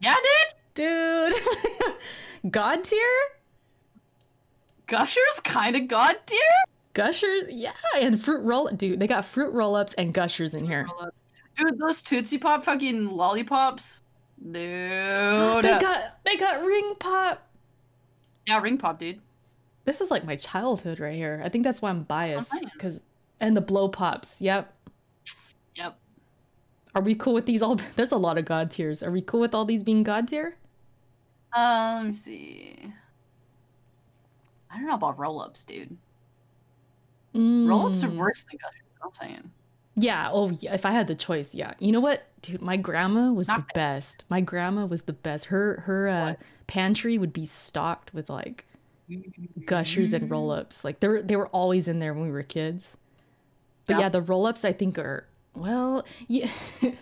Yeah, 0.00 0.14
dude. 0.14 0.57
Dude. 0.78 1.34
God 2.50 2.84
tier? 2.84 3.18
Gushers 4.86 5.40
kind 5.42 5.74
of 5.74 5.88
god 5.88 6.14
tier. 6.24 6.38
Gushers? 6.94 7.46
Yeah, 7.48 7.72
and 7.96 8.22
fruit 8.22 8.42
roll 8.42 8.68
dude, 8.68 9.00
they 9.00 9.08
got 9.08 9.24
fruit 9.24 9.52
roll-ups 9.52 9.94
and 9.94 10.14
gushers 10.14 10.54
in 10.54 10.64
here. 10.64 10.86
Dude, 11.56 11.80
those 11.80 12.00
Tootsie 12.00 12.38
Pop 12.38 12.62
fucking 12.62 13.08
lollipops. 13.08 14.02
Dude. 14.40 15.64
they 15.64 15.78
got 15.80 16.18
they 16.24 16.36
got 16.36 16.62
ring 16.62 16.94
pop. 17.00 17.44
yeah, 18.46 18.60
ring 18.60 18.78
pop, 18.78 19.00
dude. 19.00 19.20
This 19.84 20.00
is 20.00 20.12
like 20.12 20.24
my 20.24 20.36
childhood 20.36 21.00
right 21.00 21.16
here. 21.16 21.42
I 21.44 21.48
think 21.48 21.64
that's 21.64 21.82
why 21.82 21.90
I'm 21.90 22.04
biased. 22.04 22.52
Oh, 22.54 22.68
Cause 22.78 23.00
and 23.40 23.56
the 23.56 23.60
blow 23.60 23.88
pops. 23.88 24.40
Yep. 24.40 24.72
Yep. 25.74 25.98
Are 26.94 27.02
we 27.02 27.16
cool 27.16 27.34
with 27.34 27.46
these 27.46 27.62
all? 27.62 27.80
There's 27.96 28.12
a 28.12 28.16
lot 28.16 28.38
of 28.38 28.44
god 28.44 28.70
tiers. 28.70 29.02
Are 29.02 29.10
we 29.10 29.22
cool 29.22 29.40
with 29.40 29.56
all 29.56 29.64
these 29.64 29.82
being 29.82 30.04
god 30.04 30.28
tier? 30.28 30.54
Um, 31.52 31.96
let 31.96 32.06
me 32.06 32.12
see. 32.14 32.76
I 34.70 34.76
don't 34.76 34.86
know 34.86 34.94
about 34.94 35.18
roll 35.18 35.40
ups, 35.40 35.64
dude. 35.64 35.96
Roll 37.34 37.86
ups 37.86 38.02
are 38.02 38.08
Mm. 38.08 38.16
worse 38.16 38.44
than 38.44 38.58
gushers. 38.58 38.82
I'm 39.02 39.14
saying. 39.14 39.50
Yeah. 39.94 40.30
Oh, 40.32 40.50
yeah. 40.50 40.74
If 40.74 40.84
I 40.86 40.90
had 40.92 41.06
the 41.06 41.14
choice, 41.14 41.54
yeah. 41.54 41.74
You 41.78 41.92
know 41.92 42.00
what, 42.00 42.24
dude? 42.42 42.60
My 42.60 42.76
grandma 42.76 43.32
was 43.32 43.48
Not 43.48 43.68
the 43.68 43.72
best. 43.74 44.24
My 44.28 44.40
grandma 44.40 44.86
was 44.86 45.02
the 45.02 45.12
best. 45.12 45.46
Her 45.46 45.80
her 45.86 46.08
uh, 46.08 46.34
pantry 46.66 47.16
would 47.18 47.32
be 47.32 47.44
stocked 47.44 48.12
with 48.12 48.28
like 48.28 48.66
gushers 49.64 50.12
and 50.12 50.30
roll 50.30 50.50
ups. 50.50 50.84
Like 50.84 51.00
they 51.00 51.08
were 51.08 51.22
they 51.22 51.36
were 51.36 51.48
always 51.48 51.88
in 51.88 51.98
there 51.98 52.12
when 52.12 52.24
we 52.24 52.30
were 52.30 52.42
kids. 52.42 52.96
But 53.86 53.94
yeah, 53.94 54.00
Yeah. 54.00 54.08
the 54.10 54.22
roll 54.22 54.46
ups 54.46 54.64
I 54.64 54.72
think 54.72 54.98
are 54.98 55.26
well. 55.54 56.04
Yeah. 56.26 56.50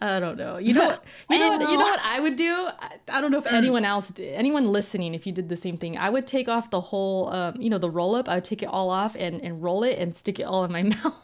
I 0.00 0.20
don't 0.20 0.36
know. 0.36 0.58
You 0.58 0.74
know, 0.74 0.86
what, 0.88 1.04
you 1.30 1.38
know 1.38 1.48
what, 1.48 1.60
you 1.70 1.76
know 1.76 1.84
what 1.84 2.00
I 2.04 2.20
would 2.20 2.36
do. 2.36 2.52
I, 2.78 2.96
I 3.08 3.20
don't 3.20 3.30
know 3.30 3.38
if 3.38 3.46
anyone 3.46 3.84
else, 3.84 4.10
did, 4.10 4.34
anyone 4.34 4.70
listening, 4.70 5.14
if 5.14 5.26
you 5.26 5.32
did 5.32 5.48
the 5.48 5.56
same 5.56 5.78
thing, 5.78 5.96
I 5.96 6.10
would 6.10 6.26
take 6.26 6.48
off 6.48 6.70
the 6.70 6.80
whole, 6.80 7.28
um, 7.30 7.56
you 7.60 7.70
know, 7.70 7.78
the 7.78 7.90
roll 7.90 8.14
up. 8.14 8.28
I 8.28 8.34
would 8.36 8.44
take 8.44 8.62
it 8.62 8.66
all 8.66 8.90
off 8.90 9.16
and 9.18 9.40
and 9.42 9.62
roll 9.62 9.82
it 9.84 9.98
and 9.98 10.14
stick 10.14 10.38
it 10.38 10.42
all 10.44 10.64
in 10.64 10.72
my 10.72 10.82
mouth. 10.94 11.14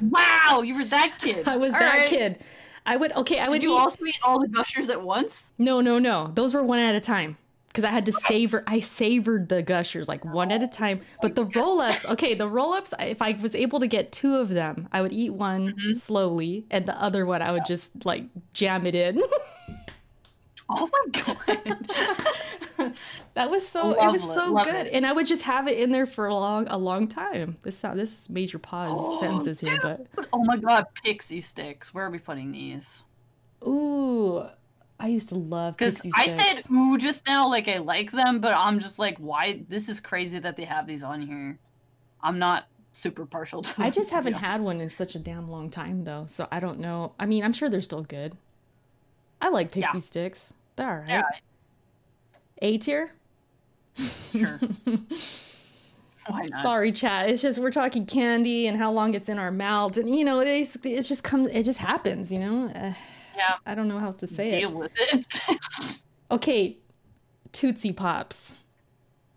Wow, 0.00 0.62
you 0.64 0.76
were 0.76 0.84
that 0.86 1.18
kid. 1.20 1.46
I 1.46 1.56
was 1.56 1.72
All 1.72 1.78
that 1.80 1.98
right. 1.98 2.08
kid. 2.08 2.38
I 2.86 2.96
would 2.96 3.12
okay. 3.12 3.38
I 3.40 3.48
would 3.48 3.60
Did 3.60 3.64
you 3.64 3.74
eat. 3.74 3.80
also 3.80 4.04
eat 4.04 4.18
all 4.22 4.40
the 4.40 4.48
gushers 4.48 4.88
at 4.90 5.02
once? 5.02 5.50
no, 5.58 5.80
no, 5.80 5.98
no. 5.98 6.30
Those 6.34 6.54
were 6.54 6.62
one 6.62 6.78
at 6.78 6.94
a 6.94 7.00
time 7.00 7.36
because 7.76 7.84
I 7.84 7.90
had 7.92 8.06
to 8.06 8.12
savor. 8.12 8.64
I 8.66 8.80
savored 8.80 9.50
the 9.50 9.62
gushers 9.62 10.08
like 10.08 10.24
one 10.24 10.50
at 10.50 10.62
a 10.62 10.66
time. 10.66 11.02
But 11.20 11.34
the 11.34 11.44
roll 11.44 11.82
ups, 11.82 12.06
okay, 12.06 12.32
the 12.32 12.48
roll 12.48 12.72
ups. 12.72 12.94
If 12.98 13.20
I 13.20 13.32
was 13.38 13.54
able 13.54 13.80
to 13.80 13.86
get 13.86 14.12
two 14.12 14.36
of 14.36 14.48
them, 14.48 14.88
I 14.92 15.02
would 15.02 15.12
eat 15.12 15.34
one 15.34 15.74
Mm-hmm. 15.74 15.92
slowly, 15.92 16.64
and 16.70 16.86
the 16.86 16.98
other 16.98 17.26
one 17.26 17.42
I 17.42 17.52
would 17.52 17.66
just 17.66 18.06
like 18.06 18.24
jam 18.54 18.86
it 18.86 18.94
in. 18.94 19.20
Oh 20.70 20.88
my 20.90 21.22
god. 21.22 22.94
that 23.34 23.50
was 23.50 23.68
so. 23.68 23.92
it 23.92 24.10
was 24.10 24.24
Love 24.24 24.30
it, 24.30 24.34
so 24.40 24.52
love 24.52 24.64
good, 24.66 24.86
it. 24.86 24.92
and 24.94 25.04
I 25.06 25.12
would 25.12 25.26
just 25.26 25.42
have 25.42 25.68
it 25.68 25.78
in 25.78 25.92
there 25.92 26.06
for 26.06 26.26
a 26.28 26.34
long, 26.34 26.66
a 26.68 26.78
long 26.78 27.06
time. 27.08 27.58
This 27.62 27.76
sound, 27.76 27.98
this 28.00 28.22
is 28.22 28.30
major 28.30 28.58
pause 28.58 29.20
sentences 29.20 29.60
here, 29.60 29.78
but 29.82 30.28
oh 30.32 30.42
my 30.44 30.56
god, 30.56 30.86
Pixy 31.04 31.38
Stix. 31.38 31.88
Where 31.88 32.06
are 32.06 32.10
we 32.10 32.18
putting 32.18 32.52
these? 32.52 33.04
ooh, 33.66 34.46
I 34.98 35.08
used 35.08 35.28
to 35.28 35.34
love 35.34 35.76
Because 35.76 36.00
I 36.16 36.26
said 36.26 36.62
ooh 36.72 36.96
just 36.96 37.26
now, 37.26 37.48
like 37.48 37.68
I 37.68 37.78
like 37.78 38.10
them, 38.12 38.40
but 38.40 38.54
I'm 38.56 38.78
just 38.78 38.98
like, 38.98 39.18
why? 39.18 39.64
This 39.68 39.88
is 39.88 40.00
crazy 40.00 40.38
that 40.38 40.56
they 40.56 40.64
have 40.64 40.86
these 40.86 41.02
on 41.02 41.20
here. 41.20 41.58
I'm 42.22 42.38
not 42.38 42.64
super 42.92 43.26
partial 43.26 43.60
to. 43.62 43.82
I 43.82 43.90
just 43.90 44.10
haven't 44.10 44.34
had 44.34 44.62
one 44.62 44.80
in 44.80 44.88
such 44.88 45.14
a 45.14 45.18
damn 45.18 45.50
long 45.50 45.68
time 45.70 46.04
though, 46.04 46.24
so 46.28 46.48
I 46.50 46.60
don't 46.60 46.78
know. 46.80 47.12
I 47.18 47.26
mean, 47.26 47.44
I'm 47.44 47.52
sure 47.52 47.68
they're 47.68 47.82
still 47.82 48.02
good. 48.02 48.36
I 49.40 49.50
like 49.50 49.70
pixie 49.70 49.98
Yeah. 49.98 50.00
sticks. 50.00 50.54
They're 50.76 50.88
all 50.88 50.96
right. 50.96 51.08
Yeah, 51.08 51.22
A 52.62 52.78
tier. 52.78 53.10
sure. 54.34 54.60
Why 56.28 56.44
not? 56.50 56.62
Sorry, 56.62 56.90
chat. 56.90 57.28
It's 57.30 57.40
just 57.42 57.58
we're 57.58 57.70
talking 57.70 58.04
candy 58.06 58.66
and 58.66 58.76
how 58.76 58.90
long 58.90 59.14
it's 59.14 59.28
in 59.28 59.38
our 59.38 59.52
mouths, 59.52 59.98
and 59.98 60.12
you 60.14 60.24
know, 60.24 60.40
it's 60.40 60.76
it's 60.82 61.06
just 61.06 61.22
comes. 61.22 61.48
It 61.52 61.62
just 61.62 61.78
happens, 61.78 62.32
you 62.32 62.38
know. 62.38 62.68
Uh, 62.74 62.94
Yeah. 63.36 63.54
I 63.66 63.74
don't 63.74 63.88
know 63.88 63.98
how 63.98 64.06
else 64.06 64.16
to 64.16 64.26
say 64.26 64.50
Deal 64.60 64.70
it. 64.70 64.74
with 64.76 64.92
it. 64.96 65.40
Okay, 66.30 66.76
Tootsie 67.52 67.92
Pops. 67.92 68.54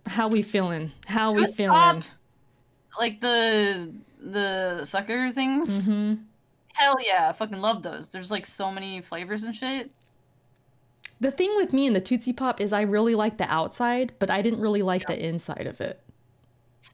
How 0.07 0.27
we 0.27 0.41
feeling? 0.41 0.91
How 1.05 1.31
we 1.31 1.45
feeling? 1.45 1.77
Pops, 1.77 2.09
like 2.99 3.21
the 3.21 3.93
the 4.19 4.83
sucker 4.85 5.29
things. 5.29 5.87
hmm 5.87 6.15
Hell 6.73 6.95
yeah, 7.05 7.29
I 7.29 7.33
fucking 7.33 7.59
love 7.61 7.83
those. 7.83 8.09
There's 8.11 8.31
like 8.31 8.45
so 8.47 8.71
many 8.71 9.01
flavors 9.01 9.43
and 9.43 9.53
shit. 9.53 9.91
The 11.19 11.29
thing 11.29 11.53
with 11.57 11.73
me 11.73 11.85
and 11.85 11.95
the 11.95 12.01
Tootsie 12.01 12.33
Pop 12.33 12.59
is 12.61 12.71
I 12.73 12.81
really 12.81 13.13
like 13.13 13.37
the 13.37 13.51
outside, 13.51 14.13
but 14.17 14.31
I 14.31 14.41
didn't 14.41 14.61
really 14.61 14.81
like 14.81 15.01
Yeah. 15.03 15.15
the 15.15 15.25
inside 15.27 15.67
of 15.67 15.81
it. 15.81 16.01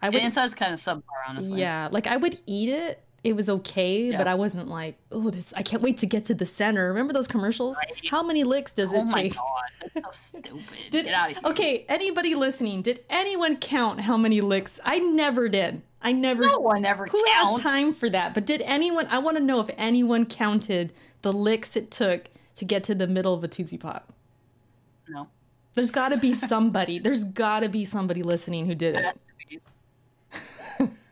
I 0.02 0.10
The 0.10 0.16
would 0.16 0.24
inside's 0.24 0.56
kind 0.56 0.74
of 0.74 0.80
subpar, 0.80 1.04
honestly. 1.28 1.62
Yeah, 1.62 1.88
like 1.92 2.08
I 2.08 2.18
would 2.18 2.40
eat 2.48 2.70
it 2.70 3.02
it 3.26 3.36
was 3.36 3.50
okay, 3.50 4.12
Yeah. 4.12 4.18
but 4.18 4.28
I 4.28 4.36
wasn't 4.36 4.68
like, 4.70 4.96
oh, 5.12 5.30
this 5.32 5.54
I 5.58 5.64
can't 5.64 5.82
wait 5.82 5.98
to 5.98 6.06
get 6.06 6.26
to 6.26 6.34
the 6.36 6.46
center. 6.46 6.88
Remember 6.90 7.12
those 7.12 7.28
commercials? 7.28 7.76
Right. 7.84 8.10
How 8.10 8.22
many 8.24 8.44
licks 8.44 8.74
does 8.74 8.92
oh 8.94 8.98
it 9.02 9.08
take? 9.12 9.36
Oh 9.38 9.44
my 9.44 9.70
god, 9.90 9.92
that's 10.04 10.20
so 10.20 10.40
stupid. 10.40 10.64
Did 10.92 11.06
Get 11.06 11.14
out 11.14 11.32
of 11.32 11.38
here. 11.38 11.46
okay, 11.52 11.86
anybody 11.90 12.36
listening, 12.36 12.82
did 12.82 13.04
anyone 13.10 13.58
count 13.58 14.02
how 14.02 14.16
many 14.16 14.42
licks? 14.42 14.80
I 14.86 15.00
never 15.00 15.50
did. 15.50 15.82
I 16.02 16.12
never 16.12 16.44
No 16.44 16.60
one 16.60 16.86
ever 16.86 17.08
Who 17.08 17.26
counts. 17.26 17.62
has 17.64 17.72
time 17.72 17.92
for 17.94 18.10
that? 18.12 18.34
But 18.36 18.46
did 18.46 18.62
anyone 18.62 19.08
I 19.10 19.18
want 19.18 19.38
to 19.38 19.44
know 19.44 19.60
if 19.60 19.70
anyone 19.78 20.26
counted 20.28 20.94
the 21.24 21.34
licks 21.34 21.76
it 21.76 21.90
took 21.90 22.26
to 22.56 22.64
get 22.66 22.84
to 22.86 22.94
the 22.96 23.08
middle 23.08 23.34
of 23.34 23.44
a 23.44 23.48
Tootsie 23.48 23.80
Pop. 23.80 24.14
No. 25.10 25.28
There's 25.74 25.90
got 25.92 26.10
to 26.14 26.20
be 26.20 26.32
somebody. 26.52 27.00
There's 27.00 27.24
got 27.24 27.62
to 27.62 27.70
be 27.70 27.84
somebody 27.86 28.22
listening 28.24 28.68
who 28.68 28.76
did 28.76 28.96
It 28.96 29.00
it. 29.00 29.04
has 29.06 29.14
to 29.16 29.20
be. 29.50 29.60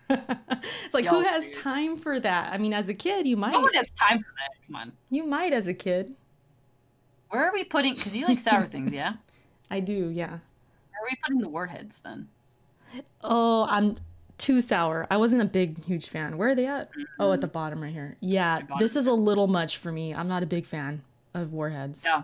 it's 0.10 0.94
like 0.94 1.06
who 1.06 1.22
has 1.22 1.50
do. 1.52 1.60
time 1.60 1.98
for 1.98 2.20
that? 2.20 2.54
I 2.54 2.58
mean, 2.58 2.74
as 2.74 2.90
a 2.90 2.94
kid, 2.94 3.26
you 3.26 3.38
might. 3.38 3.52
No 3.52 3.62
one 3.62 3.74
has 3.74 3.90
time 3.92 4.20
for 4.20 4.34
that. 4.38 4.50
Come 4.68 4.76
on. 4.76 4.92
You 5.10 5.26
might 5.26 5.54
as 5.54 5.68
a 5.68 5.74
kid. 5.74 6.14
Where 7.30 7.48
are 7.48 7.54
we 7.54 7.64
putting? 7.64 7.96
Because 7.96 8.16
you 8.16 8.28
like 8.28 8.40
sour 8.40 8.66
things, 8.66 8.94
yeah. 8.94 9.14
I 9.72 9.80
do, 9.80 10.10
yeah. 10.10 10.30
Where 10.30 11.02
are 11.02 11.10
we 11.10 11.18
putting 11.24 11.42
the 11.42 11.50
warheads 11.50 12.02
then? 12.02 12.28
Oh, 13.24 13.66
I'm 13.68 13.98
too 14.38 14.62
sour. 14.62 15.08
I 15.10 15.18
wasn't 15.18 15.42
a 15.42 15.46
big, 15.46 15.84
huge 15.84 16.10
fan. 16.10 16.38
Where 16.38 16.50
are 16.50 16.56
they 16.56 16.68
at? 16.68 16.92
Mm-hmm. 16.92 17.04
Oh, 17.20 17.32
at 17.32 17.42
the 17.42 17.48
bottom 17.48 17.82
right 17.82 17.92
here. 17.92 18.18
Yeah, 18.20 18.62
this 18.78 18.96
is 18.96 19.08
a 19.08 19.14
little 19.14 19.48
much 19.48 19.78
for 19.78 19.92
me. 19.92 20.14
I'm 20.14 20.28
not 20.28 20.44
a 20.44 20.46
big 20.46 20.66
fan 20.66 21.02
of 21.34 21.54
warheads. 21.54 22.04
Yeah. 22.06 22.24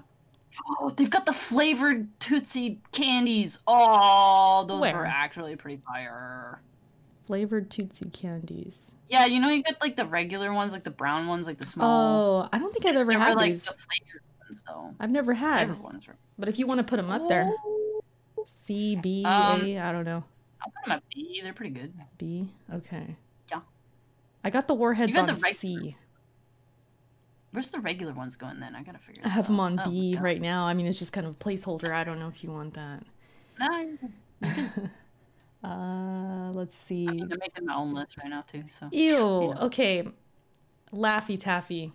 Oh, 0.67 0.89
they've 0.89 1.09
got 1.09 1.25
the 1.25 1.33
flavored 1.33 2.07
Tootsie 2.19 2.79
candies. 2.91 3.59
Oh, 3.67 4.65
those 4.67 4.81
Where? 4.81 4.95
were 4.95 5.05
actually 5.05 5.55
pretty 5.55 5.81
fire. 5.87 6.61
Flavored 7.29 7.69
Tootsie 7.69 8.09
candies. 8.09 8.95
Yeah, 9.07 9.27
you 9.27 9.39
know 9.39 9.49
you 9.49 9.61
get 9.61 9.79
like 9.81 9.95
the 9.95 10.07
regular 10.07 10.51
ones, 10.51 10.73
like 10.73 10.83
the 10.83 10.89
brown 10.89 11.27
ones, 11.27 11.45
like 11.45 11.59
the 11.59 11.65
small. 11.67 12.41
Oh, 12.41 12.49
I 12.51 12.57
don't 12.57 12.73
think 12.73 12.87
I've 12.87 12.95
ever 12.95 13.11
had 13.11 13.35
like 13.35 13.51
these. 13.51 13.65
the 13.65 13.73
flavored 13.75 14.23
ones 14.41 14.63
though. 14.65 14.95
I've 14.99 15.11
never 15.11 15.35
had. 15.35 15.79
Ones 15.79 16.07
were. 16.07 16.15
But 16.39 16.49
if 16.49 16.57
you 16.57 16.65
want 16.65 16.79
to 16.79 16.83
put 16.83 16.95
them 16.97 17.11
up 17.11 17.29
there, 17.29 17.47
Oh, 17.47 18.01
C, 18.45 18.95
B, 18.95 19.23
Um, 19.25 19.63
A, 19.63 19.77
I 19.77 19.91
don't 19.91 20.05
know. 20.05 20.23
I'll 20.59 20.71
put 20.71 20.85
them 20.85 20.91
at 20.93 21.03
B. 21.13 21.39
They're 21.43 21.53
pretty 21.53 21.79
good. 21.79 21.93
B, 22.17 22.49
okay. 22.73 23.15
Yeah. 23.51 23.59
I 24.43 24.49
got 24.49 24.67
the 24.67 24.73
warheads 24.73 25.13
got 25.13 25.29
on 25.29 25.35
the 25.35 25.53
C. 25.55 25.95
Where's 27.51 27.69
the 27.69 27.79
regular 27.79 28.13
ones 28.13 28.37
going 28.37 28.59
then? 28.59 28.73
I 28.75 28.81
gotta 28.81 28.97
figure. 28.97 29.21
I 29.23 29.29
have 29.29 29.45
them 29.45 29.59
on 29.59 29.79
Oh 29.79 29.87
B 29.87 30.17
right 30.19 30.41
now. 30.41 30.65
I 30.65 30.73
mean, 30.73 30.87
it's 30.87 30.97
just 30.97 31.13
kind 31.13 31.27
of 31.27 31.33
a 31.33 31.37
placeholder. 31.37 31.91
I 31.93 32.03
don't 32.03 32.19
know 32.19 32.27
if 32.27 32.43
you 32.43 32.49
want 32.49 32.73
that. 32.73 33.03
No, 33.59 33.97
uh, 35.63 36.51
let's 36.53 36.75
see. 36.75 37.07
I'm 37.07 37.29
making 37.39 37.65
my 37.65 37.75
own 37.75 37.93
list 37.93 38.17
right 38.17 38.29
now 38.29 38.41
too. 38.41 38.63
So 38.69 38.89
Ew. 38.91 39.17
know. 39.17 39.55
Okay. 39.61 40.07
Laffy 40.93 41.37
Taffy. 41.37 41.91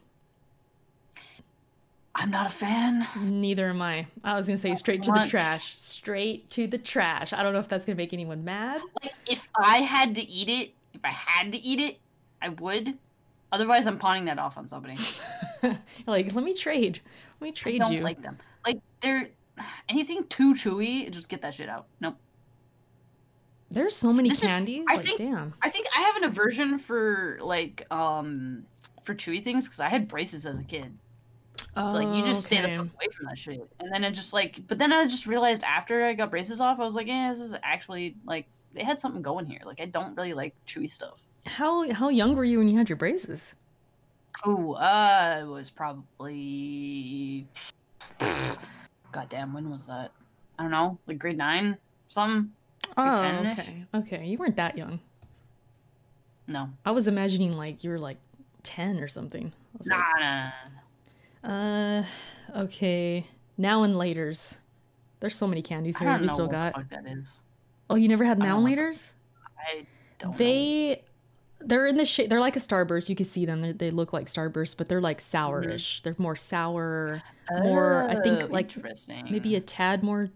I'm 2.17 2.31
not 2.31 2.47
a 2.47 2.51
fan. 2.51 3.07
Neither 3.21 3.69
am 3.71 3.83
I. 3.83 4.07
I 4.23 4.37
was 4.37 4.47
gonna 4.47 4.57
say 4.57 4.75
straight 4.77 5.03
to 5.05 5.13
the 5.13 5.27
trash. 5.29 5.79
Straight 5.79 6.49
to 6.51 6.67
the 6.67 6.79
trash. 6.79 7.33
I 7.33 7.43
don't 7.43 7.53
know 7.53 7.59
if 7.59 7.69
that's 7.69 7.87
gonna 7.87 7.97
make 7.97 8.13
anyone 8.13 8.45
mad. 8.45 8.81
Like 9.03 9.15
if 9.29 9.49
I 9.59 9.79
had 9.79 10.15
to 10.15 10.23
eat 10.23 10.49
it, 10.49 10.73
if 10.93 11.01
I 11.03 11.09
had 11.09 11.51
to 11.53 11.59
eat 11.59 11.81
it, 11.81 11.99
I 12.41 12.51
would. 12.51 12.97
Otherwise, 13.51 13.87
I'm 13.87 13.99
pawning 13.99 14.27
that 14.27 14.39
off 14.39 14.57
on 14.59 14.67
somebody. 14.67 14.97
like, 16.07 16.35
let 16.35 16.45
me 16.45 16.55
trade. 16.55 17.01
Let 17.41 17.47
me 17.49 17.53
trade 17.53 17.81
I 17.81 17.85
don't 17.85 17.95
you. 17.95 18.01
like 18.01 18.23
them. 18.23 18.39
Like 18.65 18.79
they're 19.01 19.29
anything 19.89 20.25
too 20.29 20.55
chewy. 20.55 21.11
Just 21.11 21.29
get 21.29 21.43
that 21.43 21.55
shit 21.55 21.69
out. 21.69 21.87
Nope. 22.01 22.17
There's 23.75 23.95
so 23.97 24.13
many 24.13 24.29
This 24.29 24.43
is- 24.43 24.51
candies. 24.51 24.85
I 24.89 24.97
like, 24.97 25.05
think- 25.07 25.19
damn. 25.19 25.55
I 25.63 25.69
think 25.71 25.87
I 25.97 26.01
have 26.03 26.17
an 26.17 26.25
aversion 26.25 26.79
for 26.79 27.39
like 27.43 27.87
um 27.91 28.65
for 29.03 29.15
chewy 29.15 29.43
things 29.43 29.67
because 29.67 29.81
I 29.81 29.89
had 29.89 30.09
braces 30.09 30.47
as 30.47 30.59
a 30.59 30.65
kid. 30.65 30.97
So 31.77 31.85
like 31.87 32.09
you 32.09 32.25
just 32.25 32.45
stay 32.45 32.61
the 32.63 32.69
fuck 32.69 32.79
away 32.95 33.09
from 33.13 33.27
that 33.27 33.37
shit. 33.37 33.61
And 33.81 33.93
then 33.93 34.05
it 34.05 34.13
just 34.13 34.33
like 34.33 34.61
but 34.69 34.79
then 34.79 34.93
I 34.93 35.05
just 35.07 35.27
realized 35.27 35.65
after 35.65 36.05
I 36.05 36.15
got 36.15 36.31
braces 36.31 36.61
off, 36.61 36.79
I 36.81 36.85
was 36.87 36.95
like, 36.95 37.07
yeah, 37.09 37.31
this 37.33 37.41
is 37.41 37.55
actually 37.63 38.17
like 38.25 38.47
they 38.75 38.85
had 38.85 38.99
something 38.99 39.23
going 39.23 39.47
here. 39.47 39.61
Like 39.65 39.81
I 39.81 39.87
don't 39.87 40.17
really 40.17 40.35
like 40.35 40.55
chewy 40.67 40.89
stuff. 40.89 41.25
How 41.47 41.91
how 41.93 42.09
young 42.11 42.37
were 42.37 42.45
you 42.45 42.59
when 42.59 42.69
you 42.69 42.79
had 42.79 42.89
your 42.89 42.97
braces? 42.97 43.55
Oh, 44.47 44.73
uh 44.75 45.41
it 45.43 45.47
was 45.47 45.71
probably 45.71 47.47
goddamn, 49.13 49.53
when 49.53 49.71
was 49.71 49.87
that? 49.87 50.11
I 50.59 50.63
don't 50.63 50.71
know, 50.71 50.99
like 51.07 51.19
grade 51.19 51.37
nine, 51.39 51.77
something? 52.09 52.53
Oh, 52.97 53.03
10-ish? 53.21 53.59
okay. 53.59 53.85
Okay, 53.95 54.27
you 54.27 54.39
weren't 54.39 54.57
that 54.57 54.77
young. 54.79 55.01
No. 56.47 56.69
I 56.85 56.91
was 56.93 57.09
imagining 57.09 57.53
like 57.57 57.83
you 57.85 57.91
were 57.91 57.99
like 57.99 58.19
ten 58.63 58.99
or 59.01 59.09
something. 59.09 59.53
Nah, 59.85 59.97
like, 59.97 60.21
nah, 60.21 60.51
nah. 61.43 62.01
Uh, 62.01 62.05
okay. 62.65 63.27
Now 63.57 63.83
and 63.83 63.95
laters. 63.95 64.57
There's 65.21 65.37
so 65.37 65.47
many 65.47 65.63
candies 65.63 65.97
I 65.97 66.01
here. 66.01 66.13
don't 66.13 66.21
You 66.23 66.27
know 66.29 66.33
still 66.35 66.47
what 66.47 66.53
got. 66.53 66.75
the 66.75 66.81
fuck 66.81 66.91
that 66.91 67.07
is. 67.11 67.43
Oh, 67.89 67.95
you 67.97 68.09
never 68.09 68.25
had 68.25 68.39
now 68.39 68.57
and 68.59 68.65
know 68.65 68.71
laters? 68.71 69.13
I 69.59 69.87
don't 70.19 70.33
know. 70.33 70.37
They, 70.37 71.03
they're 71.61 71.87
in 71.87 71.97
the 71.97 72.05
shape. 72.07 72.29
They're 72.29 72.41
like 72.41 72.57
a 72.57 72.61
starburst. 72.61 73.09
You 73.09 73.17
can 73.17 73.27
see 73.27 73.47
them. 73.47 73.63
They, 73.63 73.73
they 73.73 73.91
look 73.91 74.13
like 74.13 74.27
starburst, 74.27 74.77
but 74.77 74.89
they're 74.89 75.01
like 75.01 75.21
sourish. 75.21 76.03
They're 76.03 76.15
more 76.19 76.37
sour, 76.37 77.23
more. 77.51 78.07
I 78.11 78.21
think 78.21 78.43
Oh, 78.45 78.47
like 78.47 78.75
interesting. 78.77 79.25
maybe 79.31 79.57
a 79.57 79.61
tad 79.61 80.03
more 80.03 80.29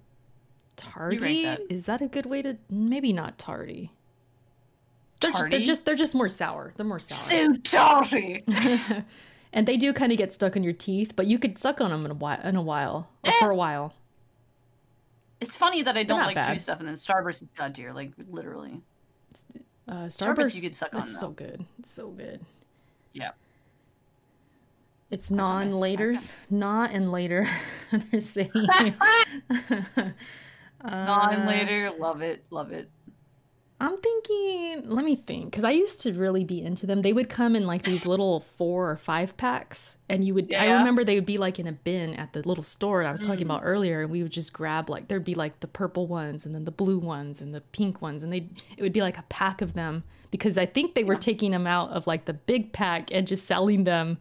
tardy. 0.79 1.45
that. 1.45 1.61
Is 1.69 1.85
that 1.87 2.01
a 2.01 2.07
good 2.09 2.25
way 2.27 2.41
to? 2.43 2.57
Maybe 2.71 3.13
not 3.13 3.37
tardy. 3.39 3.93
They're, 5.21 5.33
ju- 5.33 5.49
they're 5.51 5.61
just 5.65 5.85
they're 5.85 5.95
just 5.97 6.15
more 6.15 6.29
sour. 6.29 6.73
They're 6.77 6.87
more 6.87 7.01
sour. 7.01 7.19
so 7.19 7.57
tarty. 7.65 8.45
and 9.53 9.67
they 9.67 9.77
do 9.77 9.93
kind 9.93 10.13
of 10.13 10.19
get 10.19 10.33
stuck 10.33 10.55
in 10.57 10.63
your 10.63 10.73
teeth, 10.73 11.15
but 11.17 11.27
you 11.27 11.39
could 11.39 11.59
suck 11.59 11.81
on 11.81 11.91
them 11.91 12.05
in 12.05 12.11
a 12.13 12.15
while. 12.15 12.41
In 12.43 12.57
a 12.57 12.63
while, 12.63 13.11
or 13.25 13.31
Eh. 13.31 13.35
for 13.41 13.51
a 13.51 13.57
while. 13.57 13.95
It's 15.41 15.57
funny 15.57 15.83
that 15.83 15.97
I 15.97 16.03
don't 16.05 16.19
like 16.21 16.35
bad. 16.35 16.57
chewy 16.57 16.61
stuff, 16.61 16.79
and 16.81 16.89
then 16.89 16.95
Starburst 16.97 17.43
is 17.43 17.51
god 17.51 17.75
tier, 17.75 17.93
like 17.93 18.13
literally. 18.29 18.81
Uh, 19.89 19.93
Starburst 20.07 20.19
Starburst, 20.37 20.55
you 20.57 20.63
could 20.63 20.75
suck 20.77 20.95
on, 20.95 21.03
so 21.03 21.31
good. 21.31 21.65
It's 21.79 21.91
so 21.93 22.09
good. 22.09 22.41
Yeah. 23.13 23.31
It's 25.11 25.31
non 25.31 25.69
laters, 25.71 26.33
not 26.51 26.91
and 26.91 27.11
later. 27.11 27.49
They're 28.11 28.21
saying. 28.21 28.51
Uh, 30.85 31.45
later, 31.47 31.91
love 31.99 32.23
it, 32.23 32.45
love 32.51 32.73
it. 32.73 32.91
I'm 33.81 33.97
thinking. 33.97 34.89
Let 34.91 35.05
me 35.05 35.15
think, 35.15 35.53
because 35.53 35.63
I 35.63 35.71
used 35.71 36.01
to 36.01 36.13
really 36.13 36.43
be 36.43 36.61
into 36.61 36.85
them. 36.85 37.03
They 37.03 37.13
would 37.13 37.29
come 37.29 37.55
in 37.55 37.65
like 37.65 37.83
these 37.83 38.05
little 38.13 38.41
four 38.41 38.91
or 38.91 38.97
five 38.97 39.37
packs, 39.37 39.99
and 40.09 40.25
you 40.25 40.35
would. 40.35 40.53
I 40.53 40.67
remember 40.71 41.05
they 41.05 41.15
would 41.15 41.27
be 41.27 41.39
like 41.39 41.61
in 41.61 41.69
a 41.69 41.73
bin 41.73 42.15
at 42.15 42.33
the 42.33 42.43
little 42.47 42.65
store 42.65 43.05
I 43.05 43.13
was 43.13 43.23
talking 43.23 43.43
Mm. 43.47 43.51
about 43.51 43.61
earlier, 43.63 44.03
and 44.03 44.11
we 44.11 44.23
would 44.25 44.33
just 44.33 44.53
grab 44.53 44.91
like 44.91 45.07
there'd 45.07 45.25
be 45.25 45.37
like 45.37 45.61
the 45.61 45.69
purple 45.69 46.09
ones, 46.09 46.45
and 46.45 46.55
then 46.57 46.65
the 46.65 46.73
blue 46.73 46.99
ones, 46.99 47.41
and 47.41 47.55
the 47.55 47.61
pink 47.61 48.03
ones, 48.03 48.25
and 48.25 48.33
they 48.33 48.49
it 48.77 48.83
would 48.83 48.93
be 48.93 49.01
like 49.03 49.17
a 49.17 49.25
pack 49.29 49.63
of 49.63 49.75
them 49.75 50.03
because 50.33 50.59
I 50.59 50.67
think 50.67 50.95
they 50.95 51.05
were 51.05 51.15
Yeah. 51.15 51.21
taking 51.21 51.53
them 51.53 51.67
out 51.69 51.91
of 51.91 52.09
like 52.09 52.25
the 52.25 52.35
big 52.35 52.73
pack 52.73 53.13
and 53.15 53.29
just 53.29 53.47
selling 53.47 53.85
them 53.85 54.19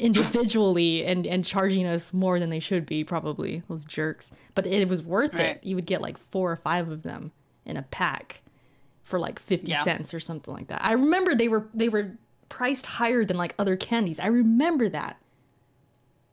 individually 0.00 1.04
and 1.04 1.26
and 1.26 1.44
charging 1.44 1.86
us 1.86 2.12
more 2.12 2.40
than 2.40 2.50
they 2.50 2.58
should 2.58 2.86
be 2.86 3.04
probably 3.04 3.62
those 3.68 3.84
jerks. 3.84 4.32
But 4.54 4.66
it 4.66 4.88
was 4.88 5.02
worth 5.02 5.34
Right. 5.34 5.56
it 5.56 5.60
you 5.64 5.74
would 5.76 5.86
get 5.86 6.00
like 6.00 6.18
four 6.18 6.50
or 6.50 6.56
five 6.56 6.88
of 6.88 7.02
them 7.02 7.32
in 7.64 7.76
a 7.76 7.82
pack 7.82 8.40
for 9.04 9.18
like 9.18 9.38
50 9.38 9.70
Yeah. 9.70 9.82
cents 9.82 10.14
or 10.14 10.20
something 10.20 10.52
like 10.54 10.68
that. 10.68 10.84
I 10.84 10.92
remember 10.92 11.34
they 11.34 11.48
were 11.48 11.68
they 11.74 11.88
were 11.88 12.12
priced 12.48 12.86
higher 12.86 13.24
than 13.24 13.36
like 13.36 13.54
other 13.58 13.76
candies. 13.76 14.18
I 14.18 14.26
remember 14.26 14.88
that. 14.88 15.20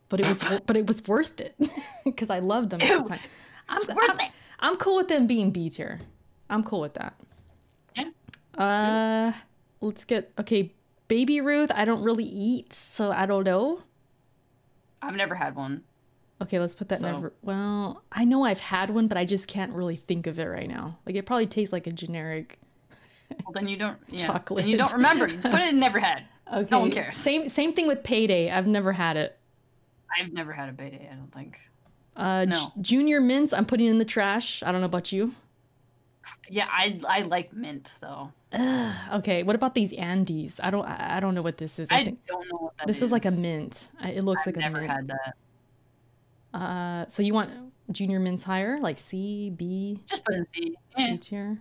But 0.10 0.22
it 0.22 0.27
was 0.27 0.61
but 0.65 0.77
it 0.77 0.88
was 0.88 1.06
worth 1.07 1.39
it 1.41 1.56
because 2.06 2.30
i 2.30 2.39
loved 2.39 2.69
them 2.69 2.81
at 2.81 3.03
the 3.03 3.10
time. 3.10 3.19
It's 3.72 3.89
I'm, 3.89 3.95
worth 3.95 4.10
I'm, 4.11 4.19
it. 4.19 4.31
I'm 4.60 4.76
cool 4.77 4.95
with 4.95 5.10
them 5.10 5.27
being 5.27 5.52
b 5.52 5.69
tier. 5.69 5.99
I'm 6.49 6.64
cool 6.64 6.80
with 6.81 6.94
that. 6.95 7.14
Yeah. 7.95 8.10
uh 8.57 9.34
let's 9.81 10.06
get 10.06 10.31
okay 10.39 10.72
baby 11.07 11.39
ruth 11.41 11.71
i 11.75 11.85
don't 11.85 12.03
really 12.03 12.23
eat 12.25 12.73
so 12.73 13.11
i 13.11 13.25
don't 13.25 13.43
know 13.45 13.81
I've 15.01 15.15
never 15.15 15.35
had 15.35 15.55
one. 15.55 15.84
Okay, 16.41 16.59
let's 16.59 16.73
put 16.73 16.89
that 16.89 16.99
So- 16.99 17.11
never. 17.11 17.31
Well, 17.43 18.01
I 18.11 18.25
know 18.25 18.43
I've 18.43 18.59
had 18.59 18.89
one, 18.89 19.07
but 19.07 19.15
I 19.15 19.25
just 19.25 19.47
can't 19.47 19.71
really 19.71 19.95
think 19.95 20.25
of 20.25 20.39
it 20.39 20.45
right 20.45 20.67
now. 20.67 20.97
Like 21.05 21.15
it 21.15 21.25
probably 21.27 21.45
tastes 21.45 21.71
like 21.71 21.85
a 21.85 21.91
generic. 21.91 22.57
Well, 23.29 23.53
then 23.53 23.67
you 23.67 23.77
don't. 23.77 23.97
Yeah. 24.09 24.25
Chocolate. 24.25 24.63
Then 24.63 24.69
you 24.71 24.77
don't 24.77 24.91
remember. 24.93 25.27
You 25.27 25.38
put 25.38 25.53
it 25.53 25.67
in 25.69 25.79
never 25.79 25.99
had. 25.99 26.23
Okay. 26.51 26.67
No 26.71 26.79
one 26.79 26.91
cares. 26.91 27.15
Same 27.15 27.47
same 27.47 27.73
thing 27.73 27.85
with 27.88 28.01
payday. 28.03 28.49
I've 28.49 28.65
never 28.67 28.91
had 28.91 29.17
it. 29.17 29.38
I've 30.19 30.34
never 30.34 30.51
had 30.51 30.69
a 30.69 30.71
beta. 30.73 30.95
I 31.11 31.13
don't 31.15 31.31
think. 31.31 31.59
Uh, 32.15 32.45
J- 32.45 32.51
No. 32.51 32.71
Junior 32.81 33.21
mints. 33.21 33.53
I'm 33.53 33.65
putting 33.65 33.85
in 33.85 33.99
the 33.99 34.05
trash. 34.05 34.63
I 34.63 34.71
don't 34.71 34.81
know 34.81 34.85
about 34.88 35.11
you. 35.11 35.35
Yeah, 36.49 36.67
I 36.69 36.99
I 37.07 37.21
like 37.23 37.53
mint 37.53 37.91
though. 37.99 38.31
Ugh, 38.53 38.95
okay. 39.15 39.43
What 39.43 39.55
about 39.55 39.75
these 39.75 39.93
Andes? 39.93 40.59
I 40.61 40.69
don't. 40.69 40.85
I 40.85 41.19
don't 41.19 41.35
know 41.35 41.41
what 41.41 41.57
this 41.57 41.79
is. 41.79 41.89
I, 41.91 41.97
I, 41.97 42.03
don't 42.27 42.49
know 42.49 42.57
what 42.57 42.77
that 42.77 42.87
this 42.87 43.01
is 43.01 43.11
like 43.11 43.25
a 43.25 43.31
mint. 43.31 43.89
It 44.01 44.23
looks 44.23 44.43
I've 44.43 44.55
like 44.55 44.57
a 44.57 44.69
never 44.69 44.81
had 44.81 45.07
that. 45.09 45.35
Uh, 46.53 47.05
so 47.09 47.23
you 47.23 47.33
want 47.33 47.51
junior 47.91 48.19
mints 48.19 48.43
higher, 48.43 48.79
like 48.79 48.97
C, 48.97 49.49
B, 49.49 50.01
Just 50.05 50.23
put 50.23 50.35
in 50.35 50.45
C. 50.45 50.75
C 50.95 51.03
Eh, 51.03 51.17
tier? 51.19 51.59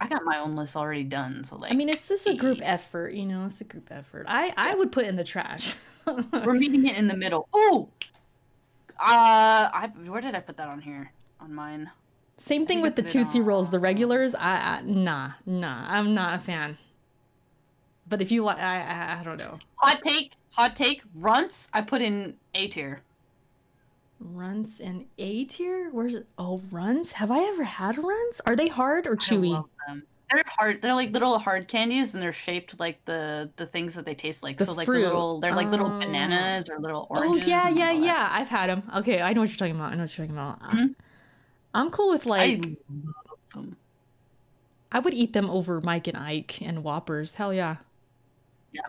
I 0.00 0.08
got 0.08 0.24
my 0.24 0.38
own 0.38 0.54
list 0.54 0.76
already 0.76 1.04
done, 1.04 1.44
so 1.44 1.56
like 1.56 1.72
I 1.72 1.74
mean, 1.74 1.88
it's 1.88 2.08
this 2.08 2.26
a 2.26 2.34
group 2.34 2.58
effort, 2.62 3.14
you 3.14 3.24
know. 3.24 3.46
It's 3.46 3.60
a 3.60 3.64
group 3.64 3.90
effort. 3.90 4.26
I 4.28 4.52
I 4.56 4.74
would 4.74 4.92
put 4.92 5.06
in 5.06 5.16
the 5.16 5.24
trash. 5.24 5.76
we're 6.06 6.52
meeting 6.54 6.86
it 6.86 6.96
in 6.96 7.06
the 7.06 7.16
middle. 7.16 7.48
Oh, 7.52 7.88
uh, 9.00 9.70
I 9.72 9.92
where 10.06 10.20
did 10.20 10.34
I 10.34 10.40
put 10.40 10.56
that 10.56 10.68
on 10.68 10.80
here 10.80 11.12
on 11.40 11.54
mine? 11.54 11.90
Same 12.36 12.66
thing 12.66 12.82
with 12.82 12.96
the 12.96 13.02
Tootsie 13.02 13.40
Rolls, 13.40 13.70
the 13.70 13.78
regulars. 13.78 14.34
I, 14.34 14.78
I 14.78 14.80
nah 14.82 15.32
nah. 15.46 15.84
I'm 15.88 16.14
not 16.14 16.34
a 16.34 16.38
fan. 16.38 16.78
But 18.08 18.20
if 18.20 18.30
you 18.30 18.44
like, 18.44 18.58
I, 18.58 19.18
I 19.20 19.24
don't 19.24 19.38
know. 19.40 19.58
Hot 19.76 20.02
take, 20.02 20.32
hot 20.50 20.76
take. 20.76 21.02
Runts, 21.14 21.68
I 21.72 21.80
put 21.80 22.02
in 22.02 22.34
A 22.54 22.68
tier. 22.68 23.00
Runts 24.20 24.80
and 24.80 25.06
A 25.18 25.44
tier? 25.44 25.88
Where's 25.90 26.14
it? 26.14 26.26
Oh, 26.38 26.60
runts. 26.70 27.12
Have 27.12 27.30
I 27.30 27.38
ever 27.44 27.64
had 27.64 27.96
runts? 27.98 28.40
Are 28.46 28.56
they 28.56 28.68
hard 28.68 29.06
or 29.06 29.12
I 29.12 29.16
chewy? 29.16 29.64
They're 30.30 30.42
hard. 30.46 30.80
They're 30.82 30.94
like 30.94 31.12
little 31.12 31.38
hard 31.38 31.68
candies, 31.68 32.14
and 32.14 32.22
they're 32.22 32.32
shaped 32.32 32.80
like 32.80 33.02
the 33.04 33.50
the 33.56 33.66
things 33.66 33.94
that 33.94 34.04
they 34.06 34.14
taste 34.14 34.42
like. 34.42 34.56
The 34.56 34.64
so 34.64 34.72
like 34.72 34.86
fruit. 34.86 35.00
the 35.02 35.06
little, 35.08 35.38
they're 35.40 35.54
like 35.54 35.68
little 35.68 35.86
Oh. 35.86 35.98
bananas 35.98 36.68
or 36.70 36.78
little 36.78 37.06
oranges. 37.10 37.44
Oh 37.44 37.48
yeah, 37.48 37.68
yeah, 37.68 37.92
that. 37.92 37.98
yeah. 37.98 38.28
I've 38.32 38.48
had 38.48 38.70
them. 38.70 38.90
Okay, 38.96 39.20
I 39.20 39.32
know 39.34 39.42
what 39.42 39.50
you're 39.50 39.56
talking 39.58 39.76
about. 39.76 39.92
I 39.92 39.96
know 39.96 40.02
what 40.04 40.16
you're 40.18 40.26
talking 40.26 40.36
about. 40.38 40.62
Mhm. 40.62 40.94
I'm 41.74 41.90
cool 41.90 42.10
with 42.10 42.24
like. 42.26 42.64
I 42.64 42.76
love 42.92 43.38
them. 43.52 43.76
I 44.92 45.00
would 45.00 45.12
eat 45.12 45.32
them 45.32 45.50
over 45.50 45.80
Mike 45.80 46.06
and 46.06 46.16
Ike 46.16 46.62
and 46.62 46.84
Whoppers. 46.84 47.34
Hell 47.34 47.52
yeah. 47.52 47.76
Yeah. 48.72 48.82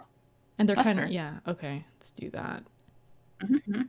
And 0.60 0.70
they're 0.70 0.76
kind 0.76 1.00
of 1.00 1.10
yeah. 1.10 1.40
Okay, 1.48 1.84
let's 2.00 2.12
do 2.12 2.30
that. 2.30 2.64
Mhm. 3.42 3.88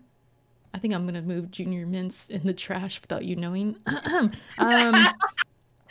I 0.73 0.79
think 0.79 0.95
I'm 0.95 1.07
gonna 1.07 1.23
move 1.23 1.51
Junior 1.51 1.87
Mints 1.87 2.31
in 2.31 2.47
the 2.47 2.55
trash 2.55 3.01
without 3.01 3.25
you 3.25 3.37
knowing. 3.37 3.77
um, 4.59 4.95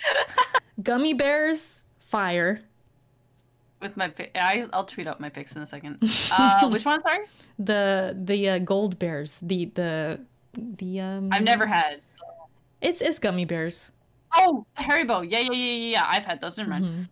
gummy 0.84 1.14
bears, 1.14 1.86
fire. 2.00 2.62
With 3.82 3.98
my, 3.98 4.12
I, 4.36 4.68
I'll 4.74 4.86
tweet 4.86 5.06
out 5.06 5.20
my 5.20 5.30
picks 5.30 5.56
in 5.56 5.62
a 5.62 5.66
second. 5.66 6.00
Uh, 6.32 6.70
which 6.70 6.86
one? 6.86 7.00
Sorry, 7.02 7.26
The 7.60 8.18
the 8.24 8.50
uh, 8.50 8.60
gold 8.60 8.98
bears. 9.00 9.40
The 9.42 9.66
the 9.76 10.20
the 10.54 11.02
um. 11.02 11.30
I've 11.32 11.44
never 11.44 11.68
had. 11.68 12.02
It's 12.86 13.02
it's 13.02 13.20
gummy 13.20 13.46
bears. 13.46 13.92
Oh, 14.36 14.66
Haribo. 14.78 15.24
Yeah, 15.30 15.40
yeah, 15.40 15.52
yeah, 15.52 15.54
yeah, 15.54 15.90
yeah. 15.92 16.06
I've 16.08 16.26
had 16.26 16.40
those. 16.42 16.58
Never 16.58 16.70
mind. 16.70 16.86
Mhm. 16.86 17.10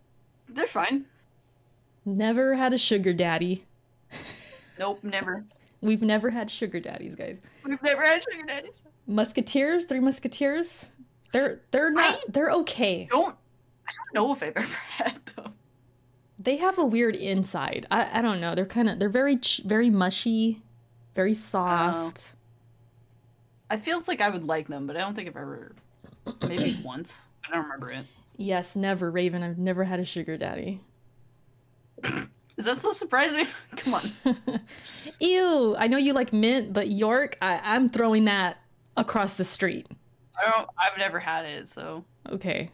They're 0.49 0.67
fine. 0.67 1.05
Never 2.05 2.55
had 2.55 2.73
a 2.73 2.77
sugar 2.77 3.13
daddy. 3.13 3.65
Nope, 4.79 5.03
never. 5.03 5.45
We've 5.81 6.01
never 6.01 6.31
had 6.31 6.49
sugar 6.49 6.79
daddies, 6.79 7.15
guys. 7.15 7.43
We've 7.63 7.81
never 7.83 8.01
had 8.03 8.23
sugar 8.23 8.43
daddies. 8.43 8.81
Musketeers, 9.05 9.85
three 9.85 9.99
musketeers. 9.99 10.87
They're 11.31 11.61
they're 11.69 11.91
not 11.91 12.19
they're 12.27 12.49
okay. 12.51 13.07
Don't. 13.11 13.35
I 13.87 13.91
don't 13.95 14.13
know 14.15 14.33
if 14.33 14.41
I've 14.41 14.57
ever 14.57 14.75
had 14.97 15.19
them. 15.35 15.53
They 16.39 16.57
have 16.57 16.79
a 16.79 16.85
weird 16.85 17.15
inside. 17.15 17.85
I, 17.91 18.19
I 18.19 18.21
don't 18.23 18.41
know. 18.41 18.55
They're 18.55 18.65
kind 18.65 18.89
of 18.89 18.97
they're 18.97 19.09
very 19.09 19.39
very 19.63 19.91
mushy, 19.91 20.63
very 21.15 21.35
soft. 21.35 22.33
I 23.73 23.77
feels 23.77 24.07
like 24.07 24.21
I 24.21 24.29
would 24.29 24.43
like 24.45 24.67
them, 24.67 24.85
but 24.85 24.95
I 24.95 24.99
don't 24.99 25.15
think 25.15 25.27
I've 25.27 25.35
ever. 25.35 25.71
Maybe 26.47 26.79
once. 26.85 27.29
I 27.43 27.55
don't 27.55 27.63
remember 27.63 27.89
it. 27.89 28.05
Yes, 28.37 28.75
never 28.75 29.09
Raven. 29.09 29.41
I've 29.41 29.57
never 29.57 29.83
had 29.83 29.99
a 29.99 30.05
sugar 30.05 30.37
daddy. 30.37 30.79
Is 32.03 32.65
that 32.65 32.77
so 32.77 32.91
surprising? 32.91 33.47
Come 33.75 33.95
on. 33.95 34.11
Ew. 35.19 35.75
I 35.75 35.87
know 35.87 35.97
you 35.97 36.13
like 36.13 36.31
mint, 36.31 36.71
but 36.71 36.87
York, 36.87 37.35
I, 37.41 37.59
I'm 37.63 37.89
throwing 37.89 38.25
that 38.25 38.59
across 38.95 39.33
the 39.33 39.43
street. 39.43 39.87
I 40.39 40.51
don't. 40.51 40.69
I've 40.77 40.99
never 40.99 41.17
had 41.17 41.45
it, 41.45 41.67
so 41.67 42.05
Okay. 42.29 42.69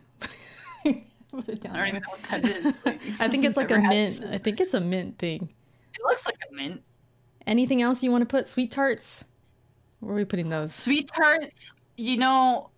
Put 1.31 1.47
it 1.47 1.61
down 1.61 1.76
I 1.77 1.80
don't 1.80 1.88
even 1.88 2.01
know 2.01 2.09
what 2.09 2.23
that 2.23 2.45
is. 2.45 2.85
Like, 2.85 2.99
I 3.21 3.30
think 3.30 3.45
it's 3.45 3.55
like 3.55 3.71
a 3.71 3.77
mint. 3.77 4.21
I 4.30 4.38
think 4.38 4.59
it's 4.59 4.73
a 4.73 4.81
mint 4.81 5.17
thing. 5.17 5.47
It 5.93 6.01
looks 6.03 6.26
like 6.26 6.35
a 6.51 6.53
mint. 6.53 6.84
Anything 7.47 7.81
else 7.81 8.03
you 8.03 8.11
want 8.11 8.23
to 8.23 8.26
put? 8.26 8.49
Sweet 8.49 8.69
tarts? 8.69 9.23
Where 9.99 10.13
are 10.13 10.15
we 10.15 10.26
putting 10.26 10.49
those? 10.49 10.73
Sweet 10.73 11.09
tarts, 11.15 11.73
you 11.97 12.17
know, 12.17 12.69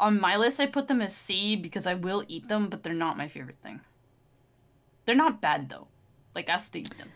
on 0.00 0.20
my 0.20 0.36
list 0.36 0.60
I 0.60 0.66
put 0.66 0.88
them 0.88 1.00
as 1.02 1.14
C 1.14 1.56
because 1.56 1.86
I 1.86 1.94
will 1.94 2.24
eat 2.28 2.48
them, 2.48 2.68
but 2.68 2.82
they're 2.82 2.94
not 2.94 3.16
my 3.16 3.28
favorite 3.28 3.58
thing. 3.62 3.80
They're 5.04 5.16
not 5.16 5.40
bad 5.40 5.68
though. 5.68 5.88
Like 6.34 6.48
I 6.48 6.58
still 6.58 6.82
eat 6.82 6.96
them. 6.98 7.08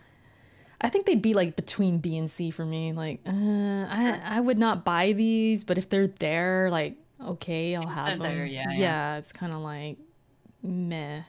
I 0.79 0.89
think 0.89 1.07
they'd 1.07 1.21
be 1.21 1.33
like 1.33 1.55
between 1.55 1.97
B 1.97 2.17
and 2.17 2.29
C 2.29 2.51
for 2.51 2.63
me. 2.63 2.93
Like, 2.93 3.21
uh, 3.25 3.31
I 3.31 4.21
I 4.23 4.39
would 4.39 4.59
not 4.59 4.85
buy 4.85 5.13
these, 5.13 5.63
but 5.63 5.79
if 5.79 5.89
they're 5.89 6.05
there, 6.07 6.69
like, 6.69 6.95
okay, 7.19 7.75
I'll 7.75 7.81
If 7.83 7.89
have 7.89 8.05
they're 8.05 8.17
them. 8.17 8.21
there, 8.37 8.45
yeah, 8.45 8.71
yeah. 8.71 9.17
it's 9.17 9.33
kind 9.33 9.51
of 9.53 9.59
like 9.61 9.97
meh. 10.61 11.21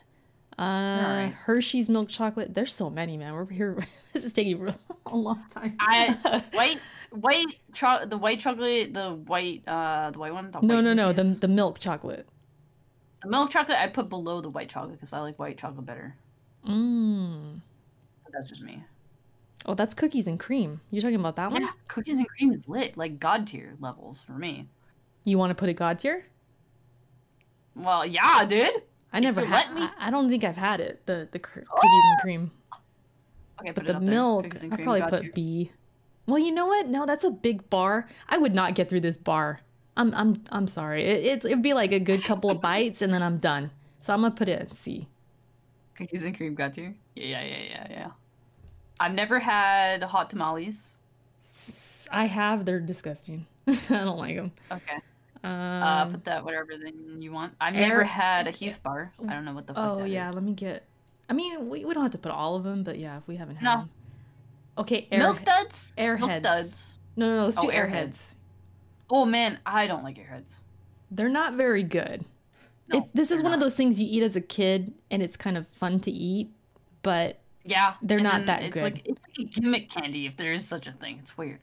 Uh, 0.59 0.63
Alright. 0.63 1.33
Hershey's 1.33 1.89
milk 1.89 2.09
chocolate. 2.11 2.53
There's 2.53 2.75
so 2.75 2.91
many, 2.91 3.17
man. 3.17 3.33
We're 3.33 3.47
here. 3.47 3.83
this 4.13 4.25
is 4.25 4.33
taking 4.35 4.69
a 5.07 5.17
long 5.17 5.43
time. 5.49 5.77
I- 5.81 6.43
White, 6.53 6.81
white, 7.11 7.47
cho- 7.73 8.05
the 8.07 8.19
white 8.19 8.41
chocolate, 8.41 8.95
the 8.95 9.15
white, 9.15 9.63
uh, 9.67 10.11
the 10.11 10.19
white 10.19 10.33
one. 10.33 10.51
The 10.51 10.61
no, 10.61 10.75
white 10.77 10.85
no, 10.85 10.95
no. 10.95 11.13
The 11.13 11.23
the 11.25 11.49
milk 11.49 11.79
chocolate. 11.79 12.27
the 13.23 13.29
milk 13.29 13.51
chocolate 13.51 13.79
I 13.79 13.89
put 13.89 14.09
below 14.09 14.41
the 14.41 14.51
white 14.51 14.69
chocolate 14.69 14.93
because 14.99 15.13
I 15.13 15.21
like 15.21 15.39
white 15.39 15.59
chocolate 15.59 15.87
better. 15.87 16.17
Mmm. 16.67 17.61
But 18.25 18.33
that's 18.33 18.49
just 18.49 18.63
me. 18.63 18.83
Oh, 19.67 19.75
that's 19.75 19.95
cookies 19.95 20.27
and 20.27 20.39
cream. 20.39 20.81
You 20.91 21.01
talking 21.01 21.17
about 21.17 21.37
that 21.37 21.51
one? 21.51 21.63
Yeah, 21.63 21.71
cookies 21.89 22.19
and 22.19 22.29
cream 22.29 22.53
is 22.53 22.69
lit, 22.69 22.97
like 22.97 23.19
god 23.19 23.47
tier 23.47 23.75
levels 23.81 24.23
for 24.23 24.33
me. 24.33 24.69
You 25.25 25.37
want 25.39 25.51
to 25.51 25.55
put 25.55 25.69
it 25.69 25.75
God 25.75 25.99
tier? 25.99 26.25
Well, 27.75 28.05
yeah, 28.07 28.45
dude. 28.47 28.83
I 29.13 29.21
never 29.21 29.45
had. 29.45 29.67
let 29.69 29.75
me- 29.75 29.83
I, 29.99 30.09
I 30.09 30.11
don't 30.11 30.29
think 30.29 30.45
I've 30.45 30.57
had 30.57 30.81
it. 30.81 31.05
The 31.07 31.29
the 31.31 31.39
cr- 31.39 31.61
cookies 31.61 31.91
and 32.13 32.21
cream. 32.23 32.51
Okay, 33.61 33.73
But 33.73 33.87
the 33.87 34.01
milk, 34.01 34.47
I 34.47 34.69
probably 34.77 35.01
god 35.01 35.11
put 35.11 35.23
tier. 35.23 35.33
B. 35.35 35.73
Well, 36.29 36.39
you 36.39 36.53
know 36.53 36.67
what? 36.67 36.87
No, 36.89 37.07
that's 37.07 37.25
a 37.25 37.31
big 37.31 37.69
bar. 37.71 38.07
I 38.29 38.37
would 38.37 38.55
not 38.55 38.75
get 38.75 38.89
through 38.91 39.01
this 39.01 39.17
bar. 39.17 39.61
I'm 39.97 40.15
I'm 40.15 40.45
I'm 40.53 40.69
sorry. 40.69 41.05
It, 41.05 41.25
it 41.25 41.45
it'd 41.47 41.63
be 41.63 41.73
like 41.73 41.91
a 41.93 41.99
good 41.99 42.23
couple 42.23 42.51
of 42.51 42.61
bites 42.61 43.01
and 43.03 43.13
then 43.13 43.23
I'm 43.23 43.39
done. 43.39 43.71
So 44.03 44.13
I'm 44.13 44.21
gonna 44.21 44.35
put 44.35 44.49
it 44.49 44.61
in 44.61 44.77
C. 44.77 45.09
Cookies 45.97 46.23
and 46.23 46.37
cream 46.37 46.55
got 46.55 46.77
you? 46.77 46.95
Yeah, 47.17 47.43
yeah, 47.43 47.43
yeah, 47.45 47.57
yeah, 47.71 47.87
yeah. 47.91 48.11
I've 49.01 49.15
never 49.15 49.39
had 49.39 50.03
hot 50.03 50.29
tamales. 50.31 50.99
I 52.13 52.27
have. 52.27 52.65
They're 52.65 52.79
disgusting. 52.81 53.47
I 53.67 53.75
don't 53.89 54.19
like 54.19 54.37
them. 54.37 54.53
Okay. 54.71 54.99
Um, 55.45 55.51
Uh, 55.53 56.07
put 56.11 56.25
that 56.27 56.45
whatever 56.45 56.77
then 56.77 57.23
you 57.23 57.33
want. 57.33 57.55
I've 57.61 57.75
never 57.75 58.05
had 58.05 58.47
a 58.47 58.51
Heath 58.51 58.83
bar. 58.83 59.13
I 59.27 59.33
don't 59.33 59.45
know 59.47 59.55
what 59.55 59.67
the 59.67 59.75
fuck 59.75 59.99
oh 60.01 60.05
yeah, 60.05 60.29
is. 60.29 60.35
let 60.35 60.45
me 60.45 60.53
get. 60.53 60.85
I 61.31 61.33
mean, 61.33 61.69
we, 61.69 61.85
we 61.85 61.95
don't 61.95 62.03
have 62.03 62.13
to 62.13 62.19
put 62.19 62.33
all 62.33 62.55
of 62.57 62.65
them, 62.65 62.83
but 62.83 62.99
yeah, 62.99 63.17
if 63.19 63.27
we 63.27 63.37
haven't 63.37 63.57
had 63.57 63.65
No. 63.65 63.77
them. 63.81 63.91
Okay, 64.79 65.09
air, 65.11 65.19
Milk 65.19 65.45
duds? 65.45 65.93
Milk 65.99 66.21
airheads. 66.21 66.43
duds. 66.43 66.99
No, 67.17 67.29
no, 67.29 67.37
no. 67.37 67.45
Let's 67.47 67.59
Oh, 67.59 67.63
do 67.63 67.69
airheads. 67.69 67.91
airheads. 67.91 68.35
Oh 69.11 69.25
man, 69.25 69.59
I 69.67 69.87
don't 69.87 70.05
like 70.05 70.17
airheads. 70.17 70.61
They're 71.11 71.29
not 71.29 71.55
very 71.55 71.83
good. 71.83 72.25
No, 72.89 72.99
it, 72.99 73.05
this 73.15 73.31
is 73.31 73.43
one 73.43 73.53
of 73.53 73.61
those 73.61 73.75
things 73.75 74.01
you 74.01 74.07
eat 74.09 74.23
as 74.23 74.37
a 74.37 74.41
kid, 74.41 74.93
and 75.11 75.23
it's 75.23 75.37
kind 75.37 75.57
of 75.57 75.67
fun 75.69 76.01
to 76.01 76.11
eat, 76.11 76.51
but 77.03 77.39
Yeah. 77.65 77.95
They're 78.03 78.21
not 78.21 78.47
that 78.47 78.63
it's 78.63 78.75
good. 78.75 78.83
Like, 78.83 79.07
it's 79.09 79.27
like 79.27 79.39
a 79.47 79.51
gimmick 79.61 79.91
candy 79.91 80.27
if 80.27 80.37
there 80.37 80.53
is 80.53 80.67
such 80.67 80.87
a 80.87 80.93
thing. 80.93 81.19
It's 81.21 81.37
weird. 81.37 81.61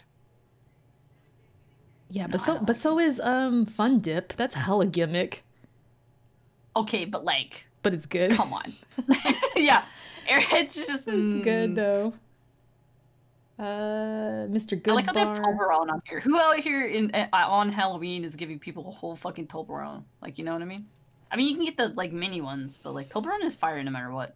yeah, 2.09 2.25
No, 2.25 2.31
but 2.33 2.41
so 2.41 2.59
but 2.59 2.69
like 2.69 2.77
so 2.77 2.99
is 2.99 3.19
um 3.21 3.65
Fun 3.65 3.99
Dip. 3.99 4.33
That's 4.33 4.55
hella 4.55 4.85
gimmick, 4.85 5.43
Okay, 6.75 7.05
but 7.05 7.23
like, 7.23 7.65
but 7.81 7.93
it's 7.93 8.05
good. 8.05 8.31
come 8.31 8.53
on. 8.53 8.73
yeah. 9.55 9.85
Airheads 10.27 10.75
are 10.81 10.85
just 10.87 11.07
It's 11.07 11.43
good 11.43 11.71
mm. 11.71 11.75
though. 11.75 12.13
Uh, 13.57 14.47
Mr. 14.51 14.81
Good 14.81 14.91
I 14.91 14.95
like 14.95 15.05
how 15.05 15.13
they 15.13 15.21
have 15.21 15.37
Toblerone 15.39 15.89
on 15.89 16.01
here. 16.05 16.19
Who 16.19 16.37
out 16.37 16.59
here 16.59 16.85
in 16.85 17.11
uh, 17.13 17.27
on 17.31 17.69
Halloween 17.69 18.25
is 18.25 18.35
giving 18.35 18.59
people 18.59 18.87
a 18.87 18.91
whole 18.91 19.15
fucking 19.15 19.47
Toblerone? 19.47 20.03
Like, 20.21 20.37
you 20.37 20.43
know 20.43 20.53
what 20.53 20.61
I 20.61 20.65
mean? 20.65 20.87
I 21.31 21.37
mean, 21.37 21.47
you 21.47 21.55
can 21.55 21.65
get 21.65 21.77
the 21.77 21.87
like 21.95 22.11
mini 22.11 22.41
ones, 22.41 22.77
but 22.77 22.93
like 22.93 23.09
Toblerone 23.09 23.43
is 23.43 23.55
fire 23.55 23.81
no 23.81 23.91
matter 23.91 24.11
what. 24.11 24.35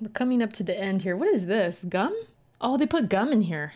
We're 0.00 0.08
coming 0.08 0.42
up 0.42 0.52
to 0.54 0.62
the 0.62 0.78
end 0.78 1.02
here. 1.02 1.16
What 1.16 1.28
is 1.28 1.46
this? 1.46 1.84
Gum? 1.88 2.14
Oh, 2.60 2.76
they 2.76 2.86
put 2.86 3.08
gum 3.08 3.32
in 3.32 3.42
here. 3.42 3.72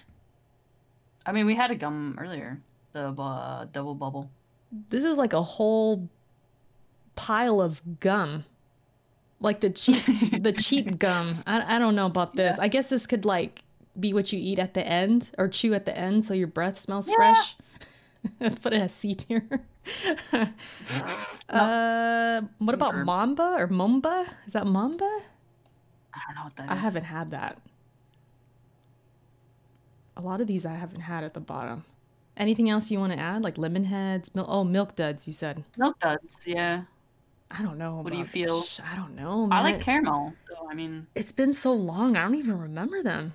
I 1.27 1.33
mean, 1.33 1.47
we 1.47 1.55
had 1.55 1.71
a 1.71 1.75
gum 1.75 2.17
earlier, 2.21 2.61
the 2.93 3.09
uh, 3.11 3.67
double 3.73 3.95
bubble. 3.95 4.31
This 4.91 5.05
is 5.05 5.19
like 5.19 5.33
a 5.33 5.43
whole 5.43 6.09
pile 7.17 7.61
of 7.61 8.01
gum. 8.01 8.45
Like 9.41 9.61
the 9.61 9.71
cheap 9.71 10.43
the 10.43 10.53
cheap 10.53 10.99
gum. 11.01 11.43
I, 11.47 11.77
I 11.77 11.79
don't 11.81 11.97
know 11.97 12.07
about 12.07 12.37
this. 12.37 12.61
I 12.61 12.69
guess 12.69 12.87
this 12.87 13.09
could 13.09 13.25
like 13.25 13.65
be 13.99 14.13
what 14.13 14.33
you 14.33 14.39
eat 14.41 14.59
at 14.59 14.75
the 14.75 14.87
end 14.87 15.31
or 15.39 15.49
chew 15.49 15.75
at 15.75 15.85
the 15.87 15.97
end 15.97 16.25
so 16.25 16.35
your 16.35 16.47
breath 16.47 16.79
smells 16.79 17.09
Yeah. 17.09 17.17
fresh. 17.17 17.57
Let's 18.41 18.59
put 18.65 18.73
it 18.73 18.81
as 18.81 18.93
C 18.93 19.15
tier. 19.15 19.47
uh, 21.49 22.41
what 22.59 22.75
about. 22.75 22.97
Mamba 22.97 23.57
or 23.59 23.69
Mumba? 23.69 24.27
Is 24.47 24.53
that 24.53 24.67
Mamba? 24.67 25.05
I 26.15 26.21
don't 26.27 26.37
know 26.37 26.45
what 26.45 26.57
that 26.57 26.65
is. 26.65 26.71
I 26.71 26.75
haven't 26.77 27.05
had 27.05 27.31
that. 27.31 27.59
A 30.17 30.21
lot 30.21 30.41
of 30.41 30.47
these 30.47 30.65
I 30.67 30.75
haven't 30.75 31.01
had 31.01 31.25
at 31.25 31.35
the 31.35 31.41
bottom. 31.41 31.85
Anything 32.37 32.71
else 32.71 32.91
you 32.91 32.99
want 32.99 33.13
to 33.13 33.19
add? 33.19 33.43
Like 33.43 33.59
lemon 33.59 33.85
heads? 33.85 34.35
Mil- 34.35 34.47
oh, 34.49 34.65
milk 34.65 34.95
duds, 34.95 35.27
you 35.27 35.33
said. 35.33 35.65
Milk 35.79 35.99
duds, 35.99 36.47
yeah. 36.47 36.83
I 37.51 37.63
don't 37.63 37.77
know. 37.77 37.97
What 37.97 38.13
do 38.13 38.19
you 38.19 38.25
feel? 38.25 38.63
sh- 38.63 38.81
I 38.81 38.97
don't 38.97 39.15
know. 39.15 39.49
I 39.51 39.63
like 39.63 39.81
caramel, 39.83 40.33
so 40.49 40.69
I 40.71 40.75
mean, 40.75 41.07
It's 41.15 41.33
been 41.33 41.53
so 41.53 41.75
long. 41.75 42.17
I 42.17 42.23
don't 42.23 42.35
even 42.37 42.59
remember 42.59 43.03
them. 43.03 43.35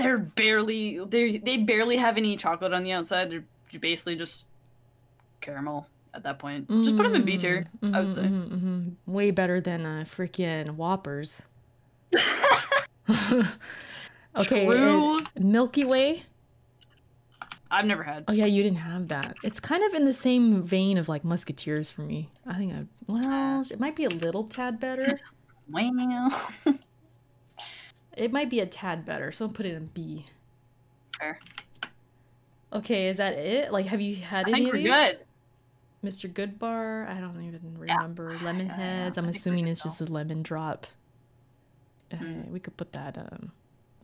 They're 0.00 0.18
barely 0.18 0.98
they 1.04 1.36
they 1.38 1.58
barely 1.58 1.96
have 1.96 2.16
any 2.16 2.36
chocolate 2.36 2.72
on 2.72 2.82
the 2.84 2.92
outside. 2.92 3.30
They're 3.30 3.44
basically 3.80 4.16
just 4.16 4.48
caramel 5.40 5.86
at 6.14 6.22
that 6.24 6.38
point. 6.38 6.68
Just 6.68 6.96
put 6.96 7.04
them 7.04 7.14
in 7.14 7.24
B 7.24 7.36
tier. 7.36 7.64
I 7.82 8.00
would 8.00 8.12
say. 8.12 8.22
Mhm, 8.22 8.48
mhm, 8.48 8.60
mhm. 8.60 8.94
Way 9.06 9.30
better 9.30 9.60
than 9.60 9.86
uh, 9.86 10.04
freaking 10.06 10.70
Whoppers. 10.70 11.42
okay. 14.36 15.16
Milky 15.38 15.84
Way. 15.84 16.24
I've 17.70 17.84
never 17.84 18.02
had. 18.02 18.24
Oh 18.26 18.32
yeah, 18.32 18.46
you 18.46 18.62
didn't 18.64 18.78
have 18.78 19.08
that. 19.08 19.36
It's 19.44 19.60
kind 19.60 19.84
of 19.84 19.94
in 19.94 20.04
the 20.04 20.12
same 20.12 20.62
vein 20.64 20.98
of 20.98 21.08
like 21.08 21.24
Musketeers 21.24 21.88
for 21.88 22.02
me. 22.02 22.28
I 22.44 22.54
think 22.54 22.72
I 22.72 22.86
well, 23.06 23.60
it 23.60 23.78
might 23.78 23.94
be 23.94 24.04
a 24.04 24.10
little 24.10 24.44
tad 24.44 24.80
better. 24.80 25.20
Well, 25.72 26.74
It 28.20 28.32
might 28.32 28.50
be 28.50 28.60
a 28.60 28.66
tad 28.66 29.04
better, 29.06 29.32
so 29.32 29.46
I'll 29.46 29.50
put 29.50 29.64
it 29.66 29.74
in 29.74 29.86
B. 29.86 30.26
fair. 31.18 31.40
Okay, 32.72 33.08
is 33.08 33.16
that 33.16 33.32
it? 33.32 33.72
Like, 33.72 33.86
have 33.86 34.00
you 34.00 34.16
had 34.16 34.46
I 34.46 34.50
any 34.50 34.52
think 34.52 34.66
of 34.68 34.72
we're 34.74 34.78
these? 34.78 35.16
good. 35.16 35.18
Mr. 36.04 36.32
Goodbar. 36.32 37.08
I 37.08 37.18
don't 37.20 37.42
even 37.42 37.76
Yeah. 37.86 37.94
remember. 37.96 38.36
Lemon 38.42 38.68
heads. 38.68 39.16
I'm 39.18 39.28
assuming 39.28 39.66
it's 39.68 39.82
just 39.82 40.00
a 40.00 40.04
lemon 40.04 40.42
drop. 40.42 40.86
Uh, 42.12 42.16
Mm. 42.16 42.50
we 42.50 42.60
could 42.60 42.76
put 42.76 42.92
that. 42.92 43.16
Um, 43.18 43.52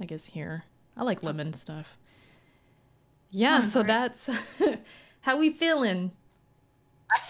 I 0.00 0.06
guess 0.06 0.26
here. 0.26 0.64
I 0.96 1.04
like 1.04 1.22
lemon 1.22 1.52
stuff. 1.52 1.98
Yeah. 3.30 3.62
So 3.64 3.82
that's 3.82 4.30
how 5.20 5.36
we 5.38 5.50
feeling, 5.50 6.12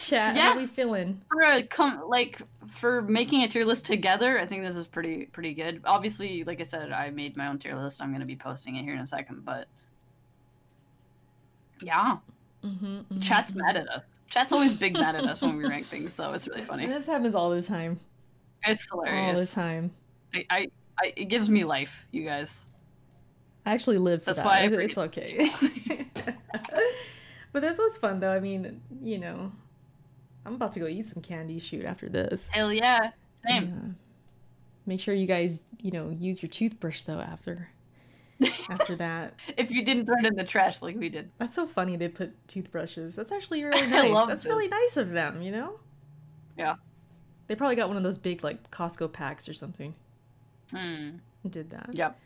chat. 0.01 0.37
Yeah. 0.37 0.53
How 0.53 0.57
we 0.57 0.67
feeling? 0.67 1.21
For 1.31 1.43
a 1.43 1.63
com- 1.63 2.09
like 2.09 2.41
for 2.69 3.03
making 3.03 3.43
a 3.43 3.49
tier 3.49 3.65
list 3.65 3.87
together, 3.87 4.39
I 4.39 4.47
think 4.47 4.63
this 4.63 4.77
is 4.77 4.87
pretty 4.87 5.27
pretty 5.27 5.55
good. 5.55 5.83
Obviously, 5.85 6.45
like 6.45 6.61
I 6.61 6.65
said, 6.65 6.93
I 6.93 7.11
made 7.11 7.37
my 7.37 7.49
own 7.49 7.59
tier 7.59 7.77
list. 7.77 8.03
I'm 8.03 8.13
gonna 8.13 8.27
be 8.27 8.37
posting 8.37 8.77
it 8.77 8.85
here 8.85 8.95
in 8.95 9.01
a 9.01 9.07
second, 9.07 9.45
but 9.45 9.69
yeah, 11.83 12.17
Mm-hmm, 12.67 13.21
chat's 13.21 13.55
mad 13.55 13.77
at 13.77 13.89
us. 13.89 14.21
Chat's 14.29 14.53
always 14.53 14.73
big 14.75 14.95
mad 14.95 15.15
at 15.15 15.25
us 15.25 15.41
when 15.41 15.57
we 15.57 15.69
rank 15.69 15.87
things, 15.87 16.15
so 16.15 16.33
it's 16.33 16.49
really 16.49 16.63
funny. 16.63 16.87
This 16.87 17.07
happens 17.07 17.35
all 17.35 17.51
the 17.51 17.63
time. 17.63 18.01
It's 18.65 18.89
hilarious. 18.91 19.39
All 19.39 19.45
the 19.45 19.47
time. 19.47 19.91
I, 20.35 20.47
I, 20.51 20.69
I, 21.01 21.13
it 21.17 21.27
gives 21.27 21.49
me 21.49 21.63
life, 21.65 22.07
you 22.11 22.25
guys. 22.25 22.63
I 23.65 23.73
actually 23.73 23.99
live 23.99 24.23
for 24.23 24.27
That's 24.27 24.39
that. 24.39 24.47
why 24.47 24.61
I 24.61 24.83
it's 24.83 24.99
okay. 24.99 25.51
but 27.53 27.63
this 27.63 27.79
was 27.79 27.99
fun 27.99 28.19
though. 28.21 28.33
I 28.33 28.41
mean, 28.41 28.81
you 29.03 29.19
know, 29.19 29.53
I'm 30.47 30.55
about 30.55 30.73
to 30.73 30.81
go 30.81 30.87
eat 30.87 31.09
some 31.09 31.23
candy 31.23 31.59
shoot 31.59 31.85
after 31.85 32.09
this. 32.09 32.49
Hell 32.49 32.73
yeah, 32.73 33.11
same. 33.35 33.65
Yeah. 33.65 33.93
Make 34.87 35.01
sure 35.01 35.15
you 35.15 35.27
guys, 35.27 35.67
you 35.83 35.91
know, 35.91 36.11
use 36.11 36.43
your 36.43 36.49
toothbrush 36.49 37.03
though 37.03 37.19
after 37.21 37.69
after 38.71 38.95
that. 38.97 39.35
If 39.57 39.71
you 39.71 39.85
didn't 39.85 40.07
throw 40.07 40.17
it 40.19 40.25
in 40.27 40.37
the 40.37 40.45
trash 40.45 40.81
like 40.83 40.97
we 40.97 41.09
did. 41.09 41.31
That's 41.39 41.55
so 41.55 41.67
funny 41.67 41.97
they 41.97 42.09
put 42.09 42.33
toothbrushes. 42.49 43.15
That's 43.17 43.33
actually 43.33 43.65
really 43.65 43.81
I 43.83 43.87
nice. 44.09 44.27
That's 44.27 44.45
this. 44.45 44.47
really 44.53 44.69
nice 44.69 44.97
of 44.97 45.11
them, 45.11 45.43
you 45.43 45.51
know? 45.53 45.81
Yeah. 46.57 46.77
They 47.49 47.55
probably 47.55 47.77
got 47.77 47.89
one 47.89 47.97
of 47.97 48.03
those 48.03 48.19
big 48.19 48.45
like 48.45 48.71
Costco 48.71 49.13
packs 49.13 49.49
or 49.49 49.53
something 49.55 49.95
Hmm. 50.71 51.11
did 51.49 51.71
that. 51.71 51.91
Yep. 51.93 52.19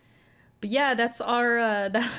But 0.60 0.70
yeah, 0.70 0.94
that's 0.94 1.20
our 1.20 1.58
uh 1.58 1.88
that, 1.90 2.10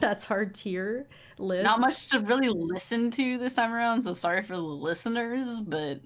that's 0.00 0.30
our 0.30 0.46
tier 0.46 1.06
list. 1.38 1.64
Not 1.64 1.80
much 1.80 2.08
to 2.08 2.20
really 2.20 2.48
listen 2.48 3.10
to 3.12 3.38
this 3.38 3.54
time 3.54 3.72
around, 3.72 4.02
so 4.02 4.12
sorry 4.12 4.42
for 4.42 4.54
the 4.54 4.62
listeners, 4.62 5.60
but 5.60 6.00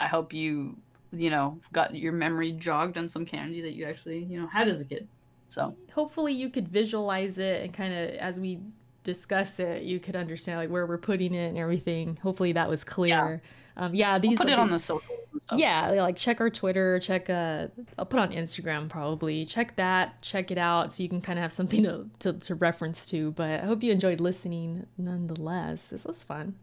I 0.00 0.06
hope 0.06 0.32
you, 0.32 0.76
you 1.12 1.30
know, 1.30 1.58
got 1.72 1.94
your 1.94 2.12
memory 2.12 2.52
jogged 2.52 2.98
on 2.98 3.08
some 3.08 3.24
candy 3.24 3.60
that 3.60 3.72
you 3.72 3.84
actually, 3.84 4.24
you 4.24 4.40
know, 4.40 4.46
had 4.46 4.68
as 4.68 4.80
a 4.80 4.84
kid. 4.84 5.08
So 5.48 5.76
hopefully 5.92 6.32
you 6.32 6.48
could 6.48 6.68
visualize 6.68 7.38
it 7.38 7.62
and 7.62 7.74
kind 7.74 7.92
of 7.92 8.10
as 8.16 8.40
we 8.40 8.60
discuss 9.04 9.58
it 9.58 9.82
you 9.82 9.98
could 9.98 10.16
understand 10.16 10.58
like 10.58 10.70
where 10.70 10.86
we're 10.86 10.96
putting 10.96 11.34
it 11.34 11.48
and 11.48 11.58
everything 11.58 12.16
hopefully 12.22 12.52
that 12.52 12.68
was 12.68 12.84
clear 12.84 13.42
yeah, 13.42 13.48
um, 13.76 13.94
yeah 13.94 14.12
we'll 14.12 14.20
these 14.20 14.38
put 14.38 14.48
it 14.48 14.58
on 14.58 14.70
the 14.70 14.78
socials 14.78 15.18
and 15.32 15.40
stuff. 15.42 15.58
yeah 15.58 15.88
like 15.90 16.16
check 16.16 16.40
our 16.40 16.50
twitter 16.50 16.98
check 17.00 17.30
uh 17.30 17.66
i'll 17.98 18.04
put 18.06 18.20
on 18.20 18.30
instagram 18.32 18.88
probably. 18.88 19.44
Check 19.46 19.76
that 19.76 20.20
check 20.22 20.50
it 20.50 20.58
out 20.58 20.92
so 20.92 21.02
you 21.02 21.08
can 21.08 21.20
kind 21.20 21.38
of 21.38 21.42
have 21.42 21.52
something 21.52 21.82
to, 21.84 22.06
to, 22.20 22.32
to 22.34 22.54
reference 22.54 23.06
to 23.06 23.30
but 23.32 23.60
i 23.60 23.64
hope 23.66 23.82
you 23.82 23.90
enjoyed 23.92 24.20
listening 24.20 24.86
nonetheless. 24.98 25.84
This 25.86 26.04
was 26.04 26.22
fun. 26.22 26.54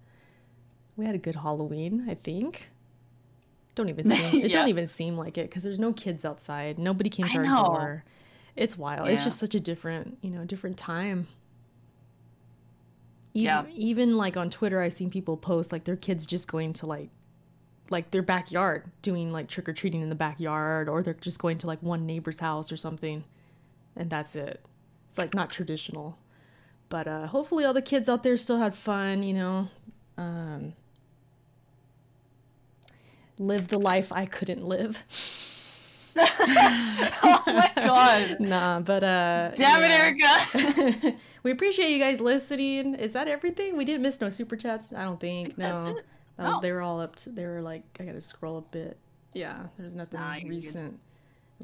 We 0.97 1.05
had 1.05 1.15
a 1.15 1.19
good 1.19 1.35
halloween 1.35 2.05
i 2.09 2.13
think. 2.15 2.69
Don't 3.75 3.89
even 3.89 4.09
seem 4.15 4.41
it 4.43 4.49
Yeah. 4.51 4.57
don't 4.59 4.67
even 4.67 4.87
seem 4.87 5.17
like 5.17 5.37
it 5.37 5.49
because 5.49 5.63
there's 5.63 5.79
no 5.79 5.93
kids 5.93 6.25
outside. 6.25 6.77
Nobody 6.77 7.09
came 7.09 7.25
I 7.25 7.29
to 7.29 7.37
our 7.39 7.43
know. 7.45 7.55
door. 7.55 8.03
It's 8.55 8.77
wild. 8.77 9.07
It's 9.07 9.23
just 9.23 9.37
such 9.39 9.55
a 9.55 9.59
different 9.59 10.17
you 10.21 10.29
know 10.29 10.43
different 10.45 10.77
time 10.77 11.27
even, 13.33 13.45
Yeah. 13.45 13.65
even 13.73 14.17
like 14.17 14.35
on 14.37 14.49
twitter 14.49 14.81
i've 14.81 14.93
seen 14.93 15.09
people 15.09 15.37
post 15.37 15.71
like 15.71 15.83
their 15.83 15.95
kids 15.95 16.25
just 16.25 16.49
going 16.51 16.73
to 16.73 16.85
like 16.85 17.09
like 17.91 18.11
their 18.11 18.21
backyard 18.21 18.83
doing 19.01 19.31
like 19.31 19.47
trick-or-treating 19.47 20.01
in 20.01 20.09
the 20.09 20.15
backyard 20.15 20.87
or 20.87 21.01
they're 21.01 21.13
just 21.15 21.39
going 21.39 21.57
to 21.57 21.67
like 21.67 21.81
one 21.81 22.05
neighbor's 22.05 22.39
house 22.39 22.71
or 22.71 22.77
something 22.77 23.23
and 23.95 24.09
that's 24.09 24.35
it. 24.35 24.61
It's 25.09 25.17
like 25.17 25.33
not 25.33 25.49
traditional. 25.49 26.17
But 26.89 27.07
uh 27.07 27.25
hopefully 27.27 27.65
all 27.65 27.73
the 27.73 27.81
kids 27.81 28.07
out 28.07 28.21
there 28.23 28.37
still 28.37 28.59
had 28.59 28.75
fun 28.75 29.23
you 29.23 29.33
know? 29.33 29.69
Um 30.17 30.73
live 33.37 33.69
the 33.69 33.79
life 33.79 34.11
i 34.11 34.25
couldn't 34.25 34.63
live 34.65 35.03
oh 37.23 37.43
my 37.47 37.71
god. 37.75 38.39
nah 38.39 38.79
but 38.79 39.03
uh 39.03 39.51
Damn 39.55 39.83
it. 39.83 39.91
Erica. 39.91 41.17
we 41.43 41.51
appreciate 41.51 41.91
you 41.91 41.99
guys 41.99 42.19
listening 42.19 42.95
is 42.95 43.13
that 43.13 43.27
everything 43.27 43.77
we 43.77 43.85
didn't 43.85 44.01
miss 44.01 44.19
no 44.21 44.29
super 44.29 44.55
chats 44.55 44.93
i 44.93 45.03
don't 45.03 45.19
think 45.19 45.57
no 45.57 45.67
That's 45.67 45.79
it. 45.99 46.05
that 46.37 46.43
was 46.45 46.53
No. 46.55 46.61
they 46.61 46.71
were 46.71 46.81
all 46.81 46.99
up 46.99 47.15
to 47.17 47.29
they 47.29 47.45
were 47.45 47.61
like 47.61 47.83
i 47.99 48.03
gotta 48.03 48.21
scroll 48.21 48.57
a 48.57 48.61
bit 48.61 48.97
yeah 49.33 49.67
there's 49.77 49.93
nothing 49.95 50.19
Nah, 50.19 50.39
good. 50.39 50.49
recent 50.49 50.99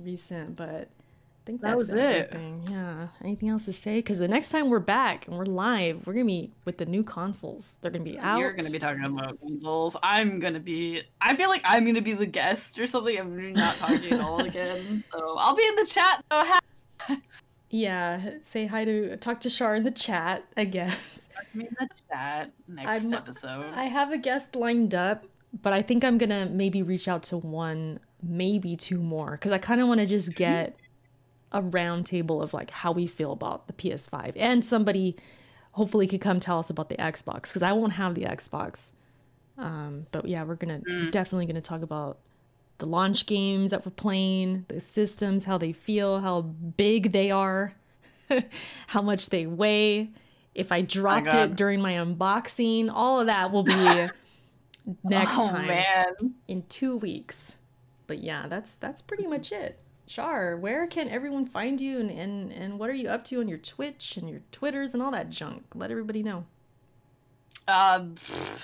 recent 0.01 0.55
but 0.55 0.89
i 1.45 1.47
think 1.47 1.61
That 1.61 1.77
was 1.77 1.91
it. 1.93 1.97
everything 1.99 2.67
yeah 2.71 3.07
anything 3.23 3.49
else 3.49 3.65
to 3.65 3.73
say 3.73 3.97
because 3.99 4.17
the 4.17 4.27
next 4.27 4.49
time 4.49 4.69
we're 4.71 4.79
back 4.79 5.27
and 5.27 5.37
we're 5.37 5.45
live 5.45 6.05
we're 6.07 6.13
gonna 6.13 6.25
be 6.25 6.51
with 6.65 6.79
the 6.79 6.87
new 6.87 7.03
consoles 7.03 7.77
they're 7.81 7.91
gonna 7.91 8.03
be 8.03 8.17
out 8.17 8.39
You're 8.39 8.53
gonna 8.53 8.71
be 8.71 8.79
talking 8.79 9.03
about 9.03 9.39
consoles. 9.39 9.95
I'm 10.01 10.39
gonna 10.39 10.59
be. 10.59 11.03
I 11.21 11.35
feel 11.35 11.49
like 11.49 11.61
I'm 11.63 11.85
gonna 11.85 12.01
be 12.01 12.13
the 12.13 12.25
guest 12.25 12.79
or 12.79 12.87
something. 12.87 13.15
I'm 13.19 13.53
not 13.53 13.75
talking 13.77 14.11
at 14.13 14.19
all 14.21 14.39
again. 14.39 15.03
So 15.11 15.35
I'll 15.37 15.55
be 15.55 15.65
in 15.67 15.75
the 15.75 15.85
chat. 15.85 16.23
though. 16.29 16.43
Yeah 17.69 18.29
say 18.41 18.65
hi 18.65 18.85
to 18.85 19.17
talk 19.17 19.39
to 19.41 19.49
Char 19.49 19.75
in 19.75 19.83
the 19.83 19.91
chat 19.91 20.45
i 20.55 20.63
guess 20.63 21.29
in 21.53 21.67
the 21.79 21.87
chat 22.09 22.51
next 22.67 23.03
I'm- 23.05 23.13
episode. 23.13 23.73
I 23.73 23.83
have 23.83 24.11
a 24.11 24.17
guest 24.17 24.55
lined 24.55 24.95
up, 24.95 25.25
but 25.61 25.73
I 25.73 25.81
think 25.81 26.03
I'm 26.03 26.17
gonna 26.17 26.47
maybe 26.51 26.81
reach 26.81 27.07
out 27.07 27.23
to 27.23 27.37
one, 27.37 27.99
maybe 28.23 28.75
two 28.75 28.97
more, 28.99 29.31
because 29.31 29.51
I 29.51 29.57
kind 29.57 29.79
of 29.81 29.87
want 29.87 29.99
to 29.99 30.05
just 30.05 30.33
get 30.35 30.75
a 31.55 31.61
round 31.61 32.05
table 32.05 32.41
of 32.41 32.53
like 32.53 32.69
how 32.69 32.91
we 32.91 33.07
feel 33.07 33.31
about 33.31 33.67
the 33.67 33.73
PS5, 33.73 34.33
and 34.35 34.63
somebody 34.63 35.15
hopefully 35.71 36.07
could 36.07 36.21
come 36.21 36.39
tell 36.39 36.59
us 36.59 36.69
about 36.69 36.89
the 36.89 36.97
Xbox, 36.97 37.43
because 37.43 37.63
I 37.63 37.71
won't 37.71 37.93
have 37.93 38.13
the 38.13 38.25
Xbox. 38.25 38.91
Um, 39.57 40.05
but 40.11 40.25
yeah, 40.25 40.43
we're 40.43 40.55
gonna 40.55 40.81
definitely 41.11 41.45
gonna 41.45 41.61
talk 41.61 41.81
about 41.81 42.19
the 42.77 42.85
launch 42.85 43.25
games 43.25 43.71
that 43.71 43.85
we're 43.85 43.91
playing, 43.91 44.65
the 44.67 44.81
systems, 44.81 45.45
how 45.45 45.57
they 45.57 45.71
feel, 45.71 46.19
how 46.19 46.41
big 46.41 47.13
they 47.13 47.31
are, 47.31 47.73
how 48.87 49.01
much 49.01 49.29
they 49.29 49.47
weigh. 49.47 50.11
If 50.53 50.71
I 50.71 50.81
dropped 50.81 51.33
it 51.33 51.55
during 51.55 51.81
my 51.81 51.93
unboxing, 51.93 52.89
all 52.93 53.21
of 53.21 53.27
that 53.27 53.51
will 53.51 53.63
be 53.63 53.73
next 55.03 55.37
oh, 55.37 55.47
time 55.47 55.67
man. 55.67 56.35
in 56.47 56.63
two 56.67 56.97
weeks. 56.97 57.59
But 58.07 58.19
yeah, 58.19 58.47
that's 58.47 58.75
that's 58.75 59.01
pretty 59.01 59.27
much 59.27 59.51
it. 59.53 59.79
Char, 60.07 60.57
where 60.57 60.85
can 60.87 61.09
everyone 61.09 61.45
find 61.45 61.81
you 61.81 61.99
and, 61.99 62.11
and, 62.11 62.51
and 62.51 62.79
what 62.79 62.89
are 62.89 62.93
you 62.93 63.09
up 63.09 63.23
to 63.25 63.39
on 63.39 63.47
your 63.47 63.57
Twitch 63.57 64.17
and 64.17 64.29
your 64.29 64.41
Twitters 64.51 64.93
and 64.93 65.01
all 65.01 65.11
that 65.11 65.29
junk? 65.29 65.63
Let 65.73 65.91
everybody 65.91 66.21
know. 66.21 66.45
Uh, 67.67 68.05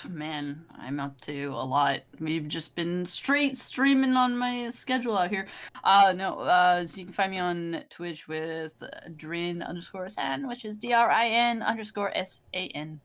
man, 0.09 0.63
I'm 0.77 0.99
up 0.99 1.19
to 1.21 1.47
a 1.47 1.65
lot. 1.65 2.01
We've 2.19 2.47
just 2.47 2.75
been 2.75 3.03
straight 3.03 3.57
streaming 3.57 4.15
on 4.15 4.37
my 4.37 4.69
schedule 4.69 5.17
out 5.17 5.31
here. 5.31 5.47
Uh, 5.83 6.13
no, 6.15 6.35
uh, 6.35 6.85
so 6.85 6.99
you 6.99 7.05
can 7.05 7.13
find 7.13 7.31
me 7.31 7.39
on 7.39 7.83
Twitch 7.89 8.27
with 8.27 8.83
Drin 9.15 9.63
underscore 9.63 10.07
San, 10.07 10.47
which 10.47 10.65
is 10.65 10.77
D 10.77 10.93
R 10.93 11.09
I 11.09 11.29
N 11.29 11.63
underscore 11.63 12.15
S 12.15 12.43
A 12.53 12.67
N. 12.67 12.99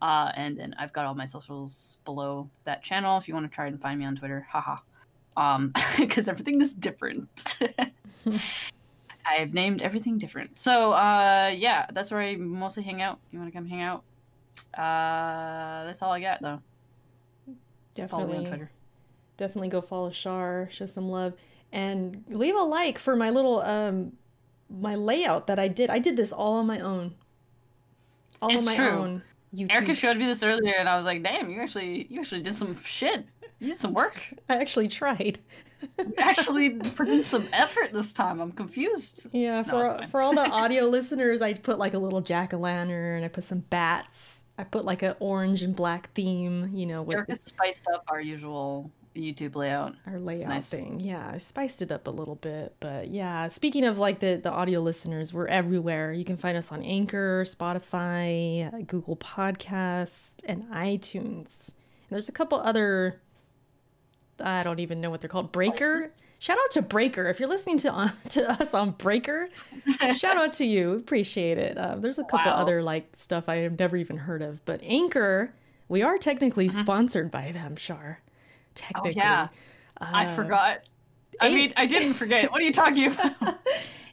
Uh, 0.00 0.32
and 0.34 0.58
then 0.58 0.74
I've 0.78 0.94
got 0.94 1.04
all 1.04 1.14
my 1.14 1.26
socials 1.26 1.98
below 2.06 2.48
that 2.64 2.82
channel 2.82 3.18
if 3.18 3.28
you 3.28 3.34
want 3.34 3.50
to 3.50 3.54
try 3.54 3.66
and 3.66 3.78
find 3.78 4.00
me 4.00 4.06
on 4.06 4.16
Twitter. 4.16 4.46
Haha. 4.50 4.78
Um, 5.36 5.72
because 5.98 6.28
everything 6.28 6.60
is 6.60 6.72
different. 6.74 7.56
I've 9.26 9.54
named 9.54 9.80
everything 9.82 10.18
different. 10.18 10.58
So, 10.58 10.92
uh, 10.92 11.52
yeah, 11.56 11.86
that's 11.92 12.10
where 12.10 12.20
I 12.20 12.36
mostly 12.36 12.82
hang 12.82 13.00
out. 13.02 13.18
You 13.32 13.38
want 13.38 13.50
to 13.52 13.56
come 13.58 13.66
hang 13.66 13.80
out? 13.82 14.04
Uh, 14.74 15.84
that's 15.86 16.02
all 16.02 16.12
I 16.12 16.20
got 16.20 16.42
though. 16.42 16.60
Follow 18.08 18.26
me 18.26 18.32
on 18.36 18.42
Definitely 18.44 18.46
Twitter. 18.48 18.70
definitely 19.36 19.68
go 19.68 19.80
follow 19.80 20.10
Char, 20.10 20.68
show 20.70 20.86
some 20.86 21.08
love, 21.08 21.34
and 21.72 22.24
leave 22.28 22.54
a 22.56 22.62
like 22.62 22.98
for 22.98 23.14
my 23.16 23.30
little 23.30 23.60
um 23.60 24.12
my 24.68 24.94
layout 24.96 25.46
that 25.46 25.58
I 25.60 25.68
did. 25.68 25.90
I 25.90 26.00
did 26.00 26.16
this 26.16 26.32
all 26.32 26.54
on 26.54 26.66
my 26.66 26.80
own. 26.80 27.14
All 28.42 28.50
It's 28.50 28.60
on 28.60 28.64
my 28.66 28.76
true. 28.76 28.88
own. 28.98 29.22
YouTube. 29.54 29.72
Erica 29.72 29.94
showed 29.94 30.16
me 30.16 30.26
this 30.26 30.42
earlier, 30.42 30.74
and 30.76 30.88
I 30.88 30.96
was 30.96 31.06
like, 31.06 31.22
"Damn, 31.22 31.48
you 31.48 31.60
actually, 31.60 32.08
you 32.10 32.20
actually 32.20 32.42
did 32.42 32.54
some 32.54 32.76
shit. 32.82 33.24
You 33.64 33.70
did 33.70 33.78
some 33.78 33.94
work. 33.94 34.22
I 34.48 34.56
actually 34.56 34.88
tried. 34.88 35.38
You 35.98 36.12
actually 36.18 36.70
put 36.96 37.08
in 37.08 37.22
some 37.22 37.48
effort 37.52 37.92
this 37.92 38.12
time. 38.12 38.40
I'm 38.40 38.52
confused." 38.52 39.28
Yeah, 39.32 39.62
for 39.62 39.84
fine. 39.84 40.08
for 40.08 40.20
all 40.20 40.34
the 40.34 40.46
audio 40.50 40.84
listeners, 40.84 41.40
I 41.40 41.54
put 41.54 41.78
like 41.78 41.94
a 41.94 41.98
little 41.98 42.20
jack 42.20 42.52
o' 42.52 42.58
lantern. 42.58 43.24
I 43.24 43.28
put 43.28 43.44
some 43.44 43.60
bats. 43.60 44.44
I 44.58 44.64
put 44.64 44.84
like 44.84 45.02
an 45.02 45.14
orange 45.18 45.62
and 45.62 45.74
black 45.74 46.12
theme. 46.12 46.70
You 46.74 46.86
know, 46.86 47.02
with 47.02 47.16
Erica 47.16 47.36
spiced 47.36 47.88
up 47.88 48.04
our 48.08 48.20
usual 48.20 48.90
YouTube 49.16 49.54
layout. 49.54 49.94
our 50.06 50.18
layout 50.18 50.48
nice. 50.48 50.70
thing. 50.70 51.00
Yeah, 51.00 51.30
I 51.32 51.38
spiced 51.38 51.82
it 51.82 51.92
up 51.92 52.06
a 52.06 52.10
little 52.10 52.34
bit, 52.34 52.74
but 52.80 53.08
yeah. 53.08 53.48
Speaking 53.48 53.84
of 53.84 53.98
like 53.98 54.18
the 54.20 54.36
the 54.36 54.50
audio 54.50 54.80
listeners, 54.80 55.32
we're 55.32 55.46
everywhere. 55.46 56.12
You 56.12 56.24
can 56.24 56.36
find 56.36 56.56
us 56.56 56.72
on 56.72 56.82
Anchor, 56.82 57.44
Spotify, 57.46 58.86
Google 58.86 59.16
Podcasts, 59.16 60.34
and 60.44 60.64
iTunes. 60.64 61.74
And 62.08 62.10
there's 62.10 62.28
a 62.28 62.32
couple 62.32 62.60
other. 62.60 63.20
I 64.40 64.62
don't 64.62 64.80
even 64.80 65.00
know 65.00 65.10
what 65.10 65.20
they're 65.20 65.28
called. 65.28 65.52
Breaker. 65.52 66.10
Shout 66.40 66.58
out 66.58 66.70
to 66.72 66.82
Breaker. 66.82 67.26
If 67.26 67.40
you're 67.40 67.48
listening 67.48 67.78
to 67.78 67.90
on, 67.90 68.12
to 68.30 68.50
us 68.50 68.74
on 68.74 68.90
Breaker, 68.92 69.48
shout 70.16 70.36
out 70.36 70.52
to 70.54 70.64
you. 70.66 70.92
Appreciate 70.92 71.58
it. 71.58 71.78
Uh, 71.78 71.96
there's 71.96 72.18
a 72.18 72.24
couple 72.24 72.50
Wow. 72.50 72.58
other 72.58 72.82
like 72.82 73.08
stuff 73.14 73.48
I 73.48 73.56
have 73.58 73.78
never 73.78 73.96
even 73.96 74.16
heard 74.18 74.42
of, 74.42 74.64
but 74.66 74.80
Anchor, 74.82 75.52
we 75.88 76.02
are 76.02 76.18
technically 76.18 76.68
sponsored 76.68 77.30
by 77.30 77.52
them, 77.52 77.76
Char. 77.76 78.20
Technically. 78.74 79.12
Mm-hmm. 79.12 79.20
Oh, 79.20 79.24
yeah. 79.24 79.48
I 80.00 80.26
Uh, 80.26 80.34
forgot. 80.34 80.80
I 81.40 81.48
mean, 81.48 81.72
I 81.76 81.86
didn't 81.86 82.14
forget. 82.14 82.50
What 82.52 82.60
are 82.60 82.64
you 82.64 82.72
talking 82.72 83.06
about? 83.12 83.56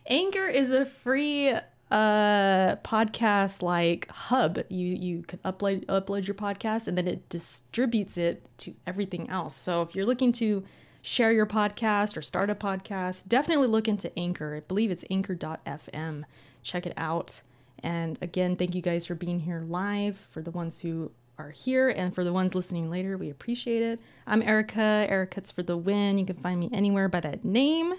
Anchor 0.08 0.48
is 0.48 0.72
a 0.72 0.86
free 0.86 1.54
uh 1.92 2.78
podcast 2.78 3.62
like 3.62 4.10
hub. 4.10 4.60
You 4.70 4.88
you 4.96 5.24
can 5.24 5.40
upload 5.40 5.86
upload 5.86 6.26
your 6.26 6.36
podcast 6.36 6.88
and 6.88 6.98
then 6.98 7.08
it 7.08 7.28
distributes 7.30 8.18
it 8.18 8.44
to 8.60 8.74
everything 8.88 9.30
else. 9.30 9.56
So 9.56 9.82
if 9.82 9.96
you're 9.96 10.06
looking 10.06 10.32
to 10.34 10.64
share 11.02 11.32
your 11.32 11.46
podcast 11.46 12.16
or 12.16 12.22
start 12.22 12.50
a 12.50 12.56
podcast, 12.56 13.28
definitely 13.28 13.68
look 13.68 13.88
into 13.88 14.18
Anchor. 14.18 14.56
I 14.56 14.60
believe 14.62 14.92
it's 14.92 15.06
anchor.fm. 15.10 16.24
Check 16.64 16.86
it 16.86 16.94
out. 16.96 17.42
And 17.84 18.18
again, 18.22 18.56
thank 18.56 18.76
you 18.76 18.82
guys 18.82 19.06
for 19.06 19.16
being 19.16 19.40
here 19.40 19.64
live 19.68 20.18
for 20.30 20.42
the 20.42 20.52
ones 20.52 20.82
who 20.82 21.12
are 21.38 21.50
here 21.50 21.90
and 21.90 22.14
for 22.14 22.24
the 22.24 22.32
ones 22.32 22.54
listening 22.54 22.90
later. 22.90 23.18
We 23.18 23.30
appreciate 23.30 23.82
it. 23.82 24.00
I'm 24.28 24.44
Erica. 24.44 25.08
Erica's 25.10 25.52
for 25.52 25.64
the 25.64 25.76
win. 25.76 26.20
You 26.20 26.26
can 26.26 26.38
find 26.38 26.60
me 26.60 26.70
anywhere 26.72 27.10
by 27.10 27.20
that 27.22 27.44
name. 27.44 27.94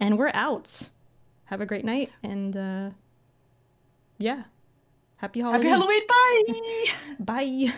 And 0.00 0.18
we're 0.18 0.30
out. 0.34 0.88
Have 1.46 1.60
a 1.60 1.66
great 1.66 1.84
night 1.84 2.10
and 2.22 2.56
uh 2.56 2.90
yeah. 4.18 4.44
Happy 5.16 5.40
Halloween. 5.40 5.62
Happy 5.62 5.68
Halloween. 5.68 6.02
Bye. 6.08 6.86
Bye. 7.20 7.68